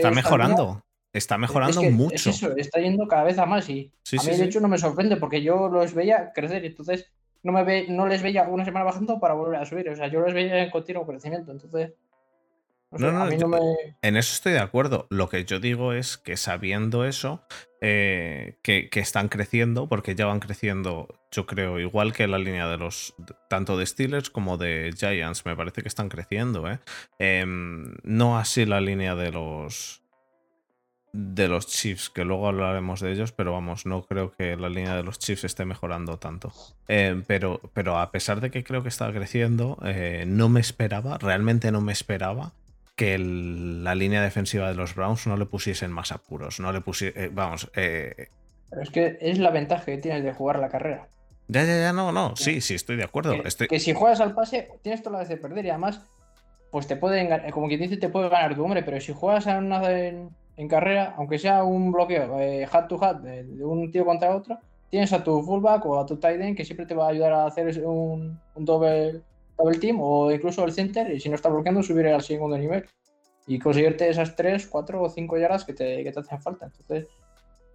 está 1.12 1.38
mejorando. 1.38 1.80
es 1.80 1.86
que 1.86 1.92
mucho. 1.92 2.14
Es 2.14 2.26
eso, 2.26 2.56
está 2.56 2.80
yendo 2.80 3.06
cada 3.06 3.24
vez 3.24 3.38
a 3.38 3.46
más. 3.46 3.68
Y 3.68 3.92
Sí, 4.02 4.16
a 4.18 4.22
mí, 4.22 4.32
sí. 4.32 4.40
de 4.40 4.46
hecho, 4.46 4.60
no 4.60 4.68
me 4.68 4.78
sorprende 4.78 5.16
porque 5.16 5.42
yo 5.42 5.68
los 5.68 5.94
veía 5.94 6.32
crecer. 6.32 6.64
y 6.64 6.68
Entonces, 6.68 7.10
no, 7.42 7.52
me 7.52 7.64
ve, 7.64 7.86
no 7.88 8.06
les 8.06 8.22
veía 8.22 8.44
una 8.44 8.64
semana 8.64 8.84
bajando 8.84 9.20
para 9.20 9.34
volver 9.34 9.60
a 9.60 9.66
subir. 9.66 9.88
O 9.88 9.96
sea, 9.96 10.08
yo 10.08 10.20
los 10.20 10.32
veía 10.32 10.62
en 10.62 10.70
continuo 10.70 11.06
crecimiento. 11.06 11.52
Entonces. 11.52 11.92
No, 12.90 13.10
no, 13.10 13.22
a 13.22 13.26
mí 13.26 13.38
no 13.38 13.48
me. 13.48 13.58
En 14.02 14.16
eso 14.16 14.34
estoy 14.34 14.52
de 14.52 14.60
acuerdo. 14.60 15.06
Lo 15.08 15.28
que 15.28 15.44
yo 15.44 15.60
digo 15.60 15.94
es 15.94 16.18
que 16.18 16.36
sabiendo 16.36 17.06
eso, 17.06 17.42
eh, 17.80 18.58
que, 18.62 18.90
que 18.90 19.00
están 19.00 19.28
creciendo, 19.28 19.88
porque 19.88 20.14
ya 20.14 20.26
van 20.26 20.40
creciendo, 20.40 21.08
yo 21.30 21.46
creo, 21.46 21.80
igual 21.80 22.12
que 22.12 22.28
la 22.28 22.38
línea 22.38 22.68
de 22.68 22.76
los, 22.76 23.14
tanto 23.48 23.78
de 23.78 23.86
Steelers 23.86 24.28
como 24.28 24.58
de 24.58 24.92
Giants, 24.94 25.46
me 25.46 25.56
parece 25.56 25.80
que 25.80 25.88
están 25.88 26.10
creciendo, 26.10 26.70
¿eh? 26.70 26.80
Em, 27.18 27.94
no 28.02 28.36
así 28.36 28.66
la 28.66 28.82
línea 28.82 29.14
de 29.14 29.32
los 29.32 30.01
de 31.14 31.46
los 31.46 31.66
Chiefs, 31.66 32.08
que 32.08 32.24
luego 32.24 32.48
hablaremos 32.48 33.00
de 33.00 33.12
ellos, 33.12 33.32
pero 33.32 33.52
vamos, 33.52 33.84
no 33.84 34.02
creo 34.02 34.32
que 34.32 34.56
la 34.56 34.70
línea 34.70 34.96
de 34.96 35.02
los 35.02 35.18
Chiefs 35.18 35.44
esté 35.44 35.66
mejorando 35.66 36.18
tanto. 36.18 36.52
Eh, 36.88 37.22
pero, 37.26 37.60
pero 37.74 37.98
a 37.98 38.10
pesar 38.10 38.40
de 38.40 38.50
que 38.50 38.64
creo 38.64 38.82
que 38.82 38.88
está 38.88 39.12
creciendo, 39.12 39.78
eh, 39.84 40.24
no 40.26 40.48
me 40.48 40.60
esperaba, 40.60 41.18
realmente 41.18 41.70
no 41.70 41.82
me 41.82 41.92
esperaba 41.92 42.52
que 42.96 43.14
el- 43.14 43.84
la 43.84 43.94
línea 43.94 44.22
defensiva 44.22 44.68
de 44.68 44.74
los 44.74 44.94
Browns 44.94 45.26
no 45.26 45.36
le 45.36 45.44
pusiesen 45.44 45.92
más 45.92 46.12
apuros, 46.12 46.60
no 46.60 46.72
le 46.72 46.80
pusiesen, 46.80 47.34
vamos, 47.34 47.70
eh, 47.74 48.28
Pero 48.70 48.82
es 48.82 48.90
que 48.90 49.18
es 49.20 49.38
la 49.38 49.50
ventaja 49.50 49.84
que 49.84 49.98
tienes 49.98 50.24
de 50.24 50.32
jugar 50.32 50.58
la 50.60 50.70
carrera. 50.70 51.08
ya, 51.48 51.62
ya, 51.64 51.78
ya, 51.78 51.92
no, 51.92 52.10
no, 52.12 52.34
sí, 52.36 52.62
sí, 52.62 52.74
estoy 52.74 52.96
de 52.96 53.04
acuerdo. 53.04 53.42
Que, 53.42 53.48
estoy- 53.48 53.68
que 53.68 53.80
si 53.80 53.92
juegas 53.92 54.20
al 54.20 54.34
pase, 54.34 54.70
tienes 54.80 55.02
toda 55.02 55.14
la 55.14 55.18
vez 55.18 55.28
de 55.28 55.36
perder 55.36 55.66
y 55.66 55.70
además, 55.70 56.00
pues 56.70 56.86
te 56.86 56.96
pueden, 56.96 57.50
como 57.50 57.68
quien 57.68 57.80
dice, 57.80 57.98
te 57.98 58.08
puede 58.08 58.30
ganar 58.30 58.54
tu 58.54 58.64
hombre, 58.64 58.82
pero 58.82 58.98
si 58.98 59.12
juegas 59.12 59.46
en, 59.46 59.56
una- 59.64 59.90
en, 59.90 60.30
en 60.56 60.68
carrera, 60.68 61.14
aunque 61.16 61.38
sea 61.38 61.64
un 61.64 61.92
bloqueo, 61.92 62.38
eh, 62.40 62.68
hat 62.70 62.86
to 62.88 63.02
hat, 63.02 63.16
de, 63.18 63.44
de 63.44 63.64
un 63.64 63.90
tío 63.90 64.04
contra 64.04 64.34
otro, 64.36 64.58
tienes 64.90 65.12
a 65.12 65.24
tu 65.24 65.42
fullback 65.42 65.84
o 65.86 65.98
a 65.98 66.04
tu 66.06 66.16
tight 66.18 66.40
end 66.40 66.56
que 66.56 66.64
siempre 66.64 66.86
te 66.86 66.94
va 66.94 67.06
a 67.06 67.10
ayudar 67.10 67.32
a 67.32 67.46
hacer 67.46 67.84
un, 67.86 68.38
un 68.54 68.64
doble 68.64 69.22
double 69.56 69.78
team 69.78 69.98
o 70.00 70.30
incluso 70.30 70.64
el 70.64 70.72
center 70.72 71.10
y 71.10 71.20
si 71.20 71.28
no 71.28 71.34
está 71.36 71.48
bloqueando 71.48 71.82
subir 71.82 72.06
al 72.08 72.22
segundo 72.22 72.56
nivel 72.58 72.84
y 73.46 73.58
conseguirte 73.58 74.08
esas 74.08 74.36
3, 74.36 74.66
4 74.66 75.02
o 75.02 75.08
5 75.08 75.38
yardas 75.38 75.64
que 75.64 75.72
te, 75.72 76.04
que 76.04 76.12
te 76.12 76.20
hacen 76.20 76.40
falta. 76.40 76.66
Entonces, 76.66 77.08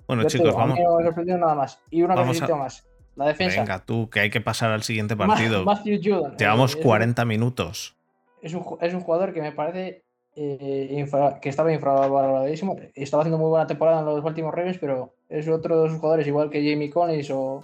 Bueno, 0.08 0.24
chicos, 0.26 0.48
digo, 0.48 0.60
a 0.60 0.68
mí 0.68 0.74
vamos. 0.84 1.16
no 1.26 1.38
nada 1.38 1.56
más. 1.56 1.82
Y 1.90 2.02
una 2.04 2.16
cosita 2.16 2.54
a- 2.54 2.58
más. 2.58 2.88
La 3.16 3.26
defensa. 3.26 3.62
Venga, 3.62 3.80
tú, 3.84 4.10
que 4.12 4.20
hay 4.20 4.30
que 4.30 4.40
pasar 4.42 4.72
al 4.72 4.84
siguiente 4.84 5.16
partido. 5.18 5.64
Matthew 5.66 6.00
Judon. 6.04 6.38
Llevamos 6.38 6.72
Eh, 6.72 6.74
es 6.74 6.78
un- 6.78 6.84
40 6.84 7.26
minutos. 7.26 7.96
es 8.44 8.54
un, 8.54 8.64
es 8.80 8.94
un 8.94 9.02
jugador 9.02 9.34
que 9.34 9.42
me 9.42 9.52
parece 9.52 10.04
eh, 10.38 10.88
infra- 10.92 11.40
que 11.42 11.50
estaba 11.50 11.74
infravaloradísimo. 11.74 12.78
Estaba 12.96 13.24
haciendo 13.24 13.38
muy 13.38 13.50
buena 13.50 13.68
temporada 13.68 14.00
en 14.00 14.06
los 14.06 14.24
Baltimore 14.24 14.56
Ravens, 14.56 14.78
pero 14.80 15.14
es 15.28 15.48
otro 15.48 15.82
de 15.82 15.88
esos 15.88 16.00
jugadores, 16.00 16.28
igual 16.28 16.50
que 16.50 16.60
Jamie 16.60 16.90
Collins 16.90 17.30
o, 17.32 17.64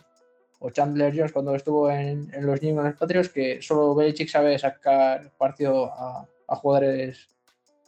o 0.59 0.69
Chandler 0.71 1.13
Jones 1.15 1.31
cuando 1.31 1.55
estuvo 1.55 1.89
en, 1.89 2.29
en 2.33 2.45
los 2.45 2.61
New 2.61 2.71
England 2.71 2.97
Patriots, 2.97 3.29
que 3.29 3.61
solo 3.61 3.95
Belichick 3.95 4.27
sabe 4.27 4.57
sacar 4.57 5.31
partido 5.37 5.93
a, 5.93 6.27
a 6.47 6.55
jugadores 6.55 7.29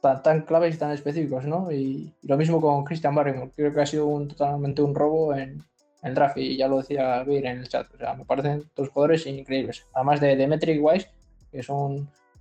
tan, 0.02 0.22
tan 0.24 0.42
claves 0.44 0.76
y 0.76 0.78
tan 0.78 0.92
específicos, 0.92 1.46
¿no? 1.46 1.72
Y, 1.72 2.14
y 2.22 2.28
lo 2.28 2.38
mismo 2.38 2.62
con 2.62 2.86
Christian 2.86 3.16
Barrymore. 3.16 3.52
Creo 3.56 3.74
que 3.74 3.82
ha 3.82 3.86
sido 3.86 4.06
un, 4.08 4.28
totalmente 4.28 4.82
un 4.82 4.94
robo 4.94 5.34
en, 5.36 5.64
el 6.06 6.14
draft 6.14 6.38
y 6.38 6.56
ya 6.56 6.68
lo 6.68 6.78
decía 6.78 7.24
Beer 7.24 7.48
en 7.48 7.58
el 7.58 7.68
chat. 7.68 7.92
O 7.96 7.98
sea, 7.98 8.14
me 8.14 8.26
parecen 8.26 8.70
dos 8.76 8.90
jugadores 8.90 9.26
increíbles. 9.26 9.88
Además 9.92 10.20
de 10.20 10.36
Demetric 10.36 10.80
Wise, 10.80 11.10
que 11.52 11.60
es 11.60 11.70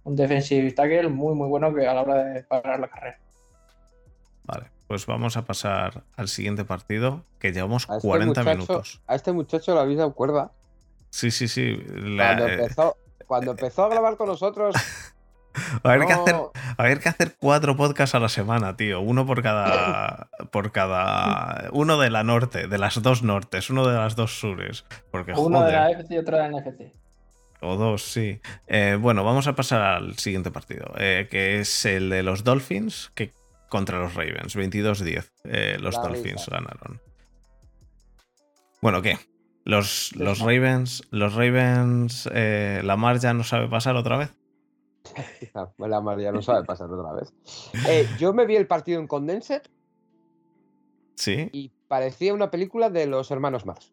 un, 0.05 0.16
defensive 0.16 0.70
tackle 0.72 1.09
muy, 1.09 1.34
muy 1.34 1.48
bueno 1.48 1.74
que 1.74 1.86
a 1.86 1.94
la 1.94 2.02
hora 2.02 2.24
de 2.24 2.42
parar 2.44 2.78
la 2.80 2.88
carrera. 2.88 3.18
Vale, 4.44 4.66
pues 4.86 5.07
vamos 5.07 5.36
a 5.36 5.42
pasar 5.44 6.02
al 6.16 6.28
siguiente 6.28 6.64
partido, 6.64 7.24
que 7.38 7.52
llevamos 7.52 7.88
A 7.88 7.96
este 7.96 8.09
40 8.09 8.40
muchacho- 8.42 8.50
minutos. 8.57 9.00
A 9.07 9.14
este 9.14 9.32
muchacho 9.32 9.74
le 9.74 9.80
habéis 9.80 9.98
dado 9.98 10.12
cuerda. 10.14 10.50
Sí, 11.11 11.30
sí, 11.30 11.48
sí. 11.48 11.76
la- 11.88 12.36
Cuando 12.36 12.48
empezó, 12.48 12.96
cuando 13.26 13.50
empezó 13.52 13.84
a 13.84 13.88
grabar 13.88 14.16
con 14.16 14.26
nosotros. 14.28 14.74
va 14.76 14.80
a 15.90 15.94
haber 15.94 16.07
que 16.07 16.12
hacer 16.12 16.34
no- 16.34 16.50
a 16.76 16.82
haber 16.82 16.98
que 17.00 17.09
hacer 17.09 17.36
cuatro 17.38 17.76
podcasts 17.76 18.14
a 18.14 18.18
la 18.20 18.28
semana, 18.28 18.76
tío. 18.76 19.00
Uno 19.00 19.24
por 19.24 19.42
cada. 19.42 20.28
por 20.50 20.72
cada. 20.72 21.68
Uno 21.72 21.98
de 21.98 22.11
la 22.11 22.24
norte, 22.24 22.66
de 22.66 22.78
las 22.78 23.00
dos 23.00 23.22
nortes, 23.22 23.70
uno 23.70 23.86
de 23.86 23.94
las 23.96 24.16
dos 24.16 24.38
sures. 24.38 24.84
Porque 25.11 25.32
Uno 25.32 25.62
de 25.62 25.72
la. 25.72 25.90
FC 25.90 26.14
y 26.16 26.18
otro 26.18 26.36
de 26.36 26.42
la 26.42 26.48
NFC. 26.61 26.92
O 27.64 27.76
dos, 27.76 28.02
sí. 28.02 28.40
Eh, 28.66 28.96
bueno, 29.00 29.24
vamos 29.24 29.46
a 29.46 29.54
pasar 29.54 29.80
al 29.82 30.16
siguiente 30.18 30.50
partido. 30.50 30.92
eh, 30.98 31.28
que 31.30 31.60
es 31.60 31.84
el 31.84 32.10
de 32.10 32.22
los 32.22 32.44
Dolphins 32.44 33.10
que 33.14 33.32
contra 33.68 33.98
los 33.98 34.14
Ravens. 34.14 34.54
22-10. 34.56 35.30
eh, 35.44 35.76
los 35.80 35.94
La 35.96 36.02
Dolphins 36.02 36.46
risa. 36.46 36.50
ganaron. 36.52 37.00
Bueno, 38.82 39.00
¿qué? 39.02 39.18
Los, 39.64 40.14
los. 40.16 40.40
Ravens. 40.40 41.02
Los 41.10 41.34
Ravens. 41.34 42.28
Lamar 42.32 43.18
ya 43.18 43.32
no 43.32 43.44
sabe 43.44 43.68
pasar 43.68 43.96
otra 43.96 44.18
vez. 44.18 44.34
Ah, 45.54 45.70
La 45.78 46.00
María 46.00 46.32
no 46.32 46.42
sabe 46.42 46.64
pasar 46.64 46.88
otra 46.90 47.12
vez. 47.12 47.32
Yo 48.18 48.32
me 48.32 48.46
vi 48.46 48.56
el 48.56 48.66
partido 48.66 48.98
en 49.00 49.06
Condensed 49.06 49.62
Sí. 51.14 51.48
y 51.52 51.70
parecía 51.88 52.34
una 52.34 52.50
película 52.50 52.90
de 52.90 53.06
los 53.06 53.30
hermanos 53.30 53.64
Mars. 53.66 53.92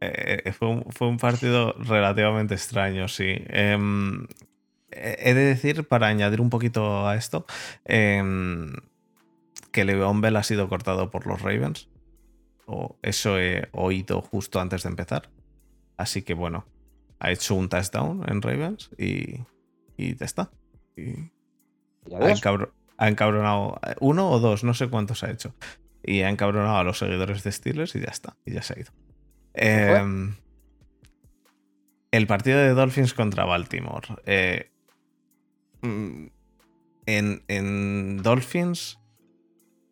Eh, 0.00 0.52
fue, 0.52 0.68
un, 0.68 0.84
fue 0.90 1.08
un 1.08 1.18
partido 1.18 1.74
relativamente 1.78 2.54
extraño, 2.54 3.06
sí. 3.08 3.34
Em, 3.48 4.26
he 4.90 5.30
he 5.30 5.34
de 5.34 5.44
decir, 5.44 5.86
para 5.86 6.06
añadir 6.08 6.40
un 6.40 6.48
poquito 6.50 7.06
a 7.06 7.16
esto, 7.16 7.44
em, 7.84 8.72
que 9.72 9.84
Le'Veon 9.84 10.20
Bell 10.20 10.36
ha 10.36 10.42
sido 10.42 10.68
cortado 10.68 11.10
por 11.10 11.26
los 11.26 11.42
Ravens. 11.42 11.88
O 12.66 12.96
eso 13.02 13.38
he 13.38 13.68
oído 13.72 14.22
justo 14.22 14.60
antes 14.60 14.84
de 14.84 14.88
empezar. 14.90 15.28
Así 15.96 16.22
que 16.22 16.34
bueno, 16.34 16.64
ha 17.18 17.30
hecho 17.30 17.54
un 17.54 17.68
touchdown 17.68 18.24
en 18.28 18.40
Ravens 18.42 18.90
y, 18.96 19.40
y 19.96 20.14
ya 20.16 20.24
está. 20.24 20.50
Y 20.96 21.10
ha, 22.14 22.30
encabro- 22.40 22.72
ha 22.96 23.08
encabronado 23.08 23.78
uno 24.00 24.30
o 24.30 24.38
dos, 24.38 24.64
no 24.64 24.72
sé 24.74 24.88
cuántos 24.88 25.24
ha 25.24 25.30
hecho. 25.30 25.54
Y 26.02 26.22
ha 26.22 26.30
encabronado 26.30 26.78
a 26.78 26.84
los 26.84 26.98
seguidores 26.98 27.42
de 27.44 27.52
Steelers 27.52 27.94
y 27.96 28.00
ya 28.00 28.08
está. 28.10 28.36
Y 28.46 28.52
ya 28.52 28.62
se 28.62 28.74
ha 28.74 28.80
ido. 28.80 28.92
Em, 29.54 30.36
el 32.10 32.26
partido 32.26 32.58
de 32.58 32.70
Dolphins 32.70 33.14
contra 33.14 33.44
Baltimore. 33.44 34.08
Eh, 34.26 34.70
mm, 35.82 36.26
en, 37.06 37.42
en 37.48 38.22
Dolphins, 38.22 38.98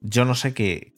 yo 0.01 0.25
no 0.25 0.35
sé 0.35 0.55
qué, 0.55 0.95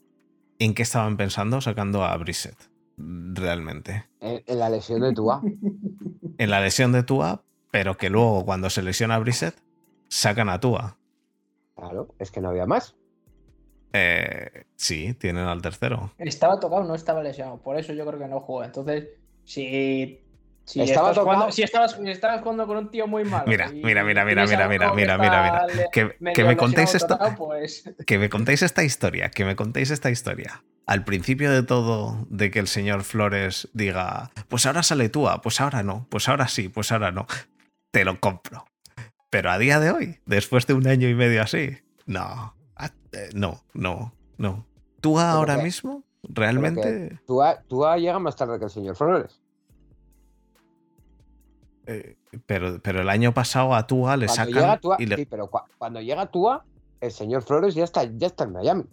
en 0.59 0.75
qué 0.75 0.83
estaban 0.83 1.17
pensando 1.17 1.61
sacando 1.61 2.05
a 2.05 2.17
Brissett. 2.17 2.71
Realmente. 2.97 4.09
En, 4.21 4.43
en 4.47 4.59
la 4.59 4.69
lesión 4.69 5.01
de 5.01 5.15
Tua. 5.15 5.41
En 6.39 6.51
la 6.51 6.61
lesión 6.61 6.93
de 6.93 7.03
Tua, 7.03 7.43
pero 7.71 7.97
que 7.97 8.11
luego 8.11 8.45
cuando 8.45 8.69
se 8.71 8.83
lesiona 8.83 9.15
a 9.15 9.19
Brissett, 9.19 9.55
sacan 10.09 10.49
a 10.49 10.61
Tua. 10.61 10.99
Claro, 11.77 12.15
es 12.19 12.31
que 12.31 12.41
no 12.41 12.51
había 12.51 12.67
más. 12.67 12.97
Eh, 13.93 14.65
sí, 14.77 15.15
tienen 15.15 15.45
al 15.47 15.63
tercero. 15.63 16.13
Estaba 16.19 16.61
tocado, 16.61 16.85
no 16.85 16.95
estaba 16.95 17.23
lesionado. 17.23 17.59
Por 17.59 17.79
eso 17.79 17.93
yo 17.93 18.07
creo 18.07 18.19
que 18.19 18.29
no 18.29 18.41
jugó. 18.41 18.65
Entonces, 18.65 19.09
si. 19.45 20.25
Si, 20.67 20.81
Estaba 20.83 21.09
estás 21.11 21.25
jugando, 21.25 21.41
tocado. 21.47 21.53
si, 21.53 21.63
estabas, 21.65 21.93
si 22.01 22.11
estabas 22.11 22.43
jugando 22.43 22.65
con 22.69 22.77
un 22.77 22.91
tío 22.93 23.09
muy 23.09 23.25
malo. 23.25 23.45
Mira, 23.49 23.71
y- 23.73 23.83
mira, 23.83 24.05
mira, 24.05 24.25
mira, 24.25 24.47
mira, 24.47 24.69
mira, 24.69 24.91
que 24.91 24.95
mira, 24.95 25.19
mira, 25.19 25.67
mira. 25.73 25.87
Que, 25.91 26.45
me 26.45 26.57
contéis 26.57 26.93
tocado, 26.93 27.35
pues, 27.35 27.91
Que 28.07 28.19
me 28.19 28.29
contéis 28.29 28.63
esta 28.63 28.85
historia, 28.85 29.31
que 29.31 29.45
me 29.45 29.57
contéis 29.57 29.91
esta 29.91 30.11
historia. 30.11 30.63
Al 30.87 31.03
principio 31.05 31.51
de 31.51 31.65
todo, 31.65 32.25
de 32.31 32.53
que 32.53 32.61
el 32.61 32.69
señor 32.69 33.03
Flores 33.03 33.69
diga, 33.73 34.31
pues 34.47 34.65
ahora 34.67 34.85
sale 34.85 35.09
Tua, 35.09 35.41
pues 35.43 35.61
ahora 35.61 35.83
no, 35.83 36.07
pues 36.09 36.29
ahora 36.29 36.47
sí, 36.47 36.69
pues 36.69 36.93
ahora 36.93 37.11
no. 37.11 37.27
Te 37.91 38.05
lo 38.05 38.21
compro. 38.21 38.65
Pero 39.29 39.51
a 39.51 39.59
día 39.59 39.81
de 39.81 39.91
hoy, 39.91 40.21
después 40.25 40.69
de 40.69 40.75
un 40.75 40.87
año 40.87 41.09
y 41.09 41.15
medio 41.15 41.43
así, 41.43 41.79
no, 42.07 42.55
no, 43.35 43.63
no, 43.75 44.13
no. 44.39 44.67
Tua 45.01 45.23
Pero 45.23 45.39
ahora 45.39 45.57
que- 45.57 45.63
mismo, 45.65 46.05
realmente, 46.23 47.19
Tua, 47.27 47.61
Tua 47.69 47.97
llega 47.99 48.19
más 48.19 48.37
tarde 48.37 48.59
que 48.59 48.65
el 48.67 48.71
señor 48.71 48.97
Flores. 48.97 49.41
eh, 51.87 52.17
pero, 52.47 52.81
pero 52.83 53.01
el 53.01 53.09
año 53.09 53.35
pasado 53.35 53.75
a 53.75 53.87
Tua 53.87 54.17
le 54.17 54.27
Cuando 54.27 54.53
sacan 54.53 54.81
Tua, 54.81 54.97
y 54.99 55.07
le- 55.07 55.17
sí, 55.17 55.27
pero 55.27 55.51
cua- 55.51 55.65
cuando 55.79 56.01
llega 56.01 56.27
Tua, 56.27 56.65
el 57.01 57.11
señor 57.11 57.43
Flores 57.43 57.75
ya 57.75 57.85
está, 57.85 58.05
ya 58.05 58.27
está 58.29 58.45
en 58.45 58.53
Miami. 58.53 58.85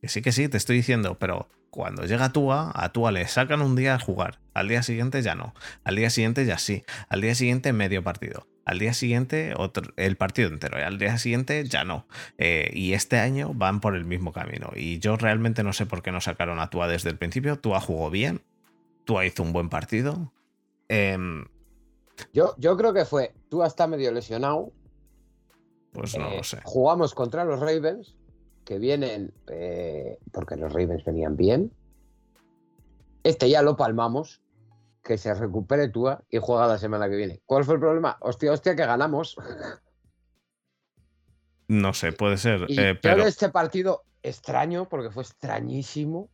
Que 0.00 0.08
sí, 0.08 0.22
que 0.22 0.32
sí, 0.32 0.48
te 0.48 0.56
estoy 0.56 0.76
diciendo, 0.76 1.16
pero 1.18 1.48
cuando 1.70 2.04
llega 2.04 2.32
Tua, 2.32 2.72
a 2.74 2.90
Tua 2.92 3.10
le 3.12 3.26
sacan 3.28 3.60
un 3.60 3.76
día 3.76 3.94
a 3.96 3.98
jugar, 3.98 4.38
al 4.54 4.68
día 4.68 4.82
siguiente 4.82 5.20
ya 5.22 5.34
no, 5.34 5.52
al 5.84 5.96
día 5.96 6.08
siguiente 6.10 6.46
ya 6.46 6.56
sí, 6.58 6.84
al 7.08 7.20
día 7.20 7.34
siguiente 7.34 7.72
medio 7.72 8.02
partido, 8.02 8.46
al 8.66 8.78
día 8.80 8.92
siguiente 8.92 9.54
otro, 9.56 9.84
el 9.96 10.16
partido 10.16 10.48
entero, 10.48 10.78
y 10.78 10.82
al 10.82 10.98
día 10.98 11.16
siguiente 11.18 11.64
ya 11.64 11.84
no. 11.84 12.06
Eh, 12.36 12.70
y 12.74 12.92
este 12.92 13.18
año 13.18 13.52
van 13.54 13.80
por 13.80 13.94
el 13.94 14.04
mismo 14.04 14.32
camino. 14.32 14.70
Y 14.74 14.98
yo 14.98 15.16
realmente 15.16 15.62
no 15.62 15.72
sé 15.72 15.86
por 15.86 16.02
qué 16.02 16.12
no 16.12 16.20
sacaron 16.20 16.58
a 16.58 16.68
Tua 16.68 16.88
desde 16.88 17.08
el 17.10 17.16
principio. 17.16 17.58
Tua 17.58 17.80
jugó 17.80 18.10
bien, 18.10 18.42
Tua 19.04 19.24
hizo 19.24 19.42
un 19.44 19.52
buen 19.52 19.68
partido. 19.70 20.32
Em, 20.88 21.46
Yo, 22.32 22.54
yo 22.58 22.76
creo 22.76 22.92
que 22.92 23.04
fue, 23.04 23.32
Tua 23.48 23.66
está 23.68 23.86
medio 23.86 24.10
lesionado. 24.12 24.72
pues 25.92 26.18
no 26.18 26.28
eh, 26.28 26.36
lo 26.38 26.42
sé. 26.44 26.58
Jugamos 26.64 27.14
contra 27.14 27.44
los 27.44 27.60
Ravens, 27.60 28.16
que 28.64 28.78
vienen, 28.80 29.32
eh, 29.46 30.18
porque 30.32 30.56
los 30.56 30.72
Ravens 30.72 31.04
venían 31.04 31.36
bien. 31.36 31.72
Este 33.22 33.48
ya 33.48 33.62
lo 33.62 33.76
palmamos, 33.76 34.40
que 35.06 35.18
se 35.18 35.32
recupere 35.34 35.88
Tua 35.88 36.24
y 36.28 36.38
juega 36.38 36.66
la 36.66 36.78
semana 36.78 37.08
que 37.08 37.14
viene. 37.14 37.40
¿Cuál 37.46 37.64
fue 37.64 37.74
el 37.74 37.80
problema? 37.80 38.16
Hostia, 38.20 38.50
hostia, 38.50 38.74
que 38.74 38.84
ganamos. 38.84 39.36
No 41.68 41.94
sé, 41.94 42.12
puede 42.12 42.36
ser, 42.38 42.66
Y 42.68 42.80
eh, 42.80 42.94
pero 43.00 43.24
este 43.24 43.48
partido 43.50 44.04
extraño, 44.22 44.88
porque 44.88 45.10
fue 45.10 45.22
extrañísimo. 45.22 46.28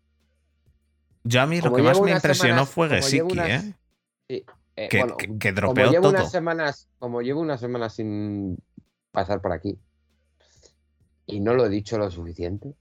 yo 1.25 1.43
a 1.43 1.47
mí 1.47 1.59
lo 1.59 1.65
como 1.65 1.77
que 1.77 1.83
más 1.83 2.01
me 2.01 2.13
impresionó 2.13 2.65
semanas- 2.65 2.71
fue 2.71 2.89
Gesicki, 2.89 3.21
unas- 3.33 3.65
¿eh? 4.29 4.45
Eh, 4.75 4.89
Que, 4.89 4.99
bueno, 4.99 5.17
que- 5.19 5.27
que 5.39 5.53
como 5.55 5.75
dropeó 5.75 5.91
llevo 5.91 6.03
todo. 6.05 6.11
unas 6.13 6.31
semanas, 6.31 6.89
como 6.99 7.21
llevo 7.21 7.41
unas 7.43 7.61
semanas 7.61 7.95
sin 7.95 8.57
pasar 9.11 9.43
por 9.43 9.53
aquí 9.53 9.79
y 11.27 11.41
no 11.41 11.53
lo 11.55 11.67
he 11.67 11.69
dicho 11.69 11.99
lo 11.99 12.11
suficiente, 12.11 12.75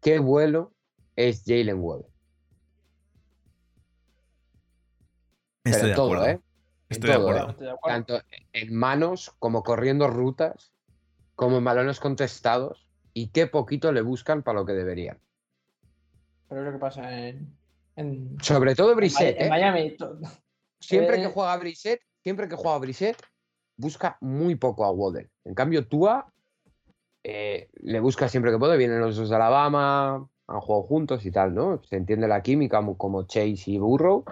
qué 0.00 0.18
vuelo 0.20 0.72
es 1.16 1.42
Jalen 1.46 1.80
Webb. 1.80 2.06
Estoy 5.70 5.82
en 5.82 5.88
de 5.90 5.94
todo, 5.96 6.06
acuerdo. 6.14 6.26
¿eh? 6.26 6.40
En 6.90 7.00
de 7.00 7.06
todo, 7.06 7.10
¿eh? 7.12 7.20
acuerdo. 7.20 7.50
Estoy 7.50 7.66
de 7.66 7.72
acuerdo. 7.72 7.96
Tanto 8.06 8.22
en 8.52 8.74
manos 8.74 9.34
como 9.38 9.62
corriendo 9.62 10.08
rutas, 10.08 10.72
como 11.34 11.58
en 11.58 11.64
balones 11.64 12.00
contestados 12.00 12.88
y 13.14 13.28
qué 13.28 13.46
poquito 13.46 13.92
le 13.92 14.02
buscan 14.02 14.42
para 14.42 14.60
lo 14.60 14.66
que 14.66 14.72
deberían. 14.72 15.18
Pero 16.48 16.60
es 16.62 16.66
lo 16.66 16.72
que 16.72 16.78
pasa 16.78 17.26
en. 17.28 17.56
en 17.96 18.36
Sobre 18.42 18.74
todo 18.74 18.92
en 18.92 18.96
Brissett, 18.96 19.36
Mi- 19.36 19.40
en 19.40 19.46
¿eh? 19.46 19.50
Miami. 19.50 19.96
to- 19.96 20.18
Siempre 20.80 21.16
Eh, 21.18 21.22
que 21.22 21.26
juega 21.28 21.56
Brissett, 21.56 22.00
siempre 22.22 22.48
que 22.48 22.56
juega 22.56 22.78
Brissett, 22.78 23.16
busca 23.76 24.16
muy 24.20 24.54
poco 24.54 24.84
a 24.84 24.90
Waddle. 24.92 25.28
En 25.44 25.54
cambio, 25.54 25.86
Tua 25.86 26.32
eh, 27.24 27.68
le 27.82 28.00
busca 28.00 28.28
siempre 28.28 28.50
que 28.52 28.58
puede. 28.58 28.76
Vienen 28.76 29.00
los 29.00 29.16
dos 29.16 29.28
de 29.28 29.36
Alabama, 29.36 30.26
han 30.46 30.60
jugado 30.60 30.84
juntos 30.84 31.26
y 31.26 31.30
tal, 31.30 31.52
¿no? 31.54 31.82
Se 31.82 31.96
entiende 31.96 32.26
la 32.28 32.42
química 32.42 32.80
como 32.96 33.24
Chase 33.26 33.64
y 33.72 33.78
Burrow. 33.78 34.24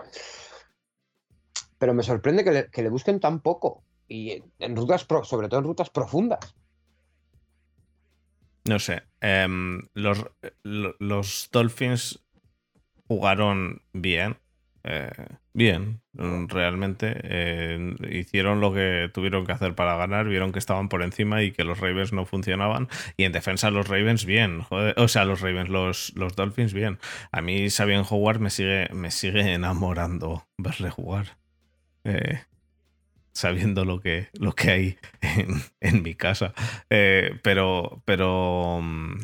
Pero 1.78 1.94
me 1.94 2.02
sorprende 2.02 2.44
que 2.44 2.52
le, 2.52 2.70
que 2.70 2.82
le 2.82 2.88
busquen 2.88 3.20
tan 3.20 3.40
poco. 3.40 3.82
y 4.08 4.40
en 4.60 4.76
rutas, 4.76 5.04
pro- 5.04 5.24
sobre 5.24 5.48
todo 5.48 5.58
en 5.60 5.66
rutas 5.66 5.90
profundas. 5.90 6.54
No 8.64 8.78
sé. 8.78 9.02
em, 9.20 9.82
los, 9.94 10.24
lo- 10.62 10.94
los 10.98 11.48
Dolphins 11.52 12.20
jugaron 13.08 13.82
bien. 13.92 14.36
eh, 14.88 15.10
bien, 15.52 16.00
realmente. 16.12 17.12
eh, 17.24 17.96
hicieron 18.12 18.60
lo 18.60 18.72
que 18.72 19.10
tuvieron 19.12 19.44
que 19.44 19.52
hacer 19.52 19.74
para 19.74 19.96
ganar. 19.96 20.26
Vieron 20.28 20.52
que 20.52 20.60
estaban 20.60 20.88
por 20.88 21.02
encima 21.02 21.42
y 21.42 21.50
que 21.52 21.64
los 21.64 21.80
Ravens 21.80 22.12
no 22.12 22.24
funcionaban. 22.26 22.88
Y 23.16 23.24
en 23.24 23.32
defensa, 23.32 23.70
los 23.70 23.88
Ravens 23.88 24.24
bien. 24.24 24.62
o 24.70 25.08
sea, 25.08 25.24
los 25.24 25.40
Ravens, 25.40 25.68
los, 25.68 26.12
los 26.14 26.36
Dolphins 26.36 26.72
bien. 26.72 26.98
A 27.32 27.40
mí, 27.42 27.70
Sabien 27.70 28.04
Howard 28.08 28.38
me 28.38 28.50
sigue, 28.50 28.88
me 28.92 29.10
sigue 29.10 29.52
enamorando 29.54 30.46
verle 30.58 30.90
jugar. 30.90 31.36
Eh, 32.06 32.38
sabiendo 33.32 33.84
lo 33.84 34.00
que, 34.00 34.28
lo 34.32 34.54
que 34.54 34.70
hay 34.70 34.98
en, 35.20 35.48
en 35.80 36.02
mi 36.02 36.14
casa. 36.14 36.54
Eh, 36.88 37.38
pero, 37.42 38.02
pero, 38.04 38.80
mm, 38.80 39.18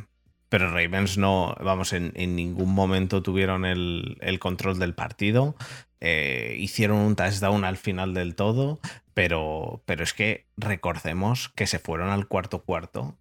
pero 0.49 0.69
Ravens 0.69 1.17
no, 1.17 1.55
vamos, 1.61 1.93
en, 1.93 2.13
en 2.15 2.37
ningún 2.37 2.75
momento 2.75 3.23
tuvieron 3.23 3.65
el, 3.65 4.19
el 4.21 4.39
control 4.39 4.79
del 4.79 4.95
partido. 4.95 5.55
Eh, 6.01 6.57
hicieron 6.59 6.99
un 6.99 7.15
touchdown 7.15 7.65
al 7.65 7.77
final 7.77 8.13
del 8.13 8.35
todo, 8.35 8.81
pero, 9.15 9.83
pero 9.87 10.03
es 10.03 10.13
que 10.13 10.47
recordemos 10.57 11.49
que 11.51 11.69
se 11.69 11.79
fueron 11.79 12.11
al 12.11 12.27
cuarto 12.27 12.65
cuarto. 12.65 13.17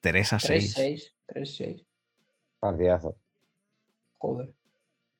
3 0.00 0.32
a 0.34 0.38
6. 0.38 0.76
3-6. 0.76 1.12
3-6. 1.28 1.86
Partidazo. 2.60 3.16
Joder. 4.18 4.52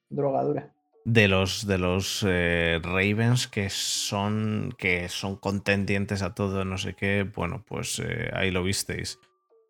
Drogadura. 0.08 0.74
De 1.08 1.26
los 1.26 1.66
de 1.66 1.78
los 1.78 2.22
eh, 2.28 2.80
Ravens 2.82 3.48
que 3.48 3.70
son 3.70 4.74
que 4.76 5.08
son 5.08 5.36
contendientes 5.36 6.20
a 6.20 6.34
todo 6.34 6.66
no 6.66 6.76
sé 6.76 6.94
qué 6.94 7.22
bueno 7.22 7.64
pues 7.66 7.98
eh, 8.04 8.30
ahí 8.34 8.50
lo 8.50 8.62
visteis. 8.62 9.18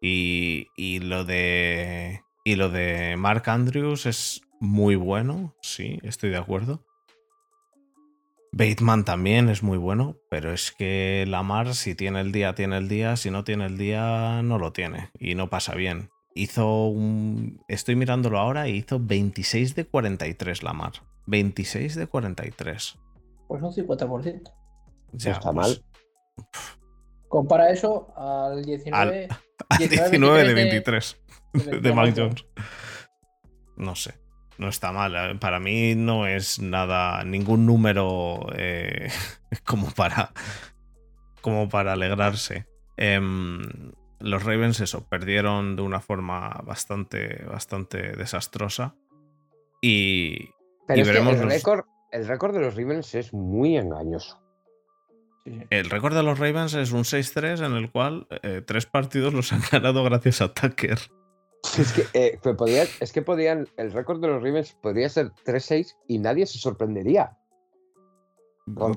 Y, 0.01 0.69
y 0.77 1.01
lo 1.01 1.25
de 1.25 2.23
y 2.45 2.57
lo 2.57 2.71
de 2.71 3.17
Mark 3.17 3.45
Andrews 3.47 4.07
es 4.07 4.43
muy 4.59 4.97
bueno 4.97 5.55
sí 5.63 6.01
estoy 6.03 6.31
de 6.31 6.39
acuerdo. 6.39 6.85
Bateman 8.51 9.05
también 9.05 9.49
es 9.49 9.63
muy 9.63 9.79
bueno 9.79 10.17
pero 10.31 10.53
es 10.53 10.73
que 10.73 11.25
Lamar 11.29 11.75
si 11.75 11.95
tiene 11.95 12.21
el 12.21 12.33
día 12.33 12.57
tiene 12.57 12.79
el 12.79 12.89
día 12.89 13.17
si 13.17 13.31
no 13.31 13.45
tiene 13.45 13.67
el 13.67 13.79
día 13.79 14.43
no 14.43 14.59
lo 14.59 14.73
tiene 14.73 15.11
y 15.21 15.37
no 15.37 15.49
pasa 15.51 15.75
bien 15.75 16.11
hizo 16.35 16.87
un 16.87 17.61
estoy 17.69 17.97
mirándolo 17.97 18.39
ahora 18.39 18.69
y 18.69 18.77
hizo 18.77 18.99
26 19.01 19.75
de 19.75 19.85
43 19.87 20.63
Lamar 20.63 20.93
26 21.29 21.95
de 21.95 22.07
43. 22.07 22.99
Pues 23.47 23.63
un 23.63 23.73
50%. 23.73 24.53
Ya, 25.13 25.33
está 25.33 25.53
pues, 25.53 25.55
mal. 25.55 25.85
Compara 27.29 27.71
eso 27.71 28.13
al 28.17 28.65
19. 28.65 29.29
Al 29.69 29.79
19, 29.79 30.11
19 30.11 30.45
de 30.45 30.55
23 30.55 31.21
23 31.53 31.83
de 31.83 31.93
Mac 31.93 32.15
Jones. 32.17 32.47
No 33.77 33.95
sé. 33.95 34.15
No 34.57 34.69
está 34.69 34.91
mal. 34.91 35.15
eh, 35.15 35.39
Para 35.39 35.61
mí 35.61 35.95
no 35.95 36.27
es 36.27 36.61
nada, 36.61 37.23
ningún 37.25 37.65
número 37.67 38.47
eh, 38.57 39.09
como 39.65 39.91
para 39.91 40.33
como 41.43 41.69
para 41.69 41.93
alegrarse. 41.93 42.67
Em, 42.97 43.63
los 44.21 44.43
Ravens, 44.45 44.81
eso, 44.81 45.07
perdieron 45.09 45.77
de 45.77 45.83
una 45.83 46.01
forma 46.01 46.61
bastante, 46.65 47.45
bastante 47.45 48.13
desastrosa. 48.17 48.95
Y, 49.81 50.49
Pero 50.87 50.99
Y 50.99 51.01
es 51.03 51.07
que 51.07 51.13
veremos 51.13 51.35
el 51.37 51.43
los- 51.45 51.53
récord, 51.53 51.85
el 52.13 52.27
récord 52.27 52.55
de 52.55 52.61
los 52.61 52.75
Ravens 52.77 53.15
es 53.15 53.33
muy 53.33 53.77
engañoso. 53.77 54.43
El 55.71 55.89
récord 55.89 56.15
de 56.15 56.23
los 56.23 56.39
Ravens 56.39 56.75
es 56.75 56.93
un 56.93 57.05
6-3 57.05 57.65
en 57.65 57.73
el 57.73 57.91
cual 57.91 58.27
eh, 58.43 58.61
tres 58.67 58.85
partidos 58.85 59.33
los 59.33 59.53
han 59.53 59.63
ganado 59.73 60.05
gracias 60.05 60.43
a 60.43 60.53
Tucker. 60.53 60.99
Es 61.79 61.93
que, 61.93 62.05
eh, 62.13 62.39
podía- 62.57 62.85
es 63.01 63.13
que 63.13 63.23
podían, 63.23 63.67
el 63.79 63.93
récord 63.93 64.21
de 64.21 64.29
los 64.29 64.43
Ravens 64.43 64.75
podría 64.83 65.09
ser 65.09 65.31
3-6 65.47 65.97
y 66.07 66.19
nadie 66.19 66.45
se 66.47 66.59
sorprendería. 66.59 67.38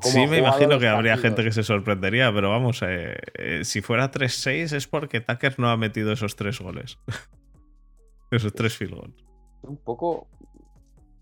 Sí, 0.02 0.28
me 0.28 0.40
imagino 0.40 0.80
que 0.80 0.88
habría 0.88 1.14
partidos. 1.14 1.22
gente 1.22 1.44
que 1.44 1.52
se 1.52 1.64
sorprendería, 1.64 2.34
pero 2.34 2.50
vamos, 2.50 2.82
eh, 2.82 3.18
eh, 3.36 3.62
si 3.64 3.82
fuera 3.82 4.12
3-6 4.12 4.74
es 4.74 4.88
porque 4.88 5.22
Tucker 5.22 5.60
no 5.60 5.70
ha 5.70 5.78
metido 5.78 6.12
esos 6.12 6.36
tres 6.36 6.60
goles. 6.60 6.98
esos 8.32 8.54
tres 8.54 8.76
field 8.76 8.96
goals. 8.96 9.26
Un 9.62 9.78
poco. 9.78 10.28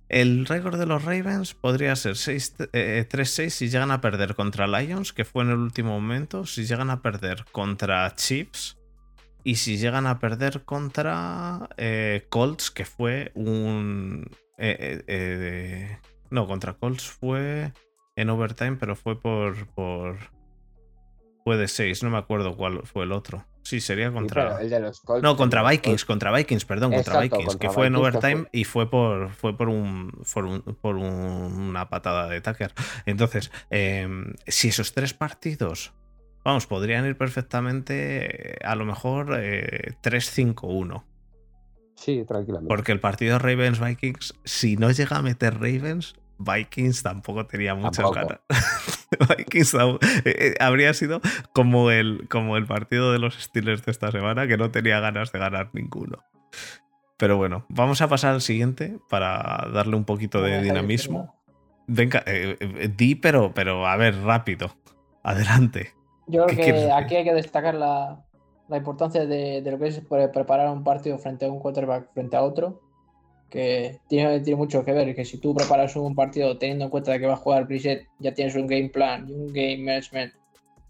El 0.08 0.46
récord 0.46 0.80
de 0.80 0.88
los 0.88 1.04
Ravens 1.04 1.54
podría 1.54 1.96
ser 1.96 2.16
6, 2.16 2.56
eh, 2.74 3.08
3-6 3.08 3.50
si 3.50 3.70
llegan 3.70 3.92
a 3.92 4.02
perder 4.02 4.34
contra 4.34 4.68
Lions, 4.68 5.14
que 5.14 5.24
fue 5.24 5.44
en 5.44 5.52
el 5.52 5.58
último 5.58 5.92
momento, 5.92 6.46
si 6.46 6.66
llegan 6.66 6.90
a 6.90 7.02
perder 7.02 7.46
contra 7.52 8.16
Chiefs 8.16 8.78
y 9.44 9.56
si 9.56 9.78
llegan 9.78 10.08
a 10.08 10.20
perder 10.20 10.64
contra 10.64 11.70
Colts, 12.30 12.72
que 12.72 12.86
fue 12.86 13.32
un... 13.36 14.26
no, 16.32 16.48
contra 16.48 16.74
Colts 16.74 17.08
fue 17.08 17.72
en 18.22 18.30
overtime, 18.30 18.78
pero 18.78 18.96
fue 18.96 19.20
por... 19.20 19.68
por 19.74 20.18
fue 21.46 21.58
de 21.58 21.68
6, 21.68 22.04
no 22.04 22.10
me 22.12 22.18
acuerdo 22.18 22.56
cuál 22.58 22.82
fue 22.86 23.06
el 23.06 23.12
otro. 23.12 23.46
Sí, 23.64 23.80
sería 23.80 24.12
contra... 24.12 24.62
el 24.62 24.70
de 24.70 24.80
los 24.82 25.02
Colts- 25.04 25.22
No, 25.24 25.36
contra 25.38 25.68
Vikings, 25.68 26.06
contra 26.06 26.32
Vikings, 26.32 26.66
perdón, 26.66 26.92
contra 26.92 27.20
Vikings, 27.22 27.46
contra 27.46 27.68
que 27.70 27.74
fue 27.74 27.88
en 27.88 27.94
Vikings, 27.94 28.10
overtime 28.16 28.42
fue- 28.42 28.50
y 28.52 28.64
fue 28.66 28.90
por, 28.92 29.30
fue 29.30 29.58
por, 29.58 29.70
un, 29.70 30.12
por, 30.34 30.46
un- 30.46 30.62
por 30.62 30.96
un- 30.98 31.04
una 31.70 31.90
patada 31.90 32.28
de 32.28 32.42
Tucker. 32.42 32.74
Entonces, 33.06 33.52
eh, 33.72 34.08
si 34.48 34.68
esos 34.68 34.94
tres 34.94 35.14
partidos, 35.14 35.94
vamos, 36.44 36.68
podrían 36.68 37.06
ir 37.06 37.18
perfectamente, 37.18 38.54
eh, 38.54 38.58
a 38.64 38.76
lo 38.76 38.86
mejor 38.86 39.36
eh, 39.40 39.94
3-5-1. 40.04 41.04
Sí, 41.96 42.24
tranquilamente. 42.28 42.68
Porque 42.74 42.92
el 42.92 43.00
partido 43.00 43.40
Ravens-Vikings, 43.40 44.36
si 44.44 44.76
no 44.78 44.92
llega 44.92 45.18
a 45.18 45.22
meter 45.22 45.56
Ravens, 45.56 46.16
Vikings 46.40 47.04
tampoco 47.04 47.46
tenía 47.46 47.76
muchas 47.76 48.10
ganas. 48.14 48.40
Vikings 49.38 49.74
eh, 49.74 50.00
eh, 50.26 50.56
habría 50.60 50.94
sido 50.94 51.22
como 51.54 51.92
el, 51.92 52.28
como 52.30 52.58
el 52.58 52.66
partido 52.66 53.12
de 53.12 53.20
los 53.20 53.36
Steelers 53.36 53.86
de 53.86 53.92
esta 53.92 54.12
semana, 54.12 54.48
que 54.48 54.58
no 54.58 54.72
tenía 54.72 55.00
ganas 55.00 55.32
de 55.32 55.40
ganar 55.40 55.70
ninguno. 55.74 56.20
Pero 57.18 57.38
bueno, 57.38 57.66
vamos 57.70 58.02
a 58.02 58.08
pasar 58.08 58.34
al 58.34 58.42
siguiente 58.42 58.98
para 59.10 59.68
darle 59.74 59.96
un 59.98 60.06
poquito 60.06 60.42
de 60.42 60.62
dinamismo. 60.62 61.36
Venga, 61.88 62.24
eh, 62.26 62.56
eh, 62.60 62.90
di, 62.96 63.16
pero, 63.16 63.54
pero 63.54 63.86
a 63.88 63.98
ver, 63.98 64.16
rápido. 64.22 64.72
Adelante. 65.24 65.92
Yo 66.28 66.46
¿Qué 66.46 66.56
creo 66.56 66.66
que 66.88 66.92
aquí 66.92 67.16
hay 67.16 67.24
que 67.26 67.34
destacar 67.34 67.74
la, 67.76 68.24
la 68.70 68.78
importancia 68.78 69.26
de, 69.26 69.62
de 69.62 69.72
lo 69.72 69.80
que 69.80 69.88
es 69.88 70.00
pre- 70.00 70.30
preparar 70.30 70.70
un 70.70 70.84
partido 70.84 71.18
frente 71.18 71.46
a 71.46 71.52
un 71.52 71.60
quarterback 71.60 72.14
frente 72.14 72.38
a 72.38 72.42
otro, 72.44 72.80
que 73.50 74.00
tiene, 74.08 74.40
mucho 74.56 74.84
que 74.86 74.94
ver, 74.94 75.16
que 75.16 75.26
si 75.26 75.40
tú 75.40 75.54
preparas 75.54 75.96
un 75.96 76.16
partido 76.16 76.58
teniendo 76.58 76.86
en 76.86 76.92
cuenta 76.92 77.18
que 77.18 77.26
va 77.26 77.34
a 77.34 77.38
jugar 77.38 77.66
Brissett, 77.66 78.08
ya 78.20 78.34
tienes 78.34 78.56
un 78.56 78.68
game 78.68 78.90
plan 78.90 79.28
y 79.28 79.34
un 79.34 79.48
game 79.54 79.80
management 79.80 80.34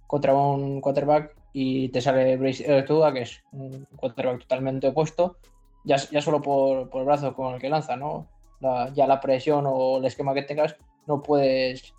contra 0.08 0.34
un 0.34 0.82
quarterback 0.82 1.36
y 1.54 1.90
te 1.90 2.02
sale 2.02 2.38
Brissett, 2.38 2.70
eh, 2.70 2.84
Tua, 2.84 3.14
que 3.14 3.22
es 3.22 3.42
un 3.52 3.88
quarterback 3.96 4.42
totalmente 4.42 4.88
opuesto, 4.88 5.38
ya, 5.84 5.98
solo 5.98 6.42
por, 6.42 6.90
por 6.90 7.02
el 7.02 7.06
brazo 7.06 7.34
con 7.34 7.56
el 7.56 7.62
que 7.62 7.70
lanza, 7.70 7.96
¿no? 7.96 8.28
La- 8.60 8.92
ya 8.94 9.08
la 9.08 9.20
presión 9.22 9.64
o 9.68 9.98
el 9.98 10.06
esquema 10.06 10.34
que 10.34 10.44
tengas, 10.44 10.76
no 11.08 11.22
puedes 11.22 11.94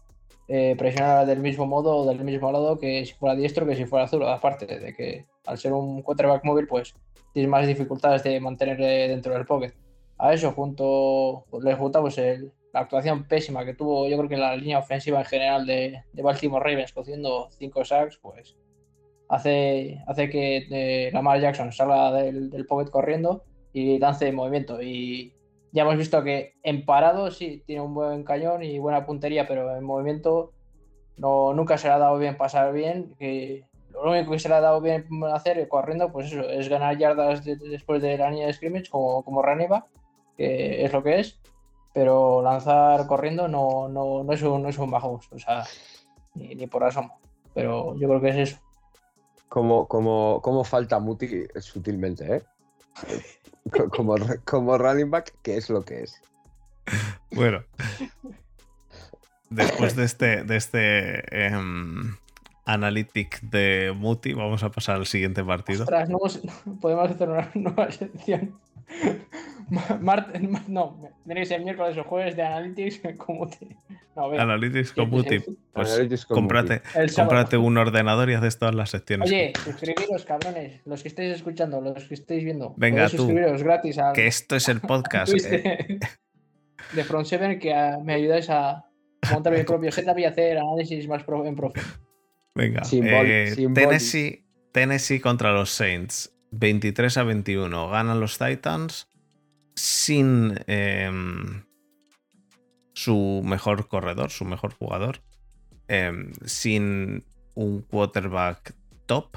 eh, 0.48 0.74
presionar 0.76 1.26
del 1.26 1.40
mismo 1.40 1.66
modo 1.66 1.96
o 1.96 2.06
del 2.06 2.22
mismo 2.24 2.50
lado 2.52 2.78
que 2.78 3.06
si 3.06 3.14
fuera 3.14 3.34
diestro 3.34 3.66
que 3.66 3.76
si 3.76 3.86
fuera 3.86 4.04
azul. 4.04 4.24
Aparte 4.24 4.66
de 4.66 4.92
que 4.92 5.26
al 5.46 5.58
ser 5.58 5.72
un 5.72 6.02
quarterback 6.02 6.44
móvil, 6.44 6.66
pues 6.66 6.94
tienes 7.32 7.48
más 7.50 7.66
dificultades 7.66 8.22
de 8.24 8.40
mantenerle 8.40 9.08
dentro 9.08 9.32
del 9.32 9.46
pocket. 9.46 9.72
A 10.22 10.32
eso 10.34 10.52
junto 10.52 11.44
le 11.62 11.74
juntamos 11.74 12.16
el- 12.18 12.52
la 12.72 12.80
actuación 12.80 13.26
pésima 13.26 13.64
que 13.64 13.74
tuvo, 13.74 14.06
yo 14.08 14.16
creo 14.16 14.28
que 14.28 14.36
la 14.36 14.54
línea 14.56 14.78
ofensiva 14.78 15.18
en 15.20 15.24
general 15.24 15.66
de, 15.66 16.02
de 16.12 16.22
Baltimore 16.22 16.62
Ravens, 16.64 16.92
cogiendo 16.92 17.48
5 17.58 17.84
sacks, 17.84 18.18
pues 18.22 18.56
hace, 19.28 19.98
hace 20.06 20.28
que 20.30 20.66
eh, 20.70 21.10
Lamar 21.12 21.40
Jackson 21.40 21.72
salga 21.72 22.12
del, 22.12 22.50
del 22.50 22.66
pocket 22.66 22.90
corriendo 22.90 23.44
y 23.72 23.98
lance 23.98 24.28
en 24.28 24.34
movimiento. 24.34 24.80
Y 24.82 25.32
ya 25.72 25.82
hemos 25.82 25.96
visto 25.96 26.22
que 26.22 26.54
en 26.62 26.84
parado 26.84 27.30
sí 27.30 27.62
tiene 27.66 27.82
un 27.82 27.94
buen 27.94 28.24
cañón 28.24 28.62
y 28.62 28.78
buena 28.78 29.06
puntería, 29.06 29.46
pero 29.48 29.76
en 29.76 29.84
movimiento 29.84 30.52
no, 31.16 31.52
nunca 31.54 31.78
se 31.78 31.88
le 31.88 31.94
ha 31.94 31.98
dado 31.98 32.18
bien 32.18 32.36
pasar 32.36 32.72
bien. 32.72 33.14
Lo 33.92 34.10
único 34.10 34.30
que 34.32 34.38
se 34.38 34.48
le 34.48 34.54
ha 34.54 34.60
dado 34.60 34.80
bien 34.80 35.06
hacer 35.32 35.66
corriendo, 35.68 36.10
pues 36.12 36.32
eso, 36.32 36.48
es 36.48 36.68
ganar 36.68 36.96
yardas 36.98 37.44
de- 37.44 37.56
de- 37.56 37.68
después 37.68 38.00
de 38.00 38.16
la 38.16 38.30
línea 38.30 38.46
de 38.46 38.52
scrimmage, 38.52 38.88
como, 38.88 39.22
como 39.24 39.42
que 40.40 40.84
es 40.84 40.92
lo 40.92 41.02
que 41.02 41.20
es. 41.20 41.38
Pero 41.92 42.40
lanzar 42.40 43.06
corriendo 43.06 43.48
no, 43.48 43.88
no, 43.88 44.22
no 44.24 44.32
es 44.32 44.40
un, 44.42 44.62
no 44.62 44.68
es 44.68 44.78
un 44.78 44.90
bajo 44.90 45.08
gusto, 45.10 45.36
o 45.36 45.38
sea, 45.38 45.64
ni, 46.34 46.54
ni 46.54 46.66
por 46.66 46.84
asomo. 46.84 47.18
Pero 47.52 47.94
yo 47.96 48.08
creo 48.08 48.20
que 48.20 48.28
es 48.30 48.36
eso. 48.50 48.58
Como, 49.48 49.88
como, 49.88 50.40
como 50.40 50.62
falta 50.64 51.00
Muti 51.00 51.28
sutilmente, 51.60 52.36
¿eh? 52.36 52.42
Co- 53.72 53.88
Como, 53.90 54.14
como 54.44 54.78
running 54.78 55.10
back, 55.10 55.34
que 55.42 55.56
es 55.56 55.68
lo 55.68 55.84
que 55.84 56.04
es. 56.04 56.22
Bueno. 57.32 57.64
después 59.50 59.96
de 59.96 60.04
este, 60.04 60.44
de 60.44 60.56
este 60.56 61.46
em, 61.46 62.16
analytic 62.64 63.40
de 63.42 63.92
Muti, 63.96 64.32
vamos 64.32 64.62
a 64.62 64.70
pasar 64.70 64.96
al 64.96 65.06
siguiente 65.06 65.42
partido. 65.42 65.82
Ostras, 65.82 66.08
no 66.08 66.18
hemos- 66.18 66.40
podemos 66.80 67.10
hacer 67.10 67.28
una 67.28 67.50
nueva 67.54 67.90
sección. 67.90 68.56
Ma- 69.70 69.98
Marte, 70.00 70.38
ma- 70.40 70.64
no, 70.68 71.00
tiene 71.24 71.42
que 71.42 71.46
ser 71.46 71.62
miércoles 71.62 71.96
o 71.96 72.04
jueves 72.04 72.36
de 72.36 72.42
Analytics. 72.42 73.00
Como 73.18 73.48
te... 73.48 73.76
No, 74.16 74.24
Analytics 74.32 74.92
con 74.92 75.08
Muti. 75.08 75.38
Pues 75.72 75.92
Analytics 75.94 76.26
cómprate, 76.26 76.82
cómprate 77.14 77.56
un 77.56 77.78
ordenador 77.78 78.28
y 78.28 78.34
haces 78.34 78.58
todas 78.58 78.74
las 78.74 78.90
secciones. 78.90 79.30
Oye, 79.30 79.52
suscribiros, 79.64 80.24
cabrones. 80.24 80.80
Los 80.84 81.02
que 81.02 81.08
estáis 81.08 81.36
escuchando, 81.36 81.80
los 81.80 82.04
que 82.08 82.14
estáis 82.14 82.44
viendo. 82.44 82.74
Venga, 82.76 83.08
tú, 83.08 83.18
suscribiros 83.18 83.62
gratis 83.62 83.98
al 83.98 84.12
que 84.12 84.26
esto 84.26 84.56
es 84.56 84.68
el 84.68 84.80
podcast. 84.80 85.30
Twitch 85.30 85.44
eh, 85.46 86.00
de, 86.92 87.04
Front 87.04 87.26
Seven 87.26 87.58
que 87.60 87.72
ah, 87.72 87.98
me 88.04 88.14
ayudáis 88.14 88.50
a 88.50 88.84
montar 89.32 89.52
mi 89.56 89.62
propio 89.62 89.92
setup 89.92 90.18
y 90.18 90.24
hacer 90.24 90.58
análisis 90.58 91.06
más 91.06 91.22
pro- 91.22 91.46
en 91.46 91.54
profe. 91.54 91.80
Venga, 92.56 92.82
Symbol- 92.82 93.26
eh. 93.26 93.54
Tennessee, 93.72 94.44
Tennessee 94.72 95.20
contra 95.20 95.52
los 95.52 95.70
Saints. 95.70 96.36
23 96.52 97.16
a 97.16 97.22
21. 97.24 97.88
Ganan 97.90 98.20
los 98.20 98.38
Titans 98.38 99.08
sin 99.74 100.54
em, 100.66 101.64
su 102.94 103.42
mejor 103.44 103.88
corredor, 103.88 104.30
su 104.30 104.44
mejor 104.44 104.74
jugador. 104.74 105.20
em, 105.88 106.32
sin 106.44 107.24
un 107.54 107.82
quarterback 107.82 108.74
top. 109.06 109.36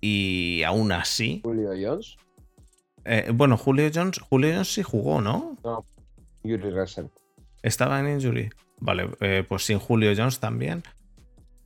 Y 0.00 0.62
aún 0.62 0.92
así. 0.92 1.40
Julio 1.44 1.70
Jones, 1.78 2.16
eh, 3.04 3.30
bueno, 3.32 3.56
Julio 3.56 3.88
Jones. 3.92 4.18
Julio 4.18 4.52
Jones 4.52 4.72
sí 4.72 4.82
jugó, 4.82 5.20
¿no? 5.20 5.56
Yuri 6.42 6.70
Russell. 6.70 7.06
Estaba 7.62 8.00
en 8.00 8.08
injury. 8.08 8.50
Vale, 8.80 9.10
eh, 9.20 9.44
pues 9.48 9.64
sin 9.64 9.78
Julio 9.78 10.12
Jones 10.16 10.40
también. 10.40 10.82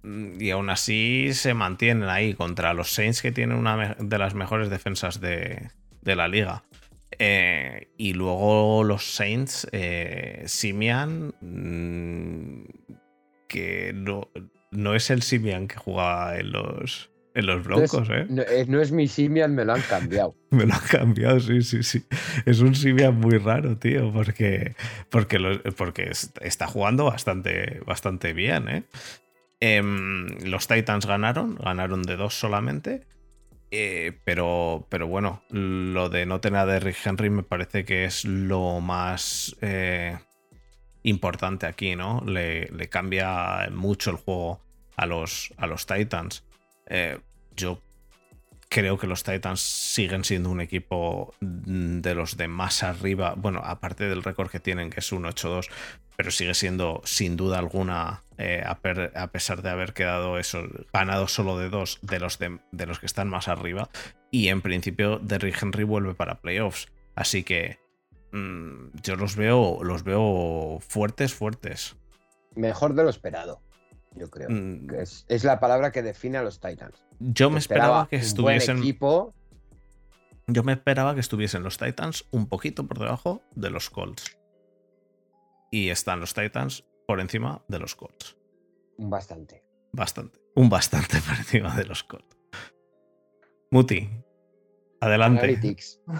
Y 0.03 0.51
aún 0.51 0.70
así 0.70 1.30
se 1.34 1.53
mantienen 1.55 2.09
ahí 2.09 2.34
contra 2.34 2.72
los 2.74 2.90
Saints 2.92 3.20
que 3.22 3.32
tienen 3.32 3.57
una 3.59 3.96
de 3.98 4.18
las 4.18 4.34
mejores 4.34 4.70
defensas 4.70 5.20
de, 5.20 5.70
de 6.01 6.16
la 6.16 6.26
liga. 6.28 6.64
Eh, 7.18 7.88
y 7.98 8.14
luego 8.14 8.82
los 8.84 9.05
Saints, 9.05 9.66
eh, 9.72 10.42
Simian, 10.46 11.34
mm, 11.40 12.64
que 13.48 13.92
no, 13.94 14.28
no 14.70 14.94
es 14.94 15.11
el 15.11 15.22
Simian 15.22 15.68
que 15.68 15.76
jugaba 15.76 16.38
en 16.38 16.53
los, 16.53 17.11
en 17.34 17.46
los 17.46 17.62
Broncos, 17.64 18.09
¿eh? 18.11 18.26
No, 18.28 18.42
eh, 18.42 18.64
no 18.68 18.80
es 18.80 18.92
mi 18.92 19.07
Simian, 19.09 19.55
me 19.55 19.64
lo 19.64 19.74
han 19.74 19.82
cambiado. 19.82 20.34
Me 20.53 20.66
lo 20.66 20.74
han 20.74 20.80
cambiado, 20.80 21.38
sí, 21.38 21.62
sí, 21.62 21.82
sí. 21.84 22.05
Es 22.44 22.59
un 22.61 22.74
Simian 22.74 23.14
muy 23.14 23.38
raro, 23.38 23.76
tío, 23.76 24.12
porque, 24.12 24.74
porque, 25.09 25.38
lo- 25.38 25.62
porque 25.76 26.09
es- 26.11 26.32
está 26.40 26.66
jugando 26.66 27.05
bastante, 27.05 27.80
bastante 27.86 28.32
bien, 28.32 28.68
¿eh? 28.68 28.82
Em, 29.61 30.26
los 30.44 30.66
Titans 30.66 31.06
ganaron, 31.06 31.56
ganaron 31.56 32.02
de 32.02 32.16
dos 32.16 32.34
solamente. 32.34 33.06
eh, 33.72 34.18
pero, 34.24 34.86
pero 34.90 35.06
bueno, 35.08 35.42
lo 35.50 36.08
de 36.11 36.26
no 36.26 36.40
tener 36.40 36.61
a 36.61 36.66
Derrick 36.66 36.96
Henry 37.06 37.30
me 37.30 37.42
parece 37.44 37.84
que 37.84 38.04
es 38.04 38.24
lo 38.24 38.80
más 38.80 39.56
eh, 39.62 40.18
importante 41.02 41.66
aquí, 41.66 41.96
¿no? 41.96 42.22
Le, 42.26 42.66
le 42.68 42.88
cambia 42.88 43.68
mucho 43.72 44.11
el 44.11 44.16
juego 44.16 44.61
a 44.96 45.06
los, 45.06 45.52
a 45.56 45.66
los 45.66 45.86
Titans. 45.86 46.44
Eh, 46.86 47.18
yo 47.56 47.82
creo 48.70 48.96
que 48.98 49.08
los 49.08 49.24
Titans 49.24 49.60
siguen 49.60 50.24
siendo 50.24 50.48
un 50.48 50.60
equipo 50.60 51.34
mm, 51.40 52.00
de 52.00 52.14
los 52.14 52.36
de 52.36 52.48
más 52.48 52.82
arriba. 52.82 53.34
Bueno, 53.36 53.60
aparte 53.62 54.08
del 54.08 54.22
récord 54.22 54.48
que 54.48 54.60
tienen, 54.60 54.88
que 54.88 55.00
es 55.00 55.12
un 55.12 55.24
8-2, 55.24 55.68
pero 56.16 56.30
sigue 56.30 56.54
siendo 56.54 57.02
sin 57.04 57.36
duda 57.36 57.58
alguna, 57.58 58.22
eh, 58.38 58.62
a, 58.64 59.26
pesar 59.28 59.62
de 59.62 59.70
haber 59.70 59.92
quedado 59.92 60.38
eso, 60.38 60.62
ganado 60.92 61.26
solo 61.26 61.58
de 61.58 61.68
dos 61.68 61.98
de 62.02 62.20
los, 62.20 62.38
de, 62.38 62.60
de 62.70 62.86
los 62.86 63.00
que 63.00 63.06
están 63.06 63.28
más 63.28 63.48
arriba. 63.48 63.90
Y 64.30 64.48
en 64.48 64.62
principio, 64.62 65.18
Derrick 65.18 65.60
Henry 65.60 65.84
vuelve 65.84 66.14
para 66.14 66.40
playoffs. 66.40 66.88
Así 67.16 67.42
que 67.42 67.80
mm, 68.30 69.00
yo 69.02 69.16
los 69.16 69.34
veo, 69.34 69.82
los 69.82 70.04
veo 70.04 70.78
fuertes, 70.80 71.34
fuertes. 71.34 71.96
Mejor 72.54 72.94
de 72.94 73.02
lo 73.02 73.10
esperado, 73.10 73.62
yo 74.14 74.30
creo. 74.30 74.48
Mm, 74.50 74.86
Que 74.86 75.02
Es, 75.02 75.24
es 75.28 75.44
la 75.44 75.61
palabra 75.61 75.92
que 75.92 76.02
define 76.02 76.38
a 76.38 76.42
los 76.42 76.61
Titans. 76.61 77.04
Yo 77.18 77.50
me 77.50 77.58
esperaba 77.58 78.08
que 78.08 78.16
un 78.16 78.20
buen 78.20 78.56
estuviesen. 78.56 78.78
equipo. 78.78 79.34
Yo 80.46 80.62
me 80.64 80.72
esperaba 80.72 81.14
que 81.14 81.20
estuviesen 81.20 81.62
los 81.62 81.76
Titans 81.78 82.24
un 82.30 82.48
poquito 82.48 82.86
por 82.86 82.98
debajo 82.98 83.42
de 83.54 83.70
los 83.70 83.88
Colts. 83.90 84.36
Y 85.70 85.90
están 85.90 86.18
los 86.20 86.34
Titans 86.34 86.84
por 87.06 87.20
encima 87.20 87.62
de 87.68 87.78
los 87.78 87.94
Colts. 87.94 88.36
Bastante. 88.98 89.62
Bastante. 89.92 90.40
Un 90.56 90.68
bastante 90.68 91.20
por 91.26 91.36
encima 91.36 91.76
de 91.76 91.84
los 91.84 92.02
Colts. 92.04 92.36
Muti, 93.70 94.08
adelante. 95.00 95.40
Analytics. 95.44 96.00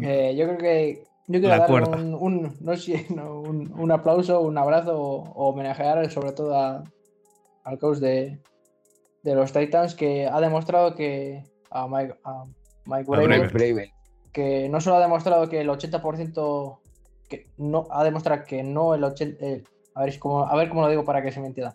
Eh, 0.00 0.34
yo 0.38 0.46
creo 0.46 0.56
que 0.58 1.04
yo 1.28 1.40
quiero 1.40 1.56
La 1.56 1.66
cuerda. 1.66 1.96
un, 1.96 2.14
un- 2.14 2.56
no 2.60 2.76
sé, 2.76 3.06
no, 3.14 3.40
un, 3.40 3.72
un 3.78 3.90
aplauso, 3.92 4.40
un 4.40 4.58
abrazo 4.58 4.98
o, 5.00 5.30
o 5.32 5.48
homenajear 5.50 6.10
sobre 6.10 6.32
todo 6.32 6.56
a- 6.58 6.84
al 7.64 7.78
coach 7.78 7.98
de, 7.98 8.38
de 9.22 9.34
los 9.34 9.52
Titans 9.52 9.94
que 9.94 10.26
ha 10.26 10.40
demostrado 10.40 10.94
que 10.94 11.44
a 11.70 11.86
Mike, 11.86 12.14
a 12.24 12.44
Mike. 12.86 13.04
Bravel. 13.08 13.90
que 14.32 14.68
no 14.68 14.80
solo 14.80 14.96
ha 14.96 15.00
demostrado 15.00 15.48
que 15.48 15.60
el 15.60 15.68
80% 15.68 16.78
que 17.28 17.46
no 17.56 17.86
ha 17.90 18.02
demostrado 18.04 18.44
que 18.44 18.62
no 18.62 18.94
el 18.94 19.04
80 19.04 19.44
el- 19.46 19.64
a 19.94 20.04
ver 20.04 20.18
cómo 20.18 20.44
a 20.46 20.56
ver 20.56 20.68
cómo 20.70 20.80
lo 20.82 20.88
digo 20.88 21.04
para 21.04 21.22
que 21.22 21.30
se 21.32 21.40
me 21.40 21.46
entienda 21.46 21.74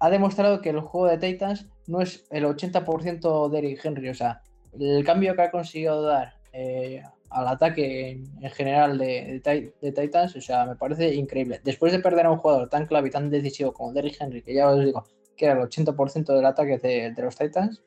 ha 0.00 0.10
demostrado 0.10 0.60
que 0.60 0.70
el 0.70 0.80
juego 0.80 1.06
de 1.06 1.18
Titans 1.18 1.68
no 1.86 2.00
es 2.00 2.26
el 2.30 2.44
80% 2.44 3.48
de 3.50 3.58
Eric 3.58 3.84
Henry 3.84 4.08
o 4.08 4.14
sea 4.14 4.40
el 4.78 5.04
cambio 5.04 5.36
que 5.36 5.42
ha 5.42 5.50
conseguido 5.50 6.02
dar 6.02 6.34
eh, 6.52 7.02
al 7.32 7.48
ataque 7.48 8.10
en, 8.10 8.24
en 8.42 8.50
general 8.50 8.98
de, 8.98 9.40
de 9.44 9.72
de 9.80 9.92
Titans 9.92 10.36
o 10.36 10.40
sea 10.40 10.64
me 10.66 10.76
parece 10.76 11.14
increíble 11.14 11.60
después 11.64 11.92
de 11.92 11.98
perder 11.98 12.26
a 12.26 12.30
un 12.30 12.38
jugador 12.38 12.68
tan 12.68 12.86
clave 12.86 13.08
y 13.08 13.10
tan 13.10 13.30
decisivo 13.30 13.72
como 13.72 13.92
Derrick 13.92 14.20
Henry 14.20 14.42
que 14.42 14.54
ya 14.54 14.68
os 14.68 14.84
digo 14.84 15.04
que 15.36 15.46
era 15.46 15.54
el 15.54 15.60
80% 15.68 16.34
del 16.34 16.46
ataque 16.46 16.78
de, 16.78 17.12
de 17.12 17.22
los 17.22 17.36
Titans 17.36 17.82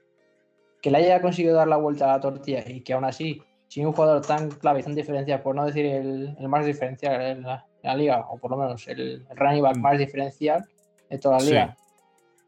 que 0.81 0.91
le 0.91 0.97
haya 0.99 1.21
conseguido 1.21 1.55
dar 1.55 1.67
la 1.67 1.77
vuelta 1.77 2.05
a 2.05 2.17
la 2.17 2.19
tortilla 2.21 2.63
y 2.67 2.81
que 2.81 2.93
aún 2.93 3.05
así 3.05 3.41
sin 3.67 3.87
un 3.87 3.93
jugador 3.93 4.21
tan 4.25 4.49
clave 4.51 4.81
y 4.81 4.83
tan 4.83 4.93
diferencial, 4.93 5.41
por 5.41 5.55
no 5.55 5.65
decir 5.65 5.85
el, 5.87 6.35
el 6.39 6.47
más 6.47 6.65
diferencial 6.65 7.19
en 7.19 7.41
la, 7.41 7.65
en 7.81 7.89
la 7.89 7.95
liga, 7.95 8.25
o 8.29 8.37
por 8.37 8.51
lo 8.51 8.57
menos 8.57 8.87
el, 8.87 9.25
el 9.27 9.35
running 9.37 9.63
back 9.63 9.77
más 9.77 9.97
diferencial 9.97 10.63
de 11.09 11.17
toda 11.17 11.35
la 11.35 11.39
Sí. 11.39 11.49
liga. 11.49 11.77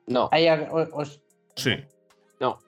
No, 0.05 0.29
Haya- 0.31 0.69
os- 0.71 1.21
Sí, 1.55 1.71
no. 2.39 2.59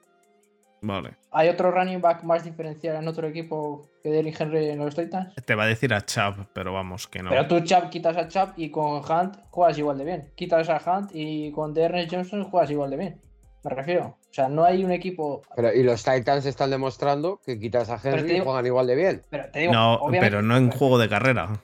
Vale. 0.80 1.16
¿Hay 1.32 1.48
otro 1.48 1.70
running 1.70 2.00
back 2.00 2.22
más 2.24 2.44
diferencial 2.44 2.96
en 2.96 3.06
otro 3.08 3.26
equipo 3.28 3.82
que 4.02 4.10
Derrick 4.10 4.40
Henry 4.40 4.68
en 4.70 4.78
los 4.78 4.94
Titans? 4.94 5.34
Te 5.44 5.54
va 5.54 5.64
a 5.64 5.66
decir 5.66 5.92
a 5.94 6.00
Chubb, 6.04 6.46
pero 6.52 6.72
vamos, 6.72 7.06
que 7.06 7.22
no. 7.22 7.30
Pero 7.30 7.46
tú, 7.46 7.60
Chubb, 7.60 7.90
quitas 7.90 8.16
a 8.16 8.28
Chubb 8.28 8.52
y 8.56 8.70
con 8.70 8.96
Hunt 9.04 9.36
juegas 9.50 9.78
igual 9.78 9.98
de 9.98 10.04
bien. 10.04 10.32
Quitas 10.34 10.68
a 10.68 10.80
Hunt 10.84 11.10
y 11.14 11.52
con 11.52 11.76
Ernest 11.76 12.12
Johnson 12.12 12.44
juegas 12.44 12.70
igual 12.70 12.90
de 12.90 12.96
bien. 12.96 13.20
Me 13.62 13.70
refiero. 13.70 14.16
O 14.30 14.32
sea, 14.32 14.48
no 14.48 14.64
hay 14.64 14.84
un 14.84 14.90
equipo. 14.90 15.42
Pero, 15.54 15.72
y 15.72 15.82
los 15.82 16.02
Titans 16.02 16.46
están 16.46 16.70
demostrando 16.70 17.40
que 17.44 17.58
quitas 17.58 17.90
a 17.90 18.00
Henry 18.02 18.36
y 18.36 18.40
juegan 18.40 18.64
igual 18.64 18.86
de 18.86 18.94
bien. 18.94 19.22
Pero 19.28 19.50
te 19.50 19.58
digo, 19.60 19.72
no, 19.72 19.94
obviamente- 19.96 20.26
pero 20.26 20.42
no 20.42 20.56
en 20.56 20.70
juego 20.70 20.98
de 20.98 21.08
carrera. 21.08 21.60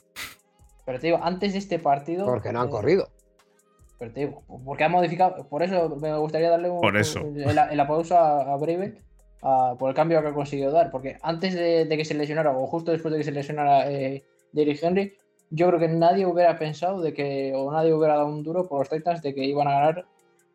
Pero 0.84 1.00
te 1.00 1.06
digo, 1.06 1.20
antes 1.22 1.52
de 1.52 1.58
este 1.58 1.78
partido. 1.78 2.26
Porque 2.26 2.52
no 2.52 2.60
han 2.60 2.68
eh, 2.68 2.70
corrido. 2.70 3.08
Pero 3.98 4.12
te 4.12 4.20
digo, 4.20 4.42
porque 4.64 4.84
ha 4.84 4.88
modificado. 4.88 5.48
Por 5.48 5.62
eso 5.62 5.96
me 5.96 6.16
gustaría 6.18 6.50
darle 6.50 6.68
un, 6.68 6.80
Por 6.80 6.96
eso. 6.96 7.20
El, 7.20 7.58
el 7.58 7.80
aplauso 7.80 8.18
a, 8.18 8.52
a 8.52 8.56
Bravel 8.56 9.02
por 9.40 9.88
el 9.90 9.94
cambio 9.94 10.20
que 10.22 10.28
ha 10.28 10.32
conseguido 10.34 10.72
dar. 10.72 10.90
Porque 10.90 11.16
antes 11.22 11.54
de, 11.54 11.84
de 11.84 11.96
que 11.96 12.04
se 12.04 12.14
lesionara, 12.14 12.56
o 12.56 12.66
justo 12.66 12.90
después 12.92 13.12
de 13.12 13.18
que 13.18 13.24
se 13.24 13.32
lesionara 13.32 13.90
eh, 13.90 14.24
Derrick 14.52 14.82
Henry, 14.82 15.16
yo 15.50 15.68
creo 15.68 15.78
que 15.78 15.88
nadie 15.88 16.26
hubiera 16.26 16.58
pensado 16.58 17.00
de 17.00 17.12
que, 17.14 17.52
o 17.54 17.70
nadie 17.70 17.92
hubiera 17.94 18.14
dado 18.16 18.26
un 18.28 18.42
duro 18.42 18.66
por 18.66 18.80
los 18.80 18.88
Titans 18.88 19.22
de 19.22 19.34
que 19.34 19.44
iban 19.44 19.68
a 19.68 19.72
ganar. 19.72 20.06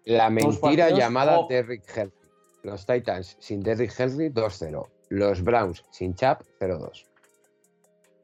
La 0.05 0.29
mentira 0.29 0.89
llamada 0.89 1.39
o- 1.39 1.47
Derrick 1.47 1.83
Henry. 1.95 2.13
Los 2.63 2.85
Titans 2.85 3.37
sin 3.39 3.61
Derrick 3.61 3.93
Henry 3.97 4.29
2-0. 4.29 4.87
Los 5.09 5.43
Browns 5.43 5.83
sin 5.91 6.13
Chap 6.15 6.41
0-2. 6.59 7.05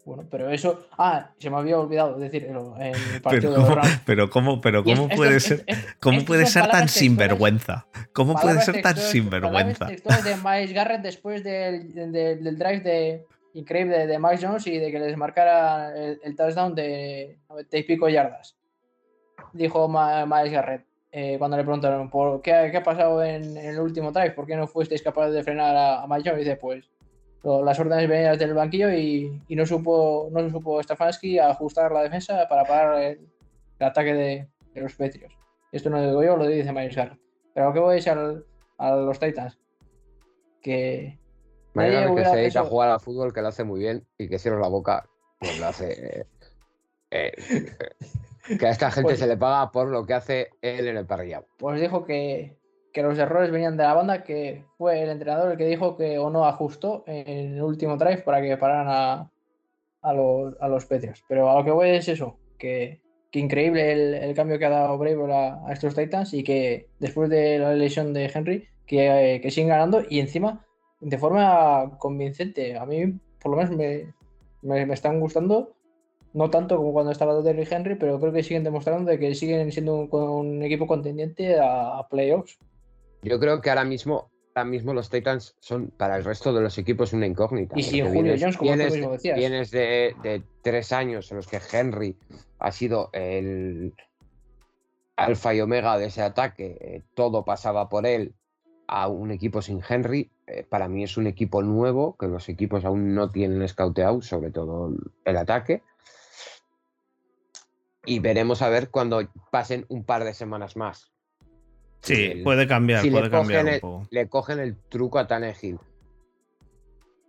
Bueno, 0.07 0.23
pero 0.31 0.49
eso. 0.49 0.87
Ah, 0.97 1.31
se 1.37 1.49
me 1.49 1.57
había 1.57 1.77
olvidado 1.77 2.17
decir 2.17 2.45
en 2.45 2.55
el 2.55 2.63
Pero 3.11 3.21
partido 3.21 3.51
de 3.51 3.57
los 3.57 3.67
cómo, 3.67 3.81
pero 4.05 4.29
cómo, 4.29 4.61
pero 4.61 4.83
cómo 4.83 5.03
esto- 5.03 5.15
puede 5.17 5.35
esto- 5.35 5.49
ser, 5.57 5.63
esto- 5.67 5.87
cómo 5.99 6.23
puede 6.23 6.45
ser 6.45 6.67
tan 6.69 6.87
sinvergüenza? 6.87 7.85
¿Cómo 8.13 8.33
puede 8.35 8.61
ser 8.61 8.81
tan 8.81 8.95
sinvergüenza? 8.95 9.87
textuales 9.87 10.23
de 10.23 10.35
Miles 10.37 10.71
Garrett 10.73 11.01
después 11.01 11.43
del, 11.43 11.93
del- 11.93 12.41
del 12.43 12.57
drive 12.57 12.79
de, 12.79 13.25
increíble 13.53 14.07
de 14.07 14.17
Mike 14.17 14.39
Jones 14.41 14.65
y 14.67 14.77
de 14.77 14.91
que 14.91 14.99
les 14.99 15.17
marcara 15.17 15.93
el, 15.93 16.19
el 16.23 16.35
touchdown 16.37 16.73
de 16.73 17.37
90 17.49 17.77
y 17.77 17.83
pico 17.83 18.07
yardas. 18.07 18.55
Dijo 19.53 19.87
Miles 19.89 20.51
Garrett 20.51 20.85
eh, 21.11 21.35
cuando 21.37 21.57
le 21.57 21.63
preguntaron 21.63 22.09
por 22.09 22.41
qué, 22.41 22.69
qué 22.71 22.77
ha 22.77 22.83
pasado 22.83 23.23
en, 23.23 23.57
en 23.57 23.65
el 23.65 23.79
último 23.79 24.11
drive, 24.11 24.31
por 24.31 24.45
qué 24.45 24.55
no 24.55 24.67
fuisteis 24.67 25.01
capaces 25.01 25.33
de 25.33 25.43
frenar 25.43 25.75
a, 25.75 26.03
a 26.03 26.07
Mike 26.07 26.29
Jones. 26.29 26.41
Y 26.41 26.45
dice, 26.45 26.57
pues 26.57 26.85
las 27.43 27.79
órdenes 27.79 28.09
venían 28.09 28.37
del 28.37 28.53
banquillo 28.53 28.91
y, 28.91 29.41
y 29.47 29.55
no 29.55 29.65
supo 29.65 30.27
no 30.31 30.49
supo 30.49 30.81
Stefanski 30.83 31.39
ajustar 31.39 31.91
la 31.91 32.03
defensa 32.03 32.47
para 32.49 32.63
parar 32.65 33.01
el, 33.01 33.19
el 33.79 33.85
ataque 33.87 34.13
de, 34.13 34.47
de 34.73 34.81
los 34.81 34.93
Patriots. 34.95 35.35
Esto 35.71 35.89
no 35.89 35.97
lo 35.97 36.07
digo 36.07 36.23
yo, 36.23 36.37
lo 36.37 36.45
dice 36.47 36.71
Garrett. 36.73 37.19
Pero 37.53 37.73
¿qué 37.73 37.79
voy 37.79 37.91
a 37.91 37.95
decir 37.95 38.11
al- 38.13 38.45
a 38.77 38.95
los 38.95 39.19
Titans? 39.19 39.57
Que 40.61 41.17
Mañana 41.73 42.13
que 42.15 42.25
se 42.25 42.35
dedica 42.35 42.61
a 42.61 42.65
jugar 42.65 42.89
al 42.89 42.99
fútbol, 42.99 43.33
que 43.33 43.41
lo 43.41 43.47
hace 43.49 43.63
muy 43.63 43.79
bien 43.79 44.05
y 44.17 44.27
que 44.27 44.39
cierra 44.39 44.59
la 44.59 44.67
boca, 44.67 45.07
pues 45.39 45.59
lo 45.59 45.67
hace. 45.67 46.19
eh, 46.21 46.25
eh, 47.11 47.31
que 48.59 48.65
a 48.65 48.69
esta 48.71 48.89
gente 48.91 49.09
Pues- 49.09 49.19
se 49.19 49.27
le 49.27 49.37
paga 49.37 49.71
por 49.71 49.89
lo 49.89 50.05
que 50.05 50.13
hace 50.13 50.49
él 50.61 50.87
en 50.87 50.97
el 50.97 51.05
parrillado. 51.05 51.45
pues 51.57 51.79
dijo 51.79 52.03
que, 52.05 52.57
que 52.97 53.03
los 53.03 53.19
errores 53.19 53.51
venían 53.51 53.77
de 53.77 53.83
la 53.83 53.93
banda, 53.93 54.23
que 54.23 54.65
fue 54.75 55.03
el 55.03 55.09
entrenador 55.09 55.51
el 55.51 55.57
que 55.59 55.67
dijo 55.67 55.95
que 55.95 56.17
o 56.17 56.31
no 56.31 56.45
ajustó 56.45 57.03
en 57.05 57.53
el 57.53 57.61
último 57.61 57.95
drive 57.95 58.23
para 58.23 58.41
que 58.41 58.57
pararan 58.57 59.29
a, 60.01 60.13
los, 60.13 60.55
a. 60.59 61.13
Pero 61.29 61.47
a 61.47 61.59
lo 61.59 61.63
que 61.63 61.69
voy 61.69 61.89
es 61.89 62.07
eso, 62.07 62.39
que, 62.57 62.99
increíble 63.33 64.27
el, 64.27 64.33
cambio 64.33 64.57
que 64.57 64.65
ha 64.65 64.71
dado 64.71 64.97
Brave 64.97 65.31
a, 65.31 65.71
estos 65.71 65.93
Titans 65.93 66.33
y 66.33 66.43
que 66.43 66.87
después 66.97 67.29
de 67.29 67.59
la 67.59 67.75
lesión 67.75 68.13
de 68.13 68.31
Henry, 68.33 68.67
que, 68.87 69.47
siguen 69.51 69.69
ganando 69.69 70.01
y 70.09 70.19
encima 70.19 70.65
de 70.99 71.19
forma 71.19 71.99
convincente. 71.99 72.79
A 72.79 72.87
mí, 72.87 73.13
por 73.39 73.51
lo 73.51 73.57
menos, 73.57 73.75
me, 74.63 74.91
están 74.91 75.19
gustando. 75.19 75.75
No 76.33 76.49
tanto 76.49 76.77
como 76.77 76.93
cuando 76.93 77.11
estaba 77.11 77.39
Derrick 77.43 77.71
Henry, 77.71 77.93
pero 77.93 78.19
creo 78.19 78.33
que 78.33 78.41
siguen 78.41 78.63
demostrando 78.63 79.11
de 79.11 79.19
que 79.19 79.35
siguen 79.35 79.71
siendo 79.71 80.07
un, 80.09 80.63
equipo 80.63 80.87
contendiente 80.87 81.59
a 81.59 82.03
playoffs. 82.09 82.57
Yo 83.27 83.39
creo 83.39 83.61
que 83.61 83.69
ahora 83.69 83.83
mismo, 83.83 84.31
ahora 84.55 84.69
mismo 84.69 84.93
los 84.93 85.09
Titans 85.09 85.55
son 85.59 85.91
para 85.97 86.15
el 86.17 86.23
resto 86.23 86.53
de 86.53 86.61
los 86.61 86.77
equipos 86.77 87.13
una 87.13 87.25
incógnita. 87.27 87.75
Y 87.77 87.83
porque 87.83 88.01
Julio 88.03 88.21
vienes- 88.33 88.41
Jones, 88.41 88.57
como 88.57 88.71
tú 88.71 88.75
vienes, 88.77 88.93
mismo 88.93 89.11
decías. 89.11 89.37
vienes 89.37 89.71
de, 89.71 90.15
de 90.23 90.43
tres 90.61 90.91
años 90.91 91.29
en 91.31 91.37
los 91.37 91.47
que 91.47 91.59
Henry 91.71 92.17
ha 92.59 92.71
sido 92.71 93.09
el 93.13 93.93
alfa 95.15 95.53
y 95.55 95.61
omega 95.61 95.97
de 95.97 96.05
ese 96.05 96.21
ataque, 96.21 96.77
eh, 96.79 97.03
todo 97.15 97.43
pasaba 97.43 97.89
por 97.89 98.05
él, 98.05 98.35
a 98.87 99.07
un 99.07 99.31
equipo 99.31 99.61
sin 99.61 99.81
Henry. 99.87 100.31
eh, 100.45 100.63
para 100.63 100.87
mí 100.87 101.03
es 101.03 101.17
un 101.17 101.27
equipo 101.27 101.61
nuevo, 101.61 102.15
que 102.17 102.27
los 102.27 102.47
equipos 102.47 102.85
aún 102.85 103.13
no 103.13 103.31
tienen 103.31 103.67
scouteado, 103.67 104.21
sobre 104.21 104.49
todo 104.51 104.93
el 105.25 105.37
ataque. 105.37 105.83
Y 108.05 108.19
veremos 108.19 108.61
a 108.61 108.69
ver 108.69 108.89
cuando 108.89 109.21
pasen 109.51 109.85
un 109.89 110.05
par 110.05 110.23
de 110.23 110.33
semanas 110.33 110.77
más. 110.77 111.11
Sí, 112.01 112.25
el- 112.25 112.43
puede 112.43 112.67
cambiar, 112.67 113.01
si 113.01 113.11
puede 113.11 113.29
cambiar 113.29 113.63
un 113.65 113.69
el- 113.71 113.79
poco. 113.81 114.07
le 114.11 114.29
cogen 114.29 114.59
el 114.59 114.75
truco 114.89 115.19
a 115.19 115.27
Tannehill. 115.27 115.79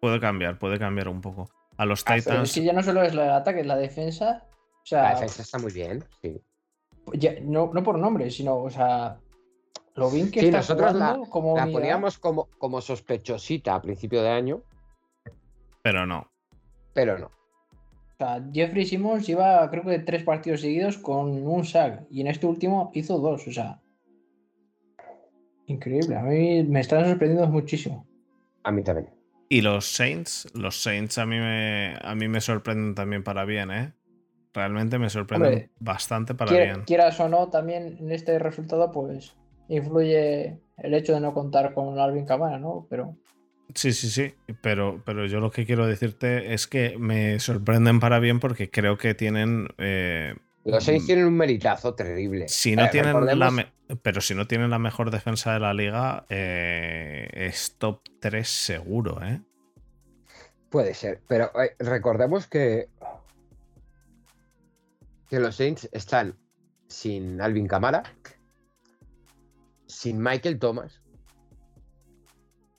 Puede 0.01 0.21
cambiar, 0.21 0.59
puede 0.59 0.79
cambiar 0.79 1.09
un 1.09 1.21
poco. 1.21 1.51
A 1.77 1.85
los 1.85 2.03
Pero 2.05 2.19
Titans. 2.21 2.49
es 2.49 2.55
que 2.55 2.65
ya 2.65 2.73
no 2.73 2.83
solo 2.83 3.03
es 3.03 3.13
el 3.13 3.21
ataque, 3.21 3.61
es 3.61 3.67
la 3.67 3.77
defensa. 3.77 4.45
O 4.91 4.95
La 4.95 5.11
defensa 5.11 5.43
está 5.43 5.59
muy 5.59 5.73
bien, 5.73 6.05
sí. 6.23 6.41
ya- 7.15 7.35
no, 7.43 7.71
no 7.75 7.83
por 7.83 7.99
nombre, 7.99 8.31
sino, 8.31 8.57
o 8.57 8.71
sea, 8.71 9.19
lo 9.95 10.11
bien 10.11 10.31
que 10.31 10.41
Sí, 10.41 10.47
está 10.47 10.59
nosotros 10.59 10.95
la- 10.95 11.21
como 11.29 11.57
La 11.57 11.65
unidad. 11.65 11.79
poníamos 11.79 12.19
como, 12.19 12.49
como 12.59 12.81
sospechosita 12.81 13.75
a 13.75 13.83
principio 13.83 14.23
de 14.23 14.31
año, 14.31 14.63
Pero 15.83 16.07
no. 16.07 16.31
pero 16.95 17.19
no. 17.19 17.27
O 17.27 18.17
sea, 18.19 18.43
Jeffrey 18.53 18.87
Simmons 18.87 19.27
lleva 19.27 19.69
creo 19.71 19.85
que 19.85 19.99
tres 20.01 20.23
partidos 20.25 20.61
seguidos 20.63 20.97
con 20.99 21.47
un 21.47 21.65
sack 21.65 22.07
y 22.11 22.21
en 22.23 22.27
este 22.29 22.47
último 22.47 22.91
hizo 22.95 23.19
dos, 23.19 23.47
o 23.47 23.53
sea. 23.53 23.81
Increíble, 25.69 26.17
a 26.17 26.23
mí 26.23 26.63
me 26.65 26.81
están 26.81 27.07
sorprendiendo 27.07 27.47
muchísimo. 27.47 28.07
A 28.65 28.73
mí 28.73 28.83
también. 28.83 29.09
Y 29.51 29.61
los 29.61 29.87
Saints, 29.87 30.49
los 30.55 30.77
Saints 30.77 31.19
a 31.19 31.27
mí 31.27 31.37
me, 31.39 31.97
a 32.01 32.15
mí 32.15 32.29
me 32.29 32.41
sorprenden 32.41 32.95
también 32.95 33.23
para 33.23 33.45
bien, 33.45 33.71
¿eh? 33.71 33.93
Realmente 34.53 34.99
me 34.99 35.09
sorprenden 35.11 35.53
Hombre, 35.53 35.71
bastante 35.79 36.35
para 36.35 36.53
bien. 36.53 36.83
quieras 36.85 37.21
o 37.21 37.29
no, 37.29 37.49
también 37.49 37.97
en 38.01 38.11
este 38.13 38.39
resultado, 38.39 38.91
pues 38.91 39.37
influye 39.69 40.59
el 40.79 40.95
hecho 40.95 41.15
de 41.15 41.21
no 41.21 41.35
contar 41.35 41.75
con 41.75 41.99
Alvin 41.99 42.25
Kamara, 42.25 42.59
¿no? 42.59 42.87
Pero 42.91 43.15
Sí, 43.75 43.93
sí, 43.93 44.09
sí. 44.09 44.35
Pero, 44.63 45.03
pero 45.05 45.27
yo 45.27 45.41
lo 45.41 45.51
que 45.51 45.67
quiero 45.67 45.87
decirte 45.87 46.55
es 46.55 46.67
que 46.67 46.97
me 46.99 47.39
sorprenden 47.39 48.01
para 48.01 48.19
bien 48.19 48.41
porque 48.41 48.71
creo 48.71 48.97
que 48.97 49.15
tienen. 49.15 49.69
eh, 49.79 50.35
Los 50.71 50.85
seis 50.85 51.03
Mm. 51.03 51.07
tienen 51.07 51.25
un 51.27 51.35
meritazo 51.37 51.95
terrible. 51.95 52.47
si 52.49 52.77
no 52.77 52.85
Eh, 52.85 52.89
tienen 52.91 53.13
la 53.15 53.21
recordemos- 53.21 53.53
me- 53.55 53.97
pero 54.03 54.21
si 54.21 54.35
no 54.35 54.47
tienen 54.47 54.71
la 54.71 54.79
mejor 54.79 55.11
defensa 55.11 55.53
de 55.55 55.61
la 55.61 55.73
liga, 55.73 56.27
eh, 56.29 57.29
es 57.33 57.77
top 57.79 58.01
3 58.21 58.49
seguro, 58.49 59.23
¿eh? 59.25 59.41
Puede 60.69 60.93
ser, 60.93 61.23
pero 61.27 61.51
eh, 61.63 61.75
recordemos 61.79 62.47
que, 62.47 62.89
que 65.31 65.41
los 65.41 65.57
Saints 65.57 65.89
están 65.93 66.37
sin 66.87 67.41
Alvin 67.41 67.67
Kamara, 67.67 68.03
sin 69.87 70.21
Michael 70.23 70.59
Thomas. 70.59 71.01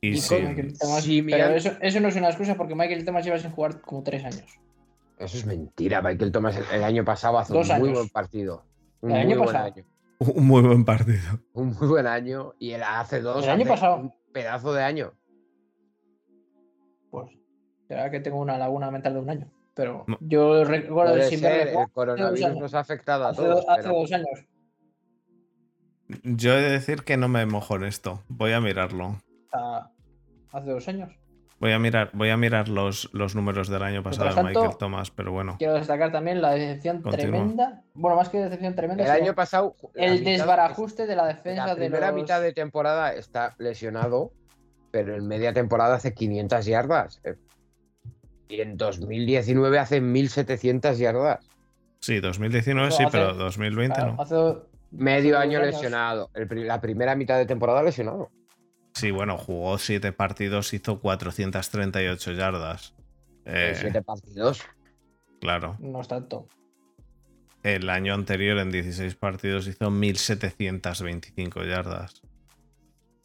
Y 0.01 0.09
y 0.09 0.17
sí, 0.17 0.35
con 0.35 0.45
Michael 0.49 0.77
Thomas- 0.77 1.03
sí, 1.03 1.21
pero 1.23 1.55
eso 1.55 1.99
no 1.99 2.07
es 2.07 2.15
una 2.15 2.29
excusa 2.29 2.55
porque 2.55 2.75
Michael 2.75 3.03
Thomas 3.05 3.25
lleva 3.25 3.39
sin 3.39 3.51
jugar 3.51 3.81
como 3.81 4.03
tres 4.03 4.23
años. 4.23 4.45
Eso 5.19 5.37
es 5.37 5.45
mentira. 5.45 6.01
Michael 6.01 6.31
Thomas 6.31 6.55
el, 6.57 6.63
el 6.73 6.83
año 6.83 7.03
pasado 7.05 7.37
hace 7.37 7.53
Dos 7.53 7.69
un 7.69 7.77
muy 7.79 7.87
años. 7.89 7.99
buen 7.99 8.09
partido. 8.09 8.65
Un 9.01 9.11
El 9.11 9.15
muy 9.17 9.21
año 9.33 9.37
buen 9.43 9.47
pasado. 9.53 9.65
año. 9.75 9.85
un 10.19 10.47
muy 10.47 10.61
buen 10.61 10.85
partido. 10.85 11.39
Un 11.53 11.67
muy 11.77 11.87
buen 11.87 12.07
año. 12.07 12.53
Y 12.59 12.71
él 12.71 12.81
hace 12.83 13.21
dos. 13.21 13.43
El 13.43 13.49
año 13.51 13.65
pasado. 13.67 13.97
Un 13.97 14.13
pedazo 14.33 14.73
de 14.73 14.83
año. 14.83 15.13
Pues 17.11 17.29
será 17.87 18.09
que 18.11 18.19
tengo 18.19 18.39
una 18.39 18.57
laguna 18.57 18.89
mental 18.91 19.13
de 19.13 19.19
un 19.19 19.29
año. 19.29 19.51
Pero 19.73 20.03
No. 20.07 20.17
yo 20.21 20.63
recuerdo 20.65 21.15
ser, 21.21 21.39
verle 21.41 21.71
jugar 21.73 21.87
el 21.87 21.91
coronavirus 21.93 22.57
nos 22.57 22.73
ha 22.73 22.79
afectado 22.79 23.25
a 23.25 23.29
hace, 23.29 23.41
todos. 23.41 23.65
do- 23.65 23.71
hace 23.71 23.81
pero- 23.83 23.95
dos 23.95 24.11
años. 24.13 24.45
Yo 26.23 26.53
he 26.53 26.61
de 26.61 26.71
decir 26.71 27.03
que 27.03 27.17
no 27.17 27.27
me 27.27 27.45
mojo 27.45 27.75
en 27.75 27.83
esto. 27.83 28.23
Voy 28.29 28.51
a 28.53 28.59
mirarlo. 28.61 29.21
Sea, 29.51 29.91
hace 30.51 30.69
dos 30.71 30.87
años. 30.87 31.11
Voy 31.59 31.73
a 31.73 31.79
mirar, 31.79 32.09
voy 32.13 32.29
a 32.29 32.37
mirar 32.37 32.69
los, 32.69 33.09
los 33.13 33.35
números 33.35 33.67
del 33.67 33.83
año 33.83 34.01
pasado 34.01 34.33
de 34.33 34.43
Michael 34.43 34.77
Thomas, 34.77 35.11
pero 35.11 35.31
bueno. 35.33 35.55
Quiero 35.57 35.73
destacar 35.73 36.09
también 36.11 36.41
la 36.41 36.51
decepción 36.51 37.01
Continúa. 37.01 37.31
tremenda. 37.31 37.83
Bueno, 37.93 38.15
más 38.15 38.29
que 38.29 38.37
decepción 38.37 38.75
tremenda, 38.75 39.03
El 39.03 39.11
año 39.11 39.35
pasado. 39.35 39.75
la 39.93 40.05
el 40.05 40.23
desbarajuste 40.23 41.05
de 41.05 41.15
la 41.17 41.25
defensa 41.27 41.65
La 41.67 41.75
de 41.75 41.81
primera 41.87 42.11
los... 42.11 42.15
mitad 42.21 42.41
de 42.41 42.53
temporada 42.53 43.13
está 43.13 43.55
lesionado, 43.57 44.31
pero 44.91 45.15
en 45.15 45.27
media 45.27 45.51
temporada 45.51 45.95
hace 45.95 46.13
500 46.13 46.65
yardas. 46.65 47.19
eh, 47.25 47.35
Y 48.47 48.61
en 48.61 48.77
2019 48.77 49.79
hace 49.79 49.99
1700 49.99 50.97
yardas. 50.97 51.45
Sí, 51.99 52.21
2019 52.21 52.87
Eso 52.87 52.97
sí, 52.97 53.03
hace- 53.03 53.17
pero 53.17 53.33
2020 53.33 53.95
Claro, 53.95 54.13
no. 54.15 54.21
hace 54.21 54.35
Medio 54.91 55.37
hace 55.37 55.47
año 55.47 55.59
lesionado. 55.61 56.29
El 56.33 56.65
la 56.67 56.79
primera 56.81 57.15
mitad 57.15 57.37
de 57.37 57.45
temporada 57.45 57.83
lesionado. 57.83 58.29
Sí, 58.99 59.11
bueno, 59.11 59.37
jugó 59.37 59.77
7 59.77 60.11
partidos, 60.11 60.73
hizo 60.73 60.99
438 60.99 62.33
yardas. 62.33 62.93
En 63.45 63.55
Eh, 63.55 63.75
siete 63.75 64.01
partidos. 64.01 64.61
claro. 65.39 65.77
No 65.79 66.01
es 66.01 66.07
tanto. 66.09 66.47
El 67.63 67.89
año 67.89 68.13
anterior, 68.13 68.57
en 68.57 68.71
16 68.71 69.15
partidos, 69.15 69.67
hizo 69.67 69.89
1725 69.89 71.63
yardas. 71.63 72.21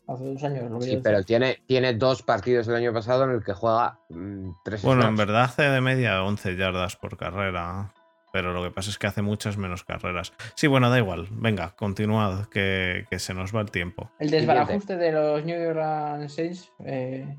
Hace 0.06 0.24
dos 0.24 0.44
años 0.44 0.70
lo 0.70 0.78
que 0.78 0.84
Sí, 0.84 1.00
pero 1.02 1.22
tiene, 1.22 1.62
tiene 1.66 1.94
dos 1.94 2.22
partidos 2.22 2.68
el 2.68 2.74
año 2.74 2.92
pasado 2.92 3.24
en 3.24 3.30
el 3.30 3.42
que 3.42 3.54
juega 3.54 3.98
mm, 4.10 4.50
tres 4.64 4.82
Bueno, 4.82 5.08
en 5.08 5.16
verdad 5.16 5.44
hace 5.44 5.62
de 5.62 5.80
media 5.80 6.22
11 6.22 6.56
yardas 6.56 6.96
por 6.96 7.16
carrera. 7.16 7.93
Pero 8.34 8.52
lo 8.52 8.64
que 8.64 8.72
pasa 8.72 8.90
es 8.90 8.98
que 8.98 9.06
hace 9.06 9.22
muchas 9.22 9.56
menos 9.56 9.84
carreras. 9.84 10.32
Sí, 10.56 10.66
bueno, 10.66 10.90
da 10.90 10.98
igual. 10.98 11.28
Venga, 11.30 11.76
continuad, 11.76 12.46
que, 12.46 13.06
que 13.08 13.20
se 13.20 13.32
nos 13.32 13.54
va 13.54 13.60
el 13.60 13.70
tiempo. 13.70 14.10
El 14.18 14.28
desbarajuste 14.30 14.96
de 14.96 15.12
los 15.12 15.44
New 15.44 15.70
Orleans 15.70 16.34
Saints, 16.34 16.72
eh, 16.84 17.32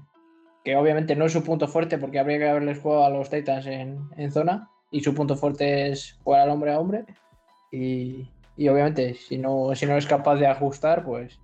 que 0.63 0.77
obviamente 0.77 1.13
no 1.17 1.25
es 1.25 1.33
su 1.33 1.43
punto 1.43 1.67
fuerte 1.67 1.97
porque 1.97 2.17
habría 2.17 2.37
que 2.37 2.47
haberles 2.47 2.79
jugado 2.79 3.03
a 3.03 3.09
los 3.09 3.29
Titans 3.29 3.65
en, 3.65 4.07
en 4.15 4.31
zona 4.31 4.69
y 4.89 5.01
su 5.01 5.13
punto 5.13 5.35
fuerte 5.35 5.89
es 5.89 6.17
jugar 6.23 6.43
al 6.43 6.51
hombre 6.51 6.71
a 6.71 6.79
hombre 6.79 7.03
y, 7.73 8.31
y 8.55 8.69
obviamente 8.69 9.15
si 9.15 9.37
no, 9.37 9.75
si 9.75 9.85
no 9.85 9.97
es 9.97 10.05
capaz 10.05 10.35
de 10.37 10.47
ajustar, 10.47 11.03
pues... 11.03 11.41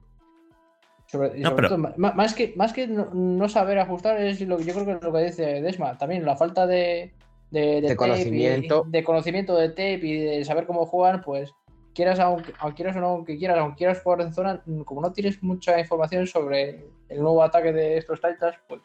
Sobre, 1.08 1.38
No, 1.42 1.50
sobre 1.50 1.68
pero- 1.68 1.76
todo, 1.76 1.94
más 1.98 2.34
que, 2.34 2.54
más 2.56 2.72
que 2.72 2.88
no, 2.88 3.10
no 3.14 3.50
saber 3.50 3.80
ajustar 3.80 4.22
es 4.22 4.40
lo 4.40 4.56
que 4.56 4.64
yo 4.64 4.74
creo 4.74 4.86
que 4.86 4.92
es 4.94 5.04
lo 5.04 5.12
que 5.12 5.24
dice 5.26 5.62
Desma, 5.62 5.98
también 5.98 6.26
la 6.26 6.38
falta 6.38 6.66
de, 6.66 7.14
de, 7.52 7.60
De 7.60 7.82
tape 7.82 7.94
y- 7.94 7.96
conocimiento. 7.96 8.84
de 8.88 9.04
conocimiento 9.04 9.56
de 9.56 9.70
tape 9.70 10.00
y 10.04 10.18
de 10.20 10.46
saber 10.46 10.66
cómo 10.66 10.86
juegan, 10.86 11.22
pues 11.22 11.52
quieras, 11.94 12.20
aunque, 12.20 12.54
aunque 12.60 12.76
quieras 12.78 12.96
o 12.96 13.00
no, 13.02 13.08
aunque 13.08 13.38
quieras, 13.38 13.58
aunque 13.60 13.78
quieras 13.80 14.02
jugar 14.02 14.22
en 14.22 14.34
zona, 14.34 14.62
mm, 14.66 14.82
como 14.82 15.02
no 15.02 15.12
tienes 15.12 15.44
mucha 15.44 15.80
información 15.80 16.26
sobre 16.28 16.86
el 17.10 17.22
nuevo 17.22 17.44
ataque 17.44 17.72
de 17.74 17.98
estos 17.98 18.20
Titans, 18.22 18.56
pues 18.68 18.82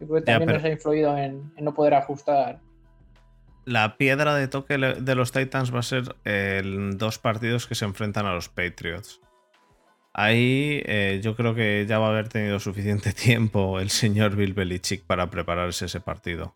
yo 0.00 0.06
creo 0.06 0.20
que 0.22 0.26
Ya, 0.30 0.34
también 0.38 0.46
pero- 0.46 0.58
nos 0.58 0.64
ha 0.64 0.68
influido 0.70 1.18
en, 1.18 1.52
en 1.56 1.64
no 1.64 1.74
poder 1.74 1.94
ajustar. 1.94 2.60
La 3.66 3.96
piedra 3.96 4.34
de 4.36 4.46
toque 4.46 4.76
de 4.76 5.14
los 5.14 5.32
Titans 5.32 5.74
va 5.74 5.78
a 5.78 5.82
ser 5.82 6.14
en 6.24 6.98
dos 6.98 7.18
partidos 7.18 7.66
que 7.66 7.74
se 7.74 7.86
enfrentan 7.86 8.26
a 8.26 8.34
los 8.34 8.48
Patriots. 8.50 9.20
Ahí 10.12 10.82
eh, 10.86 11.20
yo 11.22 11.34
creo 11.34 11.54
que 11.54 11.86
ya 11.88 11.98
va 11.98 12.06
a 12.06 12.10
haber 12.10 12.28
tenido 12.28 12.60
suficiente 12.60 13.12
tiempo 13.14 13.80
el 13.80 13.90
señor 13.90 14.36
Bill 14.36 14.52
Belichick 14.52 15.02
para 15.04 15.28
prepararse 15.30 15.86
ese 15.86 16.00
partido. 16.00 16.54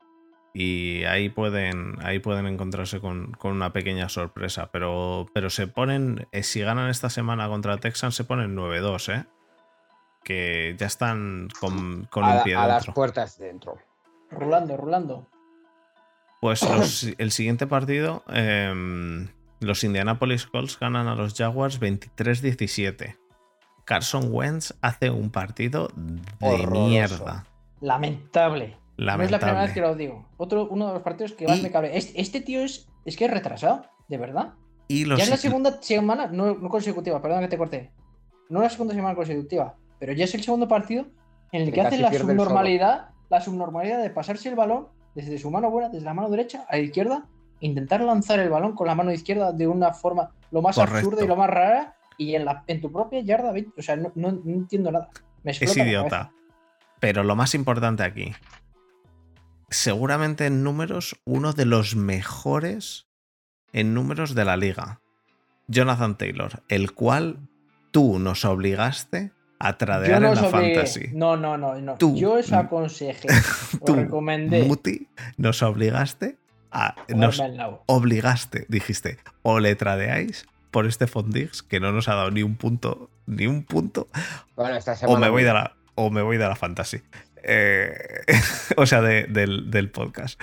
Y 0.55 1.05
ahí 1.05 1.29
pueden, 1.29 1.97
ahí 2.03 2.19
pueden 2.19 2.47
encontrarse 2.47 3.01
con, 3.01 3.33
con 3.33 3.53
una 3.53 3.73
pequeña 3.73 4.09
sorpresa. 4.09 4.71
Pero, 4.73 5.27
pero 5.35 5.51
se 5.51 5.67
ponen, 5.69 6.27
eh, 6.33 6.43
si 6.43 6.61
ganan 6.61 6.89
esta 6.89 7.11
semana 7.11 7.49
contra 7.49 7.77
Texans, 7.79 8.15
se 8.15 8.25
ponen 8.25 8.57
9-2, 8.57 9.15
¿eh? 9.15 9.27
Que 10.25 10.75
ya 10.79 10.87
están 10.87 11.49
con, 11.61 12.07
con 12.11 12.25
a, 12.25 12.39
un 12.39 12.43
pie 12.45 12.55
a 12.57 12.67
las 12.67 12.87
puertas 12.87 13.39
dentro. 13.39 13.79
Rulando, 14.31 14.77
rulando. 14.77 15.27
Pues 16.41 16.63
los- 16.63 17.05
el 17.19 17.31
siguiente 17.31 17.67
partido, 17.67 18.25
em, 18.29 19.29
los 19.61 19.85
Indianapolis 19.85 20.47
Colts 20.47 20.79
ganan 20.79 21.09
a 21.09 21.15
los 21.15 21.35
Jaguars 21.35 21.79
23-17. 21.81 23.17
Carson 23.85 24.29
Wentz 24.31 24.75
hace 24.83 25.11
un 25.11 25.31
partido 25.31 25.89
de 25.95 26.21
Horroroso. 26.41 26.87
mierda. 26.89 27.47
Lamentable. 27.81 28.77
No 28.99 29.23
es 29.23 29.31
la 29.31 29.39
primera 29.39 29.63
vez 29.63 29.73
que 29.73 29.81
lo 29.81 29.95
digo. 29.95 30.27
Otro, 30.37 30.69
uno 30.69 30.89
de 30.89 30.95
los 30.95 31.03
partidos 31.03 31.33
que 31.33 31.47
más 31.47 31.59
Y- 31.59 31.63
me 31.63 31.71
cabe. 31.71 31.97
Este, 31.97 32.21
este 32.21 32.41
tío 32.41 32.63
es, 32.63 32.89
es 33.05 33.17
que 33.17 33.25
es 33.27 33.31
retrasado, 33.31 33.87
de 34.09 34.19
verdad. 34.19 34.55
Y 34.89 35.05
los 35.05 35.19
ya 35.19 35.25
es 35.25 35.31
la 35.31 35.37
segunda 35.37 35.81
semana, 35.83 36.27
no, 36.27 36.55
no 36.55 36.69
consecutiva, 36.69 37.23
perdón 37.23 37.41
que 37.41 37.49
te 37.49 37.59
corté. 37.59 37.93
No 38.49 38.61
la 38.61 38.71
segunda 38.71 38.95
semana 38.95 39.15
consecutiva, 39.15 39.77
pero 40.01 40.13
ya 40.15 40.25
es 40.25 40.35
el 40.35 40.43
segundo 40.43 40.67
partido 40.67 41.07
en 41.53 41.63
el 41.63 41.69
Que 41.69 41.73
que 41.75 41.81
hace 41.83 41.99
la 41.99 42.13
subnormalidad, 42.13 43.11
la 43.29 43.41
subnormalidad 43.41 44.03
de 44.03 44.11
pasarse 44.11 44.49
el 44.49 44.55
balón 44.57 44.89
desde 45.15 45.39
su 45.39 45.51
mano 45.51 45.71
buena, 45.71 45.89
desde 45.91 46.05
la 46.05 46.15
mano 46.15 46.31
derecha 46.31 46.65
a 46.69 46.77
la 46.77 46.83
izquierda, 46.83 47.27
intentar 47.61 48.01
lanzar 48.01 48.39
el 48.41 48.49
balón 48.51 48.75
con 48.75 48.87
la 48.87 48.95
mano 48.95 49.13
izquierda 49.13 49.53
de 49.53 49.67
una 49.67 49.93
forma 49.93 50.31
lo 50.51 50.63
más 50.63 50.75
Correcto. 50.77 50.97
absurda 50.99 51.25
y 51.25 51.29
lo 51.29 51.37
más 51.37 51.51
rara, 51.51 51.95
y 52.17 52.35
en, 52.35 52.45
la, 52.47 52.65
en 52.67 52.81
tu 52.81 52.91
propia 52.91 53.21
yarda, 53.21 53.53
o 53.77 53.83
sea, 53.83 53.97
no, 53.97 54.11
no- 54.15 54.33
no 54.33 54.53
entiendo 54.55 54.91
nada. 54.91 55.09
Me 55.45 55.51
Es 55.53 55.77
idiota. 55.77 56.33
Pero 57.01 57.23
lo 57.23 57.37
más 57.37 57.55
importante 57.55 58.03
aquí, 58.03 58.33
seguramente 59.69 60.47
en 60.47 60.63
números, 60.63 61.17
uno 61.25 61.53
de 61.53 61.65
los 61.65 61.97
mejores 61.97 63.07
en 63.73 63.95
números 63.95 64.35
de 64.35 64.45
la 64.45 64.57
liga. 64.57 65.01
Jonathan 65.67 66.17
Taylor, 66.17 66.63
el 66.69 66.93
cual 66.93 67.39
tú 67.91 68.19
nos 68.19 68.45
obligaste 68.45 69.33
a 69.59 69.77
tradear 69.77 70.23
no 70.23 70.29
en 70.29 70.33
os 70.35 70.43
la 70.43 70.49
obligué. 70.49 70.75
fantasy. 70.75 71.09
No, 71.13 71.37
no, 71.37 71.59
no, 71.59 71.75
no. 71.81 71.97
Tú. 71.97 72.17
Yo 72.17 72.35
os 72.35 72.53
aconsejé, 72.53 73.29
os 73.73 73.81
Tú, 73.85 73.95
recomendé. 73.95 74.65
Muti, 74.65 75.09
nos 75.37 75.63
obligaste 75.63 76.39
a. 76.71 76.95
Nos 77.09 77.43
obligaste, 77.87 78.67
dijiste, 78.69 79.19
o 79.43 79.61
le 79.61 79.75
tradeáis 79.75 80.47
por 80.71 80.87
este 80.87 81.07
Fondix 81.07 81.63
que 81.63 81.81
no 81.81 81.93
nos 81.93 82.09
ha 82.09 82.15
dado 82.15 82.31
ni 82.31 82.43
un 82.43 82.57
punto, 82.57 83.11
ni 83.27 83.47
un 83.47 83.65
punto, 83.65 84.09
Bueno, 84.55 84.77
esta 84.77 84.95
o 85.07 85.17
me 85.17 85.29
voy 85.29 85.43
de 85.43 85.53
la, 85.53 85.77
o 85.95 86.11
me 86.11 86.23
voy 86.23 86.37
de 86.37 86.47
la 86.47 86.57
fantasy. 86.57 87.03
Eh, 87.45 87.97
o 88.77 88.87
sea, 88.87 89.01
de- 89.03 89.25
del, 89.25 89.71
del 89.71 89.91
podcast. 89.91 90.41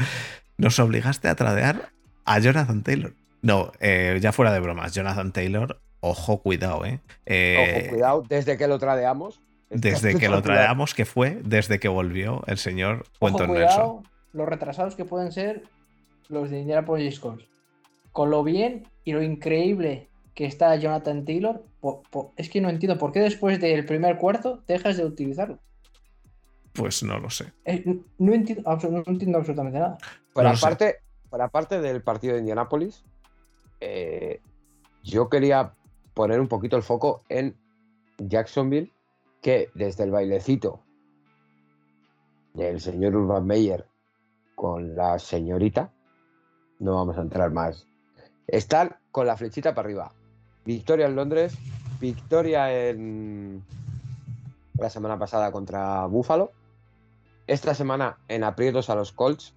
Nos 0.57 0.79
obligaste 0.79 1.27
a 1.27 1.35
tradear 1.35 1.89
a 2.25 2.39
Jonathan 2.39 2.83
Taylor. 2.83 3.13
No, 3.41 3.71
eh, 3.79 4.17
ya 4.21 4.31
fuera 4.31 4.51
de 4.53 4.59
bromas, 4.59 4.93
Jonathan 4.93 5.31
Taylor, 5.31 5.79
ojo, 5.99 6.41
cuidado, 6.41 6.85
¿eh? 6.85 6.99
Eh, 7.25 7.81
Ojo, 7.83 7.89
cuidado, 7.91 8.23
desde 8.27 8.57
que 8.57 8.67
lo 8.67 8.79
tradeamos. 8.79 9.39
desde 9.69 10.15
que 10.19 10.29
lo 10.29 10.41
tradeamos, 10.41 10.93
que 10.95 11.05
fue 11.05 11.39
desde 11.43 11.79
que 11.79 11.87
volvió 11.87 12.43
el 12.47 12.57
señor 12.57 13.05
Quentin 13.19 13.53
Nelson. 13.53 14.03
los 14.33 14.47
retrasados 14.47 14.95
que 14.95 15.05
pueden 15.05 15.31
ser 15.31 15.63
los 16.29 16.49
de 16.49 16.59
Indianapolis 16.61 17.19
Colts. 17.19 17.45
Con 18.11 18.29
lo 18.31 18.43
bien 18.43 18.87
y 19.03 19.11
lo 19.11 19.21
increíble 19.21 20.09
que 20.33 20.45
está 20.45 20.75
Jonathan 20.75 21.23
Taylor, 21.25 21.63
po- 21.81 22.01
po- 22.09 22.33
es 22.37 22.49
que 22.49 22.61
no 22.61 22.69
entiendo 22.69 22.97
por 22.97 23.11
qué 23.11 23.19
después 23.19 23.59
del 23.61 23.85
primer 23.85 24.17
cuarto 24.17 24.63
dejas 24.67 24.97
de 24.97 25.05
utilizarlo. 25.05 25.59
Pues 26.75 27.03
no 27.03 27.17
lo 27.19 27.29
sé. 27.29 27.53
Eh, 27.65 27.83
no, 28.19 28.33
entiendo, 28.33 28.63
absol- 28.69 28.91
no 28.91 29.03
entiendo 29.07 29.37
absolutamente 29.37 29.79
nada. 29.79 29.97
Por 30.33 30.43
aparte, 30.45 30.97
por 31.29 31.41
aparte 31.41 31.79
del 31.81 32.01
partido 32.03 32.33
de 32.33 32.39
Indianápolis, 32.41 33.03
eh, 33.79 34.41
yo 35.03 35.29
quería 35.29 35.73
poner 36.13 36.39
un 36.39 36.47
poquito 36.47 36.75
el 36.77 36.83
foco 36.83 37.23
en 37.29 37.55
Jacksonville, 38.17 38.91
que 39.41 39.69
desde 39.75 40.03
el 40.03 40.11
bailecito 40.11 40.81
del 42.53 42.79
señor 42.79 43.15
Urban 43.15 43.45
Meyer 43.45 43.85
con 44.55 44.95
la 44.95 45.19
señorita, 45.19 45.91
no 46.79 46.95
vamos 46.95 47.17
a 47.17 47.21
entrar 47.21 47.51
más, 47.51 47.85
están 48.47 48.95
con 49.11 49.27
la 49.27 49.35
flechita 49.37 49.73
para 49.75 49.85
arriba. 49.87 50.11
Victoria 50.65 51.05
en 51.07 51.15
Londres, 51.15 51.57
victoria 51.99 52.89
en 52.89 53.61
la 54.77 54.89
semana 54.89 55.17
pasada 55.19 55.51
contra 55.51 56.05
Buffalo. 56.05 56.51
Esta 57.47 57.73
semana 57.75 58.17
en 58.27 58.43
aprietos 58.43 58.89
a 58.89 58.95
los 58.95 59.11
Colts, 59.11 59.53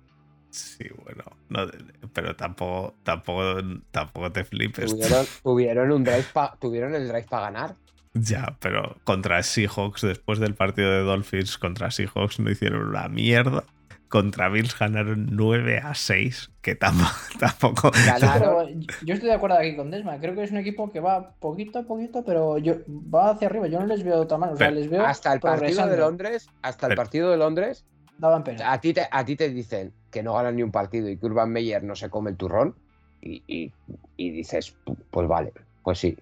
Sí, 0.51 0.87
bueno, 1.05 1.25
no, 1.51 1.67
pero 2.15 2.35
tampoco, 2.35 2.95
tampoco, 3.03 3.61
tampoco 3.91 4.33
te 4.33 4.45
flipes. 4.45 4.91
Tuvieron, 4.93 5.27
tuvieron 5.43 5.93
un 5.93 6.05
drive 6.05 6.25
pa- 6.33 6.57
tuvieron 6.59 6.95
el 6.95 7.07
drive 7.07 7.27
para 7.29 7.51
ganar. 7.51 7.75
Ya, 8.15 8.57
pero 8.59 8.97
contra 9.05 9.43
Seahawks, 9.43 10.01
después 10.01 10.39
del 10.39 10.55
partido 10.55 10.91
de 10.91 11.01
Dolphins 11.03 11.59
contra 11.59 11.91
Seahawks, 11.91 12.41
no 12.41 12.51
hicieron 12.51 12.89
una 12.89 13.09
mierda. 13.09 13.65
Contra 14.09 14.49
Bills 14.49 14.79
ganaron 14.79 15.29
9 15.33 15.79
a 15.85 15.95
6, 15.95 16.51
que 16.63 16.75
tampoco. 16.75 17.11
tampoco 17.39 17.91
Ganaron. 18.07 18.67
Pero 18.87 18.99
yo 19.05 19.15
estoy 19.15 19.29
de 19.29 19.35
acuerdo 19.35 19.59
aquí 19.59 19.77
con 19.77 19.91
Desma. 19.91 20.19
Creo 20.19 20.35
que 20.35 20.45
es 20.45 20.51
un 20.51 20.57
equipo 20.57 20.91
que 20.91 21.01
va 21.01 21.33
poquito 21.41 21.81
a 21.81 21.83
poquito, 21.83 22.25
pero 22.25 22.57
yo, 22.59 22.77
va 22.89 23.31
hacia 23.33 23.49
arriba. 23.49 23.67
Yo 23.67 23.79
no 23.81 23.87
les 23.87 24.03
veo 24.03 24.27
tan 24.27 24.41
mal. 24.41 24.53
O 24.55 24.57
sea, 24.57 24.69
Pero 24.69 24.81
les 24.81 24.89
veo 24.91 25.05
Hasta 25.05 25.33
el 25.35 25.41
partido 25.41 25.87
de. 25.87 25.97
Londres, 25.99 26.49
hasta 26.63 26.87
el 26.87 26.91
Pero- 26.93 27.03
partido 27.03 27.31
de 27.31 27.37
Londres, 27.37 27.85
Daban 28.17 28.45
pena. 28.45 28.73
a 28.73 28.81
ti 28.81 28.95
te, 28.95 29.07
a 29.11 29.25
ti 29.25 29.37
te 29.37 29.51
dicen 29.51 29.93
que 30.11 30.23
no 30.23 30.33
ganan 30.35 30.57
ni 30.57 30.63
un 30.63 30.73
partido 30.73 31.09
y 31.11 31.19
que 31.19 31.27
Urban 31.27 31.51
Meyer 31.51 31.85
no 31.85 31.95
se 31.95 32.09
come 32.09 32.31
el 32.31 32.37
turrón. 32.37 32.75
Y, 33.21 33.43
y- 33.47 33.73
y 34.17 34.31
dices, 34.31 34.75
pues 35.11 35.29
vale, 35.29 35.53
pues 35.83 35.99
sí. 35.99 36.17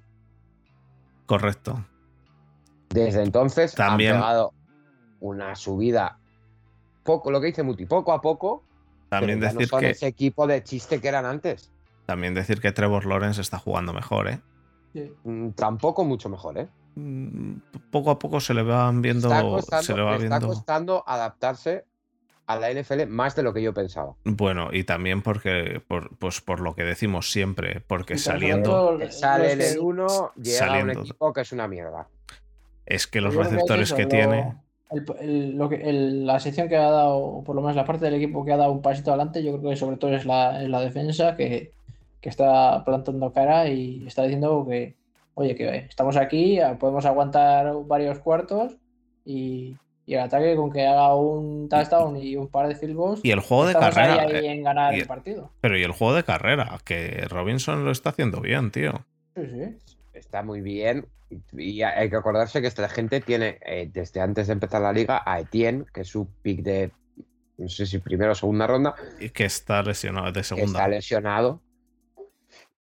correcto. 1.26 1.84
Desde 2.88 3.22
entonces 3.22 3.74
También- 3.74 4.14
han 4.14 4.20
pegado 4.20 4.52
una 5.20 5.54
subida 5.56 6.18
poco, 7.06 7.30
lo 7.30 7.40
que 7.40 7.46
dice 7.46 7.62
Muti, 7.62 7.86
poco 7.86 8.12
a 8.12 8.20
poco. 8.20 8.62
También 9.08 9.38
pero 9.40 9.48
ya 9.48 9.54
no 9.54 9.58
decir, 9.60 9.68
son 9.70 9.80
que, 9.80 9.90
ese 9.90 10.06
equipo 10.08 10.46
de 10.46 10.62
chiste 10.62 11.00
que 11.00 11.08
eran 11.08 11.24
antes. 11.24 11.72
también 12.04 12.34
decir 12.34 12.60
que 12.60 12.70
Trevor 12.72 13.06
Lawrence 13.06 13.40
está 13.40 13.58
jugando 13.58 13.94
mejor, 13.94 14.28
¿eh? 14.28 14.40
Sí. 14.92 15.10
Mm, 15.24 15.50
Tampoco 15.52 16.04
mucho 16.04 16.28
mejor, 16.28 16.58
¿eh? 16.58 16.68
Mm, 16.96 17.56
Poco 17.90 18.10
a 18.10 18.18
poco 18.18 18.40
se 18.40 18.52
le 18.52 18.62
van 18.62 19.00
viendo. 19.02 19.28
Está 19.28 19.42
costando, 19.42 19.82
se 19.84 19.94
le 19.96 20.02
va 20.02 20.10
le 20.18 20.24
está 20.24 20.38
viendo. 20.38 20.48
costando 20.54 21.04
adaptarse 21.06 21.84
a 22.46 22.56
la 22.56 22.70
NFL 22.70 23.06
más 23.06 23.34
de 23.36 23.42
lo 23.42 23.52
que 23.52 23.60
yo 23.62 23.74
pensaba. 23.74 24.14
Bueno, 24.24 24.68
y 24.72 24.84
también 24.84 25.20
porque, 25.22 25.82
por, 25.86 26.16
pues 26.16 26.40
por 26.40 26.60
lo 26.60 26.74
que 26.76 26.84
decimos 26.84 27.30
siempre, 27.32 27.80
porque 27.86 28.18
saliendo. 28.18 28.98
sale 29.10 29.52
el 29.52 29.78
1, 29.80 30.32
llega 30.36 30.58
saliendo- 30.58 30.92
un 31.00 31.06
equipo 31.06 31.32
que 31.32 31.40
es 31.40 31.52
una 31.52 31.66
mierda. 31.68 32.08
Es 32.86 33.06
que 33.08 33.20
los 33.20 33.34
receptores 33.34 33.92
que 33.92 34.02
lo- 34.04 34.08
tiene. 34.08 34.56
El- 34.90 35.04
el- 35.20 35.56
lo 35.56 35.68
que, 35.68 35.76
el- 35.76 36.26
la 36.26 36.38
sección 36.40 36.68
que 36.68 36.76
ha 36.76 36.90
dado, 36.90 37.18
o 37.18 37.44
por 37.44 37.54
lo 37.56 37.60
menos 37.62 37.76
la 37.76 37.84
parte 37.84 38.04
del 38.04 38.14
equipo 38.14 38.44
que 38.44 38.52
ha 38.52 38.56
dado 38.56 38.72
un 38.72 38.82
pasito 38.82 39.10
adelante, 39.10 39.42
yo 39.42 39.58
creo 39.58 39.70
que 39.70 39.76
sobre 39.76 39.96
todo 39.96 40.14
es 40.14 40.24
la, 40.26 40.62
es 40.62 40.68
la 40.68 40.80
defensa 40.80 41.36
que, 41.36 41.72
que 42.20 42.28
está 42.28 42.84
plantando 42.84 43.32
cara 43.32 43.68
y 43.68 44.06
está 44.06 44.22
diciendo 44.22 44.64
que, 44.68 44.94
oye, 45.34 45.54
que 45.54 45.76
estamos 45.88 46.16
aquí, 46.16 46.58
podemos 46.78 47.04
aguantar 47.04 47.72
varios 47.86 48.18
cuartos 48.20 48.76
y, 49.24 49.76
y 50.06 50.14
el 50.14 50.20
ataque 50.20 50.54
con 50.56 50.70
que 50.70 50.86
haga 50.86 51.14
un 51.16 51.68
touchdown 51.68 52.16
y 52.16 52.36
un 52.36 52.48
par 52.48 52.68
de 52.68 52.76
field 52.76 52.94
goals, 52.94 53.20
Y 53.24 53.32
el 53.32 53.40
juego 53.40 53.66
de 53.66 53.74
carrera. 53.74 54.22
ahí, 54.22 54.34
ahí 54.36 54.46
eh, 54.46 54.52
en 54.52 54.62
ganar 54.62 54.94
y- 54.94 55.00
el 55.00 55.06
partido. 55.06 55.50
Pero 55.60 55.76
y 55.78 55.82
el 55.82 55.92
juego 55.92 56.14
de 56.14 56.22
carrera, 56.24 56.78
que 56.84 57.26
Robinson 57.28 57.84
lo 57.84 57.90
está 57.90 58.10
haciendo 58.10 58.40
bien, 58.40 58.70
tío. 58.70 58.92
Sí, 59.34 59.42
sí. 59.46 59.76
Está 60.14 60.42
muy 60.42 60.60
bien. 60.62 61.06
Y 61.52 61.82
hay 61.82 62.08
que 62.08 62.16
acordarse 62.16 62.60
que 62.60 62.68
esta 62.68 62.88
gente 62.88 63.20
tiene, 63.20 63.58
eh, 63.66 63.90
desde 63.92 64.20
antes 64.20 64.46
de 64.46 64.52
empezar 64.52 64.80
la 64.82 64.92
liga, 64.92 65.22
a 65.26 65.40
Etienne, 65.40 65.84
que 65.92 66.02
es 66.02 66.08
su 66.08 66.28
pick 66.42 66.62
de, 66.62 66.92
no 67.58 67.68
sé 67.68 67.86
si 67.86 67.98
primera 67.98 68.32
o 68.32 68.34
segunda 68.34 68.66
ronda, 68.66 68.94
Y 69.18 69.30
que 69.30 69.44
está 69.44 69.82
lesionado 69.82 70.30
de 70.32 70.44
segunda. 70.44 70.78
está 70.78 70.88
lesionado. 70.88 71.62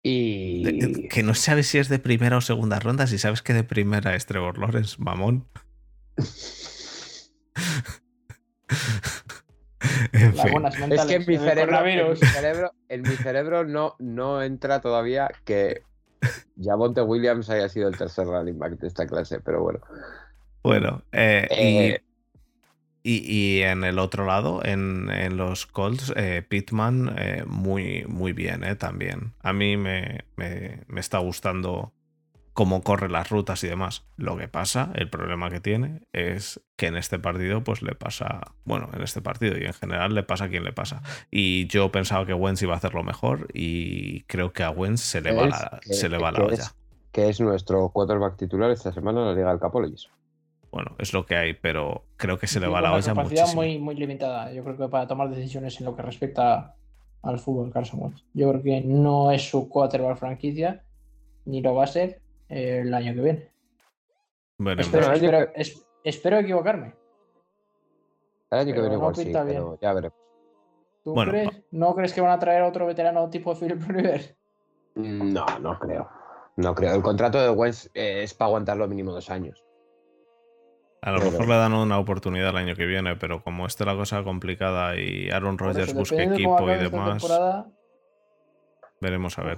Y. 0.01 0.63
De- 0.63 1.07
que 1.07 1.23
no 1.23 1.33
sabes 1.33 1.67
si 1.67 1.77
es 1.77 1.87
de 1.87 1.99
primera 1.99 2.37
o 2.37 2.41
segunda 2.41 2.79
ronda, 2.79 3.07
si 3.07 3.17
sabes 3.17 3.41
que 3.41 3.53
de 3.53 3.63
primera 3.63 4.15
es 4.15 4.25
Trevor 4.25 4.57
Lawrence, 4.57 4.97
mamón. 4.99 5.47
en 10.11 10.33
fin. 10.35 10.91
Es 10.91 11.05
que 11.05 11.15
en 11.15 11.25
mi 11.25 11.37
del 11.37 11.49
cerebro, 11.49 11.79
en 11.85 12.09
mi 12.11 12.15
cerebro, 12.17 12.71
en 12.89 13.01
mi 13.01 13.15
cerebro 13.15 13.65
no, 13.65 13.95
no 13.99 14.41
entra 14.43 14.81
todavía 14.81 15.29
que 15.45 15.83
Javonte 16.57 17.01
Williams 17.01 17.49
haya 17.49 17.69
sido 17.69 17.87
el 17.89 17.97
tercer 17.97 18.25
running 18.27 18.57
back 18.59 18.79
de 18.79 18.87
esta 18.87 19.07
clase, 19.07 19.39
pero 19.41 19.61
bueno. 19.63 19.79
Bueno, 20.63 21.03
eh, 21.11 21.49
Eh, 21.49 21.57
y, 21.57 21.99
y- 23.03 23.59
y 23.59 23.61
en 23.63 23.83
el 23.83 23.99
otro 23.99 24.25
lado, 24.25 24.63
en, 24.63 25.09
en 25.11 25.37
los 25.37 25.65
Colts, 25.65 26.13
eh, 26.15 26.45
Pittman 26.47 27.13
eh, 27.17 27.43
muy, 27.47 28.05
muy 28.07 28.33
bien 28.33 28.63
eh, 28.63 28.75
también. 28.75 29.33
A 29.41 29.53
mí 29.53 29.75
me, 29.77 30.25
me- 30.37 30.83
me 30.87 30.99
está 31.01 31.17
gustando 31.19 31.93
cómo 32.53 32.81
corre 32.83 33.09
las 33.09 33.29
rutas 33.29 33.63
y 33.63 33.67
demás. 33.67 34.05
Lo 34.15 34.37
que 34.37 34.47
pasa, 34.47 34.91
el 34.95 35.09
problema 35.09 35.49
que 35.49 35.59
tiene 35.59 36.01
es 36.13 36.61
que 36.77 36.87
en 36.87 36.95
este 36.97 37.19
partido, 37.19 37.63
pues 37.63 37.81
le 37.81 37.95
pasa, 37.95 38.41
bueno, 38.65 38.89
en 38.93 39.01
este 39.01 39.21
partido 39.21 39.57
y 39.57 39.65
en 39.65 39.73
general 39.73 40.13
le 40.13 40.23
pasa 40.23 40.45
a 40.45 40.49
quien 40.49 40.63
le 40.63 40.71
pasa. 40.73 41.01
Y 41.31 41.67
yo 41.67 41.91
pensaba 41.91 42.25
que 42.25 42.33
Wentz 42.33 42.61
iba 42.61 42.73
a 42.73 42.77
hacerlo 42.77 43.03
mejor 43.03 43.47
y 43.53 44.21
creo 44.23 44.53
que 44.53 44.63
a 44.63 44.69
Wentz 44.69 45.01
se 45.01 45.21
le 45.21 45.33
va 45.33 45.47
la, 45.47 45.79
que- 45.81 45.93
se 45.93 46.09
le 46.09 46.17
va 46.17 46.31
que 46.31 46.39
la 46.41 46.45
es- 46.47 46.53
olla. 46.59 46.71
Que 47.11 47.29
es 47.29 47.39
nuestro 47.39 47.89
quarterback 47.89 48.37
titular 48.37 48.71
esta 48.71 48.91
semana 48.91 49.21
en 49.21 49.27
la 49.27 49.33
Liga 49.35 49.49
del 49.51 49.59
Capologis. 49.59 50.07
Bueno, 50.71 50.95
es 50.97 51.13
lo 51.13 51.27
que 51.27 51.35
hay, 51.35 51.53
pero 51.53 52.03
creo 52.17 52.39
que 52.39 52.47
se 52.47 52.59
le 52.59 52.65
va 52.67 52.81
la 52.81 52.91
olla 52.93 53.05
capacidad 53.13 53.41
muchísimo. 53.43 53.61
muy, 53.61 53.77
muy 53.77 53.93
limitada. 53.95 54.51
Yo 54.51 54.63
creo 54.63 54.75
que 54.75 54.87
para 54.87 55.05
tomar 55.07 55.29
decisiones 55.29 55.79
en 55.79 55.85
lo 55.85 55.95
que 55.95 56.01
respecta 56.01 56.73
al 57.21 57.37
fútbol, 57.37 57.71
Carson 57.71 57.99
Wentz. 58.01 58.23
Yo 58.33 58.49
creo 58.49 58.63
que 58.63 58.81
no 58.81 59.31
es 59.31 59.47
su 59.47 59.69
quarterback 59.69 60.17
franquicia, 60.17 60.81
ni 61.45 61.61
lo 61.61 61.75
va 61.75 61.83
a 61.83 61.87
ser 61.87 62.22
el 62.53 62.93
año 62.93 63.13
que 63.15 63.21
viene. 63.21 63.51
Veremos. 64.57 64.85
Espero, 64.85 65.05
el 65.05 65.11
año 65.11 65.23
espero- 65.29 65.51
es- 65.55 65.85
espero 66.03 66.37
equivocarme. 66.39 66.95
El 68.51 68.59
año 68.59 68.73
que 68.73 68.79
viene 68.79 68.89
no 68.89 68.95
igual 68.95 69.15
sí, 69.15 69.23
pinta 69.23 69.43
bien. 69.43 69.57
pero 69.57 69.79
ya 69.81 69.93
veremos. 69.93 70.17
¿Tú 71.03 71.13
Bueno, 71.13 71.31
crees? 71.31 71.49
¿No 71.71 71.95
crees 71.95 72.13
que 72.13 72.21
van 72.21 72.31
a 72.31 72.39
traer 72.39 72.61
a 72.61 72.67
otro 72.67 72.85
veterano 72.85 73.29
tipo 73.29 73.55
Philip 73.55 73.81
Rivers? 73.87 74.35
No, 74.95 75.45
no 75.59 75.79
creo. 75.79 76.07
No 76.55 76.75
creo. 76.75 76.93
El 76.95 77.01
contrato 77.01 77.41
de 77.41 77.49
Wentz 77.49 77.89
eh, 77.95 78.21
es 78.23 78.33
para 78.35 78.47
aguantarlo 78.49 78.87
mínimo 78.87 79.11
dos 79.11 79.29
años. 79.31 79.65
A 81.01 81.11
lo 81.11 81.17
Pero- 81.17 81.31
mejor 81.31 81.47
le 81.49 81.55
dan 81.55 81.73
una 81.73 81.99
oportunidad 81.99 82.49
el 82.51 82.57
año 82.57 82.75
que 82.75 82.85
viene, 82.85 83.15
pero 83.17 83.43
como 83.43 83.65
esté 83.65 83.83
la 83.85 83.95
cosa 83.95 84.23
complicada 84.23 84.95
y 84.95 85.29
Aaron 85.31 85.57
Rodgers 85.57 85.89
eso, 85.89 85.97
busca 85.97 86.15
de 86.15 86.23
equipo 86.25 86.61
y 86.69 86.75
demás, 86.77 87.27
veremos 89.01 89.37
a 89.39 89.43
ver. 89.43 89.57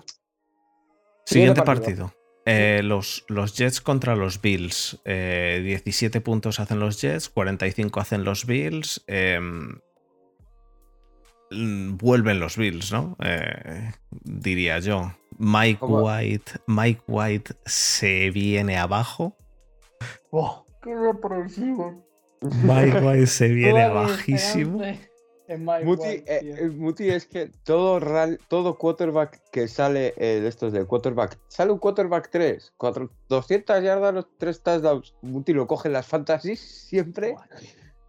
Siguiente 1.26 1.26
Siguiente 1.26 1.62
partido. 1.64 2.06
partido. 2.08 2.25
Eh, 2.46 2.82
los, 2.84 3.26
los 3.28 3.58
Jets 3.58 3.82
contra 3.82 4.16
los 4.16 4.40
Bills. 4.40 5.02
Eh, 5.04 5.62
17 5.64 6.22
puntos 6.22 6.60
hacen 6.60 6.80
los 6.80 7.02
Jets, 7.02 7.30
45 7.30 8.00
hacen 8.00 8.24
los 8.24 8.46
Bills. 8.46 9.04
em, 9.08 9.80
vuelven 11.98 12.40
los 12.40 12.58
Bills, 12.58 12.92
¿no? 12.92 13.18
Eh, 13.24 13.92
diría 14.24 14.80
yo. 14.80 15.14
Mike 15.38 15.80
¿Cómo? 15.80 16.04
White, 16.04 16.52
Mike 16.68 17.02
White 17.08 17.56
se 17.66 18.32
viene 18.32 18.78
abajo. 18.78 19.36
¡Wow! 20.32 20.66
¡Qué 20.84 20.96
depresivo! 20.96 22.06
Mike 22.42 23.00
White 23.00 23.28
se 23.28 23.48
viene 23.54 23.90
bajísimo. 23.90 24.82
Muti, 25.84 26.08
eh, 26.08 26.24
eh, 26.28 26.70
Muti, 26.70 27.10
es 27.10 27.26
que 27.28 27.52
todo, 27.64 28.00
ral- 28.00 28.40
todo 28.48 28.78
quarterback 28.78 29.42
que 29.52 29.68
sale 29.68 30.14
eh, 30.18 30.40
de 30.42 30.48
estos 30.48 30.74
del 30.74 30.88
quarterback, 30.88 31.38
sale 31.48 31.72
un 31.72 31.80
quarterback 31.80 32.30
3, 32.32 32.74
4, 32.78 33.10
200 33.30 33.84
yardas, 33.84 34.14
los 34.14 34.28
3 34.38 34.62
touchdowns. 34.64 35.14
Muti 35.22 35.54
lo 35.54 35.68
coge 35.68 35.88
en 35.90 35.94
las 35.94 36.08
fantasies 36.08 36.60
siempre. 36.60 37.36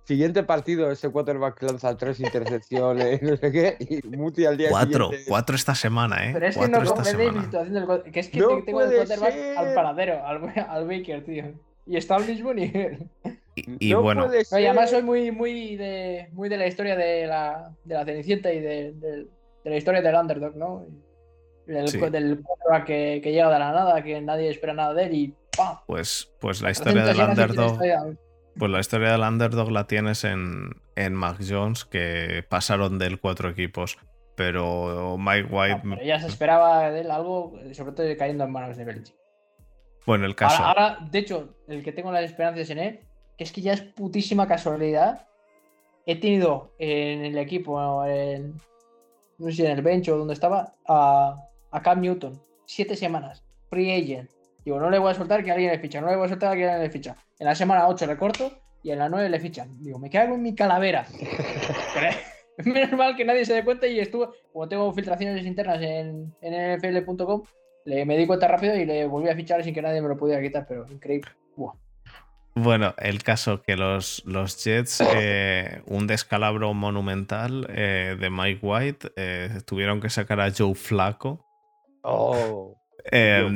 Siguiente 0.05 0.45
partido, 0.45 0.91
ese 0.93 1.11
quarterback 1.11 1.61
lanza 1.65 1.97
tres 1.97 2.21
intercepciones, 2.21 3.21
no 3.23 3.37
sé 3.37 3.51
qué, 3.51 3.77
y 3.81 4.07
Muti 4.17 4.45
al 4.47 4.57
día 4.57 4.71
Cuatro, 4.71 5.07
siguiente. 5.07 5.29
cuatro 5.29 5.57
esta 5.57 5.75
semana, 5.75 6.29
¿eh? 6.29 6.31
Pero 6.33 6.47
es 6.47 6.55
que 6.55 6.61
Cuatro 6.61 6.77
no 6.79 6.83
esta 6.85 6.95
comprendéis 6.95 7.33
mi 7.33 7.41
semana. 7.41 7.67
situación 7.67 8.03
del 8.03 8.13
Que 8.13 8.21
es 8.21 8.29
que 8.29 8.39
No 8.39 8.49
te- 8.49 8.63
tengo 8.63 8.83
el 8.83 8.95
quarterback 8.95 9.33
ser. 9.33 9.59
al 9.59 9.75
panadero, 9.75 10.25
al, 10.25 10.53
al 10.69 10.87
Baker, 10.87 11.25
tío. 11.25 11.45
Y 11.87 11.97
está 11.97 12.15
al 12.17 12.25
mismo 12.27 12.55
nivel. 12.55 13.11
Y, 13.57 13.89
y 13.89 13.93
No 13.93 14.03
bueno, 14.03 14.27
No, 14.29 14.33
además 14.53 14.91
soy 14.91 15.03
muy, 15.03 15.31
muy 15.33 15.75
de, 15.77 16.29
muy 16.33 16.49
de 16.49 16.57
la 16.59 16.67
historia 16.67 16.95
de 16.95 17.27
la, 17.27 17.73
de 17.85 17.95
la 17.95 18.05
Cenicienta 18.05 18.53
y 18.53 18.61
de, 18.61 18.93
de- 18.93 19.27
de 19.65 19.71
la 19.71 19.77
historia 19.77 20.01
del 20.03 20.15
underdog, 20.15 20.55
¿no? 20.57 20.85
Del, 21.67 21.89
Sí. 21.89 21.99
del 21.99 22.45
que, 22.85 23.21
que 23.25 23.33
llega 23.33 23.51
de 23.51 23.59
la 23.59 23.73
nada, 23.73 24.01
que 24.05 24.21
nadie 24.21 24.51
espera 24.51 24.75
nada 24.75 24.95
de 24.95 25.05
él 25.07 25.15
y 25.15 25.35
¡pam! 25.57 25.79
pues, 25.89 26.33
pues 26.39 26.63
la 26.63 26.71
historia 26.71 27.05
del 27.05 27.17
300 27.17 27.37
yardas 27.47 27.57
y 27.57 27.73
underdog. 27.73 28.17
Pues 28.59 28.71
la 28.71 28.79
historia 28.81 29.11
del 29.13 29.21
underdog 29.23 29.71
la 29.73 29.87
tienes 29.89 30.23
en, 30.25 30.71
en 30.95 31.15
Mac 31.15 31.39
Jones, 31.47 31.85
que 31.85 32.45
pasaron 32.49 32.99
de 32.99 33.07
él 33.07 33.19
cuatro 33.21 33.49
equipos. 33.51 33.99
Pero 34.37 35.17
Mike 35.19 35.49
No, 35.51 35.59
White, 35.59 35.81
pero 35.83 36.03
ya 36.05 36.21
se 36.21 36.27
esperaba 36.29 36.91
de 36.91 37.01
él 37.01 37.11
algo, 37.11 37.59
sobre 37.73 37.93
todo 37.93 38.07
cayendo 38.19 38.45
en 38.45 38.53
manos 38.53 38.77
de 38.77 38.85
Belichick. 38.85 39.17
bueno, 40.07 40.27
el 40.27 40.35
caso. 40.37 40.63
Ahora, 40.63 40.89
ahora, 40.89 41.09
de 41.11 41.19
hecho, 41.19 41.57
el 41.69 41.83
que 41.83 41.91
tengo 41.93 42.13
las 42.13 42.23
esperanzas 42.25 42.69
en 42.71 42.79
él, 42.79 43.01
que 43.37 43.45
es 43.45 43.53
que 43.53 43.61
ya 43.61 43.73
es 43.73 43.83
putísima 43.83 44.47
casualidad. 44.47 45.27
He 46.07 46.17
tenido 46.17 46.73
en 46.79 47.25
el 47.25 47.39
equipo, 47.39 48.05
en, 48.05 48.55
no 49.39 49.47
sé 49.47 49.53
si 49.53 49.67
en 49.67 49.73
el 49.73 49.83
bench 49.83 50.09
o 50.09 50.17
donde 50.17 50.35
estaba, 50.35 50.75
a, 50.87 51.37
a 51.71 51.83
Cam 51.83 52.01
Newton. 52.01 52.41
Siete 52.65 52.97
semanas. 52.97 53.45
Free 53.71 53.91
agent. 53.91 54.31
Digo, 54.65 54.81
no 54.81 54.91
le 54.91 54.99
voy 54.99 55.11
a 55.11 55.15
soltar 55.15 55.45
que 55.45 55.53
alguien 55.53 55.71
le 55.71 55.79
ficha. 55.79 56.01
No 56.01 56.09
le 56.09 56.17
voy 56.17 56.27
a 56.27 56.29
soltar 56.29 56.57
que 56.57 56.65
alguien 56.65 56.83
le 56.83 56.91
ficha. 56.91 57.17
En 57.39 57.47
la 57.47 57.55
semana 57.55 57.89
8 57.89 58.07
le 58.07 58.17
corto 58.17 58.51
y 58.83 58.91
en 58.91 58.99
la 58.99 59.09
9 59.09 59.29
le 59.29 59.41
fichan. 59.41 59.81
Digo, 59.83 59.99
me 59.99 60.11
cago 60.11 60.35
en 60.35 60.43
mi 60.43 60.55
calavera. 60.55 61.07
Menos 62.65 62.93
mal 62.93 63.17
que 63.17 63.25
nadie 63.25 63.45
se 63.45 63.55
dé 63.55 63.65
cuenta 63.65 63.87
y 63.87 64.01
estuvo, 64.01 64.33
como 64.53 64.69
tengo 64.69 64.93
filtraciones 64.93 65.45
internas 65.45 65.83
en, 65.83 66.35
en 66.41 66.79
nfl.com, 66.79 67.43
le, 67.85 68.05
me 68.05 68.17
di 68.17 68.27
cuenta 68.27 68.49
rápido 68.49 68.75
y 68.75 68.87
le 68.87 69.07
volví 69.07 69.29
a 69.29 69.37
fichar 69.37 69.63
sin 69.63 69.75
que 69.75 69.83
nadie 69.83 70.01
me 70.01 70.09
lo 70.09 70.17
pudiera 70.17 70.43
quitar, 70.43 70.67
pero 70.67 70.87
increíble. 70.91 71.31
Buah. 71.55 71.75
Bueno, 72.59 72.95
el 72.97 73.23
caso 73.23 73.61
que 73.61 73.77
los, 73.77 74.23
los 74.25 74.65
Jets, 74.65 75.01
eh, 75.15 75.83
un 75.85 76.07
descalabro 76.07 76.73
monumental 76.73 77.67
eh, 77.69 78.17
de 78.19 78.31
Mike 78.31 78.61
White, 78.63 79.13
eh, 79.15 79.61
tuvieron 79.67 80.01
que 80.01 80.09
sacar 80.09 80.41
a 80.41 80.51
Joe 80.51 80.75
Flaco. 80.75 81.45
Oh. 82.03 82.75
Eh, 83.13 83.47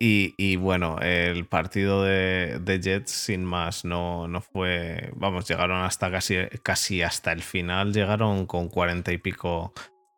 y, 0.00 0.34
y 0.36 0.56
bueno, 0.56 0.98
el 1.00 1.46
partido 1.46 2.02
de, 2.02 2.58
de 2.60 2.80
Jets, 2.80 3.12
sin 3.12 3.44
más, 3.44 3.84
no, 3.84 4.26
no 4.26 4.40
fue. 4.40 5.12
Vamos, 5.14 5.46
llegaron 5.46 5.82
hasta 5.82 6.10
casi, 6.10 6.34
casi 6.64 7.02
hasta 7.02 7.30
el 7.30 7.42
final, 7.42 7.92
llegaron 7.92 8.46
con 8.46 8.68
cuarenta 8.68 9.12
y 9.12 9.18
pico. 9.18 9.72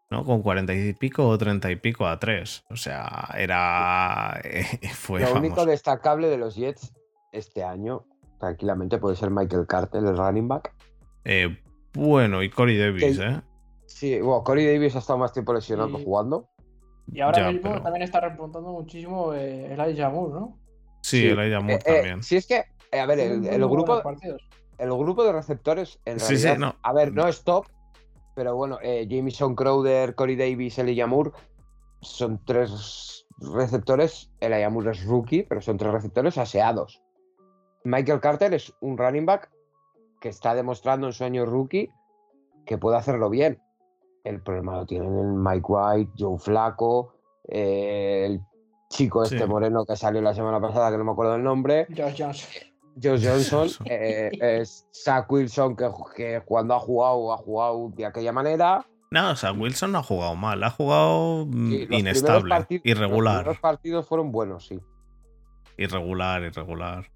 ¿No? 0.08 0.24
Con 0.24 0.40
cuarenta 0.40 0.72
y 0.72 0.94
pico 0.94 1.28
o 1.28 1.36
treinta 1.36 1.68
y 1.70 1.76
pico 1.76 2.06
a 2.06 2.18
tres. 2.18 2.64
O 2.70 2.76
sea, 2.76 3.28
era. 3.36 4.40
fue. 4.94 5.20
Lo 5.20 5.26
vamos, 5.26 5.40
único 5.40 5.66
destacable 5.66 6.28
de 6.28 6.38
los 6.38 6.54
Jets 6.54 6.95
este 7.36 7.62
año, 7.64 8.04
tranquilamente, 8.38 8.98
puede 8.98 9.16
ser 9.16 9.30
Michael 9.30 9.66
Carter, 9.66 10.02
el 10.04 10.16
running 10.16 10.48
back. 10.48 10.72
eh, 11.24 11.58
bueno, 11.94 12.42
y 12.42 12.50
Corey 12.50 12.76
Davis, 12.78 13.18
Que- 13.18 13.24
¿eh? 13.24 13.40
Sí, 13.86 14.20
bueno, 14.20 14.44
Corey 14.44 14.66
Davis 14.66 14.94
ha 14.96 14.98
estado 14.98 15.18
más 15.18 15.32
tiempo 15.32 15.52
lesionado 15.54 15.96
Sí. 15.96 16.04
jugando. 16.04 16.48
Y 17.10 17.20
ahora 17.20 17.38
Ya, 17.38 17.52
mismo 17.52 17.70
pero- 17.70 17.82
también 17.82 18.02
está 18.02 18.20
repuntando 18.20 18.70
muchísimo 18.72 19.32
eh, 19.32 19.72
Elijah 19.72 20.10
Moore, 20.10 20.34
¿no? 20.34 20.58
Sí, 21.02 21.20
Sí. 21.20 21.26
el 21.28 21.38
Elijah 21.38 21.60
Moore 21.60 21.74
Eh, 21.76 21.82
eh, 21.86 21.94
también. 21.94 22.22
si 22.22 22.36
es 22.36 22.46
que, 22.46 22.64
eh, 22.92 23.00
a 23.00 23.06
ver, 23.06 23.18
el, 23.20 23.46
el 23.46 23.66
grupo, 23.68 24.02
el 24.78 24.90
grupo 24.92 25.24
de 25.24 25.32
receptores, 25.32 25.98
en 26.04 26.20
Sí, 26.20 26.36
sí, 26.36 26.44
realidad, 26.44 26.58
no. 26.74 26.76
a 26.82 26.92
ver, 26.92 27.12
no 27.14 27.26
es 27.28 27.42
top, 27.44 27.66
pero 28.34 28.54
bueno, 28.56 28.78
eh, 28.82 29.06
Jameson 29.08 29.54
Crowder, 29.54 30.14
Corey 30.14 30.36
Davis, 30.36 30.78
Elijah 30.78 31.06
Moore, 31.06 31.30
son 32.02 32.40
tres 32.44 33.26
receptores. 33.38 34.30
Elijah 34.40 34.68
Moore 34.68 34.90
es 34.90 35.04
rookie, 35.06 35.44
pero 35.44 35.60
son 35.62 35.76
tres 35.78 35.92
receptores 35.92 36.36
aseados. 36.38 37.02
Michael 37.86 38.20
Carter 38.20 38.52
es 38.54 38.74
un 38.80 38.98
running 38.98 39.26
back 39.26 39.50
que 40.20 40.28
está 40.28 40.54
demostrando 40.54 41.06
en 41.06 41.12
su 41.12 41.24
año 41.24 41.46
rookie 41.46 41.90
que 42.64 42.78
puede 42.78 42.96
hacerlo 42.96 43.30
bien. 43.30 43.60
El 44.24 44.42
problema 44.42 44.76
lo 44.76 44.86
tienen 44.86 45.16
en 45.16 45.42
Mike 45.42 45.66
White, 45.68 46.12
Joe 46.18 46.38
Flaco, 46.38 47.14
eh, 47.48 48.24
el 48.26 48.40
chico 48.90 49.22
este 49.22 49.38
Sí. 49.38 49.44
moreno 49.46 49.84
que 49.86 49.94
salió 49.94 50.20
la 50.20 50.34
semana 50.34 50.60
pasada, 50.60 50.90
que 50.90 50.98
no 50.98 51.04
me 51.04 51.12
acuerdo 51.12 51.36
el 51.36 51.44
nombre. 51.44 51.86
Josh 51.96 52.16
Johnson. 52.18 52.50
Josh 53.00 53.24
Johnson, 53.24 53.68
eh, 53.86 54.30
es 54.40 54.88
Zach 54.92 55.30
Wilson, 55.30 55.76
que, 55.76 55.88
que 56.16 56.42
cuando 56.44 56.74
ha 56.74 56.80
jugado, 56.80 57.32
ha 57.32 57.36
jugado 57.36 57.90
de 57.94 58.04
aquella 58.06 58.32
manera. 58.32 58.84
No, 59.12 59.30
o 59.30 59.36
sea, 59.36 59.52
Wilson 59.52 59.92
no 59.92 59.98
ha 59.98 60.02
jugado 60.02 60.34
mal, 60.34 60.64
ha 60.64 60.70
jugado 60.70 61.46
mm, 61.46 61.70
Sí, 61.70 61.86
los 61.86 62.00
inestable, 62.00 62.48
Los 62.58 62.66
irregular, 62.82 63.36
primeros 63.36 63.60
partidos 63.60 64.08
fueron 64.08 64.32
buenos, 64.32 64.66
sí. 64.66 64.80
irregular, 65.76 66.42
irregular. 66.42 67.06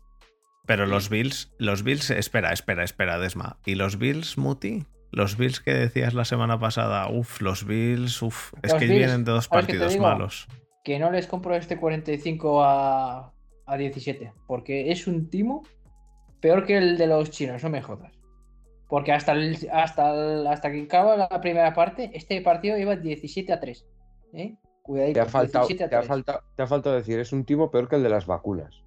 Pero 0.70 0.86
los 0.86 1.08
Bills, 1.10 1.52
los 1.58 1.82
Bills, 1.82 2.10
espera, 2.10 2.52
espera, 2.52 2.84
espera, 2.84 3.18
Desma. 3.18 3.58
¿Y 3.66 3.74
los 3.74 3.98
Bills, 3.98 4.38
Muti? 4.38 4.84
Los 5.10 5.36
Bills 5.36 5.58
que 5.60 5.74
decías 5.74 6.14
la 6.14 6.24
semana 6.24 6.60
pasada, 6.60 7.08
uff, 7.10 7.40
los 7.40 7.66
Bills, 7.66 8.22
uff, 8.22 8.52
es 8.62 8.72
que 8.74 8.84
Bills, 8.86 8.96
vienen 8.98 9.24
de 9.24 9.32
dos 9.32 9.46
¿sabes 9.46 9.66
qué 9.66 9.72
te 9.72 9.78
partidos 9.80 9.92
digo? 9.94 10.04
malos. 10.06 10.46
Que 10.84 11.00
no 11.00 11.10
les 11.10 11.26
compro 11.26 11.56
este 11.56 11.76
45 11.76 12.62
a, 12.62 13.32
a 13.66 13.76
17. 13.76 14.32
Porque 14.46 14.92
es 14.92 15.08
un 15.08 15.28
timo 15.28 15.64
peor 16.40 16.64
que 16.64 16.78
el 16.78 16.96
de 16.96 17.08
los 17.08 17.30
chinos, 17.32 17.64
no 17.64 17.70
me 17.70 17.82
jodas. 17.82 18.12
Porque 18.88 19.10
hasta, 19.12 19.32
el- 19.32 19.68
hasta, 19.72 20.10
el- 20.14 20.46
hasta 20.46 20.70
que 20.70 20.82
acaba 20.82 21.16
la 21.16 21.40
primera 21.40 21.74
parte, 21.74 22.12
este 22.14 22.40
partido 22.42 22.78
iba 22.78 22.94
17 22.94 23.52
a 23.52 23.58
3. 23.58 23.84
¿eh? 24.34 24.54
Cuidadito. 24.82 25.14
Te 25.14 25.20
ha, 25.20 25.26
faltado, 25.26 25.66
17 25.66 25.84
a 25.84 25.88
te, 25.88 25.96
ha 25.96 25.98
3. 26.00 26.08
faltado, 26.08 26.42
te 26.56 26.62
ha 26.62 26.66
faltado 26.68 26.94
decir, 26.94 27.18
es 27.18 27.32
un 27.32 27.44
timo 27.44 27.72
peor 27.72 27.88
que 27.88 27.96
el 27.96 28.04
de 28.04 28.08
las 28.08 28.26
vacunas. 28.26 28.82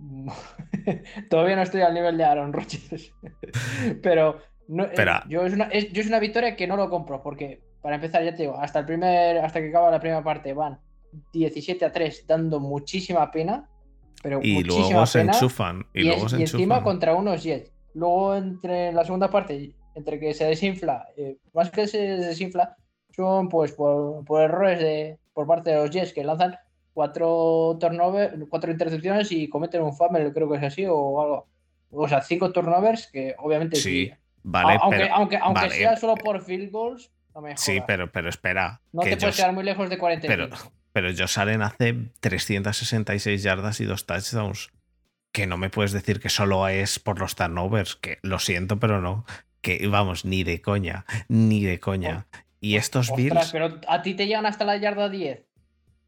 Todavía 1.30 1.56
no 1.56 1.62
estoy 1.62 1.82
al 1.82 1.94
nivel 1.94 2.16
de 2.16 2.24
Aaron 2.24 2.52
Rodgers. 2.52 3.12
Pero 4.02 4.38
no, 4.68 4.84
eh, 4.84 4.88
Espera. 4.88 5.24
yo, 5.28 5.44
es 5.44 5.52
una, 5.52 5.64
es, 5.66 5.92
yo 5.92 6.00
es 6.00 6.08
una 6.08 6.18
victoria 6.20 6.56
que 6.56 6.66
no 6.66 6.76
lo 6.76 6.88
compro. 6.90 7.22
Porque, 7.22 7.60
para 7.82 7.96
empezar, 7.96 8.22
ya 8.24 8.34
te 8.34 8.42
digo, 8.44 8.58
hasta 8.58 8.80
el 8.80 8.86
primer, 8.86 9.38
hasta 9.38 9.60
que 9.60 9.68
acaba 9.68 9.90
la 9.90 10.00
primera 10.00 10.22
parte 10.22 10.52
van 10.52 10.78
17 11.32 11.84
a 11.84 11.92
3, 11.92 12.26
dando 12.26 12.60
muchísima 12.60 13.30
pena. 13.30 13.68
Pero 14.22 14.40
Y 14.42 14.54
muchísima 14.54 14.88
luego 14.90 15.06
se 15.06 15.18
pena. 15.20 15.32
enchufan. 15.32 15.86
Y, 15.94 16.00
Y, 16.00 16.04
luego 16.04 16.26
es- 16.26 16.32
se 16.32 16.38
y 16.38 16.42
encima 16.42 16.82
contra 16.82 17.14
unos 17.14 17.42
Jets. 17.42 17.72
Luego, 17.94 18.36
entre 18.36 18.92
la 18.92 19.04
segunda 19.04 19.30
parte, 19.30 19.74
entre 19.94 20.20
que 20.20 20.34
se 20.34 20.44
desinfla, 20.44 21.06
eh, 21.16 21.38
más 21.54 21.70
que 21.70 21.86
se 21.86 21.98
desinfla, 21.98 22.76
son 23.16 23.48
pues 23.48 23.72
por, 23.72 24.24
por 24.24 24.42
errores 24.42 24.78
de, 24.78 25.18
por 25.32 25.46
parte 25.46 25.70
de 25.70 25.76
los 25.76 25.90
Jets 25.90 26.12
que 26.12 26.22
lanzan 26.22 26.54
cuatro 26.92 27.76
turnovers, 27.80 28.34
cuatro 28.48 28.70
intercepciones 28.70 29.30
y 29.32 29.48
cometen 29.48 29.82
un 29.82 29.94
fumble, 29.94 30.32
creo 30.32 30.50
que 30.50 30.56
es 30.58 30.62
así, 30.62 30.84
o 30.88 31.20
algo. 31.20 31.48
O 31.90 32.08
sea, 32.08 32.20
cinco 32.22 32.52
turnovers 32.52 33.08
que 33.08 33.34
obviamente 33.38 33.76
Sí, 33.76 34.06
sí. 34.06 34.12
Vale, 34.42 34.78
aunque 34.80 34.98
pero. 34.98 35.14
aunque, 35.14 35.36
aunque 35.36 35.60
vale, 35.62 35.74
sea 35.74 35.96
solo 35.96 36.14
por 36.14 36.42
field 36.42 36.70
goals, 36.70 37.10
no 37.34 37.40
me 37.42 37.56
Sí, 37.56 37.80
pero, 37.86 38.10
pero 38.10 38.28
espera. 38.28 38.80
no 38.92 39.02
que 39.02 39.10
te 39.10 39.16
puedes 39.18 39.36
quedar 39.36 39.52
muy 39.52 39.64
lejos 39.64 39.90
de 39.90 39.98
40 39.98 40.26
pero, 40.26 40.48
pero 40.92 41.10
Josh 41.10 41.38
Allen 41.38 41.62
hace 41.62 41.94
366 42.20 43.42
yardas 43.42 43.80
y 43.80 43.84
dos 43.84 44.06
touchdowns. 44.06 44.70
Que 45.32 45.46
no 45.46 45.56
me 45.58 45.70
puedes 45.70 45.92
decir 45.92 46.18
que 46.20 46.28
solo 46.28 46.66
es 46.68 46.98
por 46.98 47.20
los 47.20 47.36
turnovers. 47.36 47.94
Que 47.96 48.18
lo 48.22 48.38
siento, 48.40 48.78
pero 48.80 49.00
no. 49.00 49.24
Que 49.60 49.86
vamos, 49.86 50.24
ni 50.24 50.42
de 50.42 50.60
coña. 50.60 51.04
Ni 51.28 51.62
de 51.62 51.78
coña. 51.78 52.26
Y 52.60 52.76
estos 52.76 53.10
Ostras, 53.10 53.16
Bills. 53.16 53.52
pero 53.52 53.80
a 53.86 54.02
ti 54.02 54.14
te 54.14 54.26
llegan 54.26 54.46
hasta 54.46 54.64
la 54.64 54.76
yarda 54.76 55.08
10 55.08 55.46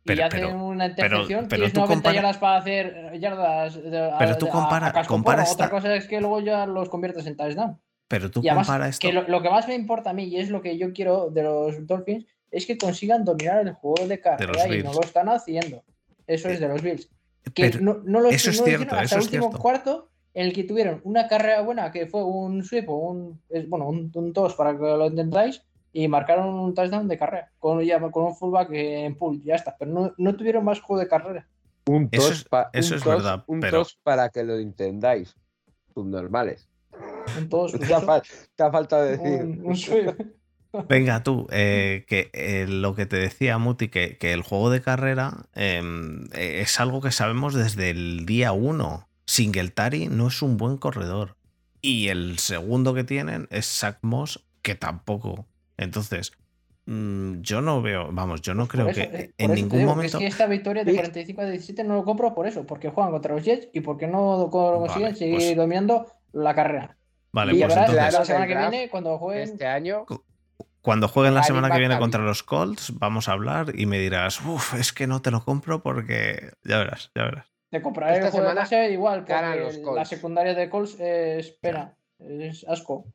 y 0.05 0.09
Pero- 0.09 0.25
hacen 0.27 0.41
pero- 0.41 0.65
una 0.65 0.87
intercepción. 0.87 1.47
pero 1.49 1.61
tienes 1.63 1.73
tú 1.73 1.81
90 1.81 1.95
compara- 1.95 2.15
yardas 2.17 2.39
para 2.39 2.57
hacer 2.57 3.21
yardas. 3.21 3.75
de- 3.83 4.11
a- 4.11 4.19
Pero 4.19 4.37
tú 4.39 4.49
compara- 4.49 4.93
a 4.95 5.05
compara. 5.05 5.45
Otra 5.51 5.71
cosa 5.71 5.95
es 5.95 6.07
que 6.09 6.21
luego 6.21 6.41
ya 6.41 6.67
los 6.67 6.89
conviertes 6.89 7.27
en 7.27 7.37
touchdown. 7.37 7.79
Pero 8.09 8.31
tú 8.31 8.41
Y 8.43 8.49
además, 8.49 8.67
compara 8.67 8.89
esto. 8.89 9.07
que 9.07 9.13
lo, 9.13 9.23
lo 9.29 9.41
que 9.43 9.49
más 9.51 9.69
me 9.69 9.75
importa 9.75 10.11
a 10.11 10.13
mí 10.13 10.25
y 10.25 10.37
es 10.39 10.51
lo 10.51 10.61
que 10.61 10.77
yo 10.77 10.93
quiero 10.93 11.31
de 11.31 11.43
los 11.45 11.87
Dolphins 11.87 12.27
es 12.51 12.67
que 12.67 12.77
consigan 12.77 13.25
dominar 13.25 13.67
el 13.67 13.73
juego 13.75 14.07
de 14.07 14.21
carrera 14.21 14.67
y 14.75 14.83
no 14.83 14.93
lo 14.93 15.01
están 15.03 15.29
haciendo. 15.29 15.83
Eso 16.27 16.49
es 16.49 16.61
de 16.61 16.69
los 16.69 16.83
Bills. 16.83 17.09
Que 17.55 17.71
pero- 17.71 17.81
no, 17.81 18.01
no 18.05 18.21
lo, 18.21 18.29
eso 18.31 18.51
es 18.51 18.57
no 18.59 18.63
lo 18.63 18.69
cierto, 18.69 18.95
hasta 18.95 19.05
eso 19.05 19.15
el 19.17 19.21
es 19.21 19.27
último 19.27 19.45
cierto. 19.47 19.59
cuarto 19.63 20.09
en 20.35 20.47
el 20.47 20.53
que 20.53 20.65
tuvieron 20.65 21.01
una 21.05 21.27
carrera 21.29 21.63
buena 21.63 21.91
que 21.93 22.07
fue 22.07 22.25
un 22.25 22.63
sweep 22.65 22.89
o 22.91 22.97
un, 22.97 23.41
es- 23.51 23.69
bueno, 23.69 23.89
un, 23.89 24.11
un 24.15 24.33
toss 24.33 24.55
para 24.55 24.73
que 24.73 24.79
lo 24.83 25.07
entendáis 25.07 25.63
y 25.93 26.09
marcaron 26.09 26.49
un 26.55 26.75
touchdown 26.75 27.07
de 27.09 27.19
carrera 27.19 27.51
con, 27.59 27.81
ya, 27.83 28.01
con 28.11 28.25
un 28.25 28.35
fullback 28.35 28.71
en 28.73 29.15
pool, 29.17 29.43
ya 29.43 29.57
está, 29.57 29.77
pero 29.79 29.91
no, 29.93 30.13
no 30.17 30.35
tuvieron 30.37 30.65
más 30.65 30.81
juego 30.81 31.01
de 31.01 31.09
carrera. 31.09 31.47
Un 31.87 32.09
Eso 32.13 32.29
tos, 32.29 32.39
es- 32.39 32.45
pa- 32.45 32.71
eso 32.73 32.95
un 32.95 32.99
es 32.99 33.05
tos- 33.05 33.15
verdad, 33.17 33.45
Un 33.47 33.61
pero- 33.61 33.79
tos 33.79 33.99
para 34.03 34.29
que 34.31 34.43
lo 34.45 34.57
entendáis. 34.59 35.35
Subnormales. 35.95 36.69
Un 37.39 37.49
toss, 37.49 37.73
pues 37.77 37.89
Te 37.89 37.95
ha, 37.95 38.01
fal- 38.01 38.23
faltado 38.73 39.05
decir. 39.05 39.25
un, 39.43 39.67
un. 39.67 40.87
Venga 40.89 41.23
tú, 41.23 41.47
eh, 41.51 42.05
que 42.09 42.31
eh, 42.33 42.67
lo 42.67 42.95
que 42.95 43.05
te 43.05 43.17
decía 43.17 43.59
Muti, 43.59 43.89
que, 43.89 44.17
que 44.17 44.33
el 44.33 44.41
juego 44.43 44.71
de 44.71 44.81
carrera 44.81 45.45
em, 45.55 46.25
eh, 46.33 46.61
es 46.63 46.81
algo 46.81 47.03
que 47.03 47.11
sabemos 47.11 47.53
desde 47.53 47.91
el 47.91 48.25
día 48.25 48.53
uno. 48.53 49.07
Singletary 49.27 50.09
no 50.09 50.29
es 50.29 50.41
un 50.41 50.57
buen 50.57 50.79
corredor. 50.79 51.37
Y 51.83 52.09
el 52.09 52.39
segundo 52.39 52.95
que 52.95 53.05
tienen 53.05 53.49
es 53.51 53.67
Zach 53.67 53.99
Moss, 54.03 54.47
que 54.63 54.75
tampoco. 54.75 55.47
Entonces, 55.77 56.33
mm, 56.87 57.41
yo 57.41 57.61
no 57.61 57.83
veo, 57.83 58.09
vamos, 58.13 58.41
yo 58.43 58.55
no 58.55 58.69
creo 58.69 58.89
eso, 58.89 59.01
que 59.01 59.17
eh, 59.17 59.35
en 59.39 59.55
ningún 59.55 59.79
digo 59.79 59.91
que 59.91 59.95
momento... 59.97 60.17
Es 60.19 60.23
que 60.23 60.27
esta 60.29 60.47
victoria 60.47 60.85
de 60.85 60.91
Sí. 60.93 60.97
45 60.99 61.41
a 61.41 61.45
17 61.47 61.85
no 61.85 61.95
lo 61.95 62.05
compro 62.05 62.35
por 62.35 62.47
eso, 62.47 62.65
porque 62.67 62.89
juegan 62.91 63.13
contra 63.13 63.35
los 63.35 63.45
Jets 63.45 63.69
y 63.73 63.81
porque 63.81 64.07
no 64.07 64.49
consiguen 64.51 65.03
Vale, 65.09 65.15
seguir 65.17 65.35
pues- 65.37 65.57
dominando 65.57 66.07
la 66.33 66.55
carrera. 66.55 66.97
Vale, 67.33 67.55
y 67.55 67.61
pues 67.61 67.73
entonces, 67.73 67.95
Claro, 67.95 68.19
la 68.19 68.25
semana 68.27 68.47
que 68.47 68.57
viene, 68.57 68.91
cuando 68.91 69.19
jueguen, 69.19 69.45
Este 69.45 69.67
año, 69.67 70.05
cuando 70.83 71.09
jueguen 71.09 71.35
la 71.35 71.43
semana 71.43 71.71
que 71.71 71.79
viene 71.79 71.99
contra 71.99 72.21
los 72.23 72.43
Colts, 72.43 72.99
vamos 72.99 73.29
a 73.29 73.33
hablar 73.33 73.73
y 73.79 73.87
me 73.87 73.99
dirás, 73.99 74.45
uff, 74.45 74.75
es 74.75 74.93
que 74.93 75.07
no 75.07 75.23
te 75.23 75.31
lo 75.31 75.43
compro 75.45 75.83
porque... 75.83 76.51
Ya 76.65 76.77
verás, 76.79 77.11
ya 77.15 77.23
verás. 77.25 77.47
te 77.71 77.81
compraré 77.81 78.15
esta 78.17 78.27
el 78.27 78.31
juego 78.33 78.45
de 78.45 78.51
semana 78.51 78.61
base 78.63 78.93
igual, 78.93 79.25
ganan 79.25 79.53
porque 79.53 79.65
los 79.65 79.77
la 79.79 79.83
Colts. 79.83 80.09
secundaria 80.11 80.55
de 80.55 80.69
Colts 80.69 81.01
es 81.01 81.51
pena, 81.53 81.97
es 82.19 82.67
asco. 82.69 83.07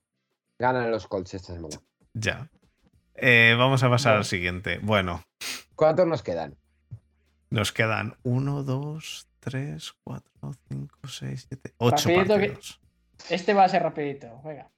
ganan 0.58 0.90
los 0.90 1.06
Colts 1.08 1.36
esta 1.36 1.54
semana. 1.54 1.78
Ya. 2.20 2.50
Eh, 3.16 3.56
vamos 3.58 3.84
a 3.84 3.90
pasar 3.90 4.12
Bueno. 4.14 4.20
al 4.20 4.26
siguiente. 4.26 4.80
Bueno, 4.82 5.24
¿Cuántos 5.76 6.08
nos 6.08 6.24
quedan? 6.24 6.56
nos 7.50 7.72
quedan 7.72 8.16
1, 8.24 8.64
2, 8.64 9.28
3, 9.40 9.94
4, 10.04 10.32
5, 10.70 11.00
6, 11.08 11.46
7, 11.50 11.74
8 11.78 11.96
Rapidito 12.10 12.38
que- 12.38 12.48
partidos. 12.50 12.82
Este 13.30 13.54
va 13.54 13.64
a 13.66 13.70
ser 13.70 13.84
rapidito, 13.84 14.42
venga. 14.44 14.70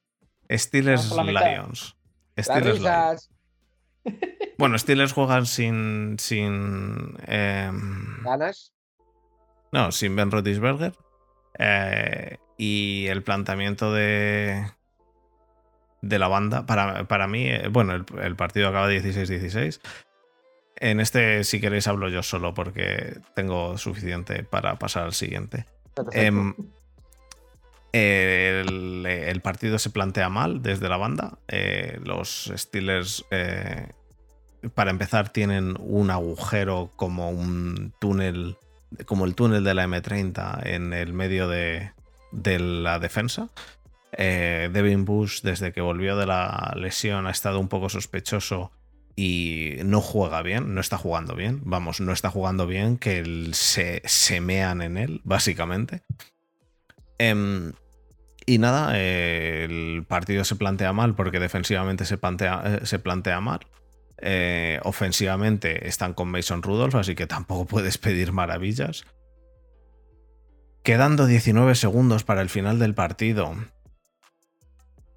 Steelers. 0.51 1.11
Lions. 1.11 1.95
Las 2.35 2.45
Steelers 2.45 2.79
Lions. 2.79 3.29
Bueno, 4.57 4.77
Steelers 4.77 5.13
juegan 5.13 5.45
sin. 5.45 6.15
sin. 6.19 7.15
em, 7.27 8.23
ganas. 8.23 8.73
no, 9.71 9.91
sin 9.91 10.15
Ben 10.15 10.31
Roethlisberger. 10.31 10.93
Eh, 11.57 12.37
y 12.57 13.07
el 13.07 13.23
planteamiento 13.23 13.93
de. 13.93 14.65
De 16.01 16.19
la 16.19 16.27
banda. 16.27 16.65
Para, 16.65 17.07
para 17.07 17.27
mí, 17.27 17.47
eh, 17.47 17.67
bueno, 17.69 17.93
el, 17.93 18.05
el 18.21 18.35
partido 18.35 18.69
acaba 18.69 18.89
16-16. 18.89 19.79
En 20.77 20.99
este, 20.99 21.43
si 21.43 21.59
queréis, 21.59 21.87
hablo 21.87 22.07
yo 22.09 22.23
solo 22.23 22.53
porque 22.53 23.17
tengo 23.35 23.77
suficiente 23.77 24.43
para 24.43 24.79
pasar 24.79 25.03
al 25.03 25.13
siguiente. 25.13 25.65
Em, 26.13 26.53
el, 27.91 29.05
el 29.05 29.41
partido 29.41 29.77
se 29.77 29.89
plantea 29.89 30.29
mal 30.29 30.61
desde 30.61 30.87
la 30.87 30.97
banda. 30.97 31.37
Eh, 31.49 31.99
los 32.03 32.51
Steelers, 32.55 33.25
eh, 33.31 33.89
para 34.73 34.91
empezar, 34.91 35.29
tienen 35.29 35.75
un 35.79 36.11
agujero 36.11 36.91
como 36.95 37.29
un 37.29 37.93
túnel, 37.99 38.57
como 39.05 39.25
el 39.25 39.35
túnel 39.35 39.65
de 39.65 39.73
la 39.73 39.85
M30 39.85 40.65
en 40.65 40.93
el 40.93 41.11
medio 41.11 41.49
de, 41.49 41.91
de 42.31 42.59
la 42.59 42.99
defensa. 42.99 43.49
Eh, 44.11 44.69
Devin 44.71 45.05
Bush, 45.05 45.41
desde 45.41 45.71
que 45.71 45.81
volvió 45.81 46.17
de 46.17 46.25
la 46.25 46.73
lesión, 46.75 47.27
ha 47.27 47.31
estado 47.31 47.59
un 47.59 47.67
poco 47.67 47.89
sospechoso 47.89 48.71
y 49.15 49.75
no 49.83 50.01
juega 50.01 50.41
bien, 50.41 50.73
no 50.73 50.81
está 50.81 50.97
jugando 50.97 51.35
bien. 51.35 51.61
Vamos, 51.63 51.99
no 51.99 52.11
está 52.11 52.29
jugando 52.29 52.65
bien, 52.65 52.97
que 52.97 53.49
se, 53.53 54.01
se 54.05 54.41
mean 54.41 54.81
en 54.81 54.97
él, 54.97 55.21
básicamente. 55.23 56.01
Em, 57.17 57.73
y 58.45 58.57
nada, 58.57 58.93
eh, 58.95 59.65
el 59.69 60.05
partido 60.07 60.43
se 60.43 60.55
plantea 60.55 60.93
mal 60.93 61.15
porque 61.15 61.39
defensivamente 61.39 62.05
se 62.05 62.17
plantea, 62.17 62.63
eh, 62.65 62.85
se 62.85 62.99
plantea 62.99 63.41
mal. 63.41 63.59
Ofensivamente 64.83 65.87
están 65.87 66.13
con 66.13 66.29
Mason 66.29 66.61
Rudolph, 66.61 66.95
así 66.95 67.15
que 67.15 67.25
tampoco 67.25 67.65
puedes 67.65 67.97
pedir 67.97 68.33
maravillas. 68.33 69.05
Quedando 70.83 71.25
19 71.25 71.75
segundos 71.75 72.23
para 72.23 72.41
el 72.41 72.49
final 72.49 72.79
del 72.79 72.95
partido, 72.95 73.55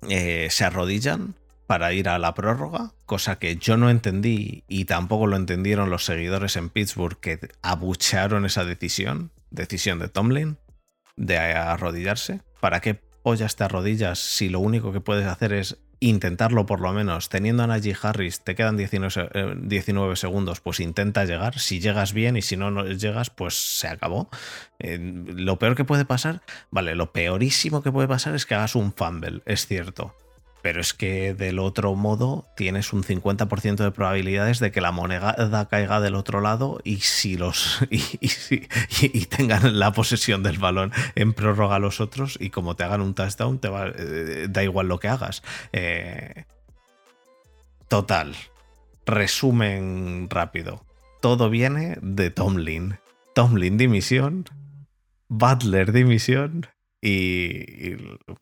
eh, 0.08 0.48
se 0.50 0.64
arrodillan 0.64 1.34
para 1.66 1.92
ir 1.92 2.08
a 2.08 2.18
la 2.18 2.34
prórroga, 2.34 2.92
cosa 3.06 3.38
que 3.38 3.56
yo 3.56 3.76
no 3.76 3.88
entendí 3.88 4.64
y 4.68 4.84
tampoco 4.84 5.26
lo 5.26 5.36
entendieron 5.36 5.90
los 5.90 6.04
seguidores 6.04 6.56
en 6.56 6.68
Pittsburgh 6.68 7.18
que 7.18 7.38
abuchearon 7.62 8.44
esa 8.44 8.64
decisión, 8.64 9.30
decisión 9.50 9.98
de 9.98 10.08
Tomlin, 10.08 10.58
de 11.16 11.38
arrodillarse. 11.38 12.42
¿Para 12.60 12.80
qué 12.80 12.94
pollas 12.94 13.56
te 13.56 13.64
arrodillas 13.64 14.18
si 14.18 14.48
lo 14.48 14.60
único 14.60 14.92
que 14.92 15.00
puedes 15.00 15.26
hacer 15.26 15.52
es 15.52 15.78
intentarlo 16.08 16.66
por 16.66 16.80
lo 16.80 16.92
menos? 16.92 17.28
Teniendo 17.28 17.62
a 17.62 17.66
Najee 17.66 17.96
Harris, 18.02 18.40
te 18.42 18.54
quedan 18.54 18.76
19, 18.76 19.10
se- 19.10 19.28
eh, 19.34 19.54
19 19.56 20.16
segundos, 20.16 20.60
pues 20.60 20.80
intenta 20.80 21.24
llegar. 21.24 21.58
Si 21.58 21.80
llegas 21.80 22.12
bien 22.12 22.36
y 22.36 22.42
si 22.42 22.56
no, 22.56 22.70
no 22.70 22.84
llegas, 22.86 23.30
pues 23.30 23.54
se 23.78 23.88
acabó. 23.88 24.28
Lo 24.78 25.58
peor 25.58 25.76
que 25.76 25.84
puede 25.84 26.04
pasar, 26.04 26.42
vale, 26.70 26.94
lo 26.94 27.12
peorísimo 27.12 27.82
que 27.82 27.92
puede 27.92 28.08
pasar 28.08 28.34
es 28.34 28.46
que 28.46 28.54
hagas 28.54 28.74
un 28.74 28.92
fumble, 28.92 29.42
es 29.46 29.66
cierto. 29.66 30.14
Pero 30.62 30.80
es 30.80 30.94
que 30.94 31.34
del 31.34 31.58
otro 31.58 31.94
modo 31.94 32.46
tienes 32.56 32.92
un 32.92 33.02
50% 33.02 33.76
de 33.76 33.90
probabilidades 33.90 34.60
de 34.60 34.70
que 34.70 34.80
la 34.80 34.92
moneda 34.92 35.68
caiga 35.68 36.00
del 36.00 36.14
otro 36.14 36.40
lado 36.40 36.80
y 36.84 36.98
si 36.98 37.36
los 37.36 37.80
y, 37.90 38.00
y 39.00 39.26
tengan 39.26 39.78
la 39.78 39.92
posesión 39.92 40.42
del 40.42 40.58
balón 40.58 40.92
en 41.14 41.32
prórroga 41.32 41.78
los 41.78 42.00
otros 42.00 42.38
y 42.40 42.50
como 42.50 42.76
te 42.76 42.84
hagan 42.84 43.00
un 43.00 43.14
touchdown 43.14 43.58
te 43.58 43.68
va, 43.68 43.88
eh, 43.88 44.46
da 44.48 44.62
igual 44.62 44.88
lo 44.88 44.98
que 44.98 45.08
hagas. 45.08 45.42
Eh, 45.72 46.44
total. 47.88 48.34
Resumen 49.04 50.28
rápido. 50.30 50.84
Todo 51.20 51.50
viene 51.50 51.98
de 52.02 52.30
Tomlin. 52.30 52.98
Tomlin 53.34 53.76
dimisión. 53.76 54.44
Butler 55.28 55.92
dimisión. 55.92 56.66
Y, 57.04 57.96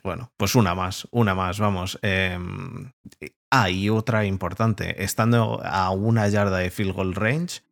bueno, 0.04 0.32
pues 0.36 0.54
una 0.54 0.74
más, 0.74 1.08
una 1.10 1.34
más, 1.34 1.58
vamos. 1.58 1.98
Eh, 2.02 2.38
ah, 3.50 3.70
y 3.70 3.88
otra 3.88 4.26
importante. 4.26 5.02
Estando 5.02 5.62
a 5.64 5.90
una 5.90 6.28
yarda 6.28 6.58
de 6.58 6.70
field 6.70 6.92
goal 6.92 7.14
range, 7.14 7.62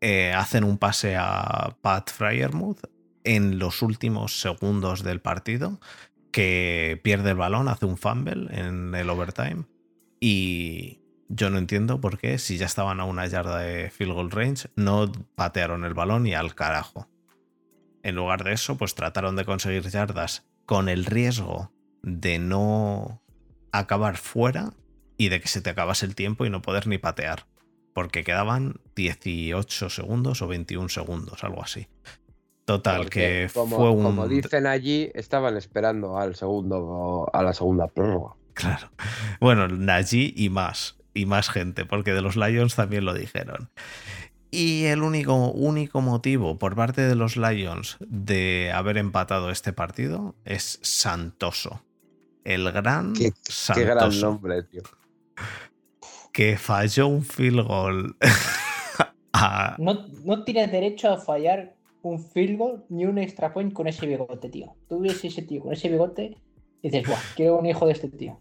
eh, 0.00 0.32
hacen 0.32 0.62
un 0.62 0.78
pase 0.78 1.16
a 1.18 1.76
Pat 1.82 2.10
Fryermuth 2.10 2.84
en 3.24 3.58
los 3.58 3.82
últimos 3.82 4.40
segundos 4.40 5.02
del 5.02 5.20
partido, 5.20 5.80
que 6.30 7.00
pierde 7.02 7.30
el 7.30 7.36
balón, 7.36 7.68
hace 7.68 7.86
un 7.86 7.96
fumble 7.96 8.46
en 8.50 8.94
el 8.94 9.10
overtime 9.10 9.64
y, 10.20 11.00
Yo 11.28 11.50
no 11.50 11.58
entiendo 11.58 12.00
por 12.00 12.18
qué, 12.18 12.38
si 12.38 12.58
ya 12.58 12.66
estaban 12.66 13.00
a 13.00 13.04
una 13.04 13.26
yarda 13.26 13.58
de 13.58 13.90
field 13.90 14.12
goal 14.12 14.30
range, 14.30 14.68
no 14.76 15.10
patearon 15.34 15.84
el 15.84 15.94
balón 15.94 16.26
y 16.26 16.34
al 16.34 16.54
carajo. 16.54 17.08
En 18.04 18.16
lugar 18.16 18.44
de 18.44 18.52
eso, 18.52 18.76
pues 18.76 18.94
trataron 18.94 19.34
de 19.34 19.46
conseguir 19.46 19.88
yardas 19.88 20.44
con 20.66 20.90
el 20.90 21.06
riesgo 21.06 21.72
de 22.02 22.38
no 22.38 23.22
acabar 23.72 24.18
fuera 24.18 24.74
y 25.16 25.30
de 25.30 25.40
que 25.40 25.48
se 25.48 25.62
te 25.62 25.70
acabase 25.70 26.04
el 26.04 26.14
tiempo 26.14 26.44
y 26.44 26.50
no 26.50 26.60
poder 26.60 26.86
ni 26.86 26.98
patear. 26.98 27.46
Porque 27.94 28.22
quedaban 28.22 28.80
18 28.94 29.88
segundos 29.88 30.42
o 30.42 30.46
21 30.46 30.90
segundos, 30.90 31.44
algo 31.44 31.62
así. 31.62 31.88
Total, 32.66 32.98
Porque, 32.98 33.46
que 33.46 33.54
como, 33.54 33.76
fue 33.76 33.90
un. 33.90 34.02
como 34.02 34.28
dicen 34.28 34.66
allí, 34.66 35.10
estaban 35.14 35.56
esperando 35.56 36.18
al 36.18 36.36
segundo, 36.36 37.30
a 37.32 37.42
la 37.42 37.54
segunda 37.54 37.86
prórroga. 37.88 38.34
Claro. 38.52 38.90
Bueno, 39.40 39.66
Najee 39.68 40.32
y 40.36 40.50
más. 40.50 40.96
Y 41.14 41.26
más 41.26 41.48
gente, 41.48 41.86
porque 41.86 42.12
de 42.12 42.20
los 42.20 42.36
Lions 42.36 42.74
también 42.74 43.04
lo 43.04 43.14
dijeron. 43.14 43.70
Y 44.54 44.84
el 44.84 45.02
único, 45.02 45.50
único 45.50 46.00
motivo 46.00 46.58
por 46.58 46.76
parte 46.76 47.00
de 47.02 47.16
los 47.16 47.36
Lions 47.36 47.96
de 48.00 48.70
haber 48.72 48.98
empatado 48.98 49.50
este 49.50 49.72
partido 49.72 50.36
es 50.44 50.78
Santoso. 50.82 51.82
El 52.44 52.70
gran 52.70 53.14
Qué, 53.14 53.32
Santoso. 53.42 53.74
qué 53.74 53.84
gran 53.94 54.20
nombre, 54.20 54.62
tío. 54.64 54.82
Que 56.32 56.56
falló 56.56 57.08
un 57.08 57.22
field 57.24 57.66
goal. 57.66 58.16
a- 59.32 59.76
No, 59.78 60.06
no 60.24 60.44
tienes 60.44 60.70
derecho 60.70 61.10
a 61.10 61.18
fallar 61.18 61.74
un 62.02 62.22
field 62.22 62.58
goal 62.58 62.84
ni 62.90 63.06
un 63.06 63.18
extra 63.18 63.52
point 63.52 63.72
con 63.72 63.86
ese 63.88 64.06
bigote, 64.06 64.48
tío. 64.50 64.76
Tú 64.88 65.00
ves 65.00 65.24
ese 65.24 65.42
tío 65.42 65.62
con 65.62 65.72
ese 65.72 65.88
bigote 65.88 66.36
y 66.82 66.90
dices, 66.90 67.08
¡buah! 67.08 67.18
Quiero 67.34 67.56
un 67.58 67.66
hijo 67.66 67.86
de 67.86 67.92
este 67.92 68.08
tío. 68.08 68.40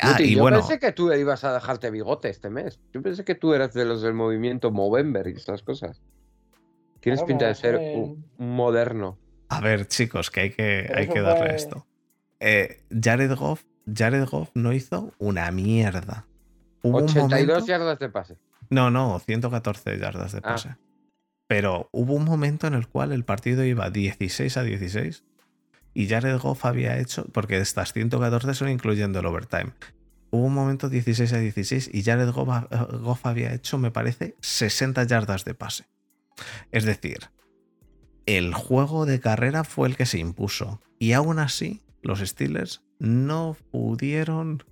Ah, 0.00 0.16
y 0.20 0.34
yo 0.34 0.42
bueno, 0.42 0.58
pensé 0.58 0.78
que 0.78 0.92
tú 0.92 1.12
ibas 1.12 1.44
a 1.44 1.52
dejarte 1.54 1.90
bigote 1.90 2.28
este 2.28 2.50
mes. 2.50 2.80
Yo 2.92 3.02
pensé 3.02 3.24
que 3.24 3.34
tú 3.34 3.54
eras 3.54 3.72
de 3.74 3.84
los 3.84 4.02
del 4.02 4.14
movimiento 4.14 4.70
Movember 4.70 5.26
y 5.28 5.32
estas 5.32 5.62
cosas. 5.62 6.02
Tienes 7.00 7.20
Claro, 7.20 7.26
pinta 7.26 7.46
de 7.46 7.54
ser 7.54 7.76
un, 7.76 8.24
un 8.38 8.54
moderno. 8.56 9.18
a 9.48 9.60
ver, 9.60 9.86
chicos, 9.86 10.30
que 10.30 10.40
hay 10.40 10.50
que, 10.50 10.92
hay 10.94 11.08
que 11.08 11.20
darle 11.20 11.46
fue- 11.46 11.54
esto. 11.56 11.86
Eh, 12.40 12.82
Jared 12.90 13.34
Goff, 13.36 13.64
Jared 13.92 14.26
Goff 14.28 14.50
no 14.54 14.72
hizo 14.72 15.12
una 15.18 15.50
mierda. 15.50 16.26
Hubo 16.82 16.98
un 16.98 17.04
82 17.04 17.46
momento- 17.46 17.66
yardas 17.66 17.98
de 17.98 18.08
pase. 18.08 18.38
No, 18.70 18.90
no, 18.90 19.18
114 19.18 19.98
yardas 19.98 20.32
de 20.32 20.38
Ah. 20.38 20.42
pase. 20.42 20.76
Pero 21.46 21.88
hubo 21.92 22.14
un 22.14 22.24
momento 22.24 22.66
en 22.68 22.74
el 22.74 22.86
cual 22.86 23.12
el 23.12 23.24
partido 23.24 23.64
iba 23.64 23.90
16 23.90 24.56
a 24.56 24.62
16 24.62 25.24
y 25.94 26.08
Jared 26.08 26.38
Goff 26.38 26.64
había 26.64 26.98
hecho, 26.98 27.26
porque 27.32 27.58
estas 27.58 27.92
114 27.92 28.54
son 28.54 28.68
incluyendo 28.68 29.20
el 29.20 29.26
overtime. 29.26 29.72
Hubo 30.30 30.46
un 30.46 30.54
momento 30.54 30.88
16 30.88 31.32
a 31.32 31.38
16 31.38 31.90
y 31.92 32.02
Jared 32.02 32.30
Goff, 32.30 32.66
eh, 32.70 32.96
Goff 32.98 33.26
había 33.26 33.52
hecho, 33.52 33.78
me 33.78 33.90
parece, 33.90 34.36
60 34.40 35.04
yardas 35.04 35.44
de 35.44 35.54
pase. 35.54 35.86
Es 36.70 36.84
decir, 36.84 37.18
el 38.26 38.54
juego 38.54 39.06
de 39.06 39.20
carrera 39.20 39.64
fue 39.64 39.88
el 39.88 39.96
que 39.96 40.06
se 40.06 40.18
impuso. 40.18 40.80
Y 40.98 41.12
aún 41.12 41.38
así, 41.38 41.82
los 42.02 42.20
Steelers 42.20 42.82
no 42.98 43.56
pudieron 43.70 44.62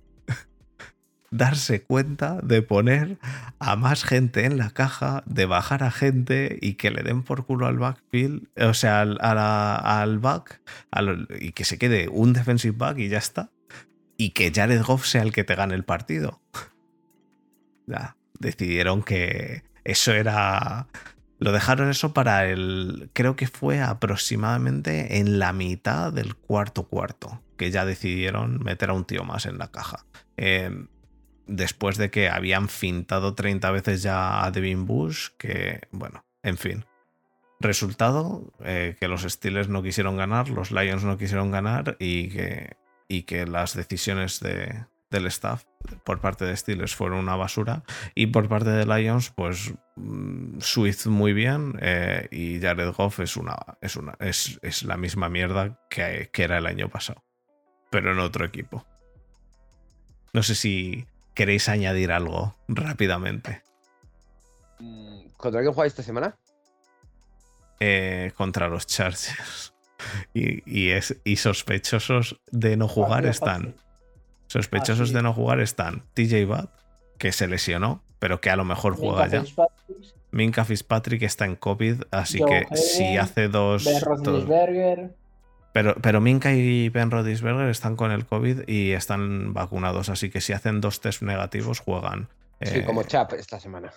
darse 1.31 1.83
cuenta 1.83 2.39
de 2.41 2.61
poner 2.61 3.17
a 3.59 3.75
más 3.75 4.03
gente 4.03 4.45
en 4.45 4.57
la 4.57 4.71
caja, 4.71 5.23
de 5.25 5.45
bajar 5.45 5.83
a 5.83 5.91
gente 5.91 6.57
y 6.61 6.73
que 6.73 6.91
le 6.91 7.03
den 7.03 7.23
por 7.23 7.45
culo 7.45 7.67
al 7.67 7.77
backfield, 7.77 8.47
o 8.57 8.73
sea, 8.73 9.01
al, 9.01 9.17
a 9.21 10.01
al 10.01 10.19
back, 10.19 10.61
y 11.39 11.51
que 11.51 11.65
se 11.65 11.77
quede 11.77 12.07
un 12.09 12.33
defensive 12.33 12.75
back 12.77 12.97
y 12.99 13.09
ya 13.09 13.17
está. 13.17 13.51
Y 14.17 14.31
que 14.31 14.51
Jared 14.53 14.83
Goff 14.83 15.05
sea 15.05 15.21
el 15.21 15.31
que 15.31 15.43
te 15.43 15.55
gane 15.55 15.75
el 15.75 15.83
partido. 15.83 16.41
Ya, 17.87 18.17
decidieron 18.37 19.01
que 19.01 19.63
eso 19.83 20.11
era... 20.13 20.85
Lo 21.39 21.51
dejaron 21.51 21.89
eso 21.89 22.13
para 22.13 22.47
el... 22.47 23.09
Creo 23.13 23.35
que 23.35 23.47
fue 23.47 23.81
aproximadamente 23.81 25.17
en 25.17 25.39
la 25.39 25.53
mitad 25.53 26.13
del 26.13 26.35
cuarto 26.35 26.83
cuarto, 26.83 27.41
que 27.57 27.71
ya 27.71 27.85
decidieron 27.85 28.63
meter 28.63 28.91
a 28.91 28.93
un 28.93 29.05
tío 29.05 29.23
más 29.23 29.47
en 29.47 29.57
la 29.57 29.71
caja. 29.71 30.05
Eh, 30.37 30.85
después 31.49 31.97
de 31.97 32.09
que 32.11 32.29
habían 32.29 32.69
fintado 32.69 33.33
30 33.33 33.71
veces 33.71 34.03
ya 34.03 34.43
a 34.43 34.51
Devin 34.51 34.85
Bush, 34.85 35.29
que, 35.37 35.81
bueno, 35.91 36.23
en 36.43 36.57
fin. 36.57 36.85
Resultado, 37.59 38.53
eh, 38.63 38.95
que 38.99 39.09
los 39.09 39.23
Steelers 39.23 39.67
no 39.67 39.83
quisieron 39.83 40.15
ganar, 40.15 40.49
los 40.49 40.71
Lions 40.71 41.03
no 41.03 41.17
quisieron 41.17 41.51
ganar 41.51 41.97
y 41.99 42.29
que, 42.29 42.77
y 43.09 43.23
que 43.23 43.45
las 43.45 43.75
decisiones 43.75 44.39
de, 44.39 44.85
del 45.09 45.25
staff 45.25 45.65
por 46.05 46.21
parte 46.21 46.45
de 46.45 46.55
Steelers 46.55 46.95
fueron 46.95 47.19
una 47.19 47.35
basura 47.35 47.83
y 48.15 48.27
por 48.27 48.47
parte 48.47 48.69
de 48.69 48.85
Lions, 48.85 49.31
pues 49.31 49.73
mm, 49.97 50.59
Swift 50.59 51.07
muy 51.07 51.33
bien 51.33 51.77
eh, 51.81 52.29
y 52.31 52.61
Jared 52.61 52.93
Goff 52.93 53.19
es, 53.19 53.35
una, 53.35 53.57
es, 53.81 53.97
una, 53.97 54.15
es, 54.19 54.57
es 54.61 54.83
la 54.83 54.95
misma 54.95 55.27
mierda 55.27 55.81
que, 55.89 56.29
que 56.31 56.43
era 56.43 56.59
el 56.59 56.65
año 56.65 56.87
pasado, 56.87 57.25
pero 57.89 58.13
en 58.13 58.19
otro 58.19 58.45
equipo. 58.45 58.85
No 60.31 60.43
sé 60.43 60.55
si 60.55 61.07
queréis 61.39 61.69
añadir 61.69 62.11
algo 62.11 62.53
rápidamente. 62.67 63.61
Mm, 64.79 65.29
¿Contra 65.37 65.61
quién 65.61 65.71
jugáis 65.73 65.93
esta 65.93 66.03
semana? 66.03 66.35
eh, 67.79 68.33
contra 68.35 68.67
los 68.67 68.85
Chargers. 68.87 69.73
Y, 70.33 70.63
y 70.65 70.91
es, 70.91 71.17
y 71.25 71.35
sospechosos 71.35 72.39
de 72.51 72.77
no 72.77 72.87
jugar 72.87 73.23
Partido 73.23 73.31
están. 73.31 73.61
fácil. 73.73 73.75
Sospechosos 74.47 75.01
Así 75.09 75.13
de 75.13 75.21
no 75.23 75.33
jugar 75.33 75.59
están 75.59 76.03
TJ 76.13 76.45
Watt, 76.45 76.69
que 77.17 77.33
se 77.33 77.47
lesionó, 77.49 78.01
pero 78.17 78.39
que 78.39 78.49
a 78.49 78.55
lo 78.55 78.63
mejor 78.63 78.95
juega 78.95 79.23
Minka 79.23 79.37
ya. 79.37 79.41
Fitzpatrick, 79.43 79.97
Minka 80.31 80.63
Fitzpatrick 80.65 81.21
está 81.23 81.43
en 81.45 81.57
COVID, 81.57 82.03
así 82.11 82.39
Joe 82.39 82.65
que 82.69 82.77
si 82.77 83.17
hace 83.17 83.49
dos. 83.49 83.83
Ben 83.83 83.93
dos- 83.95 84.03
Roethlisberger. 84.03 85.15
Pero, 85.83 85.95
pero 86.01 86.21
Minka 86.21 86.51
y 86.53 86.89
Ben 86.89 87.09
Roethlisberger 87.11 87.69
están 87.69 87.95
con 87.95 88.11
el 88.11 88.25
COVID 88.25 88.67
y 88.67 88.91
están 88.91 89.53
vacunados, 89.53 90.09
así 90.09 90.29
que 90.29 90.41
si 90.41 90.53
hacen 90.53 90.81
dos 90.81 90.99
test 91.01 91.21
negativos 91.21 91.79
juegan. 91.79 92.27
Sí, 92.61 92.79
Eh, 92.79 92.85
como 92.85 93.03
Chap 93.03 93.33
esta 93.33 93.59
semana. 93.59 93.91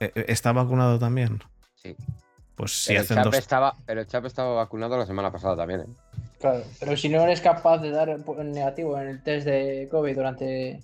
eh, 0.00 0.10
¿Está 0.28 0.52
vacunado 0.52 0.98
también? 0.98 1.40
Sí. 1.76 1.94
Pues 2.56 2.72
si 2.84 2.88
pero, 2.92 3.00
hacen 3.02 3.16
Chap 3.16 3.24
dos. 3.26 3.34
estaba, 3.36 3.74
pero 3.86 4.00
el 4.00 4.06
Chap 4.06 4.24
estaba 4.26 4.54
vacunado 4.54 4.96
la 4.98 5.06
semana 5.06 5.30
pasada 5.30 5.56
también. 5.56 5.80
¿eh? 5.82 5.86
Claro, 6.40 6.62
pero 6.80 6.96
si 6.96 7.08
no 7.08 7.22
eres 7.22 7.40
capaz 7.40 7.78
de 7.78 7.90
dar 7.90 8.08
negativo 8.44 8.98
en 9.00 9.08
el 9.08 9.22
test 9.22 9.46
de 9.46 9.88
COVID 9.90 10.14
durante 10.16 10.80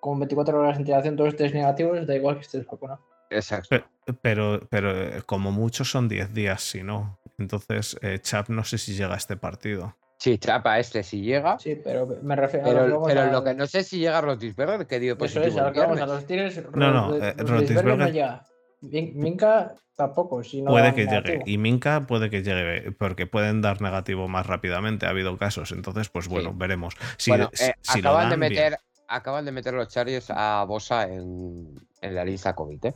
con 0.00 0.18
24 0.18 0.58
horas 0.58 0.76
de 0.76 0.82
antelación, 0.82 1.16
dos 1.16 1.36
test 1.36 1.54
negativos, 1.54 2.06
da 2.06 2.14
igual 2.16 2.36
que 2.36 2.42
estés 2.42 2.66
vacunado. 2.66 3.00
Exacto. 3.30 3.68
Pe- 3.70 3.84
Pero, 4.22 4.66
pero 4.70 4.90
eh, 4.98 5.22
como 5.26 5.52
mucho 5.52 5.84
son 5.84 6.08
10 6.08 6.32
días, 6.32 6.62
si 6.62 6.82
no. 6.82 7.17
Entonces, 7.38 7.96
eh, 8.02 8.18
Chap 8.20 8.48
no 8.48 8.64
sé 8.64 8.78
si 8.78 8.94
llega 8.94 9.14
a 9.14 9.16
este 9.16 9.36
partido. 9.36 9.96
Sí, 10.18 10.36
Chap 10.38 10.66
a 10.66 10.80
este 10.80 11.02
si 11.04 11.22
llega. 11.22 11.58
Sí, 11.60 11.76
pero 11.82 12.06
me 12.22 12.34
refiero 12.34 12.66
a 12.66 12.72
lo 12.72 12.74
que 12.78 12.82
Pero, 12.84 12.94
vamos 12.96 13.08
pero 13.08 13.20
a- 13.22 13.26
lo 13.32 13.44
que 13.44 13.54
no 13.54 13.66
sé 13.66 13.84
si 13.84 13.98
llega 14.00 14.20
Rotisberger, 14.20 14.86
que 14.86 14.98
dio 14.98 15.12
Eso 15.12 15.18
positivo 15.18 15.44
es, 15.46 15.56
a 15.56 15.60
el 15.60 15.66
lo 15.66 15.72
que 15.72 15.80
vamos 15.80 16.00
a 16.00 16.06
los 16.06 16.22
Steelers. 16.22 16.62
No, 16.74 16.90
no, 16.92 17.14
eh, 17.16 17.34
Roethlisberger- 17.36 17.96
no 17.96 18.08
llega. 18.08 18.44
Minka 18.80 19.74
tampoco, 19.96 20.42
si 20.44 20.62
no 20.62 20.70
puede 20.70 20.94
que 20.94 21.04
negativo. 21.06 21.38
llegue. 21.38 21.50
Y 21.50 21.58
Minka 21.58 22.06
puede 22.06 22.30
que 22.30 22.42
llegue, 22.42 22.92
porque 22.92 23.26
pueden 23.26 23.60
dar 23.60 23.80
negativo 23.80 24.28
más 24.28 24.46
rápidamente. 24.46 25.06
Ha 25.06 25.10
habido 25.10 25.36
casos. 25.36 25.72
Entonces, 25.72 26.08
pues 26.08 26.28
bueno, 26.28 26.50
Sí. 26.50 26.56
veremos. 26.58 26.94
Si, 27.16 27.30
bueno, 27.30 27.50
eh, 27.60 27.72
si 27.82 28.02
lo 28.02 28.10
acaban, 28.10 28.28
de 28.28 28.30
dan, 28.36 28.40
bien, 28.40 28.52
meter, 28.52 28.78
acaban 29.08 29.44
de 29.44 29.52
meter 29.52 29.74
los 29.74 29.88
Chargers 29.88 30.30
a 30.30 30.64
Bosa 30.64 31.04
en, 31.08 31.74
en 32.00 32.14
la 32.14 32.24
lista 32.24 32.54
COVID. 32.54 32.84
¿eh? 32.86 32.94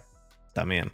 también. 0.52 0.92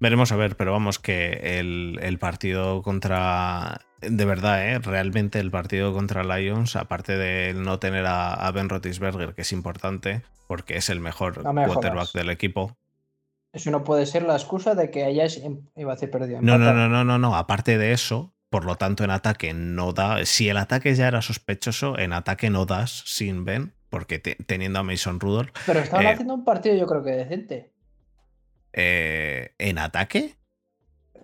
Veremos 0.00 0.32
a 0.32 0.36
ver, 0.36 0.56
pero 0.56 0.72
vamos 0.72 0.98
que 0.98 1.58
el, 1.58 1.98
el 2.02 2.18
partido 2.18 2.82
contra. 2.82 3.80
De 4.00 4.24
verdad, 4.26 4.68
¿eh? 4.68 4.78
realmente 4.80 5.38
el 5.40 5.50
partido 5.50 5.92
contra 5.94 6.24
Lions, 6.24 6.76
aparte 6.76 7.16
de 7.16 7.54
no 7.54 7.78
tener 7.78 8.04
a, 8.04 8.34
a 8.34 8.50
Ben 8.50 8.68
Roethlisberger, 8.68 9.34
que 9.34 9.42
es 9.42 9.52
importante, 9.52 10.22
porque 10.46 10.76
es 10.76 10.90
el 10.90 11.00
mejor 11.00 11.42
No 11.42 11.52
me 11.54 11.64
quarterback 11.64 11.94
jodas. 12.08 12.12
del 12.12 12.28
equipo, 12.28 12.76
Eso 13.52 13.70
no 13.70 13.82
puede 13.84 14.04
ser 14.04 14.24
la 14.24 14.34
excusa 14.34 14.74
de 14.74 14.90
que 14.90 15.04
hayas 15.04 15.38
em- 15.38 15.62
iba 15.76 15.92
a 15.92 15.94
decir 15.94 16.10
perdido. 16.10 16.40
No, 16.42 16.58
no, 16.58 16.74
no, 16.74 16.88
no, 16.88 17.02
no, 17.04 17.18
no. 17.18 17.34
Aparte 17.36 17.78
de 17.78 17.92
eso, 17.92 18.34
por 18.50 18.66
lo 18.66 18.74
tanto, 18.76 19.04
en 19.04 19.10
ataque 19.10 19.54
no 19.54 19.92
da. 19.94 20.26
Si 20.26 20.48
el 20.50 20.58
ataque 20.58 20.94
ya 20.94 21.08
era 21.08 21.22
sospechoso, 21.22 21.96
en 21.98 22.12
ataque 22.12 22.50
no 22.50 22.66
das 22.66 23.04
sin 23.06 23.44
Ben, 23.46 23.72
porque 23.88 24.18
te- 24.18 24.34
teniendo 24.34 24.80
a 24.80 24.82
Mason 24.82 25.18
Rudolph. 25.18 25.50
Pero 25.66 25.80
estaban 25.80 26.04
Eh, 26.04 26.10
haciendo 26.10 26.34
un 26.34 26.44
partido, 26.44 26.74
yo 26.74 26.86
creo 26.86 27.02
que 27.04 27.12
decente. 27.12 27.72
Eh, 28.74 29.54
¿En 29.58 29.78
ataque? 29.78 30.36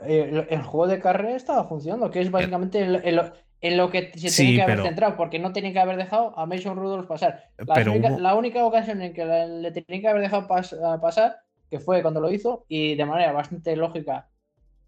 El, 0.03 0.47
el 0.49 0.63
juego 0.63 0.87
de 0.87 1.01
carrera 1.01 1.37
estaba 1.37 1.65
funcionando, 1.65 2.11
que 2.11 2.21
es 2.21 2.31
básicamente 2.31 2.81
en, 2.81 3.17
lo, 3.17 3.33
en 3.61 3.77
lo 3.77 3.91
que 3.91 4.13
se 4.17 4.31
Sí, 4.31 4.47
tenía 4.47 4.55
que 4.55 4.63
haber 4.63 4.83
centrado, 4.83 5.17
porque 5.17 5.39
no 5.39 5.53
tenía 5.53 5.73
que 5.73 5.81
haber 5.81 5.97
dejado 5.97 6.39
a 6.39 6.47
Mason 6.47 6.77
Rudolph 6.77 7.07
pasar. 7.07 7.45
La, 7.59 7.75
Pero 7.75 7.93
única, 7.93 8.09
hubo- 8.09 8.19
la 8.21 8.35
única 8.35 8.65
ocasión 8.65 9.03
en 9.03 9.13
que 9.13 9.25
le 9.25 9.71
tenía 9.73 10.01
que 10.01 10.09
haber 10.09 10.23
dejado 10.23 10.49
pas- 10.49 11.01
pasar, 11.01 11.41
que 11.71 11.81
fue 11.81 12.01
cuando 12.03 12.21
lo 12.21 12.31
hizo, 12.31 12.65
y 12.69 12.95
de 12.95 13.05
manera 13.05 13.33
bastante 13.33 13.77
lógica 13.77 14.31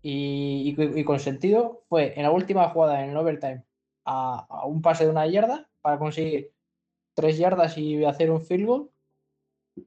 y, 0.02 0.74
y- 0.78 1.00
y 1.00 1.04
con 1.04 1.20
sentido, 1.20 1.84
fue 1.88 2.14
en 2.16 2.22
la 2.24 2.30
última 2.30 2.68
jugada 2.70 3.04
en 3.04 3.10
el 3.10 3.16
overtime 3.16 3.64
a, 4.04 4.46
a 4.48 4.66
un 4.66 4.82
pase 4.82 5.04
de 5.04 5.10
una 5.10 5.26
yarda 5.26 5.68
para 5.82 5.98
conseguir 5.98 6.52
tres 7.14 7.38
yardas 7.38 7.78
y 7.78 8.04
hacer 8.04 8.30
un 8.30 8.42
field 8.42 8.66
goal. 8.66 8.90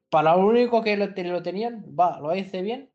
Para 0.10 0.36
lo 0.36 0.46
único 0.48 0.84
que 0.84 0.98
lo, 0.98 1.14
te- 1.14 1.24
lo 1.24 1.42
tenían, 1.44 1.86
va, 1.98 2.20
lo 2.20 2.36
hice 2.36 2.62
bien 2.62 2.90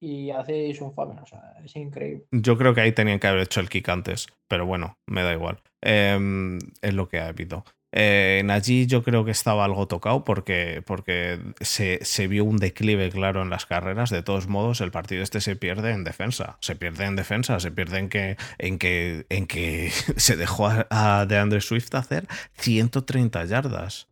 y 0.00 0.30
hacéis 0.30 0.80
un 0.80 0.94
famen. 0.94 1.18
O 1.18 1.26
sea, 1.26 1.54
es 1.64 1.74
increíble. 1.76 2.24
Yo 2.32 2.56
creo 2.58 2.74
que 2.74 2.80
ahí 2.82 2.92
tenían 2.92 3.18
que 3.18 3.26
haber 3.26 3.42
hecho 3.42 3.60
el 3.60 3.68
kick 3.68 3.88
antes, 3.88 4.26
pero 4.48 4.66
bueno, 4.66 4.98
me 5.06 5.22
da 5.22 5.32
igual. 5.32 5.60
Em, 5.82 6.58
es 6.82 6.94
lo 6.94 7.08
que 7.08 7.18
ha 7.20 7.28
habido. 7.28 7.64
Eh, 7.98 8.42
Najee 8.44 8.86
yo 8.86 9.02
creo 9.02 9.24
que 9.24 9.30
estaba 9.30 9.64
algo 9.64 9.86
tocado 9.88 10.22
porque, 10.22 10.82
porque 10.84 11.38
se, 11.60 12.04
se 12.04 12.26
vio 12.26 12.44
un 12.44 12.58
declive 12.58 13.08
claro 13.10 13.40
en 13.40 13.48
las 13.48 13.64
carreras. 13.64 14.10
De 14.10 14.22
todos 14.22 14.48
modos, 14.48 14.82
el 14.82 14.90
partido 14.90 15.22
este 15.22 15.40
se 15.40 15.56
pierde 15.56 15.92
en 15.92 16.04
defensa. 16.04 16.58
Se 16.60 16.76
pierde 16.76 17.06
en 17.06 17.16
defensa, 17.16 17.58
se 17.58 17.70
pierde 17.70 17.98
en 18.00 18.08
que, 18.10 18.36
en 18.58 18.78
que, 18.78 19.24
en 19.30 19.46
que 19.46 19.90
se 20.16 20.36
dejó 20.36 20.66
a, 20.66 20.86
a 20.90 21.24
DeAndre 21.26 21.62
Swift 21.62 21.94
hacer 21.94 22.26
130 22.58 23.44
yardas. 23.46 24.08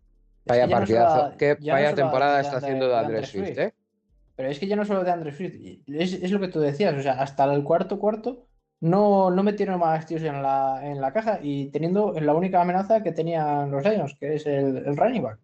Vaya 0.46 0.62
ya 0.62 0.66
no 0.66 0.72
partidazo. 0.80 1.36
Qué 1.38 1.56
ya 1.60 1.72
no 1.72 1.78
vaya 1.80 1.94
temporada 1.94 2.40
está 2.40 2.56
haciendo 2.58 2.88
de 2.88 2.96
Andrés 2.96 3.28
Swift, 3.28 3.46
Swift. 3.46 3.58
¿eh? 3.58 3.74
Pero 4.36 4.48
es 4.50 4.58
que 4.58 4.66
ya 4.66 4.76
no 4.76 4.84
solo 4.84 5.04
de 5.04 5.10
Andre 5.12 5.32
Swift, 5.32 5.54
es, 5.86 6.12
es 6.14 6.30
lo 6.32 6.40
que 6.40 6.48
tú 6.48 6.60
decías, 6.60 6.94
o 6.94 7.00
sea, 7.00 7.12
hasta 7.14 7.44
el 7.52 7.62
cuarto 7.62 7.98
cuarto 8.00 8.46
no, 8.80 9.30
no 9.30 9.42
metieron 9.44 9.78
más 9.78 10.04
tíos 10.06 10.22
en 10.22 10.42
la, 10.42 10.80
en 10.82 11.00
la 11.00 11.12
caja 11.12 11.38
y 11.40 11.68
teniendo 11.70 12.12
la 12.20 12.34
única 12.34 12.60
amenaza 12.60 13.02
que 13.02 13.12
tenían 13.12 13.70
los 13.70 13.84
Lions, 13.84 14.16
que 14.18 14.34
es 14.34 14.46
el, 14.46 14.78
el 14.78 14.96
running 14.96 15.22
back. 15.22 15.38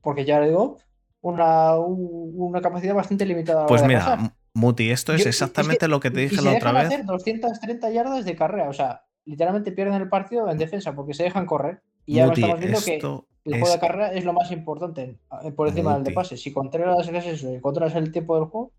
Porque 0.00 0.24
ya 0.24 0.40
le 0.40 0.48
digo, 0.48 0.78
una, 1.20 1.76
un- 1.78 2.32
una 2.34 2.60
capacidad 2.60 2.94
bastante 2.94 3.26
limitada. 3.26 3.66
Pues 3.66 3.82
mira, 3.84 4.00
pasar. 4.00 4.18
Muti, 4.54 4.90
esto 4.90 5.12
es 5.12 5.18
Yo- 5.24 5.28
es 5.30 5.38
que- 5.38 5.44
exactamente 5.44 5.86
lo 5.88 6.00
que 6.00 6.10
te 6.10 6.20
dije 6.20 6.36
y 6.40 6.44
la 6.44 6.52
otra 6.52 6.70
dejan 6.70 6.74
vez. 6.74 6.86
hacer 6.86 7.04
230 7.04 7.90
yardas 7.90 8.24
de 8.24 8.34
carrera, 8.36 8.68
o 8.68 8.72
sea, 8.72 9.04
literalmente 9.26 9.70
pierden 9.72 10.00
el 10.00 10.08
partido 10.08 10.50
en 10.50 10.58
defensa 10.58 10.94
porque 10.94 11.12
se 11.14 11.24
dejan 11.24 11.44
correr. 11.46 11.82
Y 12.06 12.18
ahora 12.20 12.30
Muti, 12.30 12.40
estamos 12.42 12.60
viendo 12.60 12.78
que 12.84 12.98
el 13.44 13.60
juego 13.60 13.74
de 13.74 13.80
carrera 13.80 14.12
es 14.12 14.24
lo 14.24 14.32
más 14.32 14.50
importante 14.50 15.18
eh, 15.42 15.52
por 15.52 15.68
encima 15.68 15.94
del 15.94 16.04
de 16.04 16.12
pase. 16.12 16.36
Si 16.36 16.52
controlas 16.52 17.08
eso 17.08 17.54
y 17.54 17.60
controlas 17.60 17.94
el 17.94 18.10
tiempo 18.10 18.36
del 18.36 18.46
juego, 18.46 18.72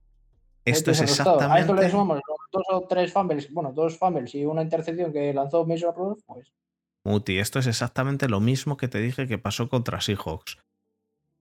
Esto 0.66 0.92
es 0.92 1.02
el 1.02 1.08
resultado. 1.08 1.40
A 1.40 1.60
esto 1.60 1.74
le 1.76 1.86
exactamente. 1.86 1.92
sumamos 1.92 2.22
dos 2.52 2.64
o 2.72 2.88
tres 2.88 3.14
fumbles, 3.14 3.54
bueno, 3.54 3.72
dos 3.74 3.98
fumbles 3.98 4.34
y 4.34 4.46
una 4.46 4.64
intercepción 4.64 5.14
que 5.14 5.34
lanzó 5.34 5.66
Mason 5.66 5.94
Rudolph, 5.96 6.22
pues 6.26 6.52
Muti, 7.04 7.38
esto 7.38 7.60
es 7.60 7.68
exactamente 7.68 8.28
lo 8.28 8.40
mismo 8.40 8.78
que 8.78 8.88
te 8.88 9.00
dije 9.00 9.28
que 9.28 9.38
pasó 9.38 9.70
contra 9.70 10.02
Seahawks. 10.02 10.58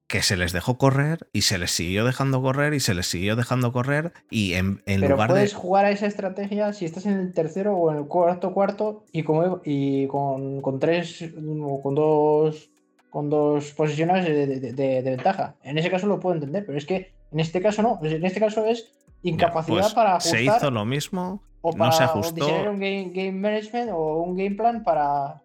Que 0.06 0.20
se 0.20 0.36
les 0.36 0.52
dejó 0.52 0.76
correr 0.76 1.30
y 1.32 1.40
se 1.40 1.56
les 1.56 1.70
siguió 1.70 2.05
dejando 2.05 2.42
correr 2.42 2.74
y 2.74 2.80
se 2.80 2.92
les 2.92 3.06
siguió 3.06 3.36
dejando 3.36 3.72
correr 3.72 4.12
y 4.30 4.52
en, 4.52 4.82
en 4.84 5.01
Pero 5.01 5.14
lugar 5.14 5.30
puedes 5.30 5.52
de... 5.52 5.56
jugar 5.56 5.86
a 5.86 5.90
esa 5.90 6.06
estrategia 6.06 6.74
si 6.74 6.84
estás 6.84 7.06
en 7.06 7.14
el 7.14 7.32
tercero 7.32 7.74
o 7.74 7.90
en 7.90 7.96
el 7.96 8.06
cuarto 8.06 8.52
cuarto 8.52 9.06
y, 9.12 9.22
como, 9.22 9.62
y 9.64 10.06
con, 10.09 10.60
con 10.60 10.78
tres 10.78 11.24
o 11.62 11.82
con 11.82 11.94
dos 11.94 12.70
con 13.15 13.31
dos 13.31 13.70
posiciones 13.74 14.24
de, 14.24 14.47
de- 14.49 14.73
de- 14.73 15.03
de 15.03 15.11
ventaja. 15.11 15.55
En 15.62 15.78
ese 15.78 15.89
caso 15.89 16.09
lo 16.09 16.19
puedo 16.19 16.35
entender, 16.35 16.66
pero 16.66 16.77
es 16.77 16.85
que 16.85 17.12
en 17.31 17.39
este 17.39 17.62
caso 17.62 17.81
no. 17.81 18.01
En 18.03 18.24
este 18.24 18.41
caso 18.41 18.66
es 18.66 18.91
incapacidad 19.23 19.82
Pues 19.82 19.95
para 19.95 20.16
ajustar 20.16 20.36
se 20.36 20.43
hizo 20.43 20.70
lo 20.73 20.85
mismo, 20.85 21.41
o 21.62 21.70
no 21.70 21.78
para 21.78 21.93
se 21.93 22.03
o 22.03 22.07
ajustó. 22.07 22.35
diseñar 22.35 22.69
un 22.70 22.81
game, 22.81 23.11
game 23.15 23.31
management 23.32 23.91
o 23.93 24.16
un 24.23 24.36
game 24.36 24.57
plan 24.57 24.82
para, 24.82 25.41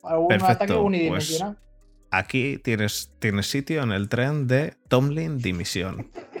para 0.00 0.16
un 0.20 0.28
Perfecto, 0.28 0.52
ataque 0.52 0.72
pues, 0.74 0.84
unidimensional. 0.84 1.58
Aquí 2.12 2.56
tienes, 2.58 3.10
tienes 3.18 3.48
sitio 3.50 3.82
en 3.82 3.90
el 3.90 4.08
tren 4.08 4.46
de 4.46 4.74
Tomlin 4.86 5.38
dimisión. 5.38 6.08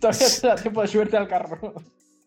Todavía 0.00 0.26
te 0.40 0.46
da 0.46 0.54
tiempo 0.56 0.80
de 0.82 0.88
subirte 0.88 1.16
al 1.18 1.28
carro. 1.28 1.74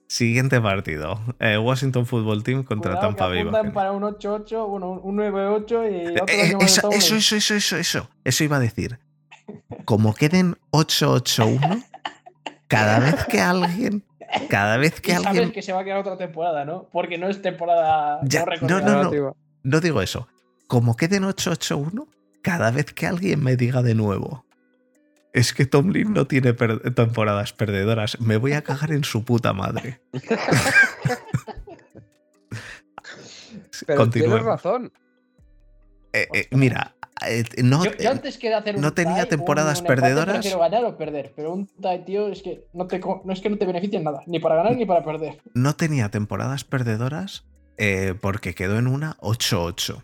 Siguiente 0.07 0.61
partido. 0.61 1.19
eh, 1.39 1.57
Washington 1.57 2.05
Football 2.05 2.41
Team 2.43 2.63
contra 2.63 2.91
Cuidado, 2.93 3.07
Tampa 3.09 3.27
Bay. 3.27 3.39
apuntan 3.41 3.73
para 3.73 3.91
un 3.91 4.03
8-8, 4.03 4.67
bueno, 4.67 4.91
un 4.91 5.17
9-8 5.17 5.67
y 5.91 6.07
otro 6.13 6.25
Eh, 6.27 6.39
eh, 6.39 6.41
año 6.47 6.57
más 6.59 6.59
de 6.59 6.65
eso, 6.65 6.89
eso, 6.91 7.15
eso, 7.35 7.55
eso, 7.55 7.75
eso, 7.77 8.09
eso. 8.23 8.43
Iba 8.43 8.57
a 8.57 8.59
decir. 8.61 8.99
Como 9.85 10.13
queden 10.13 10.55
8-8-1, 10.71 11.83
cada 12.67 12.99
vez 12.99 13.25
que 13.25 13.41
alguien. 13.41 14.03
Cada 14.49 14.77
vez 14.77 14.99
que 14.99 15.11
Y 15.11 15.13
sabes 15.15 15.27
alguien. 15.27 15.51
que 15.51 15.61
se 15.61 15.71
va 15.73 15.81
a 15.81 15.83
quedar 15.83 15.99
otra 15.99 16.17
temporada, 16.17 16.63
¿no? 16.65 16.87
Porque 16.91 17.17
no 17.17 17.27
es 17.29 17.41
temporada. 17.41 18.19
Ya, 18.23 18.45
no, 18.61 18.67
no, 18.67 18.79
no. 18.79 18.89
Narrativa. 18.95 19.33
No 19.63 19.79
digo 19.81 20.01
eso. 20.01 20.27
Como 20.67 20.95
queden 20.97 21.23
8-8-1, 21.23 22.07
cada 22.41 22.71
vez 22.71 22.93
que 22.93 23.07
alguien 23.07 23.41
me 23.43 23.55
diga 23.57 23.81
de 23.81 23.93
nuevo. 23.95 24.45
Es 25.37 25.53
que 25.53 25.67
Tomlin 25.67 26.13
no 26.13 26.25
tiene 26.25 26.53
per- 26.55 26.93
temporadas 26.95 27.53
perdedoras. 27.53 28.19
Me 28.19 28.37
voy 28.37 28.53
a 28.53 28.63
cagar 28.63 28.91
en 28.91 29.03
su 29.03 29.23
puta 29.23 29.53
madre. 29.53 30.01
Pero 33.85 34.09
tienes 34.09 34.41
razón. 34.43 34.91
Eh, 36.13 36.27
eh, 36.33 36.47
mira, 36.51 36.95
eh, 37.27 37.43
no, 37.63 37.85
yo, 37.85 37.91
yo 37.97 38.09
antes 38.09 38.37
que 38.39 38.51
hacer 38.53 38.75
un 38.77 38.81
no 38.81 38.93
tenía 38.93 39.17
tie, 39.23 39.25
temporadas 39.27 39.79
un, 39.79 39.85
un 39.85 39.91
empate, 39.91 40.01
perdedoras. 40.01 40.35
Prefiero 40.37 40.59
ganar 40.59 40.85
o 40.85 40.97
perder, 40.97 41.33
pero 41.35 41.53
un 41.53 41.67
tie, 41.67 41.99
tío, 41.99 42.29
es 42.29 42.41
que 42.41 42.65
no, 42.73 42.87
te, 42.87 42.99
no 42.99 43.31
es 43.31 43.39
que 43.41 43.49
no 43.49 43.57
te 43.57 43.65
beneficia 43.65 43.97
en 43.99 44.05
nada, 44.05 44.23
ni 44.25 44.39
para 44.39 44.55
ganar 44.55 44.75
ni 44.75 44.85
para 44.85 45.03
perder. 45.03 45.39
no 45.53 45.75
tenía 45.75 46.09
temporadas 46.09 46.63
perdedoras 46.63 47.45
eh, 47.77 48.15
porque 48.19 48.55
quedó 48.55 48.79
en 48.79 48.87
una 48.87 49.17
8-8. 49.17 50.03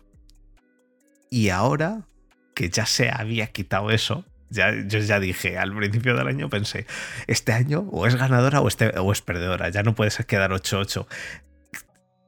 Y 1.30 1.48
ahora 1.48 2.06
que 2.54 2.68
ya 2.70 2.86
se 2.86 3.10
había 3.10 3.48
quitado 3.48 3.90
eso, 3.90 4.24
ya, 4.50 4.72
yo 4.86 4.98
ya 4.98 5.20
dije 5.20 5.58
al 5.58 5.74
principio 5.74 6.16
del 6.16 6.26
año, 6.26 6.48
pensé, 6.48 6.86
este 7.26 7.52
año 7.52 7.88
o 7.90 8.06
es 8.06 8.16
ganadora 8.16 8.60
o, 8.60 8.68
este, 8.68 8.98
o 8.98 9.12
es 9.12 9.22
perdedora, 9.22 9.68
ya 9.68 9.82
no 9.82 9.94
puede 9.94 10.10
ser 10.10 10.26
quedar 10.26 10.50
8-8. 10.50 11.06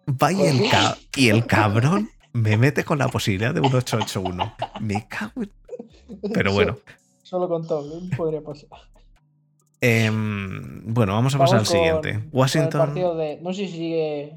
Va 0.09 0.33
y 0.33 0.41
el, 0.43 0.63
y 1.17 1.29
el 1.31 1.47
cabrón 1.47 2.11
me 2.33 2.57
mete 2.57 2.85
con 2.85 2.99
la 2.99 3.09
posibilidad 3.09 3.53
de 3.55 3.61
un 3.61 3.73
8-8-1. 3.73 4.55
Me 4.81 5.07
cago 5.09 5.43
en... 5.43 5.53
Pero 6.33 6.53
bueno. 6.53 6.79
Solo 7.23 7.49
con 7.49 7.67
Tomlin 7.67 8.11
podría 8.11 8.41
pasar. 8.41 8.69
Em, 9.81 10.83
bueno, 10.95 11.15
vamos 11.15 11.35
a 11.35 11.39
pasar 11.39 11.59
al 11.59 11.65
con- 11.67 11.73
siguiente. 11.73 12.29
Washington... 12.31 12.95
de, 12.95 13.41
no 13.43 13.53
sé 13.53 13.67
si 13.67 13.73
sigue 13.73 14.37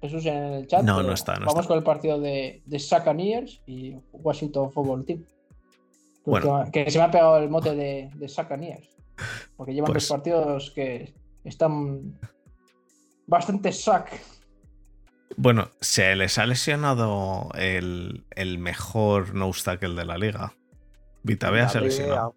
Jesús 0.00 0.24
en 0.26 0.36
el 0.36 0.66
chat. 0.66 0.82
No, 0.82 1.02
no 1.02 1.12
está, 1.12 1.34
no 1.34 1.46
vamos 1.46 1.62
está. 1.62 1.68
con 1.68 1.78
el 1.78 1.84
partido 1.84 2.20
de, 2.20 2.62
de 2.64 3.56
y 3.66 3.96
Washington 4.12 4.70
Football 4.70 5.04
Team. 5.04 5.24
Que 6.24 6.30
Bueno. 6.30 6.46
última- 6.60 6.70
Que 6.70 6.90
se 6.90 6.98
me 6.98 7.04
ha 7.04 7.10
pegado 7.10 7.38
el 7.38 7.48
mote 7.48 7.74
de, 7.74 8.10
de 8.14 8.26
Buccaneers. 8.36 8.88
Porque 9.56 9.74
llevan 9.74 9.92
Pues- 9.92 10.08
dos 10.08 10.16
partidos 10.18 10.70
que 10.74 11.14
están 11.44 12.18
bastante 13.26 13.72
sac. 13.72 14.20
Bueno, 15.36 15.68
se 15.80 16.16
les 16.16 16.38
ha 16.38 16.46
lesionado 16.46 17.48
el, 17.54 18.24
el 18.34 18.58
mejor 18.58 19.34
nose 19.34 19.62
tackle 19.64 19.94
de 19.94 20.04
la 20.04 20.18
liga. 20.18 20.52
Vitabea 21.22 21.68
se 21.68 21.80
lesionó. 21.80 22.34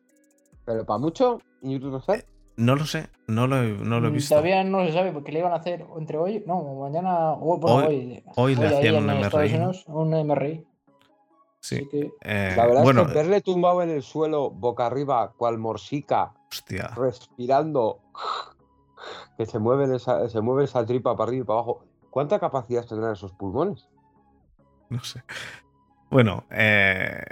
Pero 0.65 0.85
para 0.85 0.99
mucho, 0.99 1.41
y 1.61 1.80
no 1.80 1.99
sé. 2.01 2.26
No 2.55 2.76
lo 2.76 2.85
sé, 2.85 3.10
no 3.27 3.47
lo 3.47 3.64
he, 3.64 3.72
no 3.73 3.99
lo 3.99 4.10
he 4.10 4.11
visto. 4.11 4.30
Todavía 4.35 4.64
no 4.64 4.85
se 4.85 4.93
sabe 4.93 5.11
porque 5.11 5.31
le 5.31 5.39
iban 5.39 5.53
a 5.53 5.55
hacer 5.55 5.85
entre 5.97 6.18
hoy, 6.18 6.43
no, 6.45 6.61
mañana, 6.76 7.31
o- 7.31 7.57
bueno, 7.57 7.88
Hoy- 7.88 7.95
hoy, 7.95 8.23
hoy 8.35 8.55
le 8.55 8.68
hacían 8.68 8.95
un 8.97 9.05
MRI, 9.10 9.49
¿no? 9.53 9.55
Unidos, 9.57 9.84
un 9.88 10.14
MRI. 10.14 10.64
Sí. 11.64 11.76
Así 11.77 11.88
que 11.88 12.11
Eh, 12.22 12.53
La 12.57 12.65
verdad 12.68 12.84
bueno, 12.84 13.02
es 13.03 13.07
que 13.07 13.14
verle 13.14 13.40
tumbado 13.41 13.81
en 13.81 13.90
el 13.90 14.03
suelo, 14.03 14.49
boca 14.52 14.85
arriba, 14.85 15.31
cual 15.38 15.57
morsica, 15.57 16.34
hostia. 16.52 16.90
respirando, 16.95 18.02
que 19.38 19.45
se 19.45 19.60
mueve 19.60 19.95
esa, 19.95 20.27
se 20.27 20.41
mueve 20.41 20.65
esa 20.65 20.85
tripa 20.85 21.15
para 21.15 21.30
arriba 21.30 21.44
y 21.44 21.48
para 21.48 21.60
abajo. 21.60 21.85
¿Cuánta 22.10 22.38
capacidad 22.38 22.85
tendrán 22.85 23.14
esos 23.14 23.31
pulmones? 23.31 23.88
No 24.90 25.02
sé. 25.03 25.23
Bueno, 26.10 26.44
eh, 26.52 27.23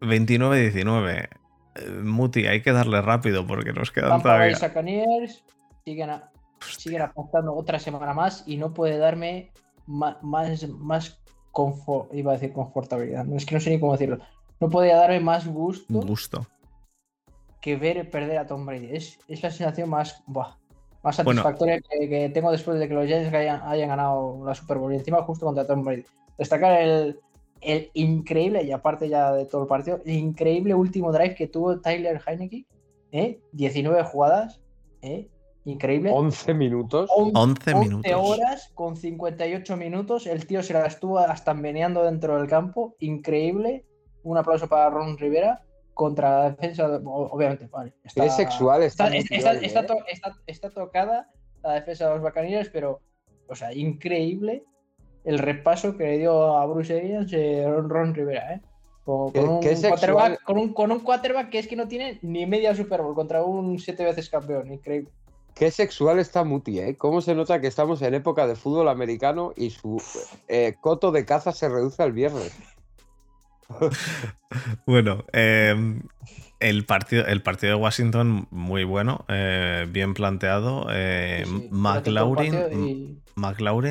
29-19. 0.00 1.28
Eh, 1.74 1.90
Muti, 2.02 2.46
hay 2.46 2.62
que 2.62 2.70
darle 2.72 3.02
rápido 3.02 3.44
porque 3.44 3.72
nos 3.72 3.90
quedan 3.90 4.10
Tampa 4.10 4.34
todavía. 4.36 4.56
Buccaneers 4.56 5.44
siguen, 5.84 6.10
a- 6.10 6.30
siguen 6.60 7.02
apostando 7.02 7.52
otra 7.54 7.80
semana 7.80 8.14
más 8.14 8.44
y 8.46 8.56
no 8.56 8.72
puede 8.72 8.98
darme 8.98 9.52
más, 9.86 10.16
más 10.22 11.20
confort, 11.54 12.12
iba 12.12 12.32
a 12.32 12.34
decir 12.34 12.52
confortabilidad, 12.52 13.24
no 13.24 13.36
es 13.38 13.46
que 13.46 13.54
no 13.54 13.60
sé 13.62 13.70
ni 13.70 13.80
cómo 13.80 13.92
decirlo. 13.92 14.18
No 14.60 14.68
podría 14.68 14.96
darme 14.96 15.20
más 15.20 15.46
gusto 15.48 16.00
gusto. 16.00 16.46
que 17.62 17.76
ver 17.76 18.10
perder 18.10 18.38
a 18.38 18.46
Tom 18.46 18.66
Brady. 18.66 18.88
Es, 18.94 19.18
es 19.26 19.42
la 19.42 19.50
sensación 19.50 19.88
más, 19.88 20.22
buah, 20.26 20.56
más 21.02 21.16
Bueno. 21.24 21.40
satisfactoria 21.42 21.80
que, 21.80 22.08
que 22.08 22.28
tengo 22.28 22.50
después 22.52 22.78
de 22.78 22.86
que 22.88 22.94
los 22.94 23.06
Giants 23.06 23.32
hayan, 23.32 23.62
hayan 23.62 23.88
ganado 23.88 24.44
la 24.44 24.54
Super 24.54 24.76
Bowl 24.78 24.92
y 24.92 24.96
encima 24.96 25.22
justo 25.22 25.46
contra 25.46 25.66
Tom 25.66 25.82
Brady. 25.82 26.04
Destacar 26.36 26.82
el, 26.82 27.20
el 27.62 27.90
increíble, 27.94 28.62
y 28.64 28.72
aparte 28.72 29.08
ya 29.08 29.32
de 29.32 29.46
todo 29.46 29.62
el 29.62 29.68
partido, 29.68 30.00
el 30.04 30.12
increíble 30.12 30.74
último 30.74 31.12
drive 31.12 31.34
que 31.34 31.46
tuvo 31.48 31.80
Tyler 31.80 32.20
Heineke. 32.26 32.66
¿eh? 33.12 33.40
19 33.52 34.02
jugadas. 34.04 34.60
¿eh? 35.02 35.28
Increíble. 35.64 36.10
11 36.12 36.52
minutos. 36.54 37.10
On- 37.14 37.32
11 37.34 37.74
minutos. 37.74 38.12
horas 38.14 38.70
con 38.74 38.96
58 38.96 39.76
minutos. 39.76 40.26
El 40.26 40.46
tío 40.46 40.62
se 40.62 40.74
la 40.74 40.86
estuvo 40.86 41.18
hasta 41.18 41.54
meneando 41.54 42.04
dentro 42.04 42.36
del 42.36 42.48
campo. 42.48 42.94
Increíble. 42.98 43.84
Un 44.22 44.36
aplauso 44.36 44.68
para 44.68 44.90
Ron 44.90 45.16
Rivera 45.18 45.62
contra 45.94 46.38
la 46.38 46.50
defensa. 46.50 46.88
de- 46.88 47.00
Obviamente, 47.04 47.66
vale. 47.68 47.94
está- 48.04 48.24
Qué 48.24 48.30
sexual 48.30 48.82
está. 48.82 49.06
Está, 49.06 49.16
Muti 49.18 49.34
está- 49.36 49.50
hoy, 49.52 49.58
está 49.64 49.80
¿eh? 49.80 49.86
to- 49.86 50.06
está- 50.06 50.36
está 50.46 50.70
tocada 50.70 51.30
la 51.62 51.72
defensa 51.74 52.08
de 52.08 52.14
los 52.14 52.22
Bacaneros, 52.22 52.68
pero, 52.70 53.00
o 53.48 53.54
sea, 53.54 53.72
increíble 53.72 54.64
el 55.24 55.38
repaso 55.38 55.96
que 55.96 56.04
le 56.04 56.18
dio 56.18 56.56
a 56.58 56.66
Bruce 56.66 56.94
Arians 56.98 57.32
eh, 57.32 57.64
Ron, 57.66 57.88
Ron 57.88 58.14
Rivera. 58.14 58.54
¿eh? 58.54 58.60
Con, 59.04 59.32
¿Qué- 59.32 59.40
con 59.40 59.48
un 59.50 59.60
con, 60.44 60.58
un, 60.58 60.72
con 60.74 60.92
un 60.92 61.00
quarterback 61.00 61.48
que 61.50 61.58
es 61.58 61.68
que 61.68 61.76
no 61.76 61.88
tiene 61.88 62.18
ni 62.22 62.44
media 62.46 62.74
Super 62.74 63.00
Bowl 63.02 63.14
contra 63.14 63.42
un 63.44 63.78
siete 63.78 64.04
veces 64.04 64.28
campeón. 64.28 64.70
Increíble. 64.72 65.10
Qué 65.54 65.70
sexual 65.70 66.18
está 66.18 66.42
Muti, 66.42 66.80
¿eh? 66.80 66.96
¿Cómo 66.96 67.20
se 67.20 67.34
nota 67.34 67.60
que 67.60 67.68
estamos 67.68 68.02
en 68.02 68.14
época 68.14 68.46
de 68.46 68.56
fútbol 68.56 68.88
americano 68.88 69.52
y 69.56 69.70
su 69.70 70.02
eh, 70.48 70.74
coto 70.80 71.12
de 71.12 71.24
caza 71.24 71.52
se 71.52 71.68
reduce 71.68 72.02
al 72.02 72.12
viernes? 72.12 72.52
Bueno, 74.86 75.24
eh, 75.32 75.74
el, 76.60 76.86
partido, 76.86 77.26
el 77.26 77.42
partido 77.42 77.76
de 77.76 77.82
Washington, 77.82 78.46
muy 78.50 78.84
bueno, 78.84 79.24
eh, 79.28 79.86
bien 79.90 80.14
planteado. 80.14 80.86
eh, 80.90 81.42
Sí, 81.46 81.62
sí, 81.62 81.68
McLaurin, 81.70 82.54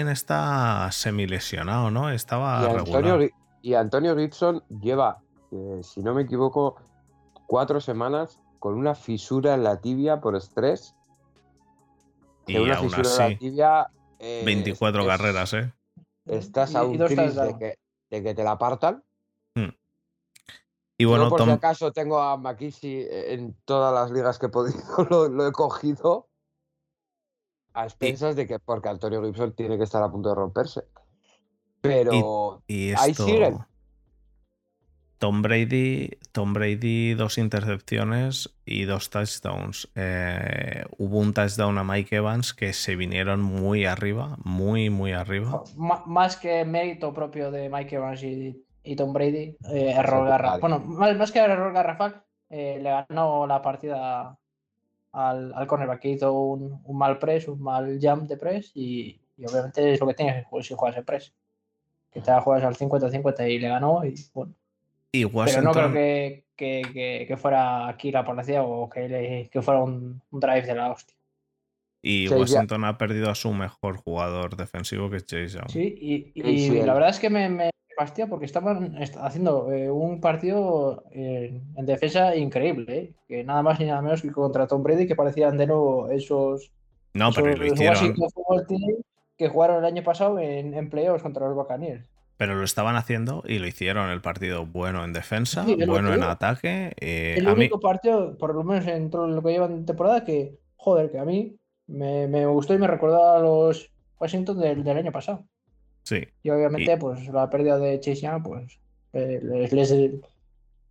y- 0.07 0.11
está 0.11 0.89
semilesionado, 0.91 1.91
¿no? 1.91 2.09
Estaba 2.11 2.61
y. 2.61 2.65
Antonio, 2.77 3.19
y 3.61 3.73
Antonio 3.73 4.15
Gibson 4.17 4.63
lleva, 4.81 5.21
eh, 5.51 5.81
si 5.81 6.01
no 6.01 6.13
me 6.13 6.21
equivoco, 6.23 6.75
cuatro 7.47 7.81
semanas 7.81 8.39
con 8.59 8.75
una 8.75 8.95
fisura 8.95 9.53
en 9.53 9.63
la 9.63 9.81
tibia 9.81 10.21
por 10.21 10.35
estrés. 10.35 10.95
Y 12.47 12.57
una 12.57 12.75
aún 12.75 12.93
así, 12.93 13.17
la 13.17 13.37
tibia. 13.37 13.87
eh, 14.19 14.41
24 14.45 15.01
es- 15.01 15.07
carreras, 15.07 15.53
¿eh? 15.53 15.73
Estás 16.25 16.71
y- 16.71 16.77
a 16.77 16.83
y 16.83 16.87
un 16.87 16.97
de 16.97 17.55
que, 17.57 17.77
de 18.09 18.23
que 18.23 18.33
te 18.33 18.43
la 18.43 18.57
partan. 18.57 19.03
Y 20.95 21.05
bueno, 21.05 21.23
Yo, 21.25 21.29
por 21.31 21.37
Tom, 21.39 21.47
si 21.49 21.53
acaso, 21.53 21.91
tengo 21.91 22.19
a 22.21 22.37
McKinsey 22.37 23.07
en 23.09 23.57
todas 23.65 23.93
las 23.93 24.11
ligas 24.11 24.37
que 24.37 24.45
he 24.45 24.49
podido, 24.49 24.77
lo, 25.09 25.27
lo 25.27 25.47
he 25.47 25.51
cogido 25.51 26.29
a 27.73 27.85
expensas 27.85 28.35
de 28.35 28.47
que 28.47 28.59
porque 28.59 28.89
Antonio 28.89 29.21
Gibson 29.23 29.53
tiene 29.53 29.77
que 29.77 29.85
estar 29.85 30.03
a 30.03 30.11
punto 30.11 30.29
de 30.29 30.35
romperse. 30.35 30.85
Pero 31.81 32.61
y 32.67 32.93
ahí 32.93 33.11
esto. 33.11 33.25
siguen. 33.25 33.57
Tom 35.23 35.41
Brady, 35.41 36.09
Tom 36.33 36.51
Brady, 36.51 37.13
dos 37.13 37.37
intercepciones 37.37 38.53
y 38.65 38.83
dos 38.83 39.09
touchdowns. 39.09 39.89
Eh, 39.95 40.83
hubo 40.97 41.19
un 41.19 41.33
touchdown 41.33 41.77
a 41.77 41.85
Mike 41.85 42.17
Evans 42.17 42.53
que 42.53 42.73
se 42.73 42.97
vinieron 42.97 43.41
muy 43.41 43.85
arriba, 43.85 44.35
muy, 44.43 44.89
muy 44.89 45.13
arriba. 45.13 45.63
Más 45.77 46.35
que 46.35 46.65
mérito 46.65 47.13
propio 47.13 47.51
de 47.51 47.69
Mike 47.69 47.95
Evans 47.95 48.21
y, 48.21 48.65
y 48.83 48.97
Tom 48.97 49.13
Brady, 49.13 49.55
eh, 49.71 49.91
error 49.91 50.25
Total. 50.25 50.27
garrafal. 50.27 50.59
Bueno, 50.59 50.79
más, 50.79 51.15
más 51.15 51.31
que 51.31 51.39
error 51.39 51.71
garrafal, 51.71 52.21
eh, 52.49 52.79
le 52.81 52.89
ganó 52.89 53.47
la 53.47 53.61
partida 53.61 54.37
al, 55.13 55.53
al 55.53 55.67
cornerback 55.67 56.01
que 56.01 56.09
hizo 56.09 56.33
un, 56.33 56.81
un 56.83 56.97
mal 56.97 57.17
press, 57.17 57.47
un 57.47 57.61
mal 57.61 57.97
jump 58.01 58.23
de 58.23 58.35
press 58.35 58.71
y, 58.75 59.21
y 59.37 59.45
obviamente 59.45 59.93
es 59.93 60.01
lo 60.01 60.07
que 60.07 60.15
tienes 60.15 60.45
que 60.45 60.63
si 60.63 60.73
juegas 60.73 60.97
el 60.97 61.05
press. 61.05 61.33
Que 62.11 62.19
te 62.19 62.33
juegas 62.41 62.65
al 62.65 62.75
50-50 62.75 63.49
y 63.49 63.59
le 63.59 63.69
ganó 63.69 64.03
y 64.03 64.15
bueno. 64.33 64.53
Y 65.15 65.25
Pero 65.27 65.61
no 65.61 65.71
creo 65.73 65.91
que, 65.93 66.43
que, 66.55 66.81
que- 66.91 67.25
que 67.27 67.37
fuera 67.37 67.87
aquí 67.87 68.11
la 68.11 68.25
policía 68.25 68.63
o 68.63 68.89
que, 68.89 69.07
le- 69.07 69.49
que 69.49 69.61
fuera 69.61 69.81
un, 69.83 70.19
un 70.31 70.39
drive 70.39 70.63
de 70.63 70.73
la 70.75 70.91
hostia. 70.91 71.15
y 72.01 72.27
Sí, 72.27 72.33
ya- 72.33 72.37
Washington 72.37 72.83
ha 72.85 72.97
perdido 72.97 73.29
a 73.29 73.35
su 73.35 73.53
mejor 73.53 73.97
jugador 73.97 74.57
defensivo 74.57 75.09
que 75.11 75.17
es 75.17 75.25
Chase 75.27 75.49
Young. 75.49 75.69
Sí, 75.69 75.95
y, 76.01 76.31
y 76.33 76.41
Sí, 76.43 76.69
sí, 76.71 76.81
la 76.81 76.95
verdad 76.95 77.09
es 77.11 77.19
que 77.19 77.29
me, 77.29 77.47
me 77.47 77.69
fastidia 77.95 78.27
porque 78.27 78.45
estaban 78.47 78.97
est- 78.97 79.15
haciendo 79.17 79.71
eh, 79.71 79.91
un 79.91 80.19
partido 80.19 81.03
eh, 81.11 81.61
en 81.75 81.85
defensa 81.85 82.35
increíble, 82.35 82.97
¿eh? 82.97 83.13
que 83.27 83.43
nada 83.43 83.61
más 83.61 83.79
ni 83.79 83.85
nada 83.85 84.01
menos 84.01 84.23
que 84.23 84.31
contra 84.31 84.65
Tom 84.65 84.81
Brady, 84.81 85.05
que 85.07 85.15
parecían 85.15 85.57
de 85.59 85.67
nuevo 85.67 86.09
esos, 86.09 86.71
No, 87.13 87.31
pero 87.31 87.49
esos 87.49 87.59
lo 87.59 87.65
hicieron. 87.67 88.15
Que 89.37 89.47
jugaron 89.47 89.77
el 89.77 89.85
año 89.85 90.03
pasado 90.03 90.39
en, 90.39 90.73
en 90.73 90.89
playoffs 90.89 91.21
contra 91.23 91.45
los 91.47 91.55
Buccaneers. 91.55 92.09
Pero 92.43 92.55
lo 92.55 92.63
estaban 92.65 92.95
haciendo 92.97 93.43
y 93.47 93.59
lo 93.59 93.67
hicieron 93.67 94.09
el 94.09 94.21
partido 94.21 94.65
bueno 94.65 95.03
en 95.05 95.13
defensa, 95.13 95.65
Sí, 95.65 95.75
bueno 95.77 96.13
en 96.13 96.23
ataque. 96.23 96.93
eh, 96.99 97.37
el 97.37 97.47
mí, 97.55 97.73
único 97.73 97.79
partido, 97.79 98.37
por 98.37 98.53
lo 98.55 98.63
menos 98.63 98.85
en 98.87 99.09
todo 99.09 99.27
lo 99.27 99.41
que 99.41 99.51
llevan 99.51 99.79
de 99.79 99.85
temporada, 99.85 100.23
que, 100.25 100.59
joder, 100.75 101.11
que 101.11 101.19
a 101.19 101.25
mí 101.25 101.57
me, 101.87 102.27
me 102.27 102.45
gustó 102.47 102.73
y 102.73 102.77
me 102.79 102.87
recordó 102.87 103.33
a 103.33 103.39
los 103.39 103.91
Washington 104.19 104.59
del, 104.59 104.83
del 104.83 104.97
año 104.97 105.11
pasado. 105.11 105.47
sí. 106.03 106.27
Y 106.43 106.49
obviamente, 106.51 106.97
pues 106.97 107.27
la 107.29 107.49
pérdida 107.49 107.77
de 107.79 107.99
Chase 107.99 108.21
Young, 108.21 108.43
pues 108.43 108.79
eh, 109.13 109.39
les, 109.43 109.73
les, 109.73 109.91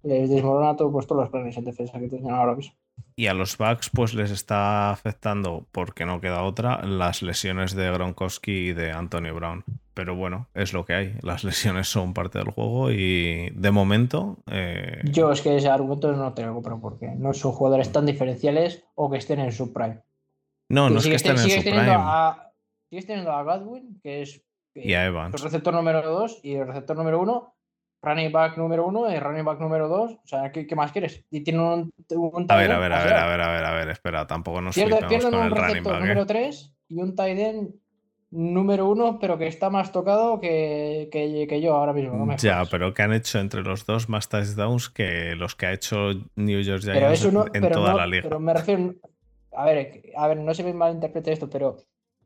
les 0.03 0.31
desmorona 0.31 0.77
todo, 0.77 0.93
pues, 0.93 1.07
todos 1.09 1.23
los 1.23 1.31
planes 1.31 1.57
en 1.57 1.65
defensa 1.65 1.99
que 1.99 2.09
tenían 2.09 2.35
ahora 2.35 2.55
mismo. 2.55 2.75
Y 3.17 3.27
a 3.27 3.35
los 3.35 3.57
Bucks 3.57 3.91
pues 3.91 4.15
les 4.15 4.31
está 4.31 4.91
afectando, 4.91 5.67
porque 5.73 6.05
no 6.07 6.21
queda 6.21 6.43
otra, 6.43 6.85
las 6.85 7.23
lesiones 7.23 7.75
de 7.75 7.91
Gronkowski 7.91 8.69
y 8.69 8.73
de 8.73 8.93
Antonio 8.93 9.35
Brown. 9.35 9.65
Pero 9.95 10.17
bueno, 10.17 10.49
es 10.55 10.73
lo 10.73 10.85
que 10.85 10.95
hay. 10.95 11.15
Las 11.23 11.45
lesiones 11.45 11.89
son 11.89 12.15
parte 12.15 12.39
del 12.39 12.51
juego 12.51 12.91
y 12.91 13.51
de 13.51 13.71
momento... 13.71 14.39
eh, 14.51 15.01
Yo 15.05 15.31
es 15.33 15.41
que 15.43 15.57
ese 15.57 15.69
argumento 15.69 16.13
no 16.13 16.33
te 16.35 16.45
lo 16.47 16.55
compro 16.55 16.81
porque 16.81 17.09
no 17.17 17.33
son 17.35 17.53
jugadores 17.53 17.93
tan 17.93 18.07
diferenciales 18.07 18.85
o 18.95 19.11
que 19.11 19.19
estén 19.19 19.41
en 19.41 19.53
su 19.53 19.73
prime. 19.73 20.01
no, 20.69 20.89
no 20.91 20.99
es 20.99 21.07
que 21.07 21.15
estén 21.15 21.35
ten- 21.37 21.43
en 21.45 21.49
sigues 21.51 21.65
su 21.65 21.71
teniendo 21.71 21.93
prime. 21.93 22.05
a- 22.07 22.53
sigues 22.89 23.07
teniendo 23.07 23.33
a 23.33 23.43
Godwin, 23.43 24.01
que 24.03 24.23
es 24.23 24.37
eh, 24.75 24.89
Y 24.89 24.95
a 24.95 25.03
el 25.03 25.09
Evans. 25.09 25.43
receptor 25.43 25.75
número 25.75 26.03
2 26.03 26.41
y 26.43 26.55
el 26.55 26.67
receptor 26.67 26.97
número 26.97 27.21
1, 27.21 27.55
running 28.03 28.33
back 28.33 28.57
número 28.57 28.87
1 28.87 29.13
y 29.15 29.19
running 29.21 29.45
back 29.45 29.61
número 29.61 29.89
2. 29.89 30.13
O 30.13 30.21
sea, 30.27 30.51
¿qué, 30.51 30.67
qué 30.67 30.75
más 30.75 30.93
quieres? 30.93 31.25
Y 31.31 31.43
tiene 31.43 31.61
un, 31.61 31.91
un 32.11 32.47
A 32.49 32.57
ver, 32.57 32.73
a 32.73 32.79
ver, 32.79 32.93
a 32.93 33.05
ver, 33.05 33.13
a 33.13 33.27
ver, 33.29 33.41
a 33.43 33.53
ver, 33.53 33.65
a 33.67 33.73
ver, 33.75 33.89
espera, 33.91 34.27
tampoco 34.27 34.61
nos 34.63 34.75
Pierde- 34.75 34.89
flipemos 34.97 35.09
pierden 35.11 35.31
con 35.31 35.41
un 35.41 35.45
el 35.47 35.51
running 35.51 35.67
receptor 35.69 35.93
back. 35.93 36.01
¿eh? 36.01 36.05
número 36.07 36.27
3 36.27 36.75
y 36.89 37.01
un 37.03 37.15
tight 37.15 37.39
end 37.39 37.75
número 38.33 38.89
1, 38.89 39.19
pero 39.21 39.39
que 39.39 39.47
está 39.47 39.71
más 39.71 39.93
tocado 39.93 40.41
que, 40.41 41.09
que, 41.13 41.47
que 41.49 41.61
yo 41.61 41.75
ahora 41.77 41.93
mismo. 41.93 42.27
no 42.27 42.37
Ya, 42.37 42.65
pero 42.71 42.93
que 42.95 43.03
han 43.03 43.13
hecho 43.13 43.39
entre 43.39 43.63
los 43.63 43.87
dos 43.87 44.09
más 44.09 44.29
touchdowns 44.29 44.89
que 44.89 45.35
los 45.37 45.55
que 45.55 45.67
ha 45.67 45.73
hecho 45.73 46.13
New 46.37 46.61
York 46.63 46.83
Giants 46.83 47.33
no, 47.33 47.45
en 47.45 47.53
pero 47.53 47.77
toda 47.77 47.93
no- 47.93 47.99
la 47.99 48.07
liga. 48.07 48.23
pero 48.23 48.41
me 48.41 48.55
refiero. 48.55 48.95
A 49.55 49.67
ver, 49.67 50.03
a 50.17 50.29
ver, 50.29 50.39
no 50.39 50.55
se 50.55 50.65
me 50.65 50.73
malinterprete 50.73 51.31
esto, 51.31 51.51
pero 51.51 51.77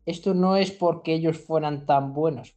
esto 0.07 0.33
no 0.33 0.57
es 0.57 0.71
porque 0.71 1.13
ellos 1.13 1.39
fueran 1.39 1.85
tan 1.85 2.15
buenos. 2.15 2.57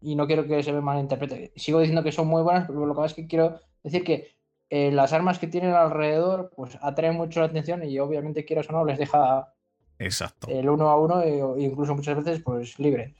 Y 0.00 0.14
no 0.14 0.28
quiero 0.28 0.46
que 0.46 0.62
se 0.62 0.72
me 0.72 0.80
malinterprete. 0.80 1.52
Sigo 1.56 1.80
diciendo 1.80 2.04
que 2.04 2.12
son 2.12 2.28
muy 2.28 2.42
buenas, 2.42 2.68
pero 2.68 2.86
lo 2.86 2.94
que 2.94 2.96
pasa 2.98 3.06
es 3.08 3.14
que 3.14 3.26
quiero 3.26 3.58
decir 3.82 4.04
que 4.04 4.36
eh, 4.70 4.92
las 4.92 5.12
armas 5.12 5.40
que 5.40 5.48
tienen 5.48 5.72
alrededor, 5.72 6.52
pues 6.54 6.78
atraen 6.80 7.16
mucho 7.16 7.40
la 7.40 7.46
atención 7.46 7.82
y 7.82 7.98
obviamente 7.98 8.44
quieras 8.44 8.68
o 8.70 8.72
no, 8.72 8.84
les 8.84 8.98
deja 8.98 9.52
Exacto, 9.98 10.48
el 10.48 10.68
uno 10.68 10.88
a 10.88 10.98
uno 10.98 11.22
e 11.22 11.62
incluso 11.62 11.94
muchas 11.94 12.16
veces 12.16 12.42
pues 12.42 12.78
libres. 12.78 13.14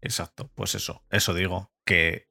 exacto. 0.00 0.50
Pues 0.54 0.74
eso, 0.74 1.02
eso 1.10 1.34
digo, 1.34 1.70
que 1.84 2.28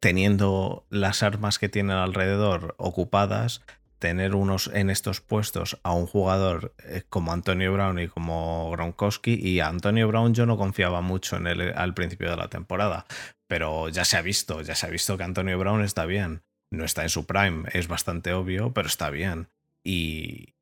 teniendo 0.00 0.86
las 0.90 1.22
armas 1.22 1.58
que 1.58 1.68
tienen 1.68 1.96
alrededor 1.96 2.74
ocupadas, 2.78 3.62
tener 3.98 4.34
unos 4.34 4.70
en 4.72 4.90
estos 4.90 5.20
puestos 5.20 5.78
a 5.82 5.92
un 5.92 6.06
jugador 6.06 6.74
eh, 6.84 7.02
como 7.08 7.32
Antonio 7.32 7.72
Brown 7.72 7.98
y 7.98 8.08
como 8.08 8.70
Gronkowski, 8.70 9.34
y 9.34 9.60
a 9.60 9.68
Antonio 9.68 10.06
Brown 10.08 10.34
yo 10.34 10.46
no 10.46 10.56
confiaba 10.56 11.00
mucho 11.00 11.36
en 11.36 11.46
él 11.46 11.72
al 11.74 11.94
principio 11.94 12.30
de 12.30 12.36
la 12.36 12.48
temporada, 12.48 13.06
pero 13.46 13.88
ya 13.88 14.04
se 14.04 14.16
ha 14.16 14.22
visto, 14.22 14.62
ya 14.62 14.74
se 14.74 14.86
ha 14.86 14.90
visto 14.90 15.16
que 15.16 15.24
Antonio 15.24 15.58
Brown 15.58 15.82
está 15.82 16.06
bien. 16.06 16.42
No 16.70 16.84
está 16.84 17.02
en 17.02 17.08
su 17.08 17.24
prime, 17.24 17.68
es 17.72 17.88
bastante 17.88 18.34
obvio, 18.34 18.74
pero 18.74 18.88
está 18.88 19.08
bien. 19.08 19.48
Y, 19.82 20.54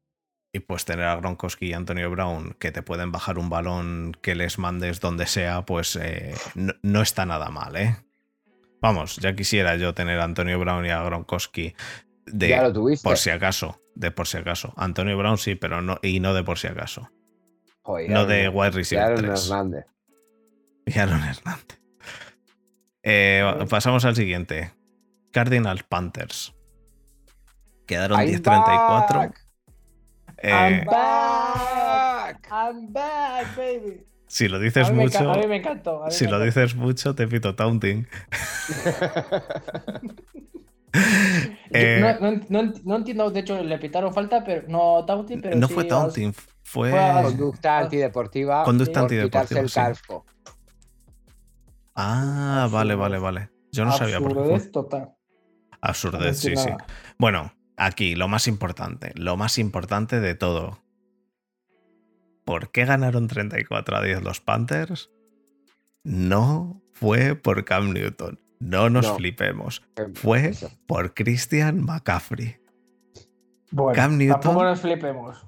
y 0.57 0.61
pues 0.61 0.85
tener 0.85 1.05
a 1.07 1.17
Gronkowski 1.17 1.67
y 1.67 1.73
Antonio 1.73 2.11
Brown 2.11 2.57
que 2.59 2.73
te 2.73 2.83
pueden 2.83 3.13
bajar 3.13 3.39
un 3.39 3.51
balón 3.51 4.17
que 4.23 4.35
les 4.35 4.59
mandes 4.59 5.01
donde 5.01 5.27
sea, 5.27 5.67
pues 5.67 5.97
eh, 5.97 6.35
no, 6.55 6.75
no 6.83 7.03
está 7.03 7.27
nada 7.27 7.51
mal, 7.51 7.77
¿eh? 7.77 7.97
Vamos, 8.81 9.17
ya 9.17 9.35
quisiera 9.35 9.77
yo 9.77 9.95
tener 9.95 10.19
a 10.19 10.25
Antonio 10.25 10.59
Brown 10.59 10.85
y 10.85 10.91
a 10.91 11.03
Gronkowski 11.03 11.75
de 12.27 12.49
ya 12.49 12.63
lo 12.63 12.73
tuviste. 12.73 13.09
por 13.09 13.19
si 13.19 13.31
acaso, 13.31 13.81
de 13.95 14.11
por 14.11 14.27
si 14.27 14.39
acaso. 14.39 14.73
Antonio 14.77 15.17
Brown 15.17 15.39
sí, 15.39 15.55
pero 15.55 15.83
no 15.83 15.99
y 16.03 16.21
no 16.21 16.35
de 16.35 16.43
por 16.43 16.59
si 16.59 16.67
acaso. 16.67 17.11
Joder, 17.83 18.11
no 18.11 18.27
de 18.27 18.49
wide 18.49 18.69
y 18.69 18.71
receiver 18.73 19.15
3. 19.15 19.45
Hernández. 19.45 19.87
Y 20.87 20.99
Aaron 20.99 21.23
Hernández. 21.23 21.81
Eh, 23.03 23.67
pasamos 23.69 24.05
al 24.05 24.17
siguiente. 24.17 24.73
Cardinals 25.33 25.83
Panthers. 25.85 26.55
Quedaron 27.87 28.19
I'm 28.19 28.43
10-34. 28.43 29.46
Eh, 30.39 30.51
I'm 30.51 30.85
back. 30.85 32.47
I'm 32.51 32.93
back, 32.93 33.55
baby. 33.57 34.07
si 34.29 34.49
lo 34.49 34.59
A 34.59 34.61
dices 34.61 34.91
mí, 34.91 34.97
me, 34.97 35.05
enca- 35.05 35.25
mucho, 35.25 35.31
a 35.31 35.37
mí 35.39 35.47
me 35.47 35.57
encantó. 35.57 36.05
a 36.05 36.11
mí 36.11 36.13
si 36.13 36.25
me 36.25 36.31
lo 36.31 36.37
encantó. 36.37 36.45
dices 36.45 36.75
mucho, 36.77 37.15
te 37.15 37.27
pito 37.29 37.55
taunting. 37.55 38.07
Eh, 41.73 42.17
no, 42.21 42.31
no- 42.31 42.41
no- 42.49 42.73
no 42.85 42.97
entiendo, 42.97 43.31
de 43.31 43.41
hecho, 43.41 43.63
le 43.63 43.79
pitaron 43.79 44.15
falta, 44.15 44.43
pero 44.45 44.67
no 44.69 45.05
taunting, 45.05 45.41
pero 45.43 45.57
no 45.57 45.69
sí 45.69 45.75
fue 45.75 45.85
taunting, 45.85 46.33
fue. 46.63 46.91
fue 46.91 47.23
Conducta 47.23 47.79
antideportiva. 47.81 48.65
Conducta 48.65 49.01
antideportiva, 49.01 49.61
el 49.61 49.69
sí. 49.69 49.75
casco. 49.75 50.25
Ah, 51.95 52.69
vale, 52.71 52.95
vale, 52.95 53.19
vale. 53.19 53.51
Yo 53.73 53.85
no 53.85 53.93
sabía 53.93 54.19
por 54.21 54.29
qué 54.29 54.35
fue. 54.35 54.43
absurdez 54.45 54.71
total. 54.73 55.15
Absurdez, 55.83 56.39
sí, 56.39 56.55
No 56.55 56.61
sí. 56.63 56.71
nada. 56.71 56.87
Bueno, 57.19 57.53
aquí 57.77 58.15
lo 58.15 58.29
más 58.29 58.47
importante, 58.49 59.13
lo 59.17 59.37
más 59.37 59.59
importante 59.59 60.21
de 60.21 60.35
todo. 60.35 60.79
¿Por 62.45 62.71
qué 62.71 62.85
ganaron 62.85 63.27
34 63.27 63.97
a 63.97 64.03
10 64.03 64.23
los 64.23 64.41
Panthers? 64.41 65.11
No 66.05 66.81
fue 66.93 67.35
por 67.35 67.65
Cam 67.65 67.93
Newton. 67.93 68.39
no 68.59 68.89
nos 68.89 69.07
No. 69.07 69.17
flipemos. 69.17 69.83
Eh, 69.97 70.07
Fue 70.15 70.53
por 70.87 71.13
Christian 71.13 71.85
McCaffrey. 71.85 72.57
Bueno, 73.71 73.95
Cam 73.95 74.17
Newton. 74.17 74.41
tampoco 74.41 74.65
nos 74.65 74.81
flipemos. 74.81 75.45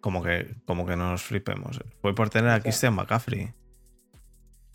Como 0.00 0.22
que, 0.22 0.54
como 0.64 0.86
que 0.86 0.94
no 0.94 1.10
nos 1.10 1.22
flipemos. 1.22 1.80
Fue 2.00 2.14
por 2.14 2.30
tener 2.30 2.50
a 2.50 2.60
Christian 2.60 2.94
McCaffrey. 2.94 3.52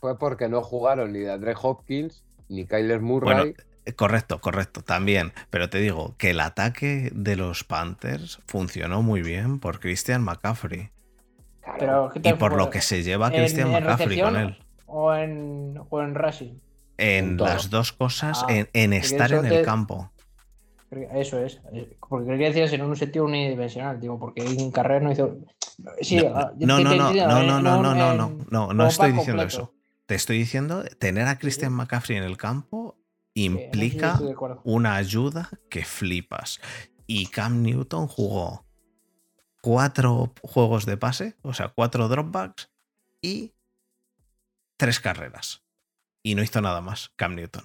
Fue 0.01 0.17
porque 0.19 0.49
no 0.49 0.61
jugaron 0.61 1.13
ni 1.13 1.25
Andre 1.25 1.53
Hopkins 1.61 2.25
ni 2.49 2.65
Kyler 2.65 2.99
Murray. 2.99 3.33
Bueno, 3.35 3.53
correcto, 3.95 4.39
correcto, 4.41 4.81
también. 4.81 5.33
Pero 5.49 5.69
te 5.69 5.79
digo 5.79 6.15
que 6.17 6.31
el 6.31 6.39
ataque 6.39 7.09
de 7.13 7.35
los 7.35 7.63
Panthers 7.63 8.39
funcionó 8.47 9.01
muy 9.01 9.21
bien 9.21 9.59
por 9.59 9.79
Christian 9.79 10.23
McCaffrey. 10.23 10.89
Claro. 11.61 11.77
Pero, 11.79 12.09
¿qué 12.13 12.29
Y 12.29 12.33
por 12.33 12.55
lo 12.55 12.69
que 12.69 12.81
se 12.81 13.03
lleva 13.03 13.27
¿En- 13.27 13.33
Christian 13.33 13.67
en 13.67 13.73
McCaffrey 13.73 14.21
con 14.21 14.35
él. 14.37 14.57
O 14.85 15.13
en, 15.13 15.79
o 15.89 16.01
en 16.01 16.15
rushing. 16.15 16.61
En 16.97 17.37
las 17.37 17.69
dos 17.69 17.91
cosas, 17.93 18.43
Ah, 18.47 18.65
en, 18.73 18.93
estar 18.93 19.31
en 19.31 19.41
te- 19.47 19.59
el 19.59 19.65
campo. 19.65 20.11
Eso 21.13 21.37
es. 21.43 21.59
eh, 21.73 21.97
Porque 22.07 22.25
creo 22.27 22.37
que 22.39 22.45
decías 22.45 22.71
en 22.73 22.81
un 22.81 22.95
sentido 22.95 23.25
unidimensional, 23.25 23.99
digo, 23.99 24.17
porque 24.17 24.41
en 24.45 24.71
carrera 24.71 25.01
no 25.01 25.11
hizo. 25.11 25.37
Sí, 26.01 26.15
No, 26.15 26.79
no, 26.79 26.79
no, 26.79 26.95
no, 26.95 26.95
no, 26.95 27.09
en- 27.11 27.17
no, 27.27 27.41
no, 27.43 27.59
no, 27.61 27.61
no, 27.61 27.93
no, 27.93 28.15
no, 28.15 28.37
no 28.49 28.67
como 28.67 28.85
estoy 28.87 29.11
diciendo 29.11 29.43
completo. 29.43 29.63
eso. 29.63 29.73
Te 30.05 30.15
estoy 30.15 30.37
diciendo, 30.37 30.85
tener 30.97 31.27
a 31.27 31.37
Christian 31.37 31.73
McCaffrey 31.73 32.17
en 32.17 32.23
el 32.23 32.37
campo 32.37 32.97
Sí 33.37 33.43
implica 33.45 34.19
una 34.63 34.95
ayuda 34.95 35.49
que 35.69 35.85
flipas. 35.85 36.59
Y 37.05 37.27
Cam 37.27 37.61
Newton 37.61 38.07
jugó 38.07 38.65
cuatro 39.61 40.33
juegos 40.41 40.85
de 40.85 40.97
pase, 40.97 41.35
o 41.41 41.53
sea, 41.53 41.69
cuatro 41.69 42.07
dropbacks 42.07 42.69
y 43.21 43.53
tres 44.77 44.99
carreras. 44.99 45.63
Y 46.23 46.35
no 46.35 46.43
hizo 46.43 46.61
nada 46.61 46.81
más, 46.81 47.11
Cam 47.15 47.35
Newton. 47.35 47.63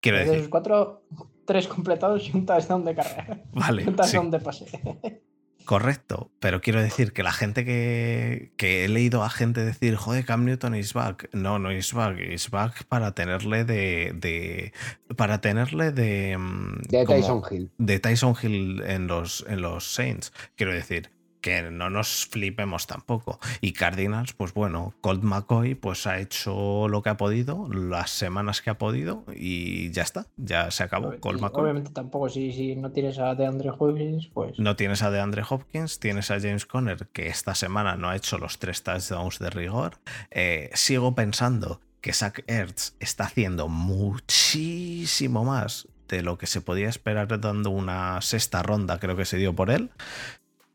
Quiero 0.00 0.18
De 0.18 0.24
decir, 0.24 0.50
cuatro, 0.50 1.04
tres 1.46 1.68
completados 1.68 2.26
y 2.28 2.36
un 2.36 2.46
touchdown 2.46 2.84
de 2.84 2.94
carrera. 2.94 3.44
vale, 3.52 3.82
un 3.86 3.90
sí, 3.90 3.96
touchdown 3.96 4.30
de 4.30 4.40
pase. 4.40 4.66
correcto, 5.70 6.32
pero 6.40 6.60
quiero 6.60 6.82
decir 6.82 7.12
que 7.12 7.22
la 7.22 7.30
gente 7.30 7.64
que, 7.64 8.50
que 8.56 8.84
he 8.84 8.88
leído 8.88 9.22
a 9.22 9.30
gente 9.30 9.64
decir, 9.64 9.94
joder, 9.94 10.24
Cam 10.24 10.44
Newton 10.44 10.74
is 10.74 10.94
back. 10.94 11.28
No, 11.32 11.60
no 11.60 11.70
is 11.70 11.92
back, 11.92 12.18
is 12.18 12.50
back 12.50 12.82
para 12.88 13.14
tenerle 13.14 13.64
de. 13.64 14.12
de 14.16 14.72
para 15.16 15.40
tenerle 15.40 15.92
de. 15.92 16.36
mm, 16.36 16.82
de 16.88 17.04
como- 17.04 17.20
Tyson 17.20 17.42
Hill. 17.48 17.70
de 17.78 18.00
Tyson 18.00 18.34
Hill 18.42 18.82
en 18.84 19.06
los, 19.06 19.44
en 19.48 19.62
los 19.62 19.84
Saints. 19.84 20.32
Quiero 20.56 20.72
decir, 20.72 21.12
que 21.40 21.70
no 21.70 21.90
nos 21.90 22.26
flipemos 22.26 22.86
tampoco. 22.86 23.38
Y 23.60 23.72
Cardinals, 23.72 24.32
pues 24.32 24.54
bueno, 24.54 24.94
Colt 25.00 25.22
McCoy 25.22 25.74
pues 25.74 26.06
ha 26.06 26.18
hecho 26.18 26.88
lo 26.88 27.02
que 27.02 27.10
ha 27.10 27.16
podido, 27.16 27.68
las 27.72 28.10
semanas 28.10 28.62
que 28.62 28.70
ha 28.70 28.78
podido 28.78 29.24
y 29.34 29.90
ya 29.90 30.02
está, 30.02 30.26
ya 30.36 30.70
se 30.70 30.82
acabó. 30.82 31.14
Colt 31.20 31.38
Y 31.38 31.42
McCoy. 31.42 31.62
Obviamente 31.62 31.90
tampoco, 31.90 32.28
si, 32.28 32.52
si 32.52 32.76
no 32.76 32.90
tienes 32.92 33.18
a 33.18 33.34
DeAndre 33.34 33.70
Hopkins, 33.76 34.28
pues. 34.32 34.58
No 34.58 34.76
tienes 34.76 35.02
a 35.02 35.10
DeAndre 35.10 35.42
Hopkins, 35.48 35.98
tienes 35.98 36.30
a 36.30 36.40
James 36.40 36.66
Conner, 36.66 37.08
que 37.08 37.28
esta 37.28 37.54
semana 37.54 37.96
no 37.96 38.08
ha 38.08 38.16
hecho 38.16 38.38
los 38.38 38.58
tres 38.58 38.82
touchdowns 38.82 39.38
de 39.38 39.50
rigor. 39.50 39.98
Eh, 40.30 40.70
sigo 40.74 41.14
pensando 41.14 41.80
que 42.00 42.12
Zach 42.12 42.42
Ertz 42.46 42.94
está 42.98 43.24
haciendo 43.24 43.68
muchísimo 43.68 45.44
más 45.44 45.88
de 46.08 46.22
lo 46.22 46.38
que 46.38 46.46
se 46.46 46.60
podía 46.60 46.88
esperar 46.88 47.40
dando 47.40 47.70
una 47.70 48.20
sexta 48.20 48.62
ronda, 48.62 48.98
creo 48.98 49.16
que 49.16 49.24
se 49.24 49.36
dio 49.36 49.54
por 49.54 49.70
él. 49.70 49.90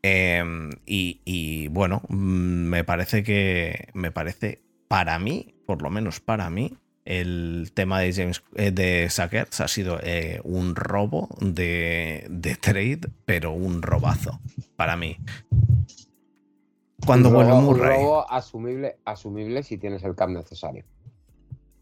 Eh, 0.08 0.70
y, 0.86 1.20
y, 1.24 1.68
bueno, 1.68 2.02
mm, 2.08 2.14
me 2.68 2.84
parece 2.84 3.22
que. 3.22 3.88
Me 3.94 4.10
parece, 4.12 4.60
para 4.88 5.18
mí, 5.18 5.54
por 5.66 5.82
lo 5.82 5.90
menos 5.90 6.20
para 6.20 6.48
mí, 6.48 6.76
el 7.04 7.70
tema 7.74 8.00
de 8.00 8.12
James 8.12 8.42
eh, 8.54 8.70
de 8.70 9.08
Zach 9.10 9.32
Ertz 9.32 9.60
ha 9.60 9.68
sido 9.68 9.98
eh, 10.02 10.40
un 10.44 10.74
robo 10.74 11.28
de, 11.40 12.26
de 12.28 12.56
trade, 12.56 13.00
pero 13.24 13.52
un 13.52 13.82
robazo 13.82 14.40
para 14.76 14.96
mí. 14.96 15.16
Cuando 17.04 17.30
vuelve 17.30 17.52
un 17.52 17.78
robo 17.78 18.30
asumible, 18.30 18.96
asumible 19.04 19.62
si 19.62 19.78
tienes 19.78 20.02
el 20.04 20.14
cap 20.14 20.28
necesario. 20.30 20.84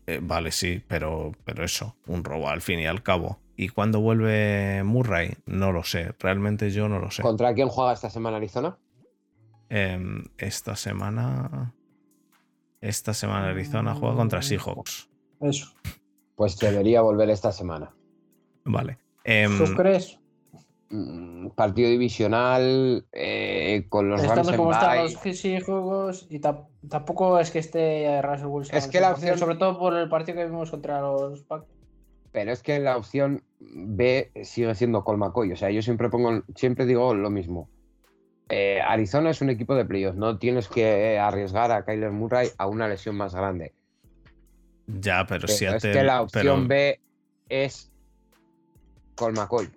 eh, 0.07 0.21
vale, 0.23 0.51
sí, 0.51 0.83
pero, 0.87 1.33
pero 1.45 1.65
eso, 1.65 1.97
un 2.07 2.25
robo 2.25 2.49
al 2.49 2.61
fin 2.61 2.81
y 2.81 2.87
al 2.87 3.03
cabo. 3.03 3.39
Y 3.57 3.69
cuando 3.69 4.01
vuelve 4.01 4.83
Murray, 4.85 5.35
no 5.47 5.71
lo 5.73 5.85
sé. 5.85 6.13
Realmente 6.19 6.71
yo 6.71 6.89
no 6.89 6.99
lo 6.99 7.11
sé. 7.11 7.23
¿Contra 7.23 7.55
quién 7.55 7.69
juega 7.69 7.93
esta 7.93 8.11
semana 8.11 8.39
Arizona? 8.39 8.79
Em, 9.69 10.25
esta 10.39 10.77
semana. 10.77 11.75
Esta 12.81 13.15
semana 13.15 13.49
Arizona 13.49 13.95
juega 13.95 14.17
contra 14.17 14.43
Seahawks. 14.43 15.09
Eso. 15.41 15.73
Pues 16.35 16.59
debería 16.59 17.01
volver 17.01 17.31
esta 17.31 17.53
semana. 17.53 17.95
Vale. 18.65 18.99
¿Tú 19.25 19.75
crees? 19.77 20.19
Mm, 20.91 21.49
Partido 21.51 21.89
divisional 21.89 23.07
eh, 23.13 23.87
con 23.89 24.11
los 24.11 24.21
Rams 24.21 24.31
Estando 24.31 24.51
en 24.51 24.57
como 24.59 24.73
están 24.73 24.99
los 24.99 25.65
juegos 25.65 26.27
y 26.29 26.41
tam- 26.41 26.67
tampoco 26.89 27.39
es 27.39 27.51
que 27.51 27.59
esté 27.61 28.21
Russell 28.21 28.47
Wilson. 28.47 28.77
Es 28.77 28.87
que 28.89 29.01
la 29.01 29.11
100%, 29.15 29.15
opción- 29.15 29.39
Sobre 29.39 29.55
todo 29.57 29.79
por 29.79 29.95
el 29.97 30.09
partido 30.11 30.37
que 30.39 30.45
vimos 30.45 30.71
contra 30.71 31.01
los 31.01 31.43
Packers. 31.45 31.73
Pero 32.35 32.51
es 32.51 32.65
que 32.65 32.81
la 32.81 32.97
opción 32.97 33.45
B 33.61 34.33
sigue 34.43 34.75
siendo 34.75 35.05
Col 35.05 35.19
McCoy. 35.19 35.53
O 35.53 35.57
sea, 35.57 35.71
yo 35.71 35.83
siempre 35.83 36.11
pongo, 36.11 36.43
siempre 36.57 36.85
digo 36.85 37.15
lo 37.15 37.31
mismo. 37.31 37.71
Eh, 38.49 38.81
Arizona 38.85 39.31
es 39.31 39.41
un 39.41 39.51
equipo 39.51 39.77
de 39.77 39.85
playoffs. 39.85 40.19
No 40.19 40.37
tienes 40.37 40.67
que 40.67 41.17
arriesgar 41.17 41.71
a 41.71 41.85
Kyler 41.85 42.11
Murray 42.11 42.49
a 42.59 42.67
una 42.67 42.89
lesión 42.89 43.15
más 43.17 43.37
grande. 43.37 43.73
ya, 44.89 45.25
pero, 45.27 45.43
Pero 45.47 45.53
Seattle- 45.53 45.91
es 45.93 45.97
que 45.97 46.03
la 46.03 46.23
opción 46.23 46.67
pero- 46.67 46.69
B 46.69 47.01
es 47.49 47.93
Col 49.15 49.33
McCoy. 49.35 49.71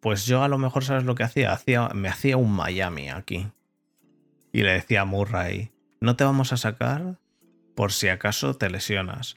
Pues 0.00 0.24
yo 0.24 0.42
a 0.42 0.48
lo 0.48 0.56
mejor, 0.56 0.82
¿sabes 0.82 1.04
lo 1.04 1.14
que 1.14 1.22
hacía? 1.24 1.52
hacía? 1.52 1.90
Me 1.90 2.08
hacía 2.08 2.38
un 2.38 2.50
Miami 2.50 3.10
aquí. 3.10 3.46
Y 4.52 4.62
le 4.62 4.72
decía 4.72 5.02
a 5.02 5.04
Murray, 5.04 5.70
no 6.00 6.16
te 6.16 6.24
vamos 6.24 6.54
a 6.54 6.56
sacar 6.56 7.18
por 7.74 7.92
si 7.92 8.08
acaso 8.08 8.54
te 8.56 8.70
lesionas. 8.70 9.36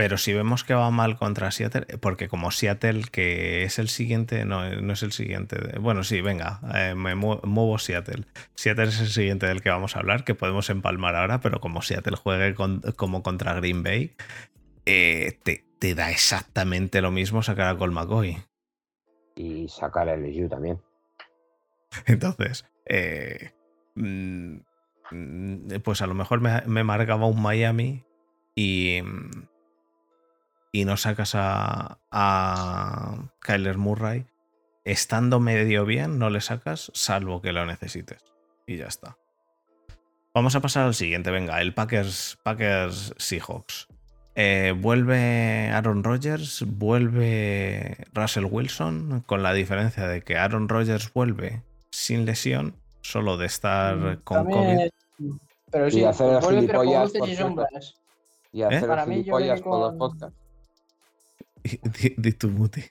Pero 0.00 0.16
si 0.16 0.32
vemos 0.32 0.64
que 0.64 0.72
va 0.72 0.90
mal 0.90 1.18
contra 1.18 1.50
Seattle, 1.50 1.84
porque 1.98 2.28
como 2.28 2.50
Seattle, 2.50 3.02
que 3.12 3.64
es 3.64 3.78
el 3.78 3.90
siguiente, 3.90 4.46
no, 4.46 4.66
no 4.80 4.94
es 4.94 5.02
el 5.02 5.12
siguiente. 5.12 5.78
Bueno, 5.78 6.04
sí, 6.04 6.22
venga, 6.22 6.58
eh, 6.74 6.94
me 6.94 7.14
mu- 7.14 7.38
muevo 7.42 7.76
Seattle. 7.76 8.24
Seattle 8.54 8.86
es 8.88 8.98
el 9.00 9.08
siguiente 9.08 9.44
del 9.46 9.60
que 9.60 9.68
vamos 9.68 9.96
a 9.96 9.98
hablar, 9.98 10.24
que 10.24 10.34
podemos 10.34 10.70
empalmar 10.70 11.16
ahora, 11.16 11.40
pero 11.42 11.60
como 11.60 11.82
Seattle 11.82 12.16
juegue 12.16 12.54
con- 12.54 12.80
como 12.96 13.22
contra 13.22 13.52
Green 13.52 13.82
Bay, 13.82 14.16
eh, 14.86 15.38
te, 15.42 15.66
te 15.78 15.94
da 15.94 16.10
exactamente 16.10 17.02
lo 17.02 17.10
mismo 17.10 17.42
sacar 17.42 17.68
a 17.68 17.76
Col 17.76 17.90
McCoy. 17.92 18.38
Y 19.36 19.68
sacar 19.68 20.08
el 20.08 20.24
LSU 20.24 20.48
también. 20.48 20.80
Entonces, 22.06 22.64
eh, 22.86 23.50
mm, 23.96 24.60
mm, 25.10 25.66
pues 25.84 26.00
a 26.00 26.06
lo 26.06 26.14
mejor 26.14 26.40
me, 26.40 26.62
me 26.62 26.84
marcaba 26.84 27.26
un 27.26 27.42
Miami 27.42 28.02
y, 28.54 29.02
mm, 29.02 29.30
y 30.72 30.84
no 30.84 30.96
sacas 30.96 31.32
a, 31.34 31.98
a 32.10 33.16
Kyler 33.40 33.78
Murray. 33.78 34.26
Estando 34.84 35.40
medio 35.40 35.84
bien, 35.84 36.18
no 36.18 36.30
le 36.30 36.40
sacas, 36.40 36.90
salvo 36.94 37.42
que 37.42 37.52
lo 37.52 37.66
necesites. 37.66 38.22
Y 38.66 38.76
ya 38.78 38.86
está. 38.86 39.16
Vamos 40.34 40.54
a 40.54 40.60
pasar 40.60 40.86
al 40.86 40.94
siguiente, 40.94 41.30
venga, 41.30 41.60
el 41.60 41.74
Packers, 41.74 42.38
Packers 42.42 43.12
Seahawks. 43.18 43.88
Eh, 44.36 44.72
vuelve 44.78 45.70
Aaron 45.72 46.04
Rodgers, 46.04 46.64
vuelve 46.66 48.06
Russell 48.14 48.46
Wilson, 48.48 49.22
con 49.26 49.42
la 49.42 49.52
diferencia 49.52 50.06
de 50.06 50.22
que 50.22 50.38
Aaron 50.38 50.68
Rodgers 50.68 51.12
vuelve 51.12 51.62
sin 51.90 52.24
lesión, 52.24 52.74
solo 53.02 53.36
de 53.36 53.46
estar 53.46 54.20
con 54.22 54.46
Mm, 54.46 54.50
También- 54.50 54.90
COVID. 55.18 55.32
Pero 55.72 55.88
Y 55.88 55.90
sí, 55.90 56.04
hacer 56.04 56.26
el 56.34 56.40
vuelve, 56.40 56.66
pero 56.66 56.78
con 56.78 56.86
gilipollas, 56.88 57.14
luces 57.14 57.20
por 57.20 57.28
y. 57.72 57.96
Y 58.52 58.62
hacer 58.62 58.88
Para 58.88 59.06
mí, 59.06 59.22
yo 59.24 59.32
por 59.32 59.42
los 59.42 59.60
con- 59.60 59.98
podcasts. 59.98 60.36
Di 62.16 62.32
tu 62.32 62.48
muti. 62.48 62.82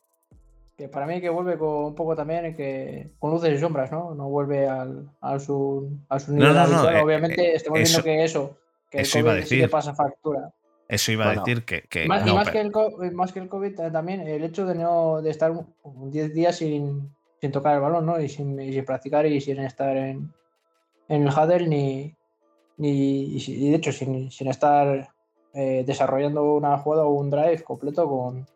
Que 0.78 0.88
para 0.88 1.06
mí 1.06 1.20
que 1.20 1.30
vuelve 1.30 1.58
con 1.58 1.86
un 1.86 1.96
poco 1.96 2.16
también 2.16 2.56
que 2.56 3.12
con 3.20 3.32
luces 3.32 3.54
y 3.54 3.58
sombras, 3.60 3.92
¿no? 3.92 4.16
No 4.16 4.30
vuelve 4.30 4.68
al, 4.68 5.10
a 5.20 5.38
su, 5.40 5.90
a 6.08 6.20
su 6.20 6.32
No, 6.32 6.38
nivel 6.38 6.54
no, 6.54 6.54
no, 6.56 6.62
habitual. 6.78 6.96
eh, 6.96 7.02
Obviamente 7.02 7.42
eh, 7.52 7.56
estamos 7.56 7.80
eso- 7.82 8.02
viendo 8.02 8.20
que 8.20 8.24
eso, 8.26 8.58
que 8.90 8.98
el 9.00 9.02
eso 9.04 9.20
iba 9.20 9.32
a 9.32 9.34
COVID 9.36 9.44
sí 9.46 9.50
decir. 9.56 9.60
le 9.66 9.70
pasa 9.70 9.94
factura. 9.94 10.54
Eso 10.88 11.12
iba 11.12 11.26
Bueno, 11.26 11.42
a 11.42 11.46
decir 11.46 11.66
que. 11.66 11.82
que 11.90 12.08
Más, 12.08 12.24
y 12.24 12.26
no, 12.30 12.36
más 12.36 12.46
pero- 12.46 12.54
que, 12.54 12.62
el, 12.62 12.72
co- 12.72 13.04
eh, 13.04 13.12
más 13.12 13.32
que 13.34 13.40
el 13.40 13.50
COVID 13.50 13.80
eh, 13.80 13.92
también 13.92 14.22
el 14.22 14.44
hecho 14.44 14.66
de 14.66 14.76
no 14.76 15.22
de 15.22 15.30
estar 15.30 15.52
un- 15.52 15.68
un 15.84 16.10
10 16.12 16.34
días 16.34 16.56
sin, 16.56 17.14
sin 17.42 17.52
tocar 17.52 17.76
el 17.76 17.82
balón, 17.82 18.06
¿no? 18.06 18.20
Y 18.20 18.30
sin, 18.30 18.60
y 18.60 18.72
sin 18.74 18.86
practicar 18.86 19.26
y 19.26 19.42
sin 19.42 19.60
estar 19.60 19.96
en, 19.98 20.32
en 21.10 21.24
el 21.24 21.30
huddle 21.30 21.68
ni, 21.68 22.16
ni 22.78 23.36
y 23.36 23.70
de 23.70 23.76
hecho 23.76 23.92
sin, 23.92 24.32
sin 24.32 24.48
estar 24.48 25.10
eh, 25.54 25.84
desarrollando 25.86 26.54
una 26.54 26.78
jugada 26.78 27.04
o 27.06 27.12
un 27.12 27.30
drive 27.30 27.64
completo 27.64 28.08
con, 28.08 28.48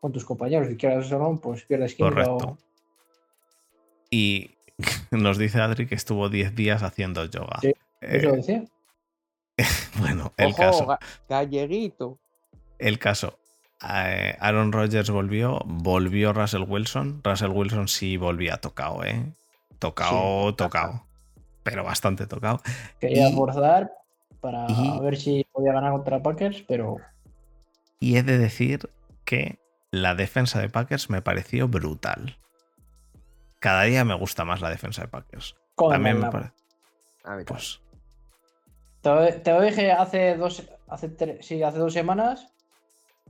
con 0.00 0.12
tus 0.12 0.24
compañeros. 0.24 0.68
Si 0.68 0.76
quieras 0.76 1.10
o 1.12 1.18
no, 1.18 1.40
pues 1.40 1.64
pierdes 1.64 1.94
química 1.94 2.30
o- 2.30 2.38
Correcto. 2.38 2.58
Y 4.10 4.52
nos 5.10 5.38
dice 5.38 5.60
Adri 5.60 5.86
que 5.86 5.94
estuvo 5.94 6.28
10 6.28 6.54
días 6.54 6.82
haciendo 6.82 7.24
yoga. 7.24 7.58
Sí, 7.60 7.68
Eh, 8.00 8.18
Eso 8.18 8.32
decía. 8.32 8.64
bueno, 9.98 10.32
el 10.36 10.48
Ojo, 10.50 10.56
caso. 10.56 10.86
ga- 10.86 10.98
galleguito. 11.28 12.18
El 12.78 12.98
caso. 12.98 13.38
eh, 13.92 14.36
Aaron 14.40 14.72
Rodgers 14.72 15.10
volvió, 15.10 15.60
volvió 15.64 16.32
Russell 16.32 16.62
Wilson. 16.66 17.20
Russell 17.24 17.50
Wilson 17.50 17.88
sí 17.88 18.16
volvía 18.16 18.56
tocado, 18.58 19.04
¿eh? 19.04 19.24
Tocado, 19.80 20.50
Sí. 20.50 20.56
tocado. 20.56 21.04
Pero 21.64 21.84
bastante 21.84 22.26
tocado. 22.26 22.60
Quería 23.00 23.28
Y- 23.28 23.34
forzar 23.34 23.92
para 24.40 24.66
y- 24.68 25.00
ver 25.00 25.16
si 25.16 25.44
podía 25.52 25.72
ganar 25.72 25.90
contra 25.92 26.22
Packers, 26.22 26.62
pero 26.66 26.96
Y 28.00 28.16
he 28.16 28.22
de 28.22 28.38
decir 28.38 28.88
que 29.24 29.58
la 29.90 30.14
defensa 30.14 30.60
de 30.60 30.68
Packers 30.68 31.10
me 31.10 31.22
pareció 31.22 31.68
brutal. 31.68 32.36
Cada 33.60 33.82
día 33.84 34.04
me 34.04 34.14
gusta 34.14 34.44
más 34.44 34.60
la 34.60 34.70
defensa 34.70 35.02
de 35.02 35.08
Packers. 35.08 35.56
También 35.76 36.20
me 36.20 36.30
parece. 36.30 36.52
Pues, 37.46 37.80
Te, 39.02 39.10
lo- 39.10 39.34
te 39.42 39.60
dije 39.60 39.92
hace 39.92 40.36
dos, 40.36 40.62
hace 40.88 41.08
tres, 41.08 41.46
sí, 41.46 41.62
hace 41.62 41.78
dos 41.78 41.92
semanas. 41.92 42.48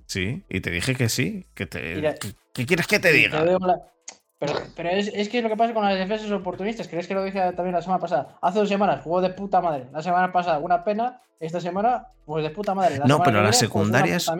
sí, 0.06 0.42
y 0.48 0.60
te 0.60 0.70
dije 0.70 0.94
que 0.94 1.08
sí. 1.08 1.46
Que 1.54 1.66
te, 1.66 1.94
Mira, 1.96 2.14
¿qué, 2.14 2.32
qué 2.54 2.66
quieres 2.66 2.86
que 2.86 2.98
te 2.98 3.12
diga? 3.12 3.44
digo 3.44 3.58
la- 3.66 3.92
Pero, 4.38 4.52
pero 4.76 4.90
es, 4.90 5.08
es 5.12 5.28
que 5.28 5.38
es 5.38 5.44
lo 5.44 5.50
que 5.50 5.56
pasa 5.56 5.74
con 5.74 5.84
las 5.84 5.98
defensas 5.98 6.30
oportunistas. 6.30 6.86
¿Crees 6.86 7.08
que 7.08 7.14
lo 7.14 7.24
dije 7.24 7.40
también 7.52 7.74
la 7.74 7.82
semana 7.82 8.00
pasada? 8.00 8.38
Hace 8.40 8.60
dos 8.60 8.68
semanas 8.68 9.02
jugó 9.02 9.20
de 9.20 9.30
puta 9.30 9.60
madre. 9.60 9.88
La 9.92 10.02
semana 10.02 10.32
pasada 10.32 10.58
una 10.58 10.84
pena. 10.84 11.22
Esta 11.40 11.60
semana, 11.60 12.08
pues 12.24 12.42
de 12.42 12.50
puta 12.50 12.74
madre. 12.74 12.98
La 12.98 13.04
No, 13.04 13.22
pero 13.22 13.38
la 13.38 13.48
pues, 13.48 13.58
secundaria 13.58 14.16
es-. 14.16 14.30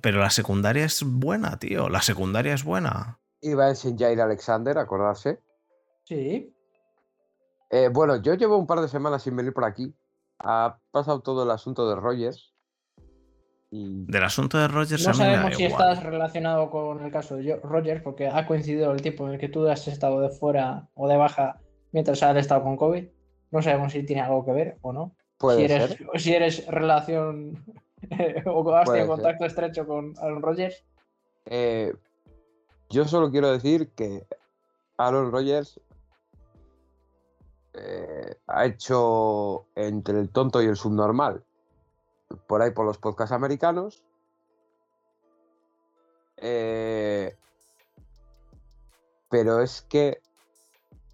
Pero 0.00 0.18
la 0.18 0.30
secundaria 0.30 0.84
es 0.84 1.02
buena, 1.04 1.58
tío. 1.58 1.88
La 1.88 2.02
secundaria 2.02 2.54
es 2.54 2.64
buena. 2.64 3.20
Iba 3.40 3.66
en 3.66 3.72
St. 3.72 3.96
Jair 3.96 4.20
Alexander, 4.20 4.76
acordarse. 4.78 5.40
Sí. 6.04 6.52
Eh, 7.70 7.88
bueno, 7.92 8.16
yo 8.20 8.34
llevo 8.34 8.56
un 8.56 8.66
par 8.66 8.80
de 8.80 8.88
semanas 8.88 9.22
sin 9.22 9.36
venir 9.36 9.52
por 9.52 9.64
aquí. 9.64 9.94
Ha 10.40 10.78
pasado 10.90 11.20
todo 11.20 11.44
el 11.44 11.50
asunto 11.52 11.88
de 11.88 11.94
Rogers. 11.94 12.49
Y 13.72 14.04
Del 14.06 14.24
asunto 14.24 14.58
de 14.58 14.66
Rogers 14.66 15.04
No 15.04 15.10
a 15.10 15.12
mí 15.14 15.18
me 15.20 15.24
da 15.26 15.34
sabemos 15.36 15.56
si 15.56 15.64
igual. 15.64 15.92
estás 15.92 16.04
relacionado 16.04 16.70
con 16.70 17.04
el 17.04 17.12
caso 17.12 17.36
de 17.36 17.56
Rogers, 17.62 18.02
porque 18.02 18.26
ha 18.28 18.46
coincidido 18.46 18.90
el 18.92 19.00
tiempo 19.00 19.26
en 19.28 19.34
el 19.34 19.40
que 19.40 19.48
tú 19.48 19.66
has 19.68 19.86
estado 19.86 20.20
de 20.20 20.30
fuera 20.30 20.88
o 20.94 21.06
de 21.08 21.16
baja 21.16 21.60
mientras 21.92 22.22
has 22.22 22.36
estado 22.36 22.62
con 22.64 22.76
COVID. 22.76 23.04
No 23.52 23.62
sabemos 23.62 23.92
si 23.92 24.02
tiene 24.04 24.22
algo 24.22 24.44
que 24.44 24.52
ver 24.52 24.78
o 24.82 24.92
no. 24.92 25.14
puede 25.38 25.58
si, 25.68 25.72
eres, 25.72 25.88
ser. 25.90 26.08
si 26.20 26.34
eres 26.34 26.66
relación 26.66 27.64
o 28.46 28.74
has 28.74 28.86
tenido 28.90 29.06
ser. 29.06 29.06
contacto 29.06 29.44
estrecho 29.44 29.86
con 29.86 30.14
Aaron 30.20 30.42
Rodgers. 30.42 30.84
Eh, 31.46 31.92
yo 32.90 33.04
solo 33.06 33.30
quiero 33.30 33.52
decir 33.52 33.90
que 33.94 34.26
Aaron 34.96 35.30
Rodgers 35.30 35.80
eh, 37.74 38.34
ha 38.48 38.66
hecho 38.66 39.66
entre 39.76 40.18
el 40.18 40.28
tonto 40.30 40.60
y 40.60 40.66
el 40.66 40.76
subnormal 40.76 41.44
por 42.46 42.62
ahí 42.62 42.70
por 42.70 42.86
los 42.86 42.98
podcasts 42.98 43.32
americanos. 43.32 44.02
Eh, 46.36 47.36
pero 49.28 49.60
es 49.60 49.82
que 49.82 50.20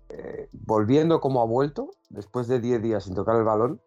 eh, 0.08 0.48
volviendo 0.52 1.20
como 1.20 1.42
ha 1.42 1.46
vuelto, 1.46 1.90
después 2.08 2.46
de 2.48 2.60
10 2.60 2.82
días 2.82 3.04
sin 3.04 3.14
tocar 3.14 3.36
el 3.36 3.44
balón, 3.44 3.80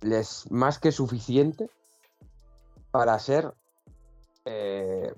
le 0.00 0.20
es 0.20 0.50
más 0.50 0.78
que 0.78 0.92
suficiente 0.92 1.68
para 2.90 3.18
ser 3.18 3.52
eh, 4.44 5.12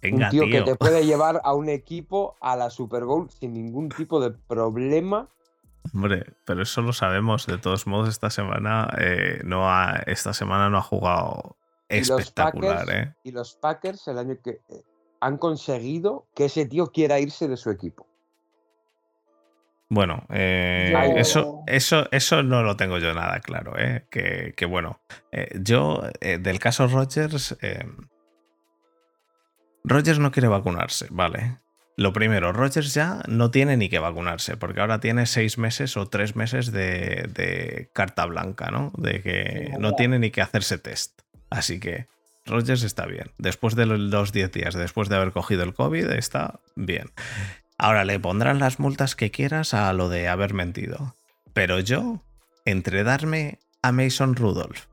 Venga, 0.00 0.26
un 0.26 0.30
tío, 0.30 0.44
tío. 0.44 0.50
que 0.50 0.62
te 0.62 0.76
puede 0.76 1.04
llevar 1.06 1.40
a 1.44 1.54
un 1.54 1.68
equipo 1.68 2.36
a 2.40 2.56
la 2.56 2.70
Super 2.70 3.04
Bowl 3.04 3.30
sin 3.30 3.52
ningún 3.52 3.88
tipo 3.90 4.20
de 4.20 4.30
problema. 4.30 5.28
Hombre, 5.94 6.34
pero 6.44 6.62
eso 6.62 6.82
lo 6.82 6.92
sabemos. 6.92 7.46
De 7.46 7.58
todos 7.58 7.86
modos, 7.86 8.08
esta 8.08 8.30
semana 8.30 8.88
eh, 8.98 9.40
no 9.44 9.70
ha, 9.70 10.02
esta 10.06 10.32
semana 10.32 10.68
no 10.70 10.78
ha 10.78 10.82
jugado 10.82 11.56
Y 11.88 11.98
los 11.98 12.10
espectacular, 12.20 12.86
Packers- 12.86 13.08
¿eh? 13.08 13.14
Y 13.24 13.32
los 13.32 13.54
Packers 13.56 14.08
el 14.08 14.18
año 14.18 14.36
que 14.42 14.50
eh, 14.68 14.82
han 15.20 15.38
conseguido 15.38 16.26
que 16.34 16.46
ese 16.46 16.66
tío 16.66 16.88
quiera 16.88 17.18
irse 17.20 17.48
de 17.48 17.56
su 17.56 17.70
equipo. 17.70 18.06
Bueno, 19.88 20.24
eh, 20.30 20.90
Yo- 20.92 21.16
eso, 21.16 21.62
eso, 21.66 22.08
eso 22.10 22.42
no 22.42 22.62
lo 22.64 22.76
tengo 22.76 22.98
yo 22.98 23.14
nada 23.14 23.38
claro, 23.40 23.78
¿eh? 23.78 24.06
Que, 24.10 24.52
que 24.56 24.66
bueno, 24.66 25.00
eh, 25.30 25.48
yo 25.60 26.02
del 26.20 26.58
caso 26.58 26.88
Rogers, 26.88 27.56
Rogers 29.84 30.18
no 30.18 30.32
quiere 30.32 30.48
vacunarse, 30.48 31.06
¿vale? 31.10 31.58
Lo 31.96 32.12
primero, 32.12 32.52
Rogers 32.52 32.92
ya 32.92 33.22
no 33.26 33.50
tiene 33.50 33.78
ni 33.78 33.88
que 33.88 33.98
vacunarse, 33.98 34.58
porque 34.58 34.80
ahora 34.80 35.00
tiene 35.00 35.24
seis 35.24 35.56
meses 35.56 35.96
o 35.96 36.06
tres 36.08 36.36
meses 36.36 36.70
de, 36.70 37.28
de 37.32 37.90
carta 37.94 38.26
blanca, 38.26 38.70
¿no? 38.70 38.92
De 38.98 39.22
que 39.22 39.72
no 39.78 39.94
tiene 39.94 40.18
ni 40.18 40.30
que 40.30 40.42
hacerse 40.42 40.76
test. 40.76 41.22
Así 41.48 41.80
que 41.80 42.06
Rogers 42.46 42.84
está 42.84 43.06
bien. 43.06 43.32
Después 43.38 43.74
de 43.74 43.86
los 43.86 44.32
10 44.32 44.52
días, 44.52 44.74
después 44.74 45.08
de 45.08 45.16
haber 45.16 45.32
cogido 45.32 45.64
el 45.64 45.74
COVID, 45.74 46.10
está 46.12 46.60
bien. 46.74 47.10
Ahora 47.76 48.04
le 48.04 48.18
pondrán 48.20 48.58
las 48.58 48.78
multas 48.78 49.16
que 49.16 49.30
quieras 49.30 49.74
a 49.74 49.92
lo 49.92 50.08
de 50.08 50.28
haber 50.28 50.54
mentido. 50.54 51.16
Pero 51.52 51.80
yo, 51.80 52.22
entre 52.64 53.04
darme 53.04 53.58
a 53.82 53.92
Mason 53.92 54.36
Rudolph, 54.36 54.84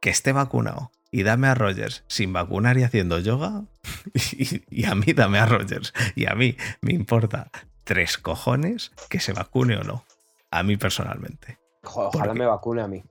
que 0.00 0.10
esté 0.10 0.32
vacunado, 0.32 0.92
y 1.16 1.22
dame 1.22 1.46
a 1.46 1.54
Rogers 1.54 2.02
sin 2.08 2.32
vacunar 2.32 2.76
y 2.76 2.82
haciendo 2.82 3.20
yoga, 3.20 3.62
y, 4.14 4.62
y 4.68 4.84
a 4.86 4.96
mí 4.96 5.12
dame 5.12 5.38
a 5.38 5.46
Rogers, 5.46 5.92
y 6.16 6.26
a 6.26 6.34
mí 6.34 6.56
me 6.80 6.92
importa 6.92 7.50
tres 7.84 8.18
cojones 8.18 8.90
que 9.08 9.20
se 9.20 9.32
vacune 9.32 9.76
o 9.76 9.84
no. 9.84 10.04
A 10.50 10.64
mí 10.64 10.76
personalmente. 10.76 11.58
Jo- 11.84 12.10
¿Por 12.10 12.16
Ojalá 12.16 12.34
me 12.34 12.46
vacune 12.46 12.82
a 12.82 12.88
mí. 12.88 13.04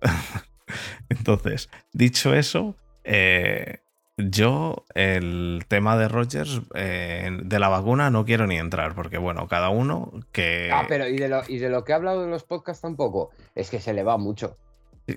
Entonces, 1.10 1.68
dicho 1.92 2.34
eso, 2.34 2.74
eh, 3.04 3.80
yo 4.16 4.84
el 4.94 5.64
tema 5.68 5.96
de 5.98 6.08
Rogers, 6.08 6.62
eh, 6.74 7.30
de 7.42 7.58
la 7.58 7.68
vacuna, 7.68 8.10
no 8.10 8.24
quiero 8.24 8.46
ni 8.46 8.56
entrar, 8.56 8.94
porque 8.94 9.18
bueno, 9.18 9.48
cada 9.48 9.68
uno 9.68 10.12
que... 10.32 10.70
Ah, 10.72 10.86
pero 10.88 11.06
y 11.08 11.18
de, 11.18 11.28
lo, 11.28 11.42
y 11.46 11.58
de 11.58 11.68
lo 11.68 11.84
que 11.84 11.92
he 11.92 11.94
hablado 11.94 12.24
en 12.24 12.30
los 12.30 12.44
podcasts 12.44 12.82
tampoco. 12.82 13.30
Es 13.54 13.68
que 13.70 13.80
se 13.80 13.92
le 13.92 14.02
va 14.02 14.16
mucho. 14.18 14.56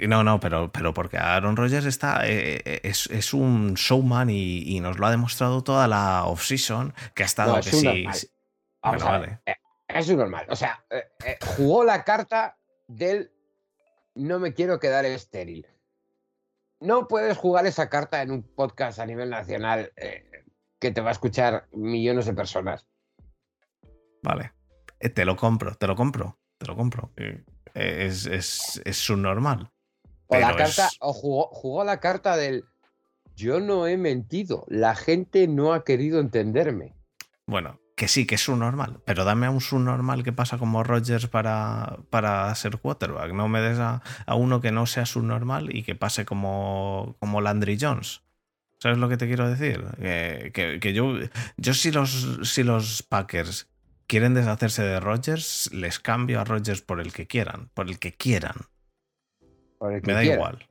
No, 0.07 0.23
no, 0.23 0.39
pero, 0.39 0.71
pero 0.71 0.93
porque 0.93 1.17
Aaron 1.17 1.57
Rodgers 1.57 1.85
está, 1.85 2.25
eh, 2.27 2.61
eh, 2.63 2.79
es, 2.83 3.07
es 3.07 3.33
un 3.33 3.73
showman 3.73 4.29
y, 4.29 4.59
y 4.75 4.79
nos 4.79 4.97
lo 4.97 5.05
ha 5.05 5.11
demostrado 5.11 5.63
toda 5.63 5.87
la 5.87 6.23
off-season, 6.25 6.93
que 7.13 7.23
ha 7.23 7.25
estado 7.25 7.55
No, 7.57 7.61
que 7.61 7.69
es 7.69 7.79
sí. 7.79 7.85
normal. 7.85 8.13
sí- 8.15 8.27
Vamos 8.83 9.03
Bueno, 9.03 9.15
a 9.15 9.19
ver, 9.19 9.29
vale. 9.29 9.41
eh, 9.45 9.55
Es 9.89 10.07
un 10.09 10.17
normal. 10.17 10.45
O 10.49 10.55
sea, 10.55 10.83
eh, 10.89 11.03
eh, 11.25 11.37
jugó 11.57 11.83
la 11.83 12.03
carta 12.03 12.57
del 12.87 13.31
no 14.15 14.39
me 14.39 14.53
quiero 14.53 14.79
quedar 14.79 15.05
estéril. 15.05 15.67
No 16.79 17.07
puedes 17.07 17.37
jugar 17.37 17.65
esa 17.65 17.89
carta 17.89 18.21
en 18.21 18.31
un 18.31 18.43
podcast 18.43 18.97
a 18.99 19.05
nivel 19.05 19.29
nacional 19.29 19.91
que 20.79 20.91
te 20.91 21.01
va 21.01 21.09
a 21.09 21.11
escuchar 21.11 21.67
millones 21.73 22.25
de 22.25 22.33
personas. 22.33 22.87
Vale. 24.23 24.53
Te 24.99 25.25
lo 25.25 25.35
compro, 25.35 25.75
te 25.75 25.85
lo 25.87 25.95
compro, 25.95 26.39
te 26.57 26.65
lo 26.65 26.75
compro. 26.75 27.11
Es, 27.73 28.25
es, 28.25 28.81
es 28.83 28.97
subnormal. 28.97 29.71
O 30.31 30.39
la 30.39 30.47
Pero 30.47 30.57
carta, 30.57 30.87
es- 30.87 30.97
o 30.99 31.13
jugó, 31.13 31.47
jugó 31.51 31.83
la 31.83 31.99
carta 31.99 32.35
del 32.37 32.63
yo 33.35 33.59
no 33.59 33.87
he 33.87 33.97
mentido, 33.97 34.65
la 34.67 34.95
gente 34.95 35.47
no 35.47 35.73
ha 35.73 35.83
querido 35.83 36.19
entenderme. 36.19 36.93
Bueno, 37.47 37.79
que 37.95 38.07
sí, 38.07 38.25
que 38.25 38.35
es 38.35 38.41
subnormal, 38.41 39.01
pero 39.05 39.23
dame 39.25 39.45
a 39.47 39.51
un 39.51 39.61
subnormal 39.61 40.23
que 40.23 40.31
pasa 40.33 40.57
como 40.57 40.83
Rogers 40.83 41.27
para, 41.27 41.97
para 42.09 42.53
ser 42.55 42.77
quarterback. 42.77 43.31
No 43.33 43.47
me 43.47 43.61
des 43.61 43.79
a, 43.79 44.01
a 44.25 44.35
uno 44.35 44.61
que 44.61 44.71
no 44.71 44.85
sea 44.85 45.05
subnormal 45.05 45.75
y 45.75 45.83
que 45.83 45.95
pase 45.95 46.25
como, 46.25 47.15
como 47.19 47.41
Landry 47.41 47.77
Jones. 47.79 48.21
¿Sabes 48.79 48.97
lo 48.97 49.09
que 49.09 49.17
te 49.17 49.27
quiero 49.27 49.47
decir? 49.49 49.83
Que, 49.99 50.51
que- 50.53 50.79
que 50.79 50.93
yo, 50.93 51.13
yo 51.57 51.73
si, 51.73 51.91
los, 51.91 52.39
si 52.43 52.63
los 52.63 53.03
Packers 53.03 53.67
quieren 54.07 54.33
deshacerse 54.33 54.83
de 54.83 54.99
Rogers, 54.99 55.69
les 55.73 55.99
cambio 55.99 56.39
a 56.41 56.43
Rogers 56.43 56.81
por 56.81 56.99
el 56.99 57.13
que 57.13 57.27
quieran, 57.27 57.69
por 57.73 57.87
el 57.89 57.99
que 57.99 58.13
quieran. 58.13 58.55
Me 59.81 60.13
da 60.13 60.21
quiera. 60.21 60.35
igual. 60.35 60.67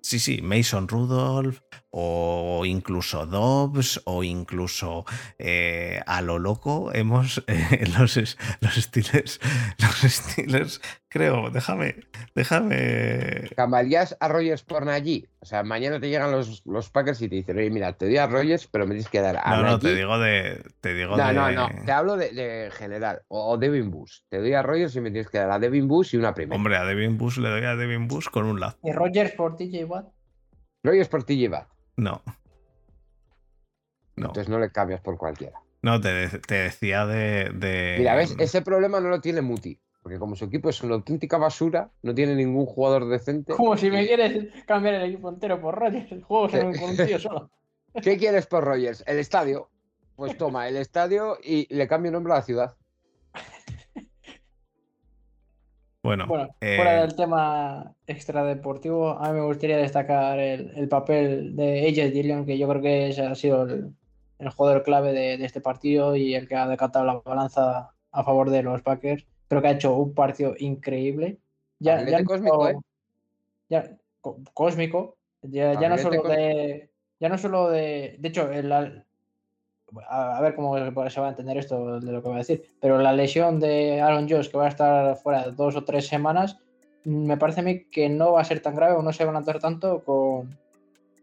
Sí, 0.00 0.18
sí, 0.20 0.40
Mason 0.42 0.88
Rudolph 0.88 1.60
o 1.90 2.62
incluso 2.64 3.26
Dobbs 3.26 4.00
o 4.04 4.22
incluso 4.22 5.04
eh, 5.38 6.00
a 6.06 6.22
lo 6.22 6.38
loco 6.38 6.92
hemos 6.94 7.44
eh, 7.48 7.84
los, 7.98 8.16
los 8.60 8.74
Steelers, 8.74 9.40
los 9.78 10.12
Steelers, 10.12 10.80
creo, 11.08 11.50
déjame, 11.50 11.96
déjame. 12.34 13.48
¿Cambiarías 13.56 14.16
a 14.20 14.28
Rogers 14.28 14.62
por 14.62 14.84
Najee? 14.86 15.28
O 15.40 15.46
sea, 15.46 15.62
mañana 15.62 15.98
te 16.00 16.08
llegan 16.08 16.30
los, 16.32 16.62
los 16.66 16.90
Packers 16.90 17.20
y 17.22 17.28
te 17.28 17.36
dicen, 17.36 17.56
oye, 17.58 17.70
mira, 17.70 17.92
te 17.94 18.06
doy 18.06 18.16
a 18.18 18.26
Rogers, 18.26 18.66
pero 18.66 18.86
me 18.86 18.94
tienes 18.94 19.08
que 19.10 19.20
dar 19.20 19.40
a 19.42 19.56
No, 19.56 19.62
no, 19.62 19.78
te 19.78 19.86
Najee". 19.88 19.96
digo 19.98 20.18
de, 20.18 20.62
te 20.80 20.94
digo 20.94 21.16
No, 21.16 21.26
de. 21.26 21.32
no, 21.34 21.50
no. 21.52 21.68
Te 21.84 21.92
hablo 21.92 22.16
de, 22.16 22.30
de 22.32 22.70
general. 22.72 23.22
O, 23.28 23.52
o 23.52 23.56
Devin 23.58 23.90
Bush. 23.90 24.20
Te 24.28 24.38
doy 24.38 24.52
a 24.54 24.62
Rogers 24.62 24.94
y 24.96 25.00
me 25.00 25.10
tienes 25.10 25.30
que 25.30 25.38
dar 25.38 25.50
a 25.50 25.58
Devin 25.58 25.88
Bush 25.88 26.14
y 26.14 26.18
una 26.18 26.34
primera. 26.34 26.56
Hombre, 26.56 26.76
a 26.76 26.84
Devin 26.84 27.16
Bush 27.18 27.38
le 27.38 27.48
doy 27.48 27.64
a 27.64 27.76
Devin 27.76 28.08
Bush 28.08 28.26
con 28.30 28.44
un 28.46 28.60
lazo. 28.60 28.78
Y 28.82 28.92
Rogers 28.92 29.32
por 29.32 29.56
TJ 29.56 29.84
Watt. 29.84 30.06
Rogers 30.84 31.08
por 31.08 31.24
ti 31.24 31.36
lleva. 31.36 31.68
No. 31.96 32.22
No, 34.16 34.26
Entonces 34.26 34.48
no 34.48 34.58
le 34.58 34.70
cambias 34.70 35.00
por 35.00 35.16
cualquiera. 35.16 35.60
no 35.82 36.00
te, 36.00 36.08
de- 36.12 36.38
te 36.40 36.54
decía 36.54 37.06
de. 37.06 37.50
de- 37.54 37.96
Mira, 37.98 38.16
¿ves? 38.16 38.34
Ese 38.38 38.62
problema 38.62 39.00
no 39.00 39.08
lo 39.08 39.20
tiene 39.20 39.42
Muti. 39.42 39.80
Porque 40.08 40.20
como 40.20 40.36
su 40.36 40.46
equipo 40.46 40.70
es 40.70 40.82
una 40.82 40.94
auténtica 40.94 41.36
basura, 41.36 41.90
no 42.00 42.14
tiene 42.14 42.34
ningún 42.34 42.64
jugador 42.64 43.06
decente. 43.10 43.52
Como 43.52 43.76
si 43.76 43.90
me 43.90 44.06
quieres 44.06 44.64
cambiar 44.64 44.94
el 44.94 45.10
equipo 45.10 45.28
entero 45.28 45.60
por 45.60 45.78
Rogers. 45.78 46.10
El 46.10 46.22
juego 46.22 46.48
se 46.48 46.60
¿Qué? 46.60 46.64
me 46.64 46.78
con 46.80 46.90
un 46.90 46.96
tío 46.96 47.18
solo. 47.18 47.50
¿Qué 48.00 48.16
quieres 48.18 48.46
por 48.46 48.64
Rogers? 48.64 49.04
El 49.06 49.18
estadio. 49.18 49.68
Pues 50.16 50.38
toma, 50.38 50.66
el 50.66 50.78
estadio 50.78 51.36
y 51.44 51.66
le 51.68 51.86
cambio 51.86 52.10
nombre 52.10 52.32
a 52.32 52.36
la 52.36 52.42
ciudad. 52.42 52.74
Bueno, 56.02 56.26
Bueno, 56.26 56.56
eh, 56.62 56.76
fuera 56.76 57.02
del 57.02 57.14
tema 57.14 57.94
extradeportivo, 58.06 59.10
a 59.10 59.30
mí 59.30 59.40
me 59.40 59.44
gustaría 59.44 59.76
destacar 59.76 60.38
el, 60.38 60.72
el 60.74 60.88
papel 60.88 61.54
de 61.54 61.86
AJ 61.86 62.14
Dillon, 62.14 62.46
que 62.46 62.56
yo 62.56 62.66
creo 62.66 62.80
que 62.80 63.08
ese 63.10 63.26
ha 63.26 63.34
sido 63.34 63.64
el, 63.64 63.94
el 64.38 64.48
jugador 64.48 64.84
clave 64.84 65.12
de, 65.12 65.36
de 65.36 65.44
este 65.44 65.60
partido 65.60 66.16
y 66.16 66.34
el 66.34 66.48
que 66.48 66.56
ha 66.56 66.66
decantado 66.66 67.04
la 67.04 67.20
balanza 67.22 67.90
a 68.10 68.24
favor 68.24 68.48
de 68.48 68.62
los 68.62 68.80
Packers. 68.80 69.26
Creo 69.48 69.62
que 69.62 69.68
ha 69.68 69.72
hecho 69.72 69.94
un 69.96 70.14
partido 70.14 70.54
increíble. 70.58 71.38
Ya, 71.78 71.96
ya 72.10 72.24
cósmico, 72.24 72.68
¿eh? 72.68 72.76
ya- 73.68 73.96
có- 74.20 74.36
cósmico. 74.54 75.16
Ya, 75.42 75.72
ya 75.80 75.88
no 75.88 75.94
solo 76.02 76.22
de. 76.36 76.90
Ya 77.20 77.28
no 77.28 77.38
solo 77.38 77.70
de. 77.70 78.16
De 78.18 78.28
hecho, 78.28 78.50
el, 78.50 78.70
a, 78.72 80.36
a 80.36 80.40
ver 80.42 80.54
cómo 80.54 80.76
se 81.08 81.20
va 81.20 81.26
a 81.26 81.30
entender 81.30 81.56
esto 81.56 82.00
de 82.00 82.12
lo 82.12 82.20
que 82.22 82.28
voy 82.28 82.36
a 82.36 82.38
decir. 82.38 82.62
Pero 82.80 82.98
la 82.98 83.12
lesión 83.12 83.58
de 83.60 84.00
Aaron 84.00 84.28
Josh, 84.28 84.48
que 84.50 84.58
va 84.58 84.66
a 84.66 84.70
estar 84.70 85.16
fuera 85.16 85.50
dos 85.50 85.76
o 85.76 85.84
tres 85.84 86.06
semanas, 86.06 86.58
me 87.04 87.36
parece 87.36 87.60
a 87.60 87.64
mí 87.64 87.84
que 87.84 88.08
no 88.08 88.32
va 88.32 88.42
a 88.42 88.44
ser 88.44 88.60
tan 88.60 88.74
grave 88.74 88.94
o 88.96 89.02
no 89.02 89.12
se 89.12 89.24
va 89.24 89.30
a 89.30 89.34
notar 89.40 89.58
tanto 89.60 90.02
con, 90.04 90.58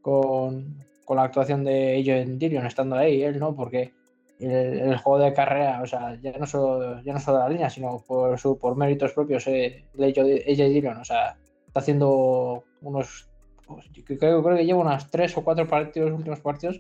con, 0.02 0.76
con 1.04 1.18
la 1.18 1.24
actuación 1.24 1.64
de 1.64 1.98
AJ 2.00 2.38
Dillon 2.40 2.66
estando 2.66 2.96
ahí, 2.96 3.22
él, 3.22 3.38
¿no? 3.40 3.56
Porque 3.56 3.94
el, 4.40 4.50
el 4.80 4.98
juego 4.98 5.20
de 5.24 5.34
carrera, 5.34 5.82
o 5.82 5.86
sea, 5.88 6.16
ya 6.22 6.34
no 6.38 6.46
solo, 6.46 7.02
ya 7.04 7.14
no 7.14 7.20
solo 7.20 7.40
la 7.40 7.50
línea, 7.50 7.70
sino 7.70 8.04
por, 8.08 8.38
su, 8.40 8.58
por 8.58 8.76
méritos 8.76 9.14
propios, 9.14 9.48
eh, 9.48 9.86
AJ 9.98 10.70
Dillon, 10.70 10.98
o 10.98 11.06
sea, 11.06 11.38
está 11.68 11.80
haciendo 11.80 12.64
unos. 12.82 13.30
pues, 13.68 13.86
Creo, 14.06 14.44
creo 14.44 14.58
que 14.58 14.66
lleva 14.66 14.82
unos 14.82 15.10
tres 15.10 15.36
o 15.38 15.44
cuatro 15.44 15.68
partidos, 15.68 16.12
últimos 16.12 16.40
partidos 16.42 16.80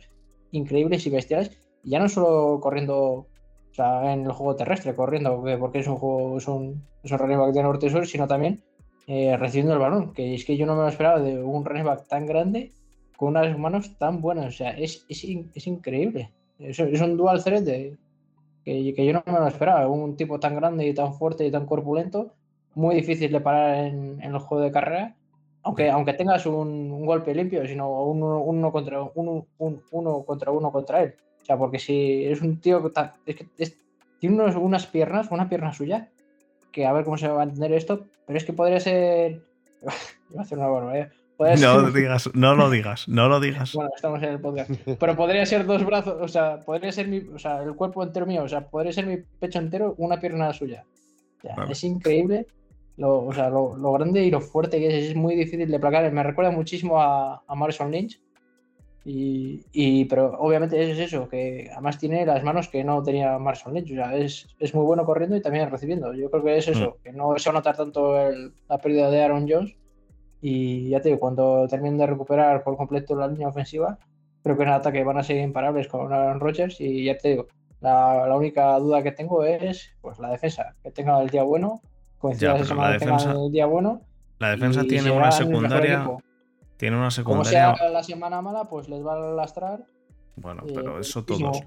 increíbles 0.51 1.05
y 1.05 1.09
bestiales. 1.09 1.51
Y 1.83 1.91
ya 1.91 1.99
no 1.99 2.09
solo 2.09 2.59
corriendo 2.61 2.95
o 3.01 3.27
sea, 3.73 4.13
en 4.13 4.23
el 4.25 4.31
juego 4.31 4.55
terrestre, 4.55 4.95
corriendo, 4.95 5.43
que- 5.43 5.57
porque 5.57 5.79
es 5.79 5.87
un 5.87 5.97
juego, 5.97 6.37
es 6.37 6.47
un, 6.47 6.87
es 7.03 7.11
un 7.11 7.17
running 7.19 7.37
back 7.39 7.53
de 7.53 7.63
norte-sur, 7.63 8.07
sino 8.07 8.27
también 8.27 8.63
eh, 9.07 9.35
recibiendo 9.37 9.73
el 9.73 9.79
balón. 9.79 10.13
Que 10.13 10.33
es 10.33 10.45
que 10.45 10.55
yo 10.57 10.65
no 10.65 10.75
me 10.75 10.81
lo 10.83 10.87
esperaba 10.87 11.19
de 11.19 11.41
un 11.43 11.65
running 11.65 11.83
back 11.85 12.07
tan 12.07 12.25
grande 12.25 12.71
con 13.17 13.29
unas 13.29 13.57
manos 13.57 13.97
tan 13.97 14.21
buenas. 14.21 14.47
O 14.47 14.51
sea, 14.57 14.71
es, 14.71 15.05
es, 15.09 15.25
es 15.53 15.67
increíble. 15.67 16.31
Es, 16.59 16.79
es 16.79 17.01
un 17.01 17.17
dual 17.17 17.43
threat 17.43 17.63
de, 17.63 17.97
que, 18.63 18.93
que 18.95 19.05
yo 19.05 19.13
no 19.13 19.23
me 19.25 19.39
lo 19.39 19.47
esperaba. 19.47 19.87
Un 19.87 20.15
tipo 20.15 20.39
tan 20.39 20.55
grande 20.55 20.87
y 20.87 20.93
tan 20.93 21.13
fuerte 21.13 21.45
y 21.45 21.51
tan 21.51 21.65
corpulento, 21.65 22.33
muy 22.75 22.95
difícil 22.95 23.31
de 23.31 23.41
parar 23.41 23.75
en, 23.85 24.21
en 24.21 24.31
el 24.33 24.39
juego 24.39 24.63
de 24.63 24.71
carrera. 24.71 25.15
Aunque, 25.63 25.89
aunque 25.89 26.13
tengas 26.13 26.45
un, 26.45 26.91
un 26.91 27.05
golpe 27.05 27.33
limpio, 27.33 27.65
sino 27.67 28.03
un 28.03 28.21
uno, 28.21 28.39
uno 28.41 28.71
contra 28.71 29.01
uno, 29.15 29.47
un- 29.57 29.81
uno 29.91 30.23
contra 30.23 30.51
uno 30.51 30.71
contra 30.71 31.01
él. 31.03 31.15
O 31.41 31.45
sea, 31.45 31.57
porque 31.57 31.79
si 31.79 32.23
es 32.25 32.41
un 32.41 32.59
tío 32.61 32.83
que 32.83 32.89
ta- 32.91 33.15
es 33.25 33.35
que 33.35 33.47
es- 33.57 33.77
tiene 34.19 34.35
unos- 34.35 34.55
unas 34.55 34.85
piernas, 34.87 35.29
una 35.31 35.49
pierna 35.49 35.73
suya, 35.73 36.09
que 36.71 36.85
a 36.85 36.93
ver 36.93 37.03
cómo 37.03 37.17
se 37.17 37.27
va 37.27 37.41
a 37.41 37.43
entender 37.45 37.73
esto, 37.73 38.05
pero 38.27 38.37
es 38.37 38.43
que 38.45 38.53
podría 38.53 38.79
ser. 38.79 39.41
Iba 40.31 40.41
a 40.41 40.43
hacer 40.43 40.57
una 40.57 40.67
barbaridad. 40.67 41.09
No 41.39 41.55
ser- 41.57 41.93
digas, 41.93 42.29
no 42.33 42.55
lo 42.55 42.69
digas, 42.69 43.07
no 43.07 43.27
lo 43.27 43.39
digas. 43.39 43.73
bueno, 43.73 43.89
estamos 43.95 44.21
en 44.23 44.29
el 44.29 44.39
podcast. 44.39 44.71
Pero 44.99 45.15
podría 45.15 45.45
ser 45.45 45.65
dos 45.65 45.85
brazos, 45.85 46.15
o 46.21 46.27
sea, 46.27 46.59
podría 46.61 46.91
ser 46.91 47.07
mi, 47.07 47.19
o 47.19 47.37
sea, 47.39 47.61
el 47.63 47.75
cuerpo 47.75 48.03
entero 48.03 48.25
mío, 48.25 48.43
o 48.43 48.47
sea, 48.47 48.67
podría 48.67 48.93
ser 48.93 49.05
mi 49.05 49.17
pecho 49.39 49.59
entero, 49.59 49.95
una 49.97 50.19
pierna 50.19 50.51
suya. 50.53 50.85
O 51.37 51.41
sea, 51.41 51.55
Vale. 51.55 51.71
Es 51.73 51.83
increíble 51.83 52.47
lo, 52.97 53.25
o 53.25 53.33
sea, 53.33 53.49
lo, 53.49 53.75
lo 53.75 53.91
grande 53.93 54.23
y 54.23 54.31
lo 54.31 54.39
fuerte 54.41 54.79
que 54.79 54.87
es, 54.87 55.09
es 55.11 55.15
muy 55.15 55.35
difícil 55.35 55.69
de 55.69 55.79
placar. 55.79 56.09
Me 56.11 56.23
recuerda 56.23 56.51
muchísimo 56.51 57.01
a, 57.01 57.43
a 57.45 57.55
Marson 57.55 57.91
Lynch. 57.91 58.21
Y, 59.07 59.63
y- 59.71 60.05
pero 60.05 60.31
obviamente 60.39 60.81
es 60.91 60.97
eso, 60.97 61.27
que 61.29 61.69
además 61.71 61.99
tiene 61.99 62.25
las 62.25 62.43
manos 62.43 62.69
que 62.69 62.83
no 62.83 63.03
tenía 63.03 63.37
Marson 63.37 63.73
Lynch. 63.73 63.91
O 63.91 63.95
sea, 63.95 64.15
es, 64.15 64.47
es 64.59 64.73
muy 64.73 64.83
bueno 64.85 65.05
corriendo 65.05 65.35
y 65.35 65.41
también 65.41 65.69
recibiendo. 65.69 66.13
Yo 66.13 66.31
creo 66.31 66.43
que 66.43 66.57
es 66.57 66.67
eso, 66.69 66.97
que 67.03 67.11
no 67.11 67.37
se 67.37 67.49
va 67.49 67.55
a 67.57 67.59
notar 67.59 67.77
tanto 67.77 68.19
el- 68.19 68.51
la 68.67 68.77
pérdida 68.79 69.11
de 69.11 69.21
Aaron 69.23 69.45
Jones. 69.47 69.75
Y 70.41 70.89
ya 70.89 71.01
te 71.01 71.09
digo, 71.09 71.19
cuando 71.19 71.67
terminen 71.67 71.97
de 71.97 72.07
recuperar 72.07 72.63
por 72.63 72.77
completo 72.77 73.15
la 73.15 73.27
línea 73.27 73.47
ofensiva, 73.47 73.97
creo 74.43 74.55
que 74.57 74.63
en 74.63 74.69
el 74.69 74.75
ataque 74.75 75.03
van 75.03 75.17
a 75.17 75.23
ser 75.23 75.37
imparables 75.37 75.87
con 75.87 76.11
Aaron 76.13 76.39
Rodgers. 76.39 76.79
Y 76.81 77.05
ya 77.05 77.17
te 77.17 77.29
digo, 77.29 77.47
la, 77.81 78.27
la 78.27 78.35
única 78.35 78.77
duda 78.79 79.01
que 79.03 79.11
tengo 79.11 79.43
es 79.43 79.91
pues 80.01 80.19
la 80.19 80.29
defensa, 80.29 80.75
que 80.83 80.91
tenga 80.91 81.19
el 81.21 81.29
día 81.29 81.43
bueno, 81.43 81.81
coincida 82.19 82.63
semana 82.63 82.91
la 82.91 82.97
que 82.99 83.05
defensa- 83.05 83.31
el 83.31 83.51
día 83.51 83.65
bueno. 83.65 84.01
La 84.39 84.49
defensa 84.51 84.83
y 84.83 84.87
tiene 84.87 85.11
una 85.11 85.31
secundaria. 85.31 86.05
Tiene 86.77 86.97
una 86.97 87.09
Como 87.23 87.45
sea 87.45 87.67
secundaria. 87.71 87.89
la 87.89 88.03
semana 88.03 88.41
mala, 88.41 88.65
pues 88.65 88.89
les 88.89 89.03
va 89.05 89.13
a 89.13 89.19
lastrar. 89.33 89.85
Bueno, 90.35 90.63
eh, 90.67 90.71
pero 90.75 90.99
eso 90.99 91.23
todos. 91.23 91.61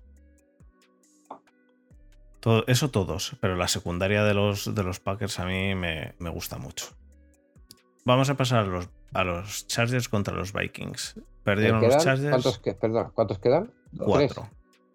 Todo- 2.41 2.65
eso 2.69 2.91
todos, 2.91 3.37
pero 3.41 3.57
la 3.57 3.67
secundaria 3.69 4.23
de 4.23 4.35
los, 4.35 4.73
de 4.75 4.83
los 4.85 5.01
Packers 5.01 5.41
a 5.41 5.45
mí 5.47 5.75
me, 5.75 6.13
me 6.19 6.31
gusta 6.31 6.59
mucho. 6.59 6.87
Vamos 8.09 8.31
a 8.31 8.37
pasar 8.39 8.61
a 8.61 8.65
los, 8.65 8.89
a 9.13 9.23
los 9.23 9.67
Chargers 9.67 10.09
contra 10.09 10.35
los 10.35 10.55
Vikings. 10.55 11.21
Perdieron 11.45 11.83
los. 11.83 12.03
Chargers 12.03 12.31
¿Cuántos, 12.31 12.59
que, 12.59 12.73
perdón, 12.73 13.13
¿cuántos 13.15 13.39
quedan? 13.39 13.71
cuatro. 13.99 14.17
Tres. 14.49 14.51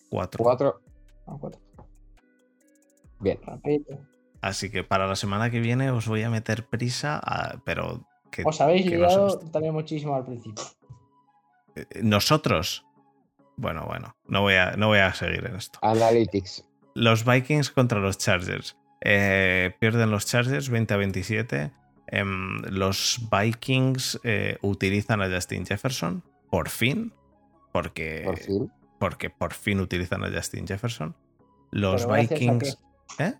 Cuatro. 0.09 0.43
Cuatro. 0.43 0.81
Ah, 1.27 1.35
cuatro. 1.39 1.61
Bien. 3.19 3.39
Rapidito. 3.45 3.99
Así 4.41 4.69
que 4.71 4.83
para 4.83 5.07
la 5.07 5.15
semana 5.15 5.49
que 5.51 5.59
viene 5.59 5.91
os 5.91 6.07
voy 6.07 6.23
a 6.23 6.29
meter 6.31 6.65
prisa, 6.67 7.19
a- 7.23 7.61
pero 7.63 8.05
que 8.31 8.41
Os 8.45 8.59
habéis 8.59 8.89
que 8.89 8.97
liado 8.97 9.37
también 9.51 9.73
muchísimo 9.73 10.15
al 10.15 10.25
principio. 10.25 10.63
eh, 11.75 11.85
nosotros. 12.01 12.85
Bueno, 13.57 13.85
bueno, 13.85 14.15
no 14.27 14.41
voy 14.41 14.55
a, 14.55 14.71
no 14.71 14.87
voy 14.87 14.97
a 14.99 15.13
seguir 15.13 15.45
en 15.45 15.55
esto. 15.55 15.77
Analytics. 15.83 16.65
Los 16.95 17.23
Vikings 17.25 17.69
contra 17.69 17.99
los 17.99 18.17
Chargers. 18.17 18.75
Eh, 19.01 19.75
pierden 19.79 20.09
los 20.09 20.25
Chargers 20.25 20.69
20 20.69 20.93
a 20.93 20.97
27. 20.97 21.71
Em, 22.07 22.61
los 22.69 23.19
Vikings 23.31 24.19
eh, 24.23 24.57
utilizan 24.61 25.21
a 25.21 25.29
Justin 25.29 25.65
Jefferson. 25.65 26.23
Por 26.49 26.69
fin. 26.69 27.13
Porque 27.71 28.21
Por 28.25 28.37
fin. 28.37 28.71
porque 28.99 29.29
por 29.29 29.53
fin 29.53 29.79
utilizan 29.79 30.23
a 30.23 30.31
Justin 30.31 30.67
Jefferson. 30.67 31.15
Los 31.71 32.03
Pero 32.03 32.13
gracias 32.13 32.31
a 32.31 32.43
Vikings. 32.43 32.77
¿Eh? 33.19 33.33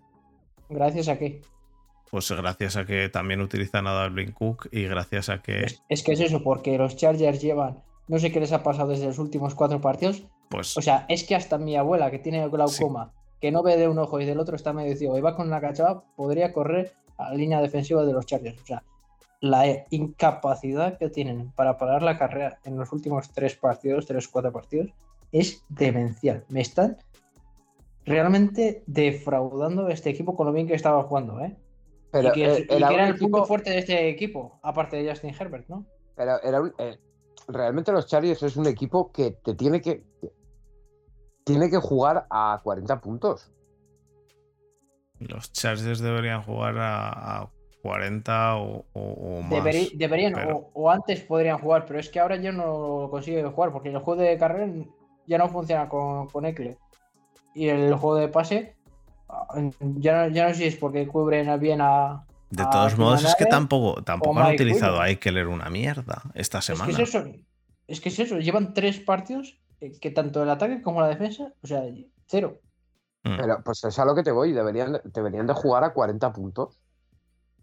¿Gracias 0.68 1.08
a 1.08 1.18
qué? 1.18 1.40
Pues 2.10 2.30
gracias 2.30 2.76
a 2.76 2.84
que 2.84 3.08
también 3.08 3.40
utilizan 3.40 3.86
a 3.86 3.92
Dalvin 3.92 4.32
Cook 4.32 4.68
y 4.70 4.84
gracias 4.84 5.28
a 5.28 5.42
que. 5.42 5.64
Es, 5.64 5.82
es 5.88 6.02
que 6.02 6.12
es 6.12 6.20
eso, 6.20 6.42
porque 6.42 6.76
los 6.78 6.96
Chargers 6.96 7.40
llevan, 7.40 7.82
no 8.08 8.18
sé 8.18 8.30
qué 8.30 8.40
les 8.40 8.52
ha 8.52 8.62
pasado 8.62 8.88
desde 8.88 9.06
los 9.06 9.18
últimos 9.18 9.54
cuatro 9.54 9.80
partidos. 9.80 10.24
Pues 10.48 10.76
O 10.76 10.82
sea, 10.82 11.06
es 11.08 11.24
que 11.24 11.34
hasta 11.34 11.58
mi 11.58 11.76
abuela, 11.76 12.10
que 12.10 12.18
tiene 12.18 12.46
glaucoma, 12.48 13.12
que 13.40 13.50
no 13.50 13.62
ve 13.62 13.76
de 13.76 13.88
un 13.88 13.98
ojo 13.98 14.20
y 14.20 14.24
del 14.24 14.38
otro 14.38 14.56
está 14.56 14.72
medio 14.72 14.96
ciego 14.96 15.18
y 15.18 15.20
va 15.20 15.34
con 15.34 15.48
una 15.48 15.60
cachava, 15.60 16.04
podría 16.16 16.52
correr 16.52 16.94
a 17.18 17.30
la 17.30 17.34
línea 17.34 17.60
defensiva 17.60 18.04
de 18.04 18.12
los 18.12 18.26
Chargers. 18.26 18.60
O 18.62 18.66
sea, 18.66 18.82
la 19.40 19.66
incapacidad 19.90 20.96
que 20.98 21.10
tienen 21.10 21.52
para 21.52 21.76
parar 21.78 22.02
la 22.02 22.18
carrera 22.18 22.58
en 22.64 22.76
los 22.76 22.92
últimos 22.92 23.30
tres 23.32 23.56
partidos, 23.56 24.06
tres 24.06 24.26
o 24.26 24.30
cuatro 24.32 24.52
partidos, 24.52 24.90
es 25.32 25.64
demencial. 25.68 26.44
Me 26.48 26.60
están 26.60 26.96
realmente 28.04 28.82
defraudando 28.86 29.88
este 29.88 30.10
equipo 30.10 30.36
con 30.36 30.46
lo 30.46 30.52
bien 30.52 30.66
que 30.66 30.74
estaba 30.74 31.02
jugando, 31.04 31.40
¿eh? 31.40 31.56
Pero 32.10 32.28
y 32.28 32.32
que, 32.32 32.44
eh, 32.44 32.58
y 32.62 32.66
que 32.66 32.76
era, 32.76 33.08
el 33.08 33.16
punto 33.16 33.38
equipo- 33.38 33.46
fuerte 33.46 33.70
de 33.70 33.78
este 33.78 34.08
equipo, 34.08 34.58
aparte 34.62 34.96
de 35.02 35.10
Justin 35.10 35.34
Herbert, 35.38 35.68
¿no? 35.68 35.84
pero 36.16 36.40
era 36.44 36.60
un- 36.62 36.72
eh, 36.78 36.96
realmente 37.48 37.90
los 37.90 38.06
Chargers 38.06 38.40
es 38.44 38.56
un 38.56 38.66
equipo 38.68 39.10
que 39.10 39.32
te 39.32 39.54
tiene 39.54 39.80
que 39.80 40.04
tiene 41.42 41.68
que 41.68 41.78
jugar 41.78 42.26
a 42.30 42.60
40 42.62 43.00
puntos. 43.00 43.50
Los 45.28 45.52
Chargers 45.52 46.00
deberían 46.00 46.42
jugar 46.42 46.76
a, 46.78 47.40
a 47.42 47.50
40 47.82 48.56
o, 48.56 48.84
o- 48.92 49.00
o 49.38 49.42
más. 49.42 49.64
Deberían, 49.94 50.32
pero- 50.34 50.56
o, 50.56 50.70
o 50.74 50.90
antes 50.90 51.20
podrían 51.20 51.58
jugar, 51.58 51.84
pero 51.86 51.98
es 52.00 52.08
que 52.08 52.20
ahora 52.20 52.36
ya 52.36 52.52
no 52.52 53.08
consiguen 53.10 53.50
jugar, 53.52 53.72
porque 53.72 53.90
el 53.90 53.98
juego 53.98 54.22
de 54.22 54.38
carrera 54.38 54.72
ya 55.26 55.38
no 55.38 55.48
funciona 55.48 55.88
con, 55.88 56.28
con 56.28 56.44
Eckler. 56.46 56.76
Y 57.54 57.68
el 57.68 57.94
juego 57.94 58.16
de 58.16 58.28
pase, 58.28 58.76
ah, 59.28 59.46
ya, 59.96 60.26
no- 60.26 60.34
ya 60.34 60.44
no 60.48 60.54
sé 60.54 60.54
si 60.60 60.64
es 60.64 60.76
porque 60.76 61.06
cubren 61.06 61.58
bien 61.60 61.80
a. 61.80 62.24
De 62.50 62.62
a 62.62 62.70
todos 62.70 62.96
modos, 62.98 63.24
es 63.24 63.34
que 63.34 63.46
tampoco, 63.46 64.02
tampoco 64.02 64.38
han 64.38 64.50
Mike 64.52 64.62
utilizado 64.62 65.00
a. 65.00 65.10
Eckler 65.10 65.48
una 65.48 65.68
mierda 65.70 66.22
esta 66.34 66.58
Es 66.58 66.66
semana. 66.66 66.86
que 66.86 67.02
es 67.02 67.08
eso. 67.08 67.24
Es 67.86 68.00
que 68.00 68.08
es 68.08 68.18
eso. 68.18 68.38
Llevan 68.38 68.72
tres 68.74 68.98
partidos 69.00 69.58
eh, 69.80 69.92
que 70.00 70.10
tanto 70.10 70.42
el 70.42 70.50
ataque 70.50 70.80
como 70.82 71.00
la 71.00 71.08
defensa, 71.08 71.52
o 71.62 71.66
sea, 71.66 71.82
cero. 72.26 72.60
Mm. 73.24 73.36
Pero 73.38 73.62
pues 73.64 73.82
es 73.84 73.98
a 73.98 74.04
lo 74.04 74.14
que 74.14 74.22
te 74.22 74.30
voy. 74.30 74.52
Deberían, 74.52 74.92
de- 74.92 75.00
deberían 75.04 75.46
de 75.46 75.54
jugar 75.54 75.82
a 75.84 75.92
40 75.92 76.32
puntos. 76.32 76.78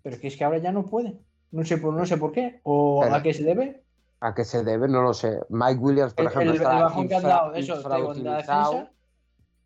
Pero 0.04 0.16
es 0.16 0.22
que, 0.22 0.28
es 0.28 0.36
que 0.38 0.44
ahora 0.44 0.58
ya 0.58 0.72
no 0.72 0.86
pueden. 0.86 1.20
No 1.52 1.64
sé 1.64 1.78
por, 1.78 1.94
no 1.94 2.06
sé 2.06 2.18
por 2.18 2.32
qué. 2.32 2.60
O 2.64 3.02
Pero- 3.04 3.16
a 3.16 3.22
qué 3.22 3.34
se 3.34 3.44
debe. 3.44 3.84
¿A 4.20 4.34
qué 4.36 4.44
se 4.44 4.64
debe? 4.64 4.88
No 4.88 5.02
lo 5.02 5.14
sé. 5.14 5.40
Mike 5.50 5.80
Williams, 5.80 6.14
por 6.14 6.26
El, 6.26 6.28
ejemplo, 6.32 6.52
el- 6.52 6.56
el 6.58 6.62
está 6.64 6.80
bajón 6.84 7.08
que 7.08 7.16
han 7.16 7.24
dado, 7.24 7.54
eso, 7.56 7.76
de 7.78 8.24
la 8.24 8.38
defensa. 8.38 8.92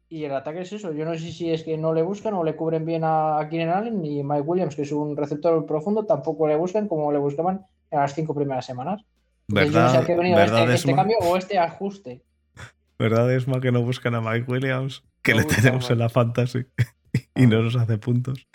y 0.08 0.24
el 0.24 0.34
ataque 0.34 0.62
es 0.62 0.72
eso. 0.72 0.92
Yo 0.94 1.04
no 1.06 1.14
sé 1.16 1.32
si 1.32 1.52
es 1.52 1.64
que 1.64 1.78
no 1.78 1.94
le 1.94 2.02
buscan 2.04 2.34
o 2.36 2.44
le 2.44 2.56
cubren 2.56 2.86
bien 2.86 3.04
a, 3.04 3.40
a 3.40 3.50
Keenan 3.50 3.76
Allen 3.78 4.06
y 4.06 4.24
Mike 4.24 4.42
Williams, 4.42 4.76
que 4.76 4.84
es 4.84 4.92
un 4.92 5.18
receptor 5.18 5.66
profundo, 5.66 6.06
tampoco 6.06 6.48
le 6.48 6.56
buscan 6.56 6.88
como 6.88 7.12
le 7.12 7.18
buscaban 7.20 7.66
en 7.92 8.00
las 8.00 8.14
cinco 8.14 8.34
primeras 8.36 8.66
semanas. 8.66 9.04
Entonces, 9.50 9.74
yo 9.74 9.80
no 9.82 9.88
sé 9.90 9.94
¿Verdad, 9.98 10.04
a 10.04 10.06
qué 10.06 10.14
ha 10.14 10.18
venido 10.18 10.38
verdad, 10.38 10.62
este, 10.64 10.74
este 10.76 10.96
cambio 10.96 11.18
o 11.22 11.38
este 11.38 11.60
ajuste. 11.60 12.24
¿Verdad, 13.00 13.34
Esma, 13.34 13.60
que 13.60 13.72
no 13.72 13.82
buscan 13.84 14.16
a 14.16 14.22
Mike 14.22 14.50
Williams? 14.52 15.04
Que 15.26 15.34
le 15.36 15.44
tenemos 15.46 15.90
en 15.90 16.00
la 16.00 16.10
fantasy 16.10 16.66
y 17.36 17.48
no 17.48 17.62
nos 17.62 17.76
hace 17.76 17.98
puntos. 17.98 18.48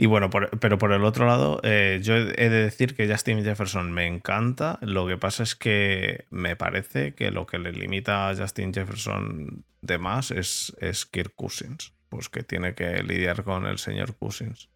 Y 0.00 0.06
bueno, 0.06 0.30
por- 0.30 0.50
pero 0.60 0.78
por 0.78 0.92
el 0.92 1.02
otro 1.04 1.26
lado, 1.26 1.60
eh, 1.64 1.98
yo 2.02 2.14
he 2.16 2.34
he 2.44 2.48
de 2.48 2.62
decir 2.62 2.94
que 2.94 3.08
Justin 3.10 3.42
Jefferson 3.42 3.90
me 3.92 4.06
encanta. 4.06 4.78
Lo 4.80 5.06
que 5.08 5.16
pasa 5.18 5.42
es 5.42 5.56
que 5.56 6.26
me 6.30 6.54
parece 6.54 7.14
que 7.14 7.30
lo 7.32 7.46
que 7.46 7.58
le 7.58 7.72
limita 7.72 8.28
a 8.30 8.36
Justin 8.36 8.72
Jefferson 8.72 9.64
de 9.82 9.98
más 9.98 10.30
es, 10.30 10.76
es 10.80 11.04
Kirk 11.04 11.34
Cousins. 11.34 11.94
Pues 12.10 12.28
que 12.28 12.42
tiene 12.44 12.74
que 12.74 13.02
lidiar 13.02 13.42
con 13.42 13.66
el 13.66 13.78
señor 13.78 14.16
Cousins. 14.16 14.70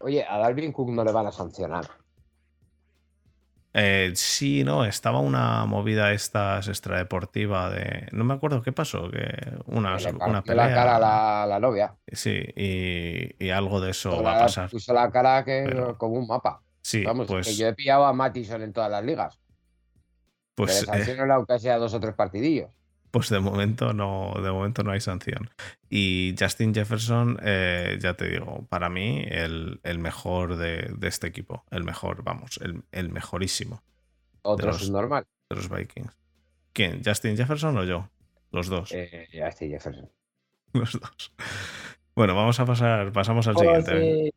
Oye, 0.00 0.24
a 0.28 0.38
Dalvin 0.38 0.72
Cook 0.72 0.90
no 0.90 1.04
le 1.04 1.12
van 1.12 1.26
a 1.28 1.32
sancionar. 1.32 1.86
Eh, 3.74 4.12
sí, 4.14 4.64
no, 4.64 4.84
estaba 4.84 5.20
una 5.20 5.64
movida 5.66 6.12
estas 6.12 6.68
extradeportiva 6.68 7.70
de. 7.70 8.08
No 8.12 8.24
me 8.24 8.34
acuerdo 8.34 8.62
qué 8.62 8.72
pasó, 8.72 9.10
que 9.10 9.28
una, 9.66 9.96
Que 9.98 10.04
le 10.04 10.12
una 10.14 10.42
pelea. 10.42 10.68
la 10.68 10.74
cara 10.74 10.96
a 10.96 10.98
la, 10.98 11.46
la 11.46 11.60
novia. 11.60 11.94
Sí, 12.10 12.42
y, 12.56 13.44
y 13.44 13.50
algo 13.50 13.80
de 13.80 13.90
eso 13.90 14.10
Puso 14.10 14.22
va 14.22 14.36
a 14.36 14.40
pasar. 14.40 14.70
Puso 14.70 14.92
la 14.94 15.10
cara 15.10 15.44
que 15.44 15.64
Pero- 15.66 15.96
como 15.98 16.14
un 16.16 16.26
mapa. 16.26 16.62
Sí, 16.80 17.04
Vamos, 17.04 17.26
que 17.26 17.34
pues, 17.34 17.56
yo 17.58 17.68
he 17.68 17.74
pillado 17.74 18.06
a 18.06 18.12
Mattison 18.14 18.62
en 18.62 18.72
todas 18.72 18.90
las 18.90 19.04
ligas. 19.04 19.38
pues, 20.54 20.84
que 20.86 20.96
le 21.14 21.22
eh, 21.22 21.32
aunque 21.32 21.58
sea 21.58 21.76
dos 21.76 21.92
o 21.94 22.00
tres 22.00 22.14
partidillos. 22.14 22.70
Pues 23.10 23.28
de 23.30 23.40
momento 23.40 23.92
no, 23.92 24.34
de 24.42 24.50
momento 24.50 24.82
no 24.84 24.90
hay 24.92 25.00
sanción. 25.00 25.50
Y 25.90 26.34
Justin 26.38 26.74
Jefferson, 26.74 27.38
eh, 27.42 27.98
ya 28.00 28.14
te 28.14 28.28
digo, 28.28 28.66
para 28.68 28.88
mí 28.88 29.24
el, 29.28 29.80
el 29.82 29.98
mejor 29.98 30.56
de, 30.56 30.92
de 30.96 31.08
este 31.08 31.26
equipo. 31.26 31.64
El 31.70 31.84
mejor, 31.84 32.22
vamos, 32.22 32.58
el, 32.62 32.82
el 32.92 33.08
mejorísimo 33.10 33.82
Otro 34.42 34.68
los- 34.68 34.82
es 34.82 34.90
normal. 34.90 35.26
de 35.50 35.56
los 35.56 35.68
Vikings. 35.68 36.12
¿Quién? 36.72 37.02
¿Justin 37.04 37.36
Jefferson 37.36 37.76
o 37.78 37.84
yo? 37.84 38.08
Los 38.52 38.68
dos. 38.68 38.92
Eh, 38.92 39.26
ya 39.32 39.48
estoy 39.48 39.68
Jefferson. 39.70 40.10
Los 40.72 40.92
dos. 41.00 41.32
Bueno, 42.14 42.34
vamos 42.34 42.58
a 42.60 42.66
pasar, 42.66 43.12
pasamos 43.12 43.46
al 43.48 43.54
Puedo 43.54 43.80
siguiente. 43.82 44.34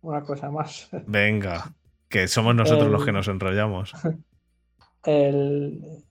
una 0.00 0.20
cosa 0.22 0.50
más. 0.50 0.88
Venga, 1.06 1.74
que 2.08 2.28
somos 2.28 2.54
nosotros 2.56 2.90
los 2.90 3.04
que 3.04 3.12
nos 3.12 3.26
enrollamos. 3.28 3.92
El, 5.04 6.04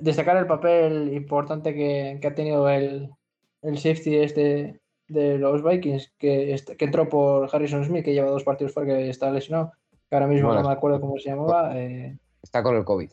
destacar 0.00 0.36
el 0.36 0.46
papel 0.46 1.12
importante 1.14 1.74
que, 1.74 2.18
que 2.20 2.26
ha 2.28 2.34
tenido 2.34 2.68
el, 2.68 3.10
el 3.62 3.78
safety 3.78 4.16
este 4.16 4.80
de 5.08 5.38
los 5.38 5.62
Vikings, 5.64 6.12
que, 6.18 6.56
que 6.78 6.84
entró 6.84 7.08
por 7.08 7.48
Harrison 7.52 7.84
Smith, 7.84 8.04
que 8.04 8.12
lleva 8.12 8.30
dos 8.30 8.44
partidos 8.44 8.72
fuera, 8.72 8.94
que 8.94 9.08
está 9.10 9.30
lesionado, 9.30 9.72
que 10.08 10.14
ahora 10.14 10.28
mismo 10.28 10.48
Bueno, 10.48 10.62
no 10.62 10.68
me 10.68 10.74
acuerdo 10.74 11.00
cómo 11.00 11.18
se 11.18 11.30
llamaba. 11.30 11.76
eh, 11.78 12.16
Está 12.42 12.62
con 12.62 12.76
el 12.76 12.84
COVID. 12.84 13.10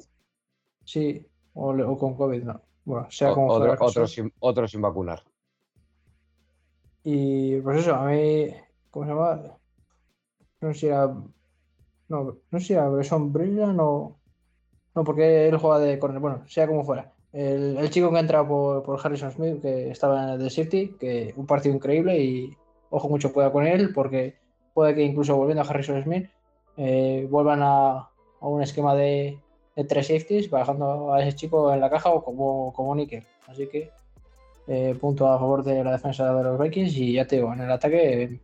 sí, 0.83 1.25
o, 1.53 1.71
o 1.71 1.97
con 1.97 2.15
COVID, 2.15 2.43
no. 2.43 2.61
Bueno, 2.85 3.07
sea 3.09 3.33
como 3.33 3.47
otro, 3.51 3.75
otro 3.79 4.07
sin, 4.07 4.31
otro 4.39 4.67
sin 4.67 4.81
vacunar. 4.81 5.23
Y 7.03 7.59
pues 7.61 7.79
eso, 7.79 7.95
a 7.95 8.05
mí, 8.05 8.49
¿cómo 8.91 9.05
se 9.05 9.11
llama? 9.11 9.57
No 10.61 10.73
sé 10.73 10.79
si 10.79 10.87
era. 10.87 11.07
No, 11.07 12.37
no 12.51 12.59
sé 12.59 12.65
si 12.65 12.73
era 12.73 12.89
Bresson 12.89 13.31
Brilliant 13.33 13.79
o. 13.81 14.16
No, 14.97 15.03
porque 15.03 15.47
él 15.47 15.57
juega 15.57 15.77
de 15.77 15.99
corner. 15.99 16.19
Bueno, 16.19 16.41
sea 16.47 16.65
como 16.65 16.83
fuera. 16.83 17.13
El, 17.31 17.77
el 17.77 17.89
chico 17.91 18.09
que 18.09 18.17
ha 18.17 18.19
entrado 18.19 18.47
por, 18.47 18.81
por 18.81 18.99
Harrison 18.99 19.31
Smith, 19.31 19.61
que 19.61 19.91
estaba 19.91 20.33
en 20.33 20.41
el 20.41 20.49
City, 20.49 20.95
que 20.99 21.35
un 21.37 21.45
partido 21.45 21.75
increíble 21.75 22.19
y 22.19 22.57
ojo 22.89 23.07
mucho 23.07 23.31
pueda 23.31 23.51
con 23.51 23.67
él, 23.67 23.93
porque 23.93 24.37
puede 24.73 24.95
que 24.95 25.03
incluso 25.03 25.35
volviendo 25.35 25.61
a 25.61 25.67
Harrison 25.67 26.01
Smith 26.01 26.31
eh, 26.77 27.27
vuelvan 27.29 27.61
a, 27.61 28.09
a 28.41 28.47
un 28.47 28.63
esquema 28.63 28.95
de, 28.95 29.37
tres 29.87 30.07
safeties, 30.07 30.49
bajando 30.49 31.13
a 31.13 31.21
ese 31.21 31.35
chico 31.35 31.71
en 31.71 31.79
la 31.79 31.91
caja 31.91 32.09
o 32.09 32.23
como, 32.23 32.73
como 32.73 32.95
níquel. 32.95 33.23
Así 33.45 33.67
que 33.67 33.91
eh, 34.67 34.97
punto 34.99 35.27
a 35.27 35.37
favor 35.37 35.63
de 35.63 35.83
la 35.83 35.91
defensa 35.91 36.33
de 36.33 36.43
los 36.43 36.59
Vikings 36.59 36.97
y 36.97 37.13
ya 37.13 37.27
te 37.27 37.35
digo, 37.35 37.53
en 37.53 37.61
el 37.61 37.71
ataque 37.71 38.39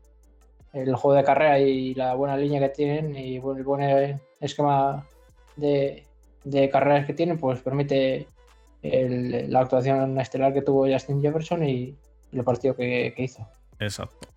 el 0.71 0.95
juego 0.95 1.17
de 1.17 1.23
carrera 1.23 1.57
y 1.57 1.95
la 1.95 2.13
buena 2.13 2.37
línea 2.37 2.59
que 2.59 2.69
tienen 2.69 3.15
y 3.15 3.37
el 3.37 3.41
buen 3.41 4.19
esquema 4.39 5.07
de, 5.55 6.03
de 6.43 6.69
carreras 6.69 7.05
que 7.05 7.13
tienen, 7.13 7.37
pues 7.37 7.59
permite 7.61 8.27
el- 8.81 9.51
la 9.51 9.61
actuación 9.61 10.19
estelar 10.19 10.53
que 10.53 10.61
tuvo 10.61 10.87
Justin 10.91 11.21
Jefferson 11.21 11.63
y 11.63 11.95
el 12.31 12.43
partido 12.43 12.75
que, 12.75 13.13
que 13.15 13.23
hizo. 13.23 13.47
Exacto. 13.79 14.27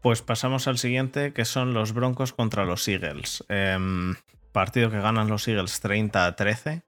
Pues 0.00 0.22
pasamos 0.22 0.68
al 0.68 0.78
siguiente, 0.78 1.32
que 1.32 1.44
son 1.44 1.72
los 1.72 1.92
Broncos 1.94 2.32
contra 2.32 2.64
los 2.64 2.86
Eagles. 2.88 3.42
Em, 3.48 4.14
partido 4.52 4.90
que 4.90 5.00
ganan 5.00 5.28
los 5.28 5.48
Eagles 5.48 5.80
30 5.80 6.26
a 6.26 6.36
13. 6.36 6.82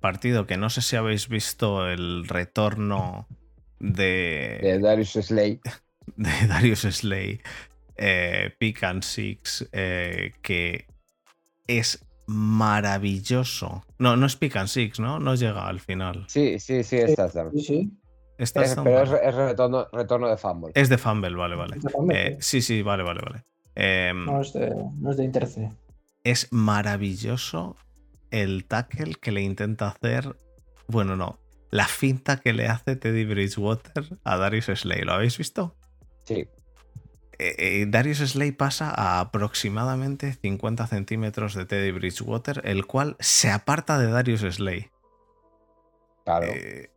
Partido 0.00 0.46
que 0.46 0.56
no 0.56 0.70
sé 0.70 0.82
si 0.82 0.96
habéis 0.96 1.28
visto 1.28 1.88
el 1.88 2.26
retorno 2.26 3.26
De 3.78 4.58
de, 4.62 4.78
Darius 4.80 5.12
Slay. 5.12 5.60
de 6.16 6.46
Darius 6.48 6.80
Slay, 6.80 7.40
eh, 7.96 8.54
Pick 8.58 8.82
and 8.84 9.02
Six, 9.02 9.68
eh, 9.72 10.32
que 10.42 10.86
es 11.66 12.04
maravilloso. 12.26 13.84
No, 13.98 14.16
no 14.16 14.26
es 14.26 14.36
Pick 14.36 14.56
and 14.56 14.68
Six, 14.68 15.00
¿no? 15.00 15.18
No 15.18 15.34
llega 15.34 15.66
al 15.66 15.80
final. 15.80 16.24
Sí, 16.28 16.58
sí, 16.58 16.82
sí, 16.84 16.96
es 16.96 17.14
touchdown. 17.14 17.52
Sí, 17.54 17.60
sí. 17.62 17.90
Es 18.38 18.52
pero 18.52 19.02
es, 19.02 19.34
retorno, 19.34 19.86
retorno 19.92 20.28
de 20.28 20.36
fumble. 20.36 20.72
Es 20.74 20.88
de 20.88 20.98
fumble, 20.98 21.34
vale, 21.36 21.54
vale. 21.54 21.78
Fumble, 21.80 22.26
Eh, 22.32 22.36
sí, 22.40 22.60
sí, 22.60 22.82
vale, 22.82 23.02
vale, 23.04 23.20
vale. 23.22 23.44
Em, 23.74 24.24
No 24.24 24.40
es 24.40 24.52
de, 24.52 24.74
no 24.98 25.10
es 25.10 25.16
de 25.16 25.24
interce. 25.24 25.70
es 26.24 26.48
maravilloso 26.52 27.76
el 28.30 28.64
tackle 28.64 29.14
que 29.20 29.30
le 29.32 29.42
intenta 29.42 29.88
hacer. 29.88 30.36
Bueno, 30.88 31.16
no. 31.16 31.38
La 31.70 31.86
finta 31.86 32.38
que 32.38 32.52
le 32.52 32.66
hace 32.66 32.96
Teddy 32.96 33.24
Bridgewater 33.24 34.18
a 34.24 34.36
Darius 34.36 34.66
Slay. 34.66 35.02
¿Lo 35.02 35.12
habéis 35.12 35.38
visto? 35.38 35.76
Sí. 36.24 36.46
Eh, 37.44 37.54
eh, 37.82 37.86
Darius 37.88 38.18
Slay 38.18 38.52
pasa 38.52 38.90
a 38.94 39.18
aproximadamente 39.20 40.32
50 40.34 40.86
centímetros 40.86 41.54
de 41.54 41.64
Teddy 41.66 41.90
Bridgewater, 41.90 42.62
el 42.64 42.86
cual 42.86 43.16
se 43.18 43.50
aparta 43.50 43.98
de 43.98 44.06
Darius 44.10 44.42
Slay. 44.42 44.90
Claro. 46.24 46.46
Eh, 46.46 46.90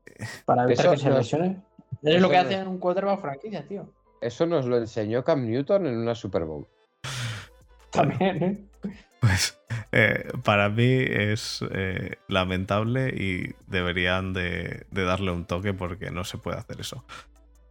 Para 0.45 0.65
evitar 0.65 0.91
que 0.91 0.97
se 0.97 1.09
no- 1.09 1.17
lesione. 1.17 1.61
Es 2.03 2.22
lo 2.22 2.30
que 2.30 2.35
no- 2.35 2.41
hace 2.41 2.53
en 2.55 2.67
un 2.67 2.77
quarterback 2.77 3.22
franquicia, 3.22 3.67
tío. 3.67 3.89
Eso 4.22 4.45
nos 4.45 4.65
lo 4.65 4.77
enseñó 4.77 5.23
Cam 5.23 5.45
Newton 5.45 5.88
en 5.88 5.97
una 5.97 6.13
Super 6.13 6.43
Bowl. 6.45 6.67
También, 7.91 8.43
¿eh? 8.43 8.91
Pues 9.19 9.59
eh, 9.91 10.30
para 10.43 10.69
mí 10.69 10.85
es 10.88 11.63
eh, 11.72 12.17
lamentable 12.27 13.09
y 13.09 13.55
deberían 13.67 14.34
de, 14.34 14.85
de 14.91 15.03
darle 15.03 15.31
un 15.31 15.45
toque 15.45 15.73
porque 15.73 16.11
no 16.11 16.23
se 16.23 16.38
puede 16.38 16.57
hacer 16.59 16.80
eso. 16.81 17.03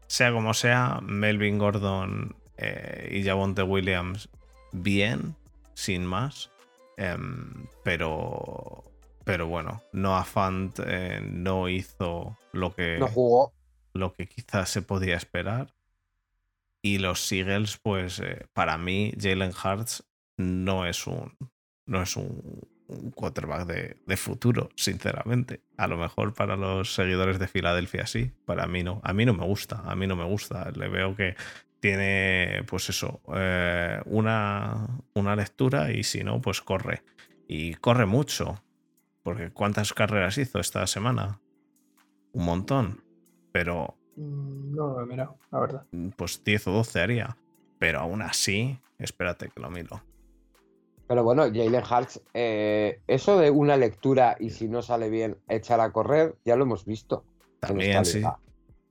Sea 0.08 0.32
como 0.32 0.54
sea, 0.54 0.98
Melvin 1.02 1.58
Gordon 1.58 2.34
eh, 2.56 3.08
y 3.12 3.24
Javonte 3.24 3.62
Williams 3.62 4.28
bien, 4.72 5.34
sin 5.74 6.04
más. 6.04 6.50
Em, 6.96 7.66
pero, 7.82 8.84
pero 9.24 9.46
bueno, 9.46 9.82
Noah 9.92 10.24
Fant 10.24 10.78
eh, 10.86 11.20
no 11.24 11.68
hizo 11.68 12.38
lo 12.52 12.74
que, 12.74 12.98
No 12.98 13.08
jugó. 13.08 13.52
lo 13.92 14.12
que 14.12 14.26
quizás 14.26 14.68
se 14.70 14.82
podía 14.82 15.16
esperar. 15.16 15.74
Y 16.82 16.98
los 16.98 17.32
Eagles, 17.32 17.78
pues 17.82 18.20
eh, 18.20 18.46
para 18.52 18.76
mí, 18.78 19.12
Jalen 19.18 19.52
Hurts 19.52 20.04
no 20.36 20.86
es 20.86 21.06
un, 21.06 21.32
no 21.86 22.02
es 22.02 22.14
un, 22.16 22.60
un 22.88 23.10
quarterback 23.12 23.66
de, 23.66 23.96
de 24.06 24.16
futuro, 24.18 24.68
sinceramente. 24.76 25.62
A 25.78 25.86
lo 25.88 25.96
mejor 25.96 26.34
para 26.34 26.56
los 26.56 26.94
seguidores 26.94 27.38
de 27.38 27.48
Filadelfia 27.48 28.06
sí, 28.06 28.32
para 28.44 28.66
mí 28.66 28.82
no. 28.82 29.00
A 29.02 29.14
mí 29.14 29.24
no 29.24 29.32
me 29.32 29.46
gusta, 29.46 29.82
a 29.86 29.94
mí 29.96 30.06
no 30.06 30.14
me 30.14 30.24
gusta. 30.24 30.70
Le 30.72 30.88
veo 30.88 31.16
que 31.16 31.34
tiene, 31.88 32.62
pues 32.66 32.88
eso, 32.88 33.20
eh, 33.36 34.00
una, 34.06 34.88
una 35.12 35.36
lectura 35.36 35.92
y 35.92 36.02
si 36.02 36.24
no, 36.24 36.40
pues 36.40 36.62
corre. 36.62 37.02
Y 37.46 37.74
corre 37.74 38.06
mucho. 38.06 38.62
Porque 39.22 39.50
¿cuántas 39.50 39.92
carreras 39.92 40.38
hizo 40.38 40.60
esta 40.60 40.86
semana? 40.86 41.40
Un 42.32 42.44
montón. 42.46 43.04
Pero 43.52 43.98
Mm, 44.16 44.74
No 44.76 44.86
lo 44.94 45.00
he 45.02 45.06
mirado, 45.06 45.36
la 45.50 45.58
verdad. 45.60 45.86
pues 46.16 46.42
10 46.44 46.68
o 46.68 46.70
12 46.72 47.00
haría. 47.00 47.36
Pero 47.78 47.98
aún 48.00 48.22
así, 48.22 48.78
espérate 48.98 49.50
que 49.50 49.60
lo 49.60 49.68
miro. 49.70 50.02
Pero 51.08 51.22
bueno, 51.24 51.42
Jalen 51.42 51.82
Hurts, 51.82 52.22
eh, 52.32 53.00
eso 53.08 53.38
de 53.38 53.50
una 53.50 53.76
lectura 53.76 54.36
y 54.40 54.50
si 54.50 54.68
no 54.68 54.80
sale 54.82 55.10
bien, 55.10 55.36
echar 55.48 55.80
a 55.80 55.90
correr, 55.92 56.36
ya 56.46 56.54
lo 56.56 56.62
hemos 56.62 56.84
visto. 56.86 57.24
También 57.60 58.04
sí. 58.06 58.22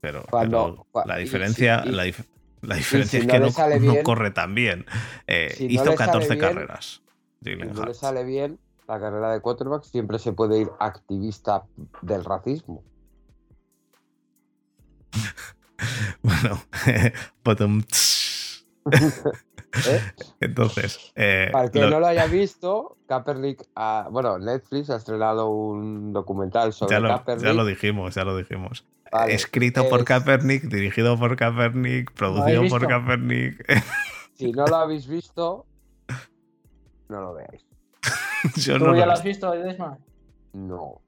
Pero, 0.00 0.22
Cuando- 0.30 0.86
pero 0.92 1.06
la 1.06 1.16
diferencia, 1.16 1.82
si- 1.82 1.88
y- 1.88 1.92
la, 1.92 2.04
dif- 2.06 2.26
la 2.66 2.76
diferencia 2.76 3.18
si 3.20 3.26
es 3.26 3.26
no 3.26 3.32
que 3.32 3.78
no, 3.78 3.94
no 3.94 4.02
corre 4.02 4.30
tan 4.30 4.54
bien. 4.54 4.86
Eh, 5.26 5.52
Si 5.56 5.66
no 5.66 5.72
hizo 5.72 5.84
sale 5.84 5.96
14 5.96 6.28
bien, 6.28 6.40
carreras. 6.40 7.02
Si 7.42 7.56
no 7.56 7.84
le 7.84 7.94
sale 7.94 8.24
bien 8.24 8.58
la 8.88 9.00
carrera 9.00 9.32
de 9.32 9.40
quarterback, 9.40 9.84
siempre 9.84 10.18
se 10.18 10.32
puede 10.32 10.58
ir 10.60 10.70
activista 10.80 11.64
del 12.02 12.24
racismo. 12.24 12.82
Bueno, 16.22 16.62
bottom. 17.44 17.82
¿eh? 19.88 20.00
Entonces, 20.40 21.12
eh, 21.16 21.48
Para 21.52 21.64
el 21.66 21.70
que 21.70 21.80
lo- 21.80 21.90
no 21.90 22.00
lo 22.00 22.06
haya 22.06 22.26
visto, 22.26 22.96
Kaepernick, 23.08 23.62
ha- 23.74 24.08
bueno, 24.10 24.38
Netflix 24.38 24.90
ha 24.90 24.96
estrenado 24.96 25.48
un 25.50 26.12
documental 26.12 26.72
sobre 26.72 26.92
ya, 26.96 27.00
lo, 27.00 27.08
Kaepernick. 27.08 27.44
ya 27.46 27.52
lo 27.52 27.64
dijimos, 27.64 28.14
ya 28.14 28.24
lo 28.24 28.36
dijimos. 28.36 28.86
Vale, 29.12 29.34
Escrito 29.34 29.88
por 29.88 30.04
Kaepernick, 30.04 30.64
dirigido 30.64 31.18
por 31.18 31.36
Kaepernick, 31.36 32.12
producido 32.12 32.64
por? 32.68 32.86
Kaepernick. 32.86 33.64
Si 34.36 34.50
no 34.50 34.66
lo 34.66 34.74
habéis 34.76 35.06
visto, 35.06 35.64
no 37.08 37.20
lo 37.20 37.34
veáis. 37.34 37.64
Yo 38.56 38.78
¿Tú 38.78 38.86
no 38.86 38.94
ya 38.94 39.00
lo 39.02 39.06
lo 39.06 39.12
has 39.12 39.22
visto, 39.22 39.50
Desma? 39.52 39.96
No. 40.52 41.00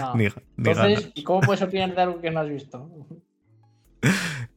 No. 0.00 0.14
ni, 0.14 0.24
ni 0.24 0.30
Entonces, 0.58 1.00
ganas. 1.00 1.10
¿y 1.16 1.24
cómo 1.24 1.40
puedes 1.40 1.62
opinar 1.62 1.92
de 1.96 2.00
algo 2.02 2.20
que 2.20 2.30
no 2.30 2.38
has 2.40 2.48
visto? 2.48 2.88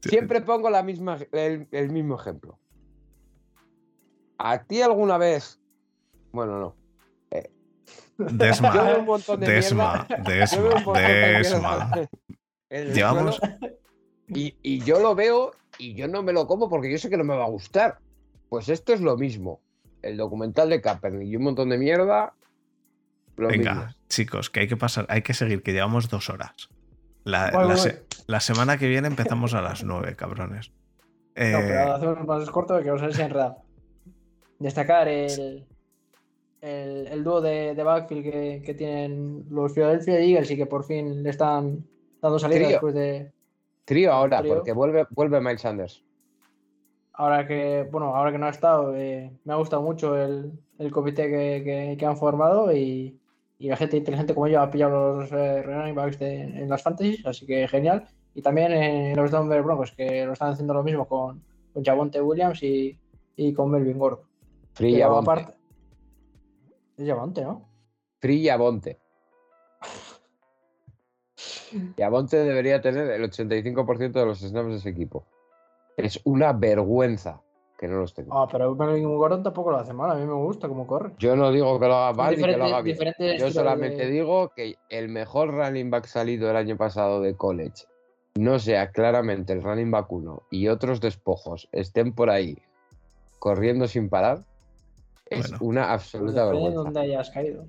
Siempre 0.02 0.42
pongo 0.42 0.70
la 0.70 0.84
misma, 0.84 1.18
el, 1.32 1.68
el 1.72 1.90
mismo 1.90 2.20
ejemplo. 2.20 2.60
¿A 4.38 4.64
ti 4.64 4.82
alguna 4.82 5.18
vez? 5.18 5.60
Bueno, 6.32 6.60
no. 6.60 6.76
Desma, 8.18 8.74
Yo 8.74 8.84
veo 8.84 9.00
un 9.00 9.06
montón 9.06 9.40
de 9.40 9.48
Desma, 9.52 10.08
mierda. 10.10 10.24
Yo 10.56 10.64
Desma, 10.70 10.94
de 11.00 11.08
Desma. 11.38 11.92
el 12.70 12.94
Llevamos- 12.94 13.40
Y, 14.30 14.56
y 14.64 14.80
yo 14.80 15.00
lo 15.00 15.14
veo 15.16 15.52
y 15.78 15.94
yo 15.94 16.08
no 16.08 16.22
me 16.24 16.34
lo 16.34 16.48
como 16.48 16.68
porque 16.70 16.92
yo 16.92 16.98
sé 16.98 17.10
que 17.10 17.18
no 17.18 17.24
me 17.24 17.36
va 17.38 17.46
a 17.46 17.50
gustar. 17.50 18.00
Pues 18.50 18.70
esto 18.70 18.92
es 18.94 19.02
lo 19.02 19.16
mismo. 19.18 19.62
El 20.02 20.18
documental 20.18 20.70
de 20.70 20.82
Kaepernick 20.82 21.28
y 21.30 21.36
un 21.36 21.44
montón 21.44 21.70
de 21.70 21.78
mierda. 21.78 22.34
Lo 23.38 23.48
Venga, 23.50 23.74
mismo. 23.76 23.92
chicos, 24.10 24.50
que 24.50 24.62
hay 24.62 24.68
que 24.68 24.78
pasar, 24.78 25.06
hay 25.10 25.22
que 25.22 25.34
seguir, 25.36 25.62
que 25.62 25.72
llevamos 25.74 26.10
dos 26.10 26.30
horas. 26.30 26.54
La, 27.24 27.52
la 27.52 27.78
se- 27.78 28.04
semana 28.40 28.78
que 28.78 28.88
viene 28.88 29.08
empezamos 29.08 29.54
a 29.54 29.62
las 29.62 29.84
nueve, 29.84 30.16
cabrones. 30.16 30.72
No, 31.36 31.44
Eh, 31.44 31.54
pero 31.68 31.94
hacemos 31.94 32.26
más 32.26 32.50
corto 32.50 32.82
que 32.82 32.90
os 32.92 33.02
habéis 33.02 33.20
enredado. 33.20 33.58
Destacar 34.60 35.08
el, 35.08 35.66
el, 36.62 37.08
el 37.08 37.24
dúo 37.24 37.42
de, 37.42 37.76
de 37.76 37.84
backfield 37.84 38.24
que, 38.24 38.62
que 38.66 38.74
tienen 38.74 39.46
los 39.50 39.74
Philadelphia 39.74 40.20
Eagles 40.20 40.50
y 40.52 40.58
que 40.58 40.66
por 40.66 40.84
fin 40.84 41.22
le 41.24 41.30
están 41.30 41.86
dando 42.22 42.40
salida 42.40 42.58
Trío. 42.60 42.70
después 42.70 42.94
de. 42.96 43.32
Trío 43.86 44.12
ahora, 44.12 44.40
Trío. 44.42 44.56
porque 44.56 44.74
vuelve, 44.74 45.06
vuelve 45.12 45.40
Miles 45.40 45.62
Sanders. 45.62 46.04
Ahora 47.14 47.48
que, 47.48 47.88
bueno, 47.92 48.16
ahora 48.16 48.32
que 48.32 48.38
no 48.38 48.46
ha 48.46 48.50
estado, 48.52 48.96
eh, 48.96 49.32
me 49.44 49.54
ha 49.54 49.56
gustado 49.58 49.82
mucho 49.82 50.16
el, 50.22 50.52
el 50.78 50.92
comité 50.92 51.24
que, 51.30 51.64
que- 51.64 51.96
que 51.98 52.06
han 52.06 52.18
formado 52.18 52.72
y, 52.76 53.18
y 53.58 53.68
la 53.70 53.76
gente 53.76 53.98
inteligente 53.98 54.36
como 54.36 54.48
yo 54.48 54.62
ha 54.62 54.70
pillado 54.70 55.22
los 55.22 55.32
eh, 55.32 55.64
running 55.64 55.96
backs 55.96 56.20
de- 56.20 56.42
en 56.44 56.70
las 56.70 56.84
fantasies, 56.84 57.26
así 57.26 57.46
que 57.48 57.68
genial. 57.68 58.06
Y 58.36 58.42
también 58.44 58.72
eh, 58.72 59.14
los 59.16 59.32
Denver 59.32 59.64
Broncos, 59.64 59.94
que 59.94 60.26
lo 60.28 60.34
están 60.34 60.52
haciendo 60.54 60.76
lo 60.76 60.84
mismo 60.84 61.08
con, 61.08 61.42
con 61.74 61.84
Javonte 61.84 62.22
Williams 62.22 62.62
y, 62.62 62.96
y 63.36 63.52
con 63.54 63.72
Melvin 63.72 63.98
Gordon. 63.98 64.26
Free 64.78 64.94
Pero 64.94 65.08
Javonte. 65.08 65.32
aparte. 65.32 65.58
Es 66.98 67.44
¿no? 67.44 67.70
Free 68.20 68.48
Javonte. 68.48 69.00
Javonte 71.98 72.38
debería 72.44 72.80
tener 72.80 73.10
el 73.10 73.24
85% 73.24 74.12
de 74.12 74.26
los 74.26 74.40
snaps 74.40 74.70
de 74.70 74.76
ese 74.76 74.90
equipo. 74.90 75.26
Es 75.98 76.22
una 76.26 76.54
vergüenza 76.54 77.42
que 77.80 77.88
no 77.88 78.00
los 78.00 78.14
tenga. 78.14 78.30
Ah, 78.34 78.48
pero 78.52 78.76
Melvin 78.76 79.18
Gordon 79.18 79.42
tampoco 79.44 79.72
lo 79.72 79.78
hace 79.78 79.94
mal, 79.94 80.12
a 80.12 80.16
mí 80.16 80.26
me 80.26 80.34
gusta 80.34 80.68
cómo 80.68 80.86
corre. 80.86 81.14
Yo 81.18 81.36
no 81.36 81.52
digo 81.52 81.80
que 81.80 81.88
lo 81.88 81.96
haga 81.96 82.14
mal 82.14 82.36
ni 82.38 82.44
que 82.44 82.58
lo 82.58 82.66
haga 82.66 82.82
bien. 82.82 82.98
Yo 83.40 83.52
solamente 83.52 84.06
de- 84.06 84.12
digo 84.12 84.50
que 84.56 84.76
el 84.90 85.10
mejor 85.10 85.54
running 85.54 85.90
back 85.90 86.06
salido 86.06 86.50
el 86.52 86.56
año 86.56 86.78
pasado 86.78 87.22
de 87.22 87.36
college 87.36 87.86
no 88.36 88.60
sea 88.60 88.92
claramente 88.92 89.54
el 89.54 89.64
running 89.64 89.90
back 89.90 90.12
1 90.12 90.44
y 90.52 90.68
otros 90.68 91.02
despojos 91.02 91.68
estén 91.72 92.14
por 92.14 92.30
ahí 92.30 92.58
corriendo 93.40 93.88
sin 93.88 94.10
parar, 94.10 94.44
es 95.30 95.50
Bueno. 95.52 95.58
una 95.62 95.92
absoluta 95.94 96.46
Depende 96.46 96.46
de 96.46 96.52
vergüenza. 96.66 96.80
dónde 96.82 97.00
hayas 97.02 97.30
caído. 97.32 97.66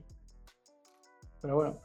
Pero 1.40 1.54
bueno. 1.56 1.78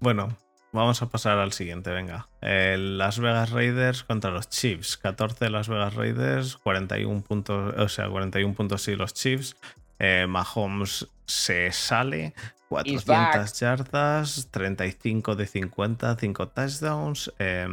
Bueno, 0.00 0.36
vamos 0.72 1.00
a 1.02 1.08
pasar 1.08 1.38
al 1.38 1.52
siguiente, 1.52 1.90
venga. 1.90 2.28
Eh, 2.40 2.76
Las 2.78 3.18
Vegas 3.18 3.50
Raiders 3.50 4.02
contra 4.04 4.30
los 4.30 4.48
Chiefs. 4.48 4.96
14 4.96 5.48
Las 5.50 5.68
Vegas 5.68 5.94
Raiders, 5.94 6.56
41 6.56 7.22
puntos, 7.22 7.74
o 7.78 7.88
sea, 7.88 8.08
41 8.08 8.54
puntos 8.54 8.82
sí 8.82 8.96
los 8.96 9.14
Chiefs. 9.14 9.56
Eh, 9.98 10.26
Mahomes 10.28 11.06
se 11.26 11.70
sale, 11.70 12.34
400 12.68 13.60
yardas, 13.60 14.48
35 14.50 15.36
de 15.36 15.46
50, 15.46 16.16
5 16.16 16.48
touchdowns. 16.48 17.32
eh, 17.38 17.68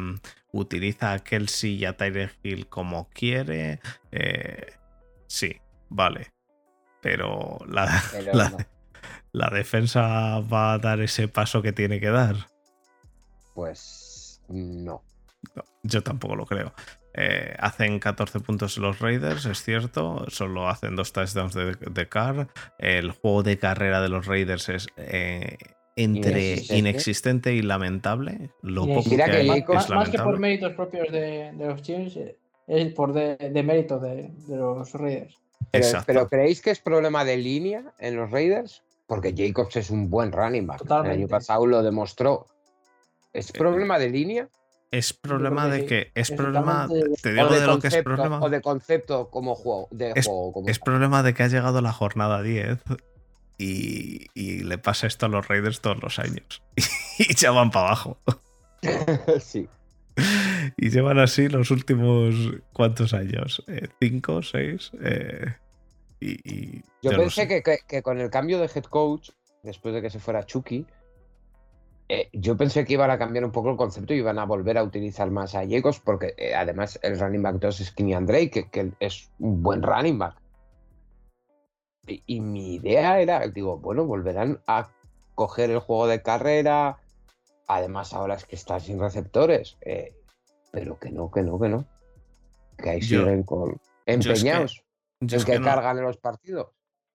utiliza 0.52 1.14
a 1.14 1.20
Kelsey 1.20 1.76
y 1.76 1.86
a 1.86 1.95
Tyreek 1.98 2.38
Hill 2.44 2.68
como 2.68 3.07
quiere. 3.10 3.80
eh, 4.11 4.74
sí, 5.28 5.57
vale. 5.90 6.32
Pero 7.02 7.57
la, 7.68 8.02
Pero 8.11 8.34
la- 8.38 8.49
no. 8.49 8.57
la 9.32 9.49
defensa 9.49 10.40
va 10.41 10.74
a 10.74 10.78
dar 10.80 10.99
ese 11.02 11.28
paso 11.28 11.61
que 11.61 11.72
tiene 11.74 11.99
que 11.99 12.10
dar. 12.10 12.36
Pues 13.53 14.41
no. 14.49 15.03
No, 15.56 15.64
yo 15.84 16.03
tampoco 16.03 16.36
lo 16.36 16.45
creo. 16.45 16.74
Eh, 17.14 17.56
hacen 17.60 17.99
14 17.99 18.40
puntos 18.41 18.78
los 18.78 18.99
Raiders, 18.99 19.45
es 19.45 19.64
cierto. 19.64 20.26
Solo 20.30 20.68
hacen 20.68 20.95
dos 20.95 21.14
touchdowns 21.14 21.53
de, 21.53 21.76
de 21.76 22.10
Carr. 22.10 22.48
El 22.78 23.11
juego 23.11 23.44
de 23.44 23.57
carrera 23.57 24.02
de 24.02 24.10
los 24.10 24.26
Raiders 24.26 24.70
es 24.70 24.88
eh, 24.98 25.57
entre 25.95 26.32
Inexistente. 26.41 26.78
inexistente 26.78 27.53
y 27.53 27.61
lamentable. 27.61 28.52
Lo 28.61 28.84
Y 28.86 28.94
poco 28.94 29.10
que 29.10 29.16
que 29.16 29.24
hay 29.24 29.48
más, 29.48 30.07
es 30.07 30.10
que 30.10 30.20
por 30.20 30.40
méritos 30.40 30.74
propios 30.74 31.11
de, 31.11 31.52
de 31.53 31.66
los 31.68 31.82
Chiefs, 31.82 32.18
eh, 32.18 32.38
es 32.68 32.94
por 32.94 33.14
de, 33.14 33.38
de 33.38 33.64
mérito 33.64 33.98
de, 33.99 34.30
de 34.48 34.57
los 34.57 34.91
Raiders. 34.94 35.38
Pero, 35.72 35.86
Exacto. 35.86 36.06
pero 36.08 36.28
¿creéis 36.28 36.62
que 36.62 36.72
es 36.72 36.80
problema 36.80 37.24
de 37.26 37.38
línea 37.38 37.84
en 38.00 38.16
los 38.16 38.32
Raiders? 38.32 38.84
Porque 39.08 39.34
Jacobs 39.36 39.76
es 39.76 39.90
un 39.90 40.10
buen 40.10 40.32
running 40.32 40.68
back. 40.68 40.82
El 40.86 41.12
año 41.12 41.28
pasado 41.28 41.66
lo 41.66 41.82
demostró. 41.84 42.46
¿Es 43.34 43.52
problema 43.52 43.98
de 44.00 44.10
línea? 44.10 44.50
Es 44.91 45.14
problema 45.14 45.68
de 45.68 45.86
que 45.86 46.12
es 46.16 46.32
problema. 46.32 46.88
Te 47.22 47.34
digo 47.34 47.48
de, 47.48 47.60
de 47.62 47.68
lo 47.68 47.80
que 47.80 47.88
es 47.88 47.94
concepto, 47.94 48.04
problema. 48.04 48.40
o 48.41 48.50
de 48.50 48.62
concepto 48.62 49.30
como 49.30 49.54
juego. 49.56 49.88
De 49.91 50.14
Es- 50.16 50.26
juego 50.26 50.52
como 50.54 50.68
Es 50.68 50.80
problema 50.80 51.22
de 51.24 51.34
que 51.36 51.44
ha 51.44 51.48
llegado 51.48 51.82
la 51.82 51.91
jornada 51.94 52.41
10 52.41 52.80
y, 53.60 54.28
y 54.34 54.64
le 54.64 54.78
pasa 54.80 55.06
esto 55.06 55.28
a 55.28 55.30
los 55.30 55.48
Raiders 55.48 55.82
todos 55.82 56.02
los 56.02 56.18
años. 56.18 56.64
y 57.20 57.36
ya 57.36 57.52
van 57.52 57.70
para 57.70 57.88
abajo. 57.88 58.18
sí. 59.41 59.68
Y 60.78 60.90
llevan 60.90 61.20
así 61.20 61.48
los 61.50 61.72
últimos 61.72 62.36
cuántos 62.74 63.14
años, 63.14 63.64
Eh, 63.68 63.88
cinco, 64.02 64.41
seis. 64.41 64.91
Eh, 65.02 65.46
y, 66.20 66.32
y 66.52 66.82
Yo 67.02 67.12
yo 67.12 67.12
no 67.12 67.18
pensé 67.24 67.44
sé. 67.44 67.48
que, 67.48 67.64
que- 67.64 67.80
que 67.88 68.02
con 68.02 68.20
el 68.20 68.30
cambio 68.30 68.60
de 68.60 68.66
head 68.74 68.84
coach, 68.86 69.30
después 69.64 69.94
de 69.94 70.02
que 70.02 70.10
se 70.10 70.20
fuera 70.20 70.46
Chucky, 70.46 70.86
eh, 72.10 72.30
yo 72.34 72.58
pensé 72.58 72.86
que 72.86 72.94
iban 72.94 73.12
a 73.12 73.20
cambiar 73.20 73.46
un 73.46 73.52
poco 73.52 73.70
el 73.70 73.78
concepto 73.78 74.14
y 74.14 74.18
iban 74.18 74.40
a 74.40 74.46
volver 74.46 74.78
a 74.78 74.84
utilizar 74.84 75.30
más 75.30 75.54
a 75.56 75.68
Jacobs, 75.68 76.00
porque 76.00 76.34
eh, 76.38 76.56
además 76.56 77.00
el 77.04 77.20
running 77.20 77.44
back 77.44 77.56
2 77.58 77.80
es 77.82 77.91
Kenny 77.91 78.16
Drake, 78.26 78.50
que, 78.50 78.70
que 78.70 78.91
es 79.00 79.30
un 79.40 79.62
buen 79.62 79.84
running 79.84 80.18
back. 80.18 80.36
Y, 82.08 82.24
y 82.26 82.41
mi 82.41 82.76
idea 82.76 83.20
era, 83.22 83.48
digo, 83.48 83.78
bueno, 83.78 84.06
volverán 84.06 84.60
a 84.66 84.90
coger 85.36 85.70
el 85.70 85.80
juego 85.80 86.08
de 86.08 86.22
carrera. 86.24 86.98
Además, 87.68 88.14
ahora 88.14 88.34
es 88.34 88.46
que 88.46 88.56
está 88.56 88.80
sin 88.80 89.00
receptores. 89.00 89.78
eh, 89.82 90.16
pero 90.72 90.98
que 91.00 91.12
no, 91.12 91.30
que 91.32 91.41
no, 91.41 91.60
que 91.60 91.70
no. 91.70 91.86
Que 92.78 92.90
ahí 92.91 93.02
Yo- 93.02 93.22
siguen 93.22 93.44
con 93.44 93.72
es 93.72 93.80
que- 94.06 94.14
empeñados 94.32 94.84
en 95.22 95.34
es 95.34 95.46
que, 95.46 95.54
que 95.54 95.60
no, 95.60 95.66
cargan 95.66 95.98
en 95.98 96.04
los 96.06 96.18
partidos. 96.18 96.68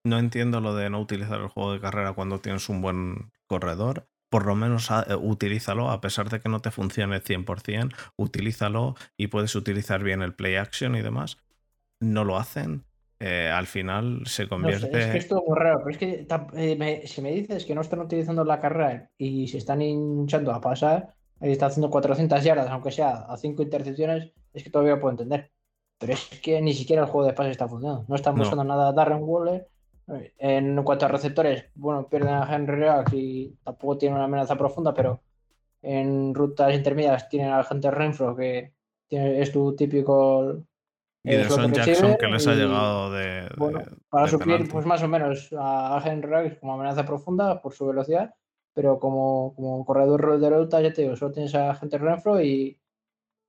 no 0.03 0.19
entiendo 0.19 0.61
lo 0.61 0.75
de 0.75 0.89
no 0.89 0.99
utilizar 0.99 1.41
el 1.41 1.47
juego 1.47 1.73
de 1.73 1.81
carrera 1.81 2.13
cuando 2.13 2.39
tienes 2.39 2.69
un 2.69 2.81
buen 2.81 3.31
corredor. 3.47 4.07
Por 4.29 4.45
lo 4.45 4.55
menos 4.55 4.91
ah, 4.91 5.05
eh, 5.07 5.15
utilízalo, 5.15 5.89
a 5.89 6.01
pesar 6.01 6.29
de 6.29 6.39
que 6.41 6.49
no 6.49 6.59
te 6.59 6.71
funcione 6.71 7.21
100%, 7.21 7.93
utilízalo 8.17 8.95
y 9.17 9.27
puedes 9.27 9.55
utilizar 9.55 10.03
bien 10.03 10.21
el 10.21 10.33
play 10.35 10.55
action 10.55 10.95
y 10.95 11.01
demás. 11.01 11.37
No 11.99 12.23
lo 12.23 12.37
hacen. 12.37 12.83
eh, 13.21 13.49
al 13.49 13.65
final 13.65 14.23
se 14.25 14.43
No 14.43 14.47
sé, 14.47 14.49
convierte. 14.49 14.99
es 14.99 15.05
que 15.07 15.17
es 15.19 15.27
todo 15.29 15.41
muy 15.47 15.57
raro, 15.57 15.79
pero 15.79 15.89
es 15.91 15.97
que 15.97 16.27
eh, 16.57 16.75
me- 16.75 17.07
si 17.07 17.21
me 17.21 17.31
dices 17.31 17.63
que 17.65 17.73
no 17.73 17.79
están 17.79 18.01
utilizando 18.01 18.43
la 18.43 18.59
carrera 18.59 19.09
y 19.17 19.47
se 19.47 19.57
están 19.57 19.81
hinchando 19.81 20.51
a 20.53 20.59
pasar, 20.59 21.14
y 21.41 21.51
está 21.51 21.67
haciendo 21.67 21.89
400 21.89 22.43
yardas, 22.43 22.69
aunque 22.69 22.91
sea 22.91 23.25
a 23.27 23.37
5 23.37 23.61
intercepciones, 23.63 24.31
es 24.53 24.63
que 24.63 24.69
todavía 24.69 24.99
puedo 24.99 25.11
entender. 25.11 25.51
Pero 25.97 26.13
es 26.13 26.25
que 26.41 26.61
ni 26.61 26.73
siquiera 26.73 27.03
el 27.03 27.07
juego 27.09 27.27
de 27.27 27.33
pase 27.33 27.51
está 27.51 27.67
funcionando. 27.67 28.05
No 28.07 28.15
están 28.15 28.35
No. 28.35 28.39
buscando 28.41 28.63
nada 28.63 28.89
a 28.89 28.93
Darren 28.93 29.19
Waller. 29.23 29.67
Eh, 30.07 30.33
En 30.37 30.81
cuanto 30.83 31.05
a 31.05 31.09
receptores, 31.09 31.65
bueno, 31.75 32.07
pierden 32.07 32.33
a 32.35 32.53
Henry 32.55 32.75
Rex 32.75 33.13
y 33.13 33.55
tampoco 33.63 33.97
tienen 33.97 34.15
una 34.17 34.25
amenaza 34.25 34.55
profunda, 34.57 34.93
pero 34.93 35.21
en 35.81 36.33
rutas 36.33 36.73
intermedias 36.73 37.27
tienen 37.29 37.51
al 37.51 37.65
Hunter 37.69 37.93
Renfro, 37.93 38.35
que 38.35 38.73
tiene- 39.07 39.41
es 39.41 39.51
tu 39.51 39.75
típico 39.75 40.57
y 41.23 41.29
de 41.31 41.41
eh, 41.41 41.49
Son 41.49 41.71
Jackson 41.73 42.17
que 42.19 42.27
les 42.27 42.47
ha 42.47 42.53
y- 42.53 42.55
llegado 42.57 43.11
de. 43.11 43.49
bueno, 43.57 43.79
de- 43.79 43.85
para 44.09 44.25
de 44.25 44.31
suplir, 44.31 44.55
penalti. 44.57 44.71
pues 44.73 44.85
más 44.85 45.01
o 45.03 45.07
menos 45.07 45.49
a 45.57 46.01
Henry 46.05 46.27
Ruggs 46.29 46.59
como 46.59 46.73
amenaza 46.73 47.03
profunda 47.05 47.61
por 47.61 47.73
su 47.73 47.87
velocidad, 47.87 48.33
pero 48.75 48.99
como, 48.99 49.55
como 49.55 49.85
corredor 49.85 50.39
de 50.39 50.49
ruta, 50.49 50.81
ya 50.81 50.93
te 50.93 51.01
digo, 51.01 51.15
solo 51.15 51.31
tienes 51.31 51.55
a 51.55 51.73
gente 51.75 51.97
Renfro 51.97 52.41
y, 52.41 52.77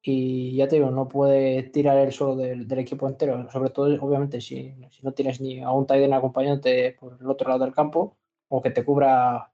y 0.01 0.57
ya 0.57 0.69
te 0.69 0.77
digo, 0.77 0.91
no 0.91 1.09
puede 1.09 1.65
tirar 1.65 1.99
el 1.99 2.13
solo 2.13 2.37
del, 2.37 2.69
del 2.69 2.79
equipo 2.79 3.09
entero, 3.09 3.51
sobre 3.51 3.71
todo, 3.71 3.89
obviamente, 4.01 4.41
si, 4.41 4.73
si 4.91 5.03
no 5.03 5.13
tienes 5.13 5.41
ni 5.41 5.61
a 5.61 5.73
un 5.73 5.87
Tiden 5.87 6.15
acompañante 6.15 6.97
por 6.99 7.19
el 7.21 7.29
otro 7.29 7.49
lado 7.49 7.65
del 7.65 7.75
campo 7.75 8.17
o 8.49 8.63
que 8.63 8.71
te 8.71 8.85
cubra 8.85 9.53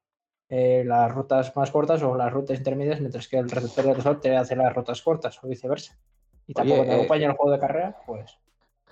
eh, 0.51 0.85
las 0.86 1.11
rutas 1.11 1.57
más 1.57 1.70
cortas 1.70 2.03
o 2.03 2.15
las 2.15 2.31
rutas 2.31 2.59
intermedias, 2.59 3.01
mientras 3.01 3.27
que 3.27 3.39
el 3.39 3.51
receptor 3.51 3.86
de 3.86 3.94
resort 3.94 4.20
te 4.20 4.36
hace 4.36 4.55
las 4.55 4.74
rutas 4.74 5.01
cortas 5.01 5.43
o 5.43 5.49
viceversa. 5.49 5.99
Y 6.47 6.53
tampoco 6.53 6.82
te 6.82 6.90
eh, 6.90 6.94
acompaña 6.94 7.24
en 7.24 7.31
el 7.31 7.36
juego 7.39 7.53
de 7.53 7.59
carrera, 7.59 7.97
pues 8.07 8.36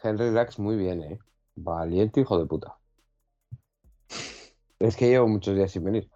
Henry 0.03 0.31
Lax 0.31 0.59
muy 0.59 0.77
bien, 0.77 1.03
¿eh? 1.03 1.19
Valiente 1.57 2.21
hijo 2.21 2.39
de 2.39 2.47
puta. 2.47 2.79
Es 4.79 4.97
que 4.97 5.09
llevo 5.09 5.29
muchos 5.29 5.55
días 5.55 5.71
sin 5.71 5.85
venir. 5.85 6.11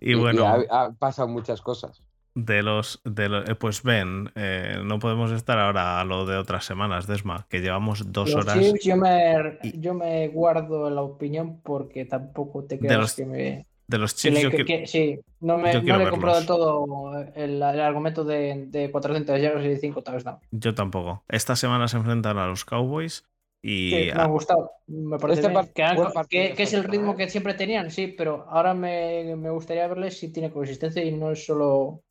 Y 0.00 0.14
bueno, 0.14 0.46
ha, 0.46 0.84
ha 0.84 0.92
pasado 0.92 1.28
muchas 1.28 1.60
cosas. 1.62 2.02
de 2.34 2.62
los, 2.62 3.00
de 3.04 3.28
lo- 3.28 3.44
eh, 3.44 3.54
pues 3.56 3.82
ven, 3.82 4.30
eh, 4.36 4.78
no 4.84 4.98
podemos 5.00 5.32
estar 5.32 5.58
ahora 5.58 6.00
a 6.00 6.04
lo 6.04 6.24
de 6.24 6.36
otras 6.36 6.64
semanas, 6.64 7.06
Desma, 7.08 7.46
que 7.50 7.60
llevamos 7.60 8.12
dos 8.12 8.30
los 8.32 8.44
horas. 8.44 8.58
Yo 8.82 8.96
me, 8.96 9.58
y- 9.62 9.80
yo 9.80 9.92
me 9.94 10.28
guardo 10.28 10.88
la 10.88 11.02
opinión 11.02 11.60
porque 11.62 12.04
tampoco 12.04 12.62
te 12.64 12.76
De 12.76 12.86
creas 12.86 13.00
los 13.00 13.14
que 13.14 13.26
me... 13.26 13.66
De 13.88 13.96
los 13.98 14.12
que 14.12 14.18
Chiefs, 14.20 14.34
le- 14.36 14.42
yo 14.42 14.50
que- 14.50 14.64
quiero- 14.64 14.80
que- 14.82 14.86
sí, 14.86 15.18
no, 15.40 15.56
me, 15.58 15.72
yo 15.72 15.80
no 15.82 15.98
le 16.04 16.10
compro 16.10 16.34
del 16.36 16.44
todo 16.46 17.18
el, 17.34 17.54
el 17.54 17.62
argumento 17.62 18.22
de, 18.22 18.66
de 18.68 18.90
400 18.90 19.40
yardas 19.40 19.64
y 19.64 19.76
5 19.78 20.02
touchdowns. 20.02 20.40
yo 20.50 20.74
tampoco. 20.74 21.24
Esta 21.28 21.56
semana 21.56 21.88
se 21.88 21.96
enfrentan 21.96 22.36
a 22.38 22.46
los 22.46 22.64
Cowboys 22.66 23.24
y 23.62 23.90
Sí, 23.90 23.96
me 24.14 24.22
ha 24.22 24.26
gustado. 24.26 24.70
Me 24.86 25.18
parece 25.18 25.40
Este 25.40 25.72
que, 25.74 25.82
han- 25.82 25.96
buen 25.96 26.12
partido 26.12 26.48
que- 26.48 26.54
que 26.54 26.62
es 26.64 26.72
el 26.74 26.84
ritmo 26.84 27.16
que 27.16 27.28
siempre 27.28 27.54
tenían, 27.54 27.90
sí, 27.90 28.06
pero 28.08 28.46
ahora 28.48 28.74
me, 28.74 29.34
me 29.36 29.50
gustaría 29.50 29.86
verles 29.88 30.18
si 30.18 30.32
tiene 30.32 30.50
consistencia 30.52 31.04
y 31.04 31.12
no 31.12 31.30
es 31.32 31.44
solo 31.44 32.02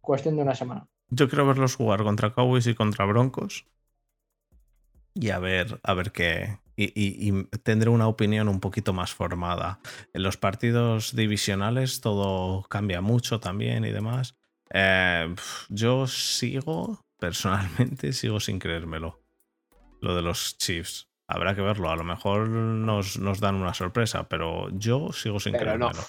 cuestión 0.00 0.36
de 0.36 0.42
una 0.42 0.54
semana. 0.54 0.86
yo 1.10 1.28
quiero 1.28 1.46
verlos 1.46 1.76
jugar 1.76 2.02
contra 2.02 2.32
Cowboys 2.32 2.66
y 2.66 2.74
contra 2.74 3.04
Broncos. 3.04 3.66
Y 5.14 5.30
a 5.30 5.38
ver, 5.38 5.80
a 5.82 5.94
ver 5.94 6.10
qué. 6.12 6.58
Y, 6.76 6.86
y- 7.00 7.28
y 7.30 7.42
tendré 7.62 7.88
una 7.90 8.08
opinión 8.08 8.48
un 8.48 8.58
poquito 8.60 8.92
más 8.92 9.14
formada. 9.14 9.78
En 10.12 10.24
los 10.24 10.36
partidos 10.36 11.14
divisionales 11.14 12.00
todo 12.00 12.64
cambia 12.64 13.00
mucho 13.00 13.38
también 13.38 13.84
y 13.84 13.92
demás. 13.92 14.36
Eh, 14.70 15.32
yo 15.68 16.06
sigo, 16.08 17.04
personalmente, 17.18 18.12
sigo 18.12 18.40
sin 18.40 18.58
creérmelo. 18.58 19.23
Lo 20.04 20.14
de 20.14 20.22
los 20.22 20.58
Chiefs. 20.58 21.08
Habrá 21.26 21.54
que 21.54 21.62
verlo. 21.62 21.90
A 21.90 21.96
lo 21.96 22.04
mejor 22.04 22.48
nos, 22.48 23.18
nos 23.18 23.40
dan 23.40 23.54
una 23.54 23.72
sorpresa, 23.72 24.28
pero 24.28 24.68
yo 24.70 25.12
sigo 25.12 25.40
sin 25.40 25.52
Pero 25.52 25.78
no. 25.78 25.88
creérmelo. 25.88 26.06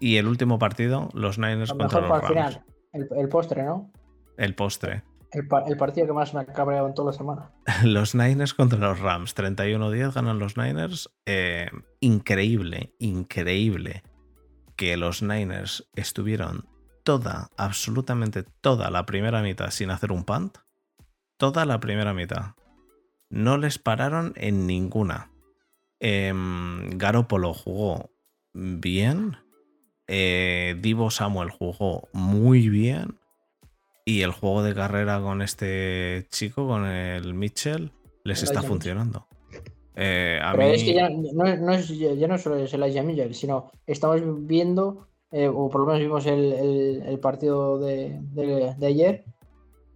Y 0.00 0.16
el 0.16 0.26
último 0.26 0.58
partido, 0.58 1.08
los 1.14 1.38
Niners 1.38 1.70
lo 1.70 1.78
contra 1.78 2.00
los 2.00 2.10
Rams. 2.10 2.28
final, 2.28 2.64
el, 2.92 3.08
el 3.16 3.28
postre, 3.28 3.62
¿no? 3.62 3.92
El 4.36 4.54
postre. 4.56 5.04
El 5.30 5.76
partido 5.76 6.06
que 6.06 6.12
más 6.12 6.34
me 6.34 6.40
ha 6.40 6.46
cabreado 6.46 6.88
en 6.88 6.94
toda 6.94 7.12
la 7.12 7.16
semana. 7.16 7.50
Los 7.84 8.14
Niners 8.14 8.54
contra 8.54 8.78
los 8.78 8.98
Rams. 8.98 9.36
31-10 9.36 10.14
ganan 10.14 10.38
los 10.38 10.56
Niners. 10.56 11.10
Eh, 11.26 11.68
increíble, 12.00 12.94
increíble 12.98 14.02
que 14.76 14.96
los 14.96 15.22
Niners 15.22 15.86
estuvieron 15.94 16.66
toda, 17.04 17.50
absolutamente 17.58 18.42
toda 18.42 18.90
la 18.90 19.04
primera 19.04 19.42
mitad 19.42 19.70
sin 19.70 19.90
hacer 19.90 20.12
un 20.12 20.24
punt. 20.24 20.58
Toda 21.38 21.64
la 21.64 21.80
primera 21.80 22.12
mitad. 22.12 22.54
No 23.30 23.56
les 23.58 23.78
pararon 23.78 24.32
en 24.36 24.66
ninguna. 24.66 25.30
Em, 26.00 26.90
Garoppolo 26.98 27.54
jugó 27.54 28.10
bien. 28.52 29.36
Eh, 30.06 30.76
Divo 30.80 31.10
Samuel 31.10 31.50
jugó 31.50 32.08
muy 32.12 32.68
bien. 32.68 33.18
Y 34.04 34.22
el 34.22 34.32
juego 34.32 34.62
de 34.62 34.74
carrera 34.74 35.20
con 35.20 35.42
este 35.42 36.26
chico, 36.30 36.66
con 36.66 36.86
el 36.86 37.34
Mitchell, 37.34 37.92
les 38.24 38.42
está 38.42 38.60
Elijah 38.60 38.68
funcionando. 38.68 39.26
Eh, 39.94 40.40
a 40.42 40.52
Pero 40.52 40.68
mí, 40.68 40.74
es 40.74 40.84
que 40.84 40.94
ya 40.94 41.10
no, 41.10 41.56
no 41.56 41.72
es, 41.72 41.88
ya 41.98 42.26
no 42.28 42.38
solo 42.38 42.56
es 42.56 42.72
Elijah 42.72 43.02
Mitchell, 43.02 43.34
sino 43.34 43.70
estamos 43.86 44.20
viendo, 44.46 45.08
eh, 45.30 45.48
o 45.48 45.68
por 45.68 45.82
lo 45.82 45.86
menos 45.88 46.00
vimos 46.00 46.24
el, 46.26 46.52
el- 46.52 47.02
el 47.04 47.18
partido 47.20 47.78
de, 47.78 48.18
de- 48.32 48.74
de 48.78 48.86
ayer, 48.86 49.24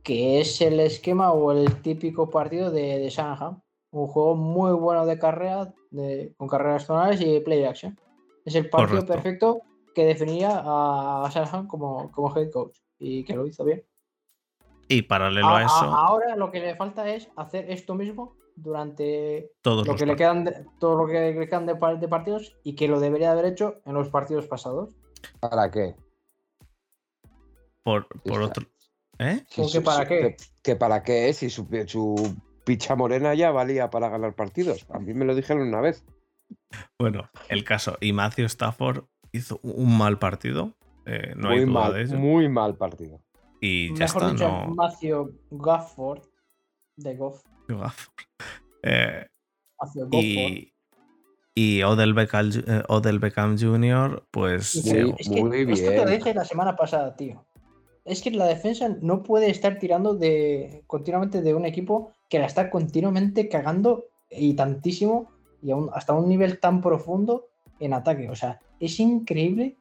que 0.03 0.41
es 0.41 0.61
el 0.61 0.81
esquema 0.81 1.33
o 1.33 1.53
el 1.53 1.81
típico 1.83 2.29
partido 2.31 2.71
de, 2.71 2.99
de 2.99 3.09
Shanahan. 3.09 3.63
Un 3.93 4.07
juego 4.09 4.35
muy 4.35 4.73
bueno 4.73 5.05
de 5.07 5.19
carrera, 5.19 5.73
de- 5.91 6.35
con 6.37 6.49
carreras 6.49 6.87
zonales 6.87 7.21
y 7.21 7.41
play 7.41 7.65
action. 7.65 7.99
Es 8.45 8.55
el 8.55 8.69
partido 8.71 9.01
Correcto. 9.07 9.13
perfecto 9.13 9.63
que 9.95 10.05
definiría 10.07 10.63
a, 10.65 11.29
Shanahan 11.33 11.67
como, 11.67 12.11
como 12.11 12.35
head 12.37 12.51
coach 12.51 12.79
y 12.99 13.25
que 13.25 13.35
lo 13.37 13.47
hizo 13.47 13.65
bien. 13.65 13.85
y 14.89 15.03
paralelo 15.03 15.47
A- 15.49 15.59
a 15.59 15.63
a- 15.63 15.65
eso, 15.65 15.75
ahora 15.95 16.37
lo 16.37 16.51
que 16.51 16.61
le 16.61 16.75
falta 16.77 17.09
es 17.09 17.29
hacer 17.37 17.71
esto 17.71 17.95
mismo 17.95 18.35
durante 18.57 19.53
todos 19.63 19.87
lo 19.87 19.97
que 19.97 20.05
le 20.05 20.17
quedan 20.17 20.45
de- 20.45 20.67
todo 20.79 20.97
lo 20.97 21.07
que 21.07 21.33
le 21.33 21.47
quedan 21.49 21.65
de, 21.67 21.75
de 21.75 22.09
partidos 22.09 22.55
y 22.63 22.75
que 22.75 22.89
lo 22.89 23.01
debería 23.01 23.33
haber 23.33 23.47
hecho 23.47 23.81
en 23.87 23.95
los 23.95 24.09
partidos 24.11 24.47
pasados. 24.47 24.95
¿Para 25.41 25.71
qué? 25.71 25.95
Por, 27.83 28.07
por 28.23 28.43
otro. 28.43 28.67
¿Eh? 29.19 29.45
¿Cómo 29.55 29.69
Si 29.69 29.79
que 29.79 29.85
para 29.85 30.07
qué? 30.09 30.21
Que, 30.21 30.37
que 30.63 30.77
para 30.77 31.03
qué 31.03 31.29
es 31.29 31.39
si 31.39 31.51
su, 31.51 31.67
su 31.87 32.37
picha 32.65 32.95
morena 32.97 33.35
ya 33.35 33.51
valía 33.51 33.91
para 33.91 34.09
ganar 34.09 34.35
partidos. 34.35 34.87
A 34.91 34.99
mí 34.99 35.15
me 35.15 35.25
lo 35.25 35.35
dijeron 35.35 35.69
una 35.69 35.81
vez. 35.81 36.05
Bueno, 36.99 37.31
el 37.49 37.65
caso. 37.65 37.97
Y 38.01 38.13
Matthew 38.13 38.47
Stafford 38.47 39.05
hizo 39.33 39.59
un 39.63 39.97
mal 39.97 40.19
partido. 40.19 40.75
eh, 41.07 41.35
no 41.37 41.51
hay 41.51 41.59
muy 41.65 41.67
duda 41.67 41.81
mal, 41.91 42.09
de 42.09 42.17
muy 42.17 42.49
mal 42.49 42.77
partido. 42.77 43.21
Y 43.61 43.89
ya 43.95 44.07
Mejor 44.07 44.23
está, 44.23 44.33
dicho, 44.33 44.49
no. 44.49 44.75
Matthew 44.75 45.41
Gafford 45.51 46.23
de 46.97 47.17
Goff. 47.17 47.43
Eh, 48.83 49.27
Matthew 49.81 50.03
Gofford. 50.05 50.21
y, 50.25 50.75
y 51.55 51.83
Odell 51.85 52.15
Beckham, 52.15 52.51
eh, 52.67 52.83
Odell 52.89 53.19
Beckham 53.21 53.57
Jr., 53.59 54.27
pues. 54.31 54.85
Muy- 54.85 54.99
eh, 55.11 55.15
es 55.19 55.29
que 55.29 55.43
muy 55.45 55.59
esto 55.73 55.91
te 55.91 55.97
lo 55.97 56.05
bien. 56.07 56.19
dije 56.19 56.35
la 56.35 56.45
semana 56.45 56.77
pasada, 56.77 57.15
tío. 57.17 57.45
Es 58.05 58.21
que 58.23 58.31
la 58.33 58.47
defensa 58.47 58.89
no 59.01 59.23
puede 59.23 59.49
estar 59.51 59.79
tirando 59.79 60.15
de 60.15 60.83
continuamente 60.87 61.41
de 61.43 61.55
un 61.55 61.65
equipo 61.65 62.13
que 62.29 62.39
la 62.41 62.47
está 62.47 62.69
continuamente 62.71 63.49
cagando 63.49 64.07
y 64.31 64.55
tantísimo 64.55 65.31
y 65.63 65.71
aún 65.71 65.89
hasta 65.93 66.13
un 66.13 66.29
nivel 66.29 66.59
tan 66.59 66.81
profundo 66.81 67.47
en 67.79 67.93
ataque. 67.93 68.29
O 68.29 68.35
sea, 68.35 68.61
es 68.81 68.99
increíble 68.99 69.77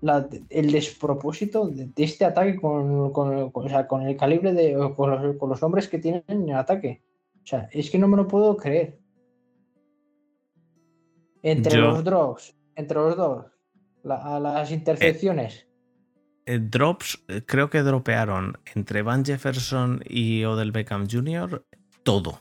la- 0.00 0.28
el 0.48 0.72
despropósito 0.72 1.68
de, 1.68 1.86
de 1.86 2.02
este 2.04 2.24
ataque 2.24 2.60
con, 2.60 3.12
con- 3.12 3.50
con- 3.52 3.66
o 3.66 3.68
sea, 3.68 3.86
con 3.86 4.02
el 4.02 4.16
calibre 4.16 4.52
de 4.52 4.74
con 4.96 5.10
los, 5.10 5.36
con 5.36 5.48
los 5.48 5.62
hombres 5.62 5.88
que 5.88 5.98
tienen 5.98 6.24
en 6.26 6.52
ataque. 6.54 7.02
O 7.42 7.46
sea, 7.46 7.68
es 7.72 7.90
que 7.90 7.98
no 7.98 8.08
me 8.08 8.16
lo 8.16 8.26
puedo 8.26 8.56
creer. 8.56 8.98
Entre 11.42 11.74
Yo- 11.76 11.80
los 11.82 12.04
drops, 12.04 12.56
entre 12.76 12.96
los 12.98 13.16
dos, 13.16 13.46
la- 14.02 14.38
las 14.40 14.70
intercepciones. 14.72 15.60
eh, 15.60 15.71
drops, 16.46 17.22
eh, 17.28 17.42
creo 17.46 17.70
que 17.70 17.82
dropearon 17.82 18.58
entre 18.74 19.02
Van 19.02 19.24
Jefferson 19.24 20.02
y 20.08 20.44
Odell 20.44 20.72
Beckham 20.72 21.06
Jr. 21.10 21.64
todo. 22.02 22.40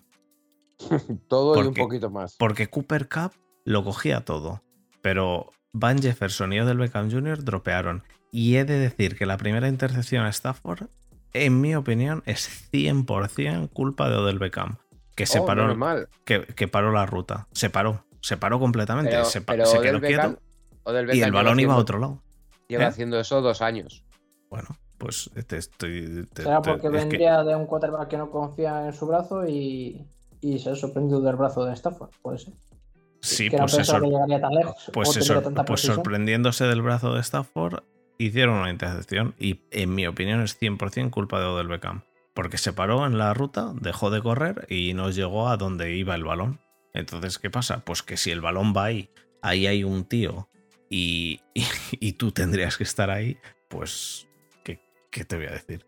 Todo 1.27 1.61
y 1.63 1.67
un 1.67 1.73
poquito 1.73 2.09
más. 2.09 2.35
Porque 2.37 2.67
Cooper 2.67 3.07
Cup 3.07 3.33
lo 3.65 3.83
cogía 3.83 4.21
todo. 4.21 4.63
Pero 5.01 5.51
Van 5.73 6.01
Jefferson 6.01 6.51
y 6.53 6.59
Odell 6.59 6.77
Beckham 6.79 7.11
Jr. 7.11 7.43
dropearon. 7.43 8.03
Y 8.31 8.55
he 8.55 8.65
de 8.65 8.79
decir 8.79 9.15
que 9.17 9.25
la 9.25 9.37
primera 9.37 9.67
intercepción 9.67 10.25
a 10.25 10.29
Stafford, 10.29 10.87
en 11.33 11.61
mi 11.61 11.75
opinión, 11.75 12.23
es 12.25 12.49
100% 12.71 13.69
culpa 13.71 14.09
de 14.09 14.15
Odell 14.15 14.39
Beckham. 14.39 14.77
Que 15.15 15.25
se 15.25 15.39
Oh, 15.39 15.45
paró, 15.45 15.75
que, 16.25 16.41
que 16.45 16.67
paró 16.67 16.91
la 16.91 17.05
ruta. 17.05 17.47
Se 17.51 17.69
paró. 17.69 18.05
Se 18.21 18.37
paró 18.37 18.59
completamente. 18.59 19.11
Pero, 19.11 19.25
se, 19.25 19.41
pero 19.41 19.63
quedó 19.81 19.99
quieto. 20.01 20.39
Beckham- 20.85 21.15
Y 21.15 21.21
el 21.21 21.31
balón 21.31 21.59
iba 21.59 21.73
a 21.73 21.77
otro 21.77 21.99
lado. 21.99 22.23
Lleva 22.71 22.83
¿eh? 22.85 22.87
haciendo 22.87 23.19
eso 23.19 23.41
dos 23.41 23.61
años. 23.61 24.03
Bueno, 24.49 24.69
pues 24.97 25.29
te 25.47 25.57
estoy. 25.57 26.27
te- 26.33 26.43
Será 26.43 26.61
te- 26.61 26.69
porque 26.71 26.83
que- 26.83 26.89
vendría 26.89 27.43
de 27.43 27.55
un 27.55 27.65
quarterback 27.65 28.07
que 28.07 28.17
no 28.17 28.29
confía 28.31 28.85
en 28.87 28.93
su 28.93 29.05
brazo 29.07 29.45
y, 29.47 30.05
y 30.41 30.59
se 30.59 30.69
ha 30.71 30.75
sorprendido 30.75 31.21
del 31.21 31.35
brazo 31.35 31.65
de 31.65 31.73
Stafford, 31.73 32.09
puede 32.21 32.37
ser. 32.39 32.53
sí, 33.21 33.49
que 33.49 33.57
no 33.57 33.63
pues 33.63 33.71
se, 33.71 33.77
pensaba 33.77 33.99
sor- 33.99 34.07
que 34.07 34.13
llegaría 34.13 34.41
tan 34.41 34.53
lejos. 34.53 34.89
pues 34.93 35.11
se 35.11 35.21
sor- 35.21 35.53
pues 35.65 35.81
sorprendiéndose 35.81 36.63
del 36.65 36.81
brazo 36.81 37.13
de 37.13 37.21
Stafford, 37.21 37.83
hicieron 38.17 38.55
una 38.55 38.69
intercepción. 38.71 39.35
Y 39.39 39.61
en 39.71 39.93
mi 39.95 40.07
opinión 40.07 40.41
es 40.41 40.57
100% 40.59 41.09
culpa 41.11 41.39
de 41.39 41.45
Odell 41.45 41.67
Beckham. 41.67 42.01
Porque 42.33 42.57
se 42.57 42.71
paró 42.71 43.05
en 43.05 43.17
la 43.17 43.33
ruta, 43.33 43.73
dejó 43.81 44.09
de 44.09 44.21
correr 44.21 44.65
y 44.69 44.93
no 44.93 45.09
llegó 45.09 45.49
a 45.49 45.57
donde 45.57 45.95
iba 45.95 46.15
el 46.15 46.23
balón. 46.23 46.59
Entonces, 46.93 47.39
¿qué 47.39 47.49
pasa? 47.49 47.83
Pues 47.85 48.03
que 48.03 48.15
si 48.17 48.31
el 48.31 48.39
balón 48.41 48.73
va 48.75 48.85
ahí, 48.85 49.09
ahí 49.41 49.67
hay 49.67 49.83
un 49.83 50.05
tío 50.05 50.47
y, 50.91 51.39
y, 51.55 51.63
y 51.99 52.13
tú 52.13 52.31
tendrías 52.31 52.77
que 52.77 52.83
estar 52.83 53.09
ahí, 53.09 53.37
pues, 53.69 54.27
¿qué, 54.63 54.79
qué 55.09 55.25
te 55.25 55.37
voy 55.37 55.47
a 55.47 55.51
decir? 55.53 55.83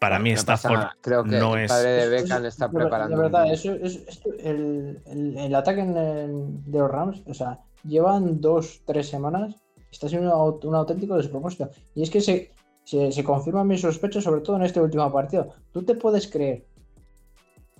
Para 0.00 0.18
mí 0.18 0.30
No 0.32 0.36
Stafford. 0.36 0.80
Creo 1.00 1.24
que 1.24 1.38
no 1.38 1.54
el 1.56 1.64
es- 1.64 1.70
padre 1.70 1.90
de 1.90 2.08
Beckham 2.08 2.38
eso- 2.38 2.46
está 2.48 2.70
preparando. 2.70 3.16
De 3.16 3.22
verdad, 3.22 3.44
un- 3.44 3.50
eso, 3.52 3.72
eso- 3.74 4.00
esto- 4.08 4.30
el, 4.40 5.00
el- 5.06 5.38
el 5.38 5.54
ataque 5.54 5.80
en- 5.80 6.64
de 6.70 6.78
los 6.78 6.90
Rams, 6.90 7.22
o 7.26 7.32
sea, 7.34 7.60
llevan 7.84 8.40
dos, 8.40 8.82
tres 8.84 9.08
semanas, 9.08 9.54
está 9.90 10.08
siendo 10.08 10.28
un, 10.28 10.52
au- 10.54 10.64
un 10.68 10.74
auténtico 10.74 11.16
despropósito. 11.16 11.70
Y 11.94 12.02
es 12.02 12.10
que 12.10 12.20
se, 12.20 12.52
se, 12.84 13.10
se 13.12 13.24
confirman 13.24 13.66
mis 13.66 13.80
sospechas, 13.80 14.24
sobre 14.24 14.40
todo 14.42 14.56
en 14.56 14.62
este 14.62 14.80
último 14.80 15.10
partido. 15.12 15.48
¿Tú 15.72 15.82
te 15.82 15.94
puedes 15.94 16.28
creer 16.28 16.66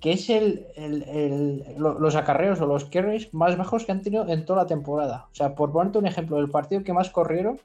que 0.00 0.12
es 0.12 0.28
el, 0.30 0.66
el- 0.76 1.02
el- 1.04 1.64
lo- 1.78 1.98
los 1.98 2.14
acarreos 2.16 2.60
o 2.60 2.66
los 2.66 2.84
carries 2.86 3.32
más 3.32 3.56
bajos 3.56 3.84
que 3.84 3.92
han 3.92 4.02
tenido 4.02 4.28
en 4.28 4.44
toda 4.44 4.62
la 4.62 4.66
temporada? 4.66 5.28
O 5.32 5.34
sea, 5.34 5.54
por 5.54 5.72
ponerte 5.72 5.98
un 5.98 6.06
ejemplo, 6.06 6.38
el 6.38 6.50
partido 6.50 6.82
que 6.84 6.92
más 6.92 7.10
corrieron, 7.10 7.60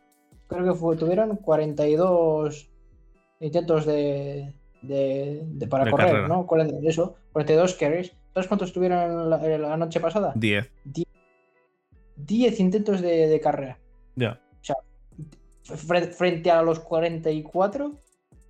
creo 0.48 0.64
que 0.66 0.74
fue- 0.80 0.96
tuvieron 0.98 1.36
42 1.38 2.70
intentos 3.40 3.86
de, 3.86 4.54
de- 4.82 5.42
de- 5.46 5.68
para 5.68 5.86
De 5.86 5.92
correr, 5.92 6.08
carrera. 6.08 6.28
¿no? 6.28 6.46
40 6.48 6.76
Eso, 6.88 7.16
42 7.34 7.76
carries. 7.76 8.14
¿Sabes 8.34 8.48
cuántos 8.48 8.72
tuvieron 8.72 9.30
la, 9.30 9.38
la 9.38 9.78
noche 9.78 10.00
pasada? 10.00 10.32
10. 10.36 10.72
10 12.16 12.60
intentos 12.60 13.02
de, 13.02 13.40
carrera. 13.42 13.78
Ya. 14.16 14.40
Fre- 15.66 16.12
frente 16.12 16.50
a 16.52 16.62
los 16.64 16.80
44 16.80 17.94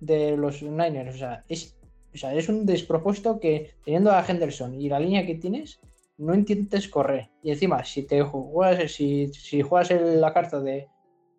de 0.00 0.36
los 0.36 0.62
Niners. 0.62 1.14
O 1.14 1.18
sea, 1.18 1.44
es, 1.48 1.76
o 2.14 2.16
sea, 2.16 2.34
es 2.34 2.48
un 2.48 2.66
despropósito 2.66 3.38
que 3.40 3.70
teniendo 3.84 4.10
a 4.10 4.24
Henderson 4.26 4.80
y 4.80 4.88
la 4.88 5.00
línea 5.00 5.24
que 5.26 5.34
tienes, 5.36 5.80
no 6.18 6.34
intentes 6.34 6.88
correr. 6.88 7.30
Y 7.42 7.50
encima, 7.50 7.84
si 7.84 8.02
te 8.04 8.22
juegas, 8.22 8.92
si, 8.92 9.28
si 9.28 9.62
juegas 9.62 9.90
la 9.90 10.32
carta 10.32 10.60
de, 10.60 10.88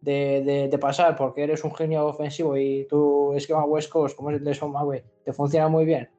de, 0.02 0.41
de- 0.44 0.68
de 0.68 0.78
pasar 0.78 1.16
porque 1.16 1.44
eres 1.44 1.64
un 1.64 1.74
genio 1.76 2.06
ofensivo 2.08 2.58
y 2.58 2.86
tu 2.90 3.34
esquema 3.34 3.64
West 3.66 3.90
Coast, 3.91 4.16
como 4.16 4.32
es 4.32 4.38
el 4.38 4.44
de 4.44 4.58
McVay, 4.68 5.04
te 5.24 5.32
funciona 5.32 5.68
muy 5.70 5.86
bien, 5.86 6.10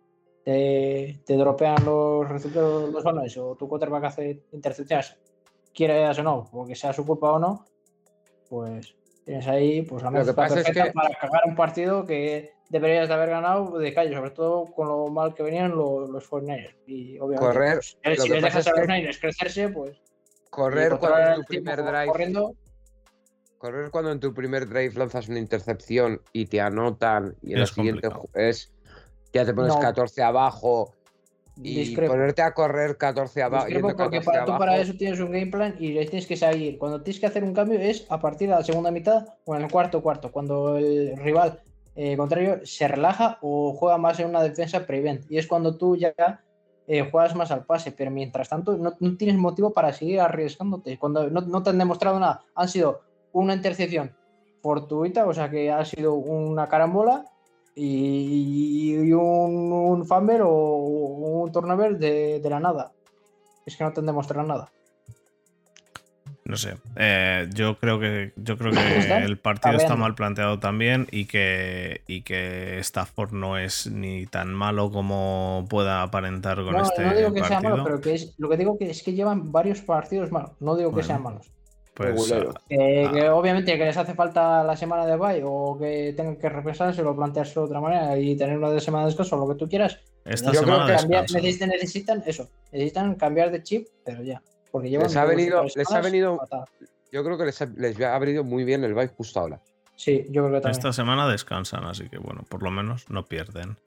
te, 0.44 1.20
te 1.26 1.36
dropean 1.36 1.84
los 1.84 2.28
receptores 2.28 2.92
los 2.92 3.04
balones 3.04 3.36
o 3.36 3.54
tu 3.56 3.68
quarterback 3.68 4.04
hace 4.04 4.42
intercepciones, 4.52 5.16
quieras 5.74 6.18
o 6.18 6.22
no, 6.22 6.48
porque 6.50 6.74
sea 6.74 6.92
su 6.92 7.04
culpa 7.04 7.32
o 7.32 7.38
no, 7.38 7.66
pues 8.48 8.94
tienes 9.24 9.46
ahí 9.48 9.82
pues 9.82 10.02
la 10.02 10.10
pasa 10.34 10.60
es 10.60 10.66
que- 10.86 10.92
para 10.92 11.10
cagar 11.14 11.42
un 11.46 11.56
partido 11.56 12.06
que 12.06 12.52
deberías 12.80 13.08
de 13.08 13.14
haber 13.14 13.30
ganado 13.30 13.78
de 13.78 13.92
calle, 13.94 14.14
sobre 14.14 14.30
todo 14.30 14.66
con 14.66 14.88
lo 14.88 15.08
mal 15.08 15.34
que 15.34 15.42
venían 15.42 15.70
los, 15.72 16.08
los 16.10 16.28
49ers. 16.30 16.74
Y 16.86 17.18
obviamente, 17.18 17.46
Correr, 17.46 17.74
pues, 18.02 18.18
lo 18.18 18.24
si 18.24 18.28
les 18.30 18.42
dejas 18.42 18.66
a 18.66 18.70
los 18.70 18.80
que- 18.80 18.86
Niners 18.86 19.18
crecerse, 19.18 19.68
pues. 19.68 19.96
Correr 20.50 20.96
cuando 20.98 21.18
en 21.30 21.34
tu 21.36 21.42
primer 21.44 21.84
drive. 21.84 22.06
Corriendo, 22.06 22.54
Correr 23.58 23.90
cuando 23.90 24.12
en 24.12 24.20
tu 24.20 24.34
primer 24.34 24.68
drive 24.68 24.92
lanzas 24.94 25.28
una 25.28 25.38
intercepción 25.38 26.20
y 26.32 26.46
te 26.46 26.60
anotan 26.60 27.34
y 27.42 27.52
en 27.52 27.58
el 27.58 27.62
Es 27.64 27.70
siguiente 27.70 28.08
es 28.34 28.70
ya 29.32 29.44
te 29.44 29.54
pones 29.54 29.74
No. 29.74 29.80
14 29.80 30.22
abajo 30.22 30.92
y 31.56 31.76
discrepo. 31.76 32.12
ponerte 32.12 32.42
a 32.42 32.52
correr 32.52 32.96
14 32.98 33.42
abajo. 33.42 33.66
Porque 33.80 33.96
14 33.96 34.20
para, 34.20 34.44
tú 34.44 34.58
para 34.58 34.76
eso 34.76 34.92
tienes 34.96 35.18
un 35.18 35.32
game 35.32 35.46
plan 35.46 35.74
y 35.78 35.94
tienes 36.06 36.26
que 36.26 36.36
seguir. 36.36 36.78
Cuando 36.78 37.02
tienes 37.02 37.18
que 37.20 37.26
hacer 37.26 37.42
un 37.42 37.54
cambio 37.54 37.80
es 37.80 38.06
a 38.10 38.20
partir 38.20 38.48
de 38.50 38.54
la 38.56 38.62
segunda 38.62 38.90
mitad 38.90 39.26
o 39.44 39.56
en 39.56 39.62
el 39.62 39.70
cuarto 39.70 40.02
cuarto, 40.02 40.30
cuando 40.30 40.76
el 40.76 41.16
rival 41.16 41.62
eh, 41.96 42.16
contrario 42.16 42.60
se 42.64 42.88
relaja 42.88 43.38
o 43.40 43.72
juega 43.74 43.98
más 43.98 44.18
en 44.20 44.28
una 44.28 44.42
defensa 44.42 44.86
prevent. 44.86 45.30
Y 45.30 45.38
es 45.38 45.46
cuando 45.46 45.76
tú 45.76 45.96
ya 45.96 46.14
eh, 46.86 47.08
juegas 47.10 47.34
más 47.34 47.50
al 47.50 47.64
pase, 47.64 47.92
pero 47.92 48.10
mientras 48.10 48.48
tanto 48.48 48.76
no, 48.76 48.94
tienes 49.16 49.36
motivo 49.36 49.72
para 49.72 49.92
seguir 49.92 50.20
arriesgándote. 50.20 50.98
Cuando 50.98 51.30
no, 51.30 51.62
te 51.62 51.70
han 51.70 51.78
demostrado 51.78 52.18
nada, 52.18 52.42
han 52.54 52.68
sido 52.68 53.00
una 53.32 53.54
intercepción 53.54 54.16
fortuita, 54.60 55.26
o 55.26 55.34
sea 55.34 55.50
que 55.50 55.70
ha 55.70 55.84
sido 55.84 56.14
una 56.14 56.68
carambola 56.68 57.26
y, 57.74 58.94
y 58.94 59.12
un, 59.12 59.72
un 59.72 60.06
fumble 60.06 60.40
o 60.42 60.76
un 60.76 61.52
turnover 61.52 61.98
de, 61.98 62.40
de 62.40 62.50
la 62.50 62.60
nada. 62.60 62.92
Es 63.66 63.76
que 63.76 63.84
no 63.84 63.92
te 63.92 64.00
han 64.00 64.06
demostrado 64.06 64.46
nada. 64.46 64.70
No 66.46 66.58
sé. 66.58 66.74
Eh, 66.96 67.48
yo 67.54 67.78
creo 67.78 67.98
que 67.98 68.32
yo 68.36 68.58
creo 68.58 68.70
que 68.70 69.16
el 69.24 69.38
partido 69.38 69.76
está 69.78 69.96
mal 69.96 70.14
planteado 70.14 70.58
también 70.58 71.06
y 71.10 71.24
que, 71.24 72.02
y 72.06 72.20
que 72.20 72.78
Stafford 72.80 73.32
no 73.32 73.56
es 73.56 73.86
ni 73.86 74.26
tan 74.26 74.52
malo 74.52 74.90
como 74.90 75.64
pueda 75.70 76.02
aparentar 76.02 76.56
con 76.62 76.72
No, 76.74 76.82
este 76.82 77.02
no 77.02 77.14
digo 77.16 77.32
que 77.32 77.40
sea 77.40 77.48
partido. 77.60 77.70
malo, 77.70 77.84
pero 77.84 78.00
que 78.02 78.14
es, 78.14 78.34
lo 78.36 78.50
que 78.50 78.56
digo 78.58 78.76
que 78.76 78.90
es 78.90 79.02
que 79.02 79.14
llevan 79.14 79.52
varios 79.52 79.80
partidos 79.80 80.30
malos. 80.32 80.50
No 80.60 80.76
digo 80.76 80.90
que 80.90 80.96
Bueno. 80.96 81.06
sean 81.06 81.22
malos. 81.22 81.50
Pues, 81.94 82.30
ah, 82.32 82.52
Que, 82.68 83.06
Ah. 83.08 83.12
que 83.12 83.28
obviamente 83.30 83.78
que 83.78 83.84
les 83.84 83.96
hace 83.96 84.14
falta 84.14 84.62
la 84.64 84.76
semana 84.76 85.06
de 85.06 85.16
bye 85.16 85.40
o 85.44 85.78
que 85.78 86.12
tengan 86.14 86.36
que 86.36 86.48
repensarse 86.50 87.00
o 87.02 87.16
plantearse 87.16 87.54
de 87.54 87.60
otra 87.60 87.80
manera 87.80 88.18
y 88.18 88.36
tener 88.36 88.58
una 88.58 88.68
de 88.70 88.80
semana 88.80 89.04
de 89.04 89.10
descanso 89.10 89.36
o 89.36 89.46
lo 89.46 89.54
que 89.54 89.58
tú 89.58 89.68
quieras. 89.68 89.98
esta 90.26 90.52
Yo 90.52 90.60
creo 90.62 90.74
semana 90.74 90.86
que 90.86 90.92
Cambiar- 91.02 91.22
descansan. 91.22 91.42
necesitan, 91.42 91.68
necesitan 91.70 92.22
eso. 92.26 92.50
Necesitan 92.72 93.14
cambiar 93.14 93.50
de 93.50 93.62
chip, 93.62 93.86
pero 94.04 94.22
ya. 94.22 94.42
Porque 94.74 94.90
llevan 94.90 95.06
Les 95.06 95.16
ha 95.16 95.24
venido- 95.24 95.64
les 95.76 95.92
ha 95.92 96.00
venido- 96.00 96.36
fatal. 96.36 96.64
Yo 97.12 97.22
creo 97.22 97.38
que 97.38 97.44
les 97.44 97.62
ha, 97.62 97.66
les 97.76 98.00
ha 98.00 98.18
venido 98.18 98.42
muy 98.42 98.64
bien 98.64 98.82
el 98.82 98.92
bye 98.92 99.06
justo 99.06 99.38
ahora. 99.38 99.62
Sí, 99.94 100.24
yo 100.30 100.42
creo 100.42 100.56
que 100.56 100.60
también. 100.62 100.70
Esta 100.72 100.92
semana 100.92 101.28
descansan, 101.28 101.84
así 101.84 102.08
que 102.08 102.18
bueno, 102.18 102.42
por 102.48 102.64
lo 102.64 102.72
menos 102.72 103.08
no 103.08 103.24
pierden. 103.24 103.78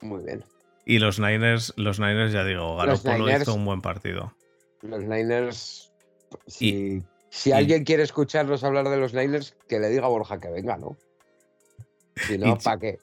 Muy 0.00 0.24
bien. 0.24 0.42
Y 0.86 0.98
los 0.98 1.18
Niners, 1.20 1.74
los 1.76 2.00
Niners 2.00 2.32
ya 2.32 2.42
digo, 2.42 2.74
Garoppolo 2.78 3.28
hizo 3.30 3.52
un 3.54 3.66
buen 3.66 3.82
partido. 3.82 4.32
Los 4.80 5.04
Niners. 5.04 5.92
Si, 6.46 7.02
si 7.28 7.52
alguien 7.52 7.84
quiere 7.84 8.02
escucharnos 8.02 8.64
hablar 8.64 8.88
de 8.88 8.96
los 8.96 9.12
Niners, 9.12 9.54
que 9.68 9.78
le 9.78 9.90
diga 9.90 10.06
a 10.06 10.08
Borja 10.08 10.40
que 10.40 10.48
venga, 10.48 10.78
¿no? 10.78 10.96
Si 12.16 12.38
no, 12.38 12.56
¿para 12.64 12.78
qué? 12.78 12.98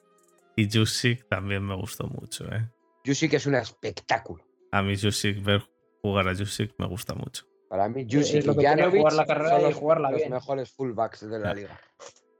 Y 0.56 0.68
Jusic 0.68 1.28
también 1.28 1.64
me 1.64 1.76
gustó 1.76 2.08
mucho, 2.08 2.52
¿eh? 2.52 2.68
Que 3.04 3.12
es 3.36 3.46
un 3.46 3.54
espectáculo. 3.54 4.42
A 4.72 4.82
mí 4.82 4.96
Jusic, 5.00 5.40
ver 5.44 5.62
jugar 6.08 6.28
a 6.28 6.34
Jusic 6.34 6.72
me 6.78 6.86
gusta 6.86 7.14
mucho. 7.14 7.44
Para 7.68 7.88
mí, 7.88 8.02
es 8.02 8.14
Jusic 8.14 8.44
lo 8.46 8.52
y 8.52 8.56
que 8.56 8.60
tiene, 8.60 8.76
Janovic 8.82 9.00
jugar 9.00 9.12
la 9.14 9.26
carrera 9.26 9.50
son 9.50 9.60
y 9.60 9.64
los, 9.64 9.74
jugarla 9.74 10.10
los 10.10 10.20
bien. 10.20 10.32
mejores 10.32 10.70
fullbacks 10.72 11.28
de 11.28 11.38
la 11.38 11.52
liga. 11.54 11.80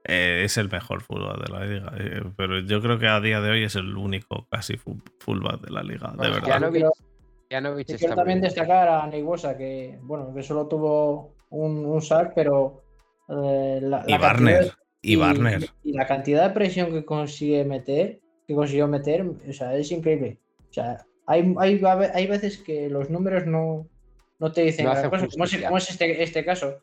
Eh, 0.09 0.43
es 0.45 0.57
el 0.57 0.71
mejor 0.71 1.03
fútbol 1.03 1.43
de 1.45 1.53
la 1.53 1.65
liga, 1.65 1.93
eh, 1.99 2.23
pero 2.37 2.61
yo 2.61 2.81
creo 2.81 2.97
que 2.99 3.09
a 3.09 3.21
día 3.21 3.41
de 3.41 3.51
hoy 3.51 3.65
es 3.65 3.75
el 3.75 3.97
único 3.97 4.47
casi 4.49 4.77
fu- 4.77 5.03
fullback 5.19 5.63
de 5.63 5.73
la 5.73 5.83
liga, 5.83 6.13
de 6.17 6.31
verdad. 6.31 6.49
Janovic, 6.49 6.87
Janovic 7.51 7.89
Y 7.89 7.93
está 7.93 7.99
quiero 7.99 8.15
también 8.15 8.41
destacar 8.41 8.87
a 8.89 9.07
Neiguosa, 9.09 9.57
que 9.57 9.99
bueno, 10.03 10.33
que 10.33 10.45
solo 10.45 10.69
tuvo 10.69 11.35
un, 11.51 11.85
un 11.85 12.01
sack, 12.03 12.35
pero 12.37 12.85
eh, 13.29 13.81
la, 13.83 14.05
Y 14.07 14.13
la 14.13 14.19
Barner, 14.19 14.55
cantidad- 14.59 14.77
y 15.03 15.17
Barner. 15.17 15.71
y 15.83 15.93
la 15.93 16.07
cantidad 16.07 16.49
de 16.49 16.55
presión 16.55 16.93
que 16.93 17.05
consigue 17.05 17.65
meter, 17.65 18.21
que 18.47 18.55
consiguió 18.55 18.87
meter, 18.87 19.27
o 19.27 19.53
sea, 19.53 19.75
es 19.75 19.91
increíble. 19.91 20.39
O 20.71 20.73
sea, 20.73 21.05
hay, 21.27 21.55
hay, 21.59 21.81
hay 22.15 22.27
veces 22.27 22.59
que 22.59 22.89
los 22.89 23.11
números 23.11 23.47
no, 23.47 23.87
no 24.39 24.53
te 24.53 24.63
dicen 24.63 24.85
No 24.87 24.93
gran 25.01 25.11
cosa, 25.11 25.27
como 25.33 25.45
es, 25.45 25.51
como 25.69 25.77
es 25.79 25.91
este, 25.91 26.23
este 26.23 26.45
caso, 26.45 26.79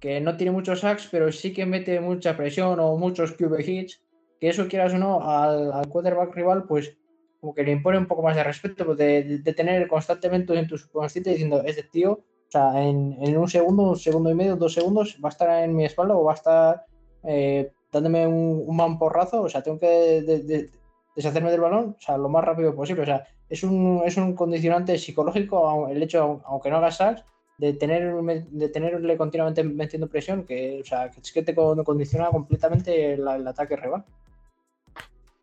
que 0.00 0.20
no 0.20 0.36
tiene 0.36 0.52
muchos 0.52 0.80
sacks, 0.80 1.08
pero 1.10 1.30
sí 1.32 1.52
que 1.52 1.66
mete 1.66 2.00
mucha 2.00 2.36
presión 2.36 2.78
o 2.80 2.96
muchos 2.96 3.32
QB 3.32 3.60
hits, 3.60 4.02
que 4.40 4.48
eso 4.48 4.68
quieras 4.68 4.92
o 4.94 4.98
no, 4.98 5.20
al, 5.28 5.72
al 5.72 5.88
quarterback 5.88 6.34
rival, 6.34 6.64
pues 6.64 6.96
como 7.40 7.54
que 7.54 7.62
le 7.62 7.72
impone 7.72 7.98
un 7.98 8.06
poco 8.06 8.22
más 8.22 8.36
de 8.36 8.42
respeto, 8.44 8.84
pues, 8.86 8.98
de, 8.98 9.22
de- 9.22 9.38
de 9.38 9.52
tener 9.52 9.86
constantemente 9.86 10.58
en 10.58 10.66
tu 10.66 10.76
subconsciente 10.78 11.30
diciendo, 11.30 11.62
este 11.64 11.82
tío, 11.84 12.12
o 12.12 12.50
sea, 12.50 12.82
en, 12.82 13.16
en 13.20 13.36
un 13.36 13.48
segundo, 13.48 13.82
un 13.90 13.96
segundo 13.98 14.30
y 14.30 14.34
medio, 14.34 14.56
dos 14.56 14.72
segundos, 14.74 15.18
va 15.22 15.28
a 15.28 15.32
estar 15.32 15.62
en 15.64 15.74
mi 15.76 15.84
espalda 15.84 16.14
o 16.16 16.24
va 16.24 16.32
a 16.32 16.36
estar 16.36 16.84
eh, 17.22 17.70
dándome 17.92 18.26
un, 18.26 18.64
un 18.66 18.76
mamporrazo, 18.76 19.42
o 19.42 19.48
sea, 19.48 19.62
tengo 19.62 19.78
que 19.78 19.86
de- 20.22 20.70
deshacerme 21.16 21.50
del 21.50 21.60
balón, 21.60 21.96
o 21.98 22.00
sea, 22.00 22.16
lo 22.18 22.28
más 22.28 22.44
rápido 22.44 22.74
posible, 22.74 23.02
o 23.02 23.06
sea, 23.06 23.26
es 23.48 23.62
un, 23.62 24.02
es 24.04 24.16
un 24.16 24.34
condicionante 24.34 24.98
psicológico 24.98 25.88
el 25.88 26.02
hecho, 26.02 26.42
aunque 26.46 26.70
no 26.70 26.76
hagas 26.78 26.96
sacks, 26.96 27.24
de, 27.58 27.72
tener, 27.74 28.12
de 28.14 28.68
tenerle 28.68 29.16
continuamente 29.16 29.62
metiendo 29.62 30.08
presión, 30.08 30.44
que, 30.44 30.80
o 30.80 30.84
sea, 30.84 31.10
que 31.10 31.20
es 31.20 31.32
que 31.32 31.42
te 31.42 31.54
con- 31.54 31.84
condiciona 31.84 32.28
completamente 32.30 33.14
el, 33.14 33.26
el 33.28 33.46
ataque 33.46 33.76
rival. 33.76 34.04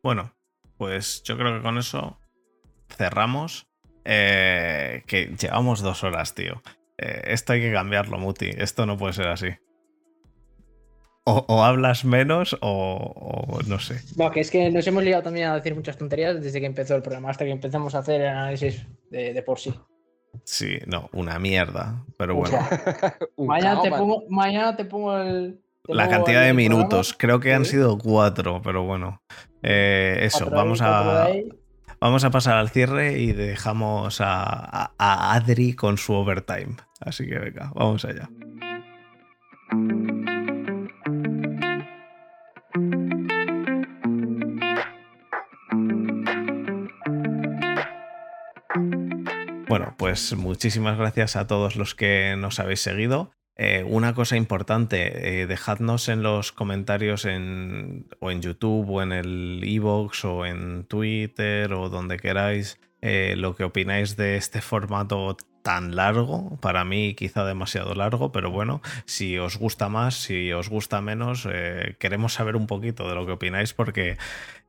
Bueno, 0.03 0.33
pues 0.77 1.23
yo 1.23 1.37
creo 1.37 1.55
que 1.55 1.61
con 1.61 1.77
eso 1.77 2.17
cerramos. 2.89 3.67
Eh, 4.03 5.03
que 5.05 5.35
llevamos 5.39 5.81
dos 5.81 6.03
horas, 6.03 6.33
tío. 6.33 6.61
Eh, 6.97 7.21
esto 7.25 7.53
hay 7.53 7.61
que 7.61 7.71
cambiarlo, 7.71 8.17
Muti. 8.17 8.49
Esto 8.49 8.87
no 8.87 8.97
puede 8.97 9.13
ser 9.13 9.27
así. 9.27 9.49
O, 11.23 11.45
o 11.47 11.63
hablas 11.63 12.03
menos 12.03 12.57
o, 12.61 13.49
o 13.51 13.61
no 13.67 13.77
sé. 13.79 14.01
No, 14.17 14.31
que 14.31 14.39
es 14.39 14.49
que 14.49 14.71
nos 14.71 14.87
hemos 14.87 15.03
liado 15.03 15.21
también 15.21 15.47
a 15.49 15.55
decir 15.55 15.75
muchas 15.75 15.95
tonterías 15.97 16.41
desde 16.41 16.59
que 16.59 16.65
empezó 16.65 16.95
el 16.95 17.03
programa, 17.03 17.29
hasta 17.29 17.45
que 17.45 17.51
empezamos 17.51 17.93
a 17.93 17.99
hacer 17.99 18.21
el 18.21 18.27
análisis 18.27 18.85
de, 19.11 19.31
de 19.33 19.43
por 19.43 19.59
sí. 19.59 19.71
Sí, 20.45 20.79
no, 20.87 21.09
una 21.13 21.37
mierda. 21.37 22.03
Pero 22.17 22.35
bueno. 22.35 22.57
mañana, 23.37 23.81
te 23.81 23.91
pongo, 23.91 24.23
mañana 24.29 24.75
te 24.75 24.85
pongo 24.85 25.15
el. 25.17 25.61
te 25.83 25.93
La 25.93 26.05
pongo 26.05 26.17
cantidad 26.17 26.41
de 26.41 26.53
programa, 26.53 26.75
minutos, 26.77 27.13
creo 27.17 27.39
que 27.39 27.53
han 27.53 27.65
sido 27.65 27.97
cuatro, 27.99 28.61
pero 28.63 28.83
bueno. 28.83 29.21
Eh, 29.61 30.19
eso, 30.23 30.39
cuatro 30.45 30.57
vamos 30.57 30.81
a, 30.81 31.27
vamos 31.99 32.23
a 32.23 32.31
pasar 32.31 32.57
al 32.57 32.69
cierre 32.69 33.19
y 33.19 33.31
dejamos 33.33 34.21
a, 34.21 34.41
a- 34.43 34.93
a 34.97 35.33
Adri 35.35 35.73
con 35.73 35.99
su 35.99 36.13
overtime. 36.13 36.77
Así 36.99 37.27
que 37.27 37.37
venga, 37.37 37.71
vamos 37.75 38.05
allá. 38.05 38.27
Bueno, 49.71 49.95
pues 49.95 50.35
muchísimas 50.35 50.97
gracias 50.97 51.37
a 51.37 51.47
todos 51.47 51.77
los 51.77 51.95
que 51.95 52.35
nos 52.37 52.59
habéis 52.59 52.81
seguido. 52.81 53.31
Eh, 53.55 53.85
una 53.87 54.13
cosa 54.13 54.35
importante, 54.35 55.43
eh, 55.43 55.47
dejadnos 55.47 56.09
en 56.09 56.23
los 56.23 56.51
comentarios 56.51 57.23
en, 57.23 58.05
o 58.19 58.31
en 58.31 58.41
YouTube 58.41 58.89
o 58.89 59.01
en 59.01 59.13
el 59.13 59.63
Evox 59.63 60.25
o 60.25 60.45
en 60.45 60.83
Twitter 60.83 61.71
o 61.71 61.87
donde 61.87 62.17
queráis 62.17 62.81
eh, 62.99 63.35
lo 63.37 63.55
que 63.55 63.63
opináis 63.63 64.17
de 64.17 64.35
este 64.35 64.59
formato 64.59 65.37
tan 65.61 65.95
largo, 65.95 66.57
para 66.59 66.83
mí 66.83 67.13
quizá 67.13 67.45
demasiado 67.45 67.93
largo, 67.93 68.33
pero 68.33 68.51
bueno, 68.51 68.81
si 69.05 69.37
os 69.37 69.57
gusta 69.57 69.87
más, 69.87 70.15
si 70.15 70.51
os 70.51 70.69
gusta 70.69 71.01
menos, 71.01 71.47
queremos 71.99 72.33
saber 72.33 72.55
un 72.55 72.65
poquito 72.65 73.07
de 73.07 73.13
lo 73.13 73.27
que 73.27 73.33
opináis 73.33 73.73
porque 73.73 74.17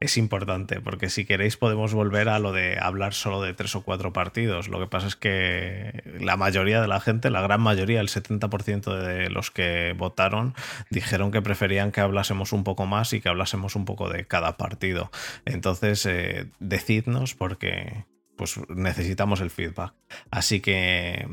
es 0.02 0.16
importante, 0.16 0.80
porque 0.80 1.08
si 1.08 1.24
queréis 1.24 1.56
podemos 1.56 1.94
volver 1.94 2.28
a 2.28 2.40
lo 2.40 2.52
de 2.52 2.76
hablar 2.80 3.14
solo 3.14 3.40
de 3.40 3.54
tres 3.54 3.76
o 3.76 3.82
cuatro 3.82 4.12
partidos. 4.12 4.68
Lo 4.68 4.80
que 4.80 4.88
pasa 4.88 5.06
es 5.06 5.16
que 5.16 6.02
la 6.18 6.36
mayoría 6.36 6.80
de 6.80 6.88
la 6.88 7.00
gente, 7.00 7.30
la 7.30 7.40
gran 7.40 7.60
mayoría, 7.60 8.00
el 8.00 8.08
70% 8.08 8.96
de 8.98 9.30
los 9.30 9.52
que 9.52 9.94
votaron, 9.96 10.54
dijeron 10.90 11.30
que 11.30 11.40
preferían 11.40 11.92
que 11.92 12.00
hablásemos 12.00 12.52
un 12.52 12.64
poco 12.64 12.84
más 12.84 13.12
y 13.12 13.20
que 13.20 13.28
hablásemos 13.28 13.76
un 13.76 13.84
poco 13.84 14.08
de 14.08 14.26
cada 14.26 14.56
partido. 14.56 15.12
Entonces, 15.44 16.04
eh, 16.06 16.50
decidnos 16.58 17.34
porque 17.34 18.04
pues 18.36 18.58
necesitamos 18.68 19.40
el 19.40 19.50
feedback. 19.50 19.94
Así 20.32 20.60
que 20.60 21.28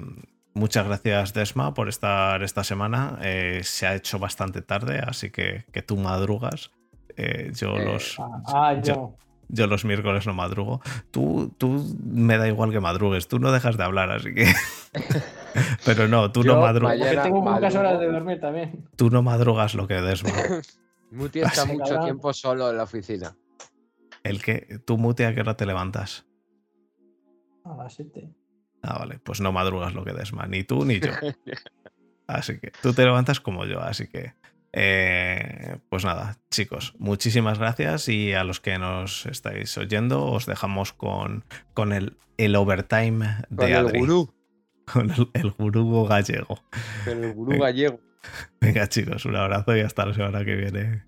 muchas 0.54 0.86
gracias 0.86 1.34
Desma 1.34 1.74
por 1.74 1.90
estar 1.90 2.44
esta 2.44 2.64
semana. 2.64 3.18
Eh, 3.24 3.62
se 3.64 3.88
ha 3.88 3.96
hecho 3.96 4.20
bastante 4.20 4.62
tarde, 4.62 5.00
así 5.00 5.32
que, 5.32 5.66
que 5.72 5.82
tú 5.82 5.98
madrugas. 5.98 6.70
Eh, 7.18 7.52
yo 7.56 7.76
Eh, 7.76 7.86
los... 7.86 8.16
Ah, 8.48 8.74
yo. 8.76 8.82
yo- 8.84 9.16
yo 9.52 9.66
los 9.66 9.84
miércoles 9.84 10.28
no 10.28 10.34
madrugo. 10.36 10.80
Tú, 11.10 11.52
tú 11.58 11.84
me 12.04 12.38
da 12.38 12.48
igual 12.48 12.70
que 12.72 12.80
madrugues. 12.80 13.28
Tú 13.28 13.40
no 13.40 13.52
dejas 13.52 13.78
de 13.78 13.84
hablar, 13.84 14.12
así 14.12 14.32
que. 14.36 14.46
Pero 15.86 16.08
no, 16.08 16.32
tú 16.32 16.44
no 16.44 16.60
madrugas. 16.62 16.98
Porque 17.00 17.18
tengo 17.18 17.44
pocas 17.44 17.76
horas 17.76 18.00
de 18.00 18.12
dormir 18.12 18.40
también. 18.40 18.88
Tú 18.96 19.10
no 19.10 19.24
madrugas 19.24 19.74
lo 19.74 19.88
que 19.88 19.96
Desma. 19.96 20.30
Muti 21.12 21.40
está 21.40 21.64
Así. 21.64 21.72
mucho 21.72 22.00
tiempo 22.02 22.32
solo 22.32 22.70
en 22.70 22.78
la 22.78 22.84
oficina. 22.84 23.36
El 24.24 24.44
que 24.44 24.78
tú 24.86 25.00
mute 25.00 25.26
a 25.26 25.34
qué 25.34 25.42
hora 25.42 25.56
te 25.58 25.66
levantas. 25.66 26.28
A 27.66 27.76
las 27.76 27.96
7. 27.96 28.30
Ah, 28.84 29.00
vale, 29.00 29.18
pues 29.18 29.42
no 29.42 29.52
madrugas 29.52 29.96
lo 29.96 30.04
que 30.06 30.14
Desma, 30.14 30.46
ni 30.46 30.64
tú 30.64 30.86
ni 30.86 31.00
yo. 31.00 31.10
Así 32.28 32.60
que 32.60 32.72
tú 32.84 32.94
te 32.94 33.04
levantas 33.04 33.40
como 33.40 33.66
yo, 33.66 33.82
así 33.82 34.08
que. 34.08 34.34
Eh, 34.74 35.78
pues 35.90 36.06
nada, 36.06 36.38
chicos, 36.52 36.94
muchísimas 37.00 37.60
gracias 37.60 38.08
y 38.10 38.34
a 38.34 38.44
los 38.44 38.60
que 38.60 38.78
nos 38.78 39.26
estáis 39.26 39.78
oyendo 39.78 40.26
os 40.26 40.46
dejamos 40.46 40.94
con, 40.94 41.44
con 41.74 41.92
el, 41.94 42.18
el 42.38 42.56
overtime 42.56 43.26
de 43.50 43.56
Con 43.56 43.72
el 43.72 44.00
gurú. 44.00 44.34
con 44.94 45.12
el, 45.12 45.30
el 45.34 45.52
gurú 45.52 46.06
gallego. 46.06 46.60
Con 47.06 47.24
el 47.24 47.34
gurú 47.34 47.52
Venga. 47.52 47.66
gallego. 47.66 48.00
Venga 48.62 48.88
chicos, 48.88 49.26
un 49.26 49.36
abrazo 49.36 49.76
y 49.76 49.82
hasta 49.82 50.06
la 50.06 50.14
semana 50.14 50.44
que 50.46 50.56
viene. 50.56 51.04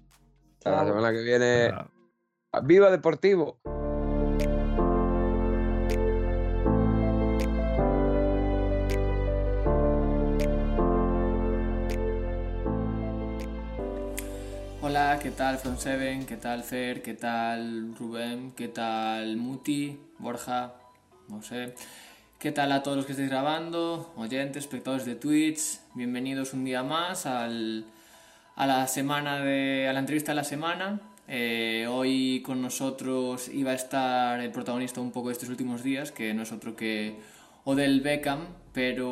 Hasta 0.58 0.72
la 0.72 0.86
semana 0.86 1.12
que 1.12 1.24
viene. 1.24 1.72
¡Viva 2.64 2.90
Deportivo! 2.92 3.60
Hola, 14.92 15.20
¿qué 15.24 15.32
tal 15.32 15.58
From 15.58 15.78
Seven? 15.78 16.26
¿Qué 16.26 16.36
tal 16.36 16.64
Fer? 16.64 17.02
¿Qué 17.02 17.14
tal 17.14 17.96
Rubén? 17.98 18.52
¿Qué 18.58 18.68
tal 18.68 19.38
Muti? 19.38 19.98
Borja? 20.20 20.74
No 21.30 21.42
sé. 21.42 21.76
¿Qué 22.38 22.52
tal 22.52 22.74
a 22.74 22.84
todos 22.84 22.98
los 22.98 23.06
que 23.06 23.14
estáis 23.14 23.30
grabando? 23.30 24.12
Oyentes, 24.18 24.66
espectadores 24.66 25.06
de 25.06 25.16
Twitch. 25.16 25.80
Bienvenidos 25.96 26.52
un 26.52 26.66
día 26.66 26.84
más 26.84 27.26
a 27.26 27.48
la 27.48 28.88
semana 28.88 29.40
de. 29.40 29.90
la 29.94 29.98
entrevista 29.98 30.34
de 30.34 30.36
la 30.36 30.44
semana. 30.44 31.00
Eh, 31.26 31.88
hoy 31.90 32.44
con 32.46 32.62
nosotros 32.62 33.48
iba 33.48 33.72
a 33.72 33.76
estar 33.76 34.42
el 34.42 34.52
protagonista 34.52 35.00
un 35.00 35.14
poco 35.14 35.30
de 35.30 35.36
estos 35.36 35.48
últimos 35.48 35.84
días, 35.84 36.12
que 36.12 36.34
no 36.34 36.44
es 36.44 36.52
otro 36.52 36.76
que 36.76 37.16
Odell 37.64 38.02
Beckham, 38.02 38.42
pero 38.74 39.10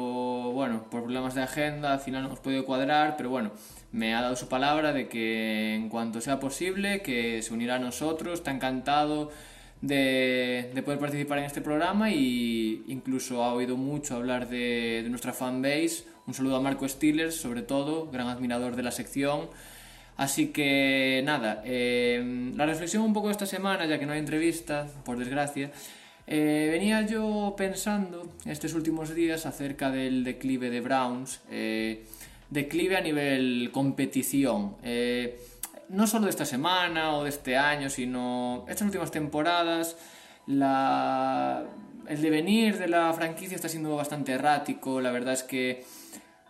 bueno, 0.52 0.90
por 0.90 1.04
problemas 1.04 1.36
de 1.36 1.44
agenda 1.44 1.94
al 1.94 2.02
final 2.02 2.24
no 2.24 2.28
hemos 2.28 2.42
podido 2.42 2.66
cuadrar, 2.66 3.16
pero 3.16 3.30
bueno, 3.30 3.52
me 3.92 4.14
ha 4.16 4.22
dado 4.22 4.36
su 4.36 4.48
palabra 4.48 4.94
de 4.94 5.08
que 5.08 5.76
en 5.76 5.90
cuanto 5.90 6.22
sea 6.22 6.40
posible, 6.40 7.02
que 7.02 7.42
se 7.42 7.54
unirá 7.54 7.76
a 7.76 7.80
nosotros, 7.80 8.40
está 8.40 8.52
encantado 8.52 9.32
de, 9.82 10.72
de 10.74 10.84
poder 10.84 11.00
participar 11.00 11.40
en 11.40 11.46
este 11.46 11.62
programa 11.62 12.12
y 12.12 12.84
incluso 12.88 13.44
ha 13.44 13.54
oído 13.54 13.78
mucho 13.78 14.16
hablar 14.16 14.50
de, 14.50 15.06
nuestra 15.10 15.34
fanbase. 15.34 16.04
Un 16.28 16.34
saludo 16.34 16.58
a 16.58 16.62
Marco 16.62 16.88
Stillers, 16.88 17.36
sobre 17.36 17.62
todo, 17.62 18.10
gran 18.12 18.28
admirador 18.28 18.76
de 18.76 18.84
la 18.84 18.92
sección. 18.92 19.50
Así 20.18 20.48
que 20.48 21.22
nada, 21.24 21.62
eh, 21.66 22.52
la 22.56 22.66
reflexión 22.66 23.04
un 23.04 23.14
poco 23.14 23.32
esta 23.32 23.46
semana, 23.46 23.86
ya 23.86 23.98
que 23.98 24.06
no 24.06 24.12
hay 24.12 24.20
entrevista, 24.20 24.86
por 25.06 25.18
desgracia, 25.18 25.72
eh, 26.28 26.68
venía 26.70 27.02
yo 27.08 27.56
pensando 27.58 28.32
estos 28.46 28.76
últimos 28.76 29.16
días 29.16 29.48
acerca 29.48 29.90
del 29.90 30.24
declive 30.24 30.70
de 30.70 30.80
Browns, 30.82 31.42
eh, 31.50 32.06
declive 32.50 32.98
a 32.98 33.02
nivel 33.02 33.70
competición, 33.72 34.76
eh, 34.84 35.40
no 35.90 36.08
solo 36.08 36.26
de 36.26 36.32
esta 36.32 36.46
semana 36.46 37.16
o 37.16 37.24
de 37.24 37.30
este 37.30 37.58
año, 37.58 37.90
sino 37.90 38.66
estas 38.68 38.86
últimas 38.86 39.12
temporadas, 39.12 39.98
la, 40.48 41.66
el 42.08 42.22
devenir 42.22 42.78
de 42.78 42.88
la 42.88 43.14
franquicia 43.14 43.56
está 43.56 43.70
siendo 43.70 43.96
bastante 43.96 44.32
errático, 44.34 45.02
la 45.02 45.12
verdad 45.12 45.34
es 45.34 45.44
que 45.44 45.84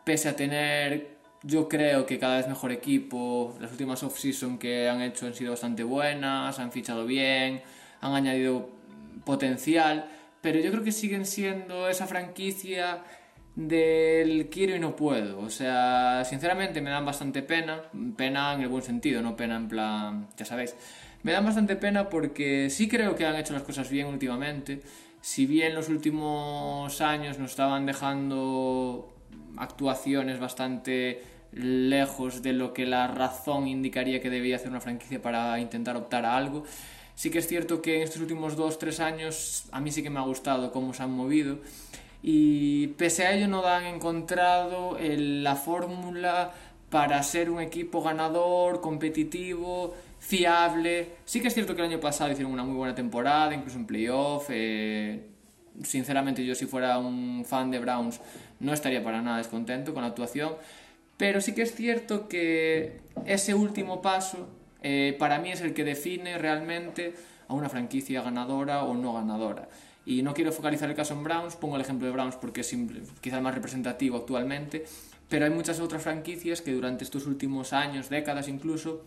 pese 0.04 0.30
a 0.30 0.36
tener 0.36 1.20
yo 1.44 1.70
creo 1.70 2.06
que 2.06 2.20
cada 2.20 2.38
vez 2.38 2.48
mejor 2.48 2.72
equipo, 2.72 3.56
las 3.62 3.72
últimas 3.72 4.04
off-season 4.04 4.58
que 4.58 4.90
han 4.90 5.02
hecho 5.02 5.26
han 5.26 5.34
sido 5.34 5.52
bastante 5.52 5.84
buenas, 5.84 6.60
han 6.60 6.72
fichado 6.72 7.06
bien, 7.06 7.62
han 8.02 8.14
añadido 8.14 8.70
potencial, 9.26 10.10
pero 10.42 10.60
yo 10.60 10.72
creo 10.72 10.84
que 10.84 10.92
siguen 10.92 11.26
siendo 11.26 11.88
esa 11.88 12.08
franquicia 12.08 13.04
del 13.60 14.48
quiero 14.50 14.74
y 14.76 14.80
no 14.80 14.96
puedo. 14.96 15.40
O 15.40 15.50
sea, 15.50 16.24
sinceramente 16.24 16.82
me 16.82 16.90
dan 16.90 17.06
bastante 17.06 17.44
pena, 17.44 17.84
pena 18.16 18.54
en 18.54 18.62
el 18.62 18.70
buen 18.70 18.84
sentido, 18.84 19.22
no 19.22 19.36
pena 19.36 19.58
en 19.58 19.68
plan, 19.68 20.28
ya 20.38 20.46
sabéis. 20.46 20.76
Me 21.24 21.34
dan 21.34 21.44
bastante 21.44 21.76
pena 21.76 22.08
porque 22.10 22.70
sí 22.70 22.88
creo 22.88 23.16
que 23.16 23.26
han 23.26 23.36
hecho 23.36 23.54
las 23.54 23.64
cosas 23.64 23.90
bien 23.90 24.08
últimamente. 24.08 24.80
Si 25.20 25.46
bien 25.46 25.76
los 25.76 25.90
últimos 25.90 27.02
años 27.02 27.38
nos 27.38 27.52
estaban 27.52 27.86
dejando 27.86 29.14
actuaciones 29.58 30.40
bastante 30.40 31.22
lejos 31.52 32.42
de 32.42 32.54
lo 32.54 32.74
que 32.74 32.86
la 32.86 33.08
razón 33.08 33.68
indicaría 33.68 34.22
que 34.22 34.30
debía 34.30 34.56
hacer 34.56 34.70
una 34.70 34.80
franquicia 34.80 35.22
para 35.22 35.60
intentar 35.60 35.98
optar 35.98 36.26
a 36.26 36.38
algo. 36.38 36.64
Sí 37.16 37.30
que 37.30 37.40
es 37.40 37.48
cierto 37.48 37.82
que 37.82 37.98
en 37.98 38.04
estos 38.04 38.22
últimos 38.22 38.58
2-3 38.58 39.00
años 39.02 39.66
a 39.74 39.82
mí 39.82 39.92
sí 39.92 40.02
que 40.02 40.10
me 40.10 40.20
ha 40.20 40.24
gustado 40.24 40.72
cómo 40.72 40.94
se 40.94 41.04
han 41.04 41.12
movido 41.12 41.60
y 42.22 42.88
pese 42.98 43.26
a 43.26 43.34
ello 43.34 43.48
no 43.48 43.66
han 43.66 43.86
encontrado 43.86 44.98
el- 44.98 45.44
la 45.44 45.56
fórmula 45.56 46.52
para 46.90 47.22
ser 47.24 47.50
un 47.50 47.62
equipo 47.62 48.02
ganador, 48.02 48.82
competitivo, 48.82 49.94
fiable. 50.20 51.10
Sí 51.26 51.40
que 51.42 51.48
es 51.48 51.54
cierto 51.54 51.76
que 51.76 51.82
el 51.82 51.88
año 51.90 52.00
pasado 52.00 52.32
hicieron 52.32 52.52
una 52.52 52.64
muy 52.64 52.76
buena 52.76 52.96
temporada, 52.96 53.54
incluso 53.54 53.78
en 53.78 53.86
playoff. 53.86 54.48
eh, 54.50 55.26
sinceramente 55.84 56.44
yo 56.46 56.56
si 56.56 56.66
fuera 56.66 56.98
un 56.98 57.46
fan 57.46 57.72
de 57.72 57.80
Browns 57.80 58.20
no 58.60 58.74
estaría 58.74 59.02
para 59.04 59.22
nada 59.22 59.38
descontento 59.38 59.94
con 59.94 60.02
la 60.04 60.10
actuación. 60.10 60.56
Pero 61.18 61.42
sí 61.42 61.54
que 61.54 61.62
es 61.64 61.74
cierto 61.76 62.28
que 62.28 62.98
ese 63.26 63.54
último 63.54 64.02
paso 64.02 64.48
eh, 64.82 65.16
para 65.20 65.40
mí 65.40 65.52
es 65.52 65.62
el 65.62 65.74
que 65.74 65.84
define 65.84 66.38
realmente 66.38 67.14
a 67.48 67.54
una 67.54 67.70
franquicia 67.70 68.22
ganadora 68.22 68.84
o 68.84 68.94
no 68.96 69.14
ganadora. 69.14 69.68
Y 70.10 70.24
no 70.24 70.34
quiero 70.34 70.52
focalizar 70.52 70.90
el 70.90 70.96
caso 70.96 71.14
en 71.14 71.24
Browns, 71.24 71.56
pongo 71.56 71.76
el 71.76 71.84
ejemplo 71.84 72.08
de 72.08 72.14
Browns 72.14 72.36
porque 72.36 72.62
es 72.62 72.68
simple- 72.68 73.04
quizá 73.22 73.38
el 73.38 73.44
más 73.44 73.54
representativo 73.54 74.18
actualmente, 74.18 74.84
pero 75.30 75.46
hay 75.46 75.52
muchas 75.52 75.80
otras 75.80 76.02
franquicias 76.02 76.64
que 76.64 76.74
durante 76.74 77.04
estos 77.04 77.28
últimos 77.28 77.74
años, 77.74 78.10
décadas 78.10 78.48
incluso, 78.48 79.04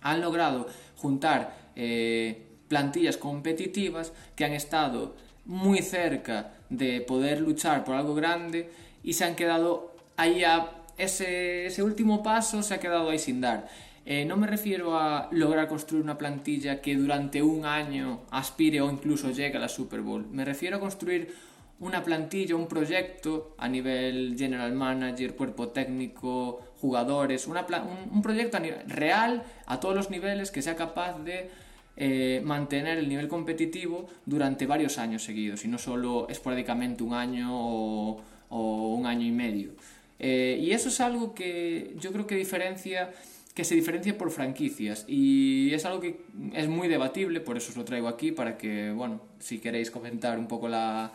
han 0.00 0.20
logrado 0.20 0.68
juntar 0.94 1.72
eh, 1.74 2.46
plantillas 2.68 3.16
competitivas 3.16 4.12
que 4.36 4.44
han 4.44 4.52
estado 4.52 5.16
muy 5.44 5.82
cerca 5.82 6.52
de 6.70 7.00
poder 7.00 7.40
luchar 7.40 7.82
por 7.82 7.96
algo 7.96 8.14
grande 8.14 8.70
y 9.02 9.14
se 9.14 9.24
han 9.24 9.34
quedado 9.34 9.92
ahí 10.16 10.44
a 10.44 10.70
ese, 10.98 11.66
ese 11.66 11.82
último 11.82 12.22
paso 12.22 12.62
se 12.62 12.74
ha 12.74 12.78
quedado 12.78 13.10
ahí 13.10 13.18
sin 13.18 13.40
dar. 13.40 13.68
Eh, 14.10 14.24
no 14.24 14.38
me 14.38 14.46
refiero 14.46 14.98
a 14.98 15.28
lograr 15.32 15.68
construir 15.68 16.02
una 16.02 16.16
plantilla 16.16 16.80
que 16.80 16.96
durante 16.96 17.42
un 17.42 17.66
año 17.66 18.20
aspire 18.30 18.80
o 18.80 18.90
incluso 18.90 19.30
llegue 19.32 19.58
a 19.58 19.60
la 19.60 19.68
Super 19.68 20.00
Bowl. 20.00 20.26
Me 20.30 20.46
refiero 20.46 20.78
a 20.78 20.80
construir 20.80 21.34
una 21.78 22.02
plantilla, 22.02 22.56
un 22.56 22.68
proyecto 22.68 23.54
a 23.58 23.68
nivel 23.68 24.34
general 24.38 24.72
manager, 24.72 25.34
cuerpo 25.36 25.68
técnico, 25.68 26.62
jugadores, 26.80 27.46
un, 27.46 28.22
proyecto 28.22 28.58
real 28.86 29.42
a 29.66 29.78
todos 29.78 29.94
los 29.94 30.08
niveles 30.08 30.50
que 30.50 30.62
sea 30.62 30.74
capaz 30.74 31.18
de 31.18 31.50
eh, 31.98 32.40
mantener 32.42 32.96
el 32.96 33.10
nivel 33.10 33.28
competitivo 33.28 34.08
durante 34.24 34.64
varios 34.64 34.96
años 34.96 35.22
seguidos 35.22 35.66
y 35.66 35.68
no 35.68 35.76
solo 35.76 36.28
esporádicamente 36.30 37.04
un 37.04 37.12
año 37.12 37.50
o, 37.52 38.22
o 38.48 38.94
un 38.94 39.04
año 39.04 39.26
y 39.26 39.32
medio. 39.32 39.72
Eh, 40.18 40.58
y 40.62 40.72
eso 40.72 40.88
es 40.88 40.98
algo 41.02 41.34
que 41.34 41.94
yo 42.00 42.10
creo 42.10 42.26
que 42.26 42.36
diferencia 42.36 43.10
que 43.58 43.64
se 43.64 43.74
diferencia 43.74 44.16
por 44.16 44.30
franquicias 44.30 45.04
y 45.08 45.74
es 45.74 45.84
algo 45.84 46.00
que 46.00 46.20
es 46.54 46.68
muy 46.68 46.86
debatible, 46.86 47.40
por 47.40 47.56
eso 47.56 47.72
os 47.72 47.76
lo 47.76 47.84
traigo 47.84 48.06
aquí 48.06 48.30
para 48.30 48.56
que, 48.56 48.92
bueno, 48.92 49.20
si 49.40 49.58
queréis 49.58 49.90
comentar 49.90 50.38
un 50.38 50.46
poco 50.46 50.68
la, 50.68 51.10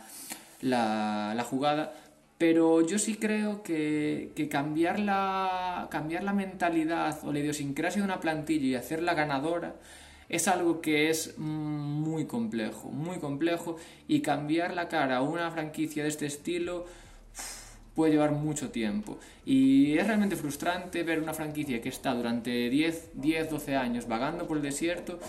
la, 0.60 1.46
jugada, 1.50 1.94
pero 2.38 2.86
yo 2.86 3.00
sí 3.00 3.16
creo 3.16 3.64
que, 3.64 4.34
que, 4.36 4.50
cambiar, 4.50 5.00
la, 5.00 5.88
cambiar 5.90 6.26
la 6.26 6.34
mentalidad 6.34 7.18
o 7.24 7.32
la 7.32 7.40
idiosincrasia 7.40 8.02
de 8.02 8.08
una 8.08 8.20
plantilla 8.20 8.66
y 8.66 8.76
hacerla 8.76 9.14
ganadora 9.14 9.76
es 10.28 10.50
algo 10.50 10.82
que 10.82 11.10
es 11.10 11.38
muy 11.38 12.26
complejo, 12.26 12.90
muy 12.90 13.20
complejo 13.20 13.78
y 14.10 14.20
cambiar 14.20 14.74
la 14.74 14.90
cara 14.90 15.16
a 15.16 15.22
una 15.22 15.50
franquicia 15.50 16.04
de 16.04 16.10
este 16.10 16.26
estilo 16.26 16.88
puede 17.96 18.14
llevar 18.14 18.32
mucho 18.32 18.70
tiempo. 18.70 19.20
Y 19.46 19.98
es 19.98 20.06
realmente 20.08 20.36
frustrante 20.36 21.04
ver 21.04 21.20
una 21.20 21.34
franquicia 21.34 21.82
que 21.82 21.90
está 21.90 22.14
durante 22.14 22.70
10, 22.70 23.12
10 23.14 23.50
12 23.50 23.76
años 23.76 24.08
vagando 24.08 24.48
por 24.48 24.58
el 24.58 24.64
desierto 24.64 25.20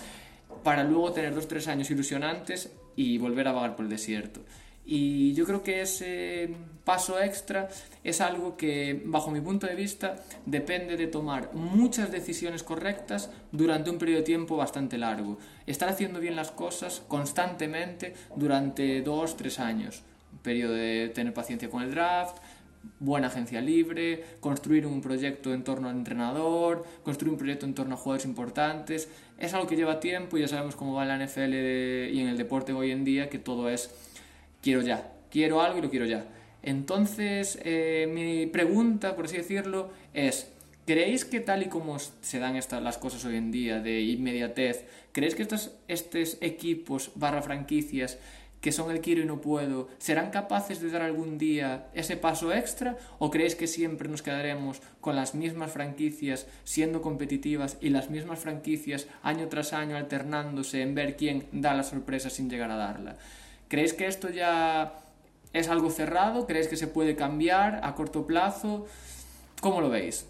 para 0.62 0.84
luego 0.84 1.12
tener 1.12 1.34
2-3 1.34 1.68
años 1.68 1.90
ilusionantes 1.90 2.72
y 2.96 3.18
volver 3.18 3.48
a 3.48 3.52
vagar 3.52 3.76
por 3.76 3.84
el 3.84 3.90
desierto. 3.90 4.40
Y 4.86 5.32
yo 5.32 5.46
creo 5.46 5.62
que 5.62 5.80
ese 5.80 6.54
paso 6.84 7.18
extra 7.18 7.68
es 8.02 8.20
algo 8.20 8.56
que, 8.56 9.00
bajo 9.06 9.30
mi 9.30 9.40
punto 9.40 9.66
de 9.66 9.74
vista, 9.74 10.16
depende 10.44 10.96
de 10.98 11.06
tomar 11.06 11.54
muchas 11.54 12.12
decisiones 12.12 12.62
correctas 12.62 13.30
durante 13.50 13.88
un 13.88 13.98
periodo 13.98 14.18
de 14.18 14.26
tiempo 14.26 14.56
bastante 14.56 14.98
largo. 14.98 15.38
Estar 15.66 15.88
haciendo 15.88 16.20
bien 16.20 16.36
las 16.36 16.50
cosas 16.50 17.02
constantemente 17.08 18.14
durante 18.36 19.00
dos, 19.00 19.38
tres 19.38 19.58
años. 19.58 20.02
Un 20.32 20.38
periodo 20.40 20.74
de 20.74 21.08
tener 21.14 21.32
paciencia 21.32 21.70
con 21.70 21.82
el 21.82 21.90
draft, 21.90 22.36
buena 23.00 23.28
agencia 23.28 23.60
libre, 23.60 24.24
construir 24.40 24.86
un 24.86 25.00
proyecto 25.00 25.52
en 25.52 25.64
torno 25.64 25.88
al 25.88 25.96
entrenador, 25.96 26.84
construir 27.02 27.32
un 27.32 27.38
proyecto 27.38 27.66
en 27.66 27.74
torno 27.74 27.94
a 27.94 27.98
jugadores 27.98 28.26
importantes. 28.26 29.08
Es 29.38 29.54
algo 29.54 29.66
que 29.66 29.76
lleva 29.76 30.00
tiempo 30.00 30.36
y 30.36 30.40
ya 30.40 30.48
sabemos 30.48 30.76
cómo 30.76 30.94
va 30.94 31.02
en 31.02 31.08
la 31.08 31.24
NFL 31.24 31.52
y 32.14 32.20
en 32.20 32.28
el 32.28 32.36
deporte 32.36 32.72
hoy 32.72 32.90
en 32.90 33.04
día, 33.04 33.28
que 33.28 33.38
todo 33.38 33.68
es 33.68 33.90
quiero 34.62 34.80
ya, 34.80 35.12
quiero 35.30 35.60
algo 35.60 35.78
y 35.78 35.82
lo 35.82 35.90
quiero 35.90 36.06
ya. 36.06 36.26
Entonces, 36.62 37.58
eh, 37.62 38.08
mi 38.10 38.46
pregunta, 38.46 39.14
por 39.14 39.26
así 39.26 39.36
decirlo, 39.36 39.90
es, 40.14 40.50
¿creéis 40.86 41.26
que 41.26 41.40
tal 41.40 41.62
y 41.62 41.66
como 41.66 41.98
se 41.98 42.38
dan 42.38 42.56
estas, 42.56 42.82
las 42.82 42.96
cosas 42.96 43.24
hoy 43.26 43.36
en 43.36 43.50
día 43.50 43.80
de 43.80 44.00
inmediatez, 44.00 44.86
¿creéis 45.12 45.34
que 45.34 45.42
estos, 45.42 45.72
estos 45.88 46.38
equipos 46.40 47.12
barra 47.16 47.42
franquicias 47.42 48.18
que 48.64 48.72
son 48.72 48.90
el 48.90 49.02
quiero 49.02 49.20
y 49.20 49.26
no 49.26 49.42
puedo, 49.42 49.88
serán 49.98 50.30
capaces 50.30 50.80
de 50.80 50.88
dar 50.88 51.02
algún 51.02 51.36
día 51.36 51.88
ese 51.92 52.16
paso 52.16 52.50
extra 52.50 52.96
o 53.18 53.30
creéis 53.30 53.56
que 53.56 53.66
siempre 53.66 54.08
nos 54.08 54.22
quedaremos 54.22 54.80
con 55.02 55.16
las 55.16 55.34
mismas 55.34 55.70
franquicias 55.70 56.46
siendo 56.64 57.02
competitivas 57.02 57.76
y 57.82 57.90
las 57.90 58.08
mismas 58.08 58.38
franquicias 58.38 59.06
año 59.22 59.48
tras 59.48 59.74
año 59.74 59.98
alternándose 59.98 60.80
en 60.80 60.94
ver 60.94 61.14
quién 61.14 61.46
da 61.52 61.74
la 61.74 61.82
sorpresa 61.82 62.30
sin 62.30 62.48
llegar 62.48 62.70
a 62.70 62.76
darla? 62.76 63.16
¿Creéis 63.68 63.92
que 63.92 64.06
esto 64.06 64.30
ya 64.30 64.94
es 65.52 65.68
algo 65.68 65.90
cerrado? 65.90 66.46
¿Creéis 66.46 66.68
que 66.68 66.78
se 66.78 66.86
puede 66.86 67.16
cambiar 67.16 67.80
a 67.82 67.94
corto 67.94 68.26
plazo? 68.26 68.86
¿Cómo 69.60 69.82
lo 69.82 69.90
veis? 69.90 70.24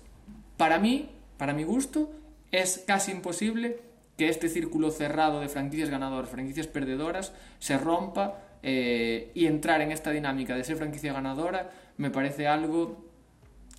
Para 0.57 0.81
mí, 0.81 1.09
para 1.37 1.53
mi 1.53 1.63
gusto, 1.63 2.11
es 2.51 2.83
casi 2.85 3.13
imposible 3.13 3.79
que 4.17 4.29
este 4.29 4.49
círculo 4.49 4.91
cerrado 4.91 5.41
de 5.41 5.49
franquicias 5.49 5.91
ganadoras, 5.91 6.31
franquicias 6.31 6.67
perdedoras, 6.67 7.33
se 7.59 7.79
rompa 7.79 8.41
eh, 8.63 9.31
y 9.35 9.47
entrar 9.47 9.81
en 9.81 9.93
esta 9.93 10.11
dinámica 10.11 10.57
de 10.57 10.65
ser 10.65 10.77
franquicia 10.77 11.13
ganadora 11.13 11.71
me 11.97 12.11
parece 12.11 12.47
algo 12.47 13.05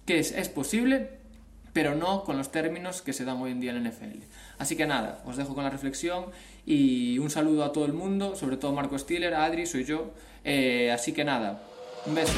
que 0.06 0.20
es, 0.20 0.32
es 0.32 0.50
posible, 0.50 1.10
pero 1.74 1.96
no 1.96 2.24
con 2.24 2.38
los 2.38 2.52
términos 2.52 3.02
que 3.02 3.12
se 3.12 3.26
dan 3.26 3.42
hoy 3.42 3.52
en 3.52 3.60
día 3.60 3.72
en 3.72 3.84
la 3.84 3.90
NFL. 3.90 4.20
Así 4.58 4.76
que 4.76 4.86
nada, 4.86 5.22
os 5.26 5.36
dejo 5.38 5.54
con 5.56 5.64
la 5.64 5.70
reflexión 5.70 6.26
y 6.66 7.18
un 7.20 7.30
saludo 7.30 7.64
a 7.64 7.72
todo 7.74 7.86
el 7.86 7.94
mundo, 7.94 8.36
sobre 8.36 8.58
todo 8.58 8.72
Marco 8.74 8.98
Stiller, 8.98 9.34
Adri, 9.34 9.66
soy 9.66 9.84
yo. 9.84 10.12
Eh, 10.44 10.92
así 10.92 11.12
que 11.12 11.26
nada, 11.26 11.62
un 12.06 12.16
beso. 12.16 12.34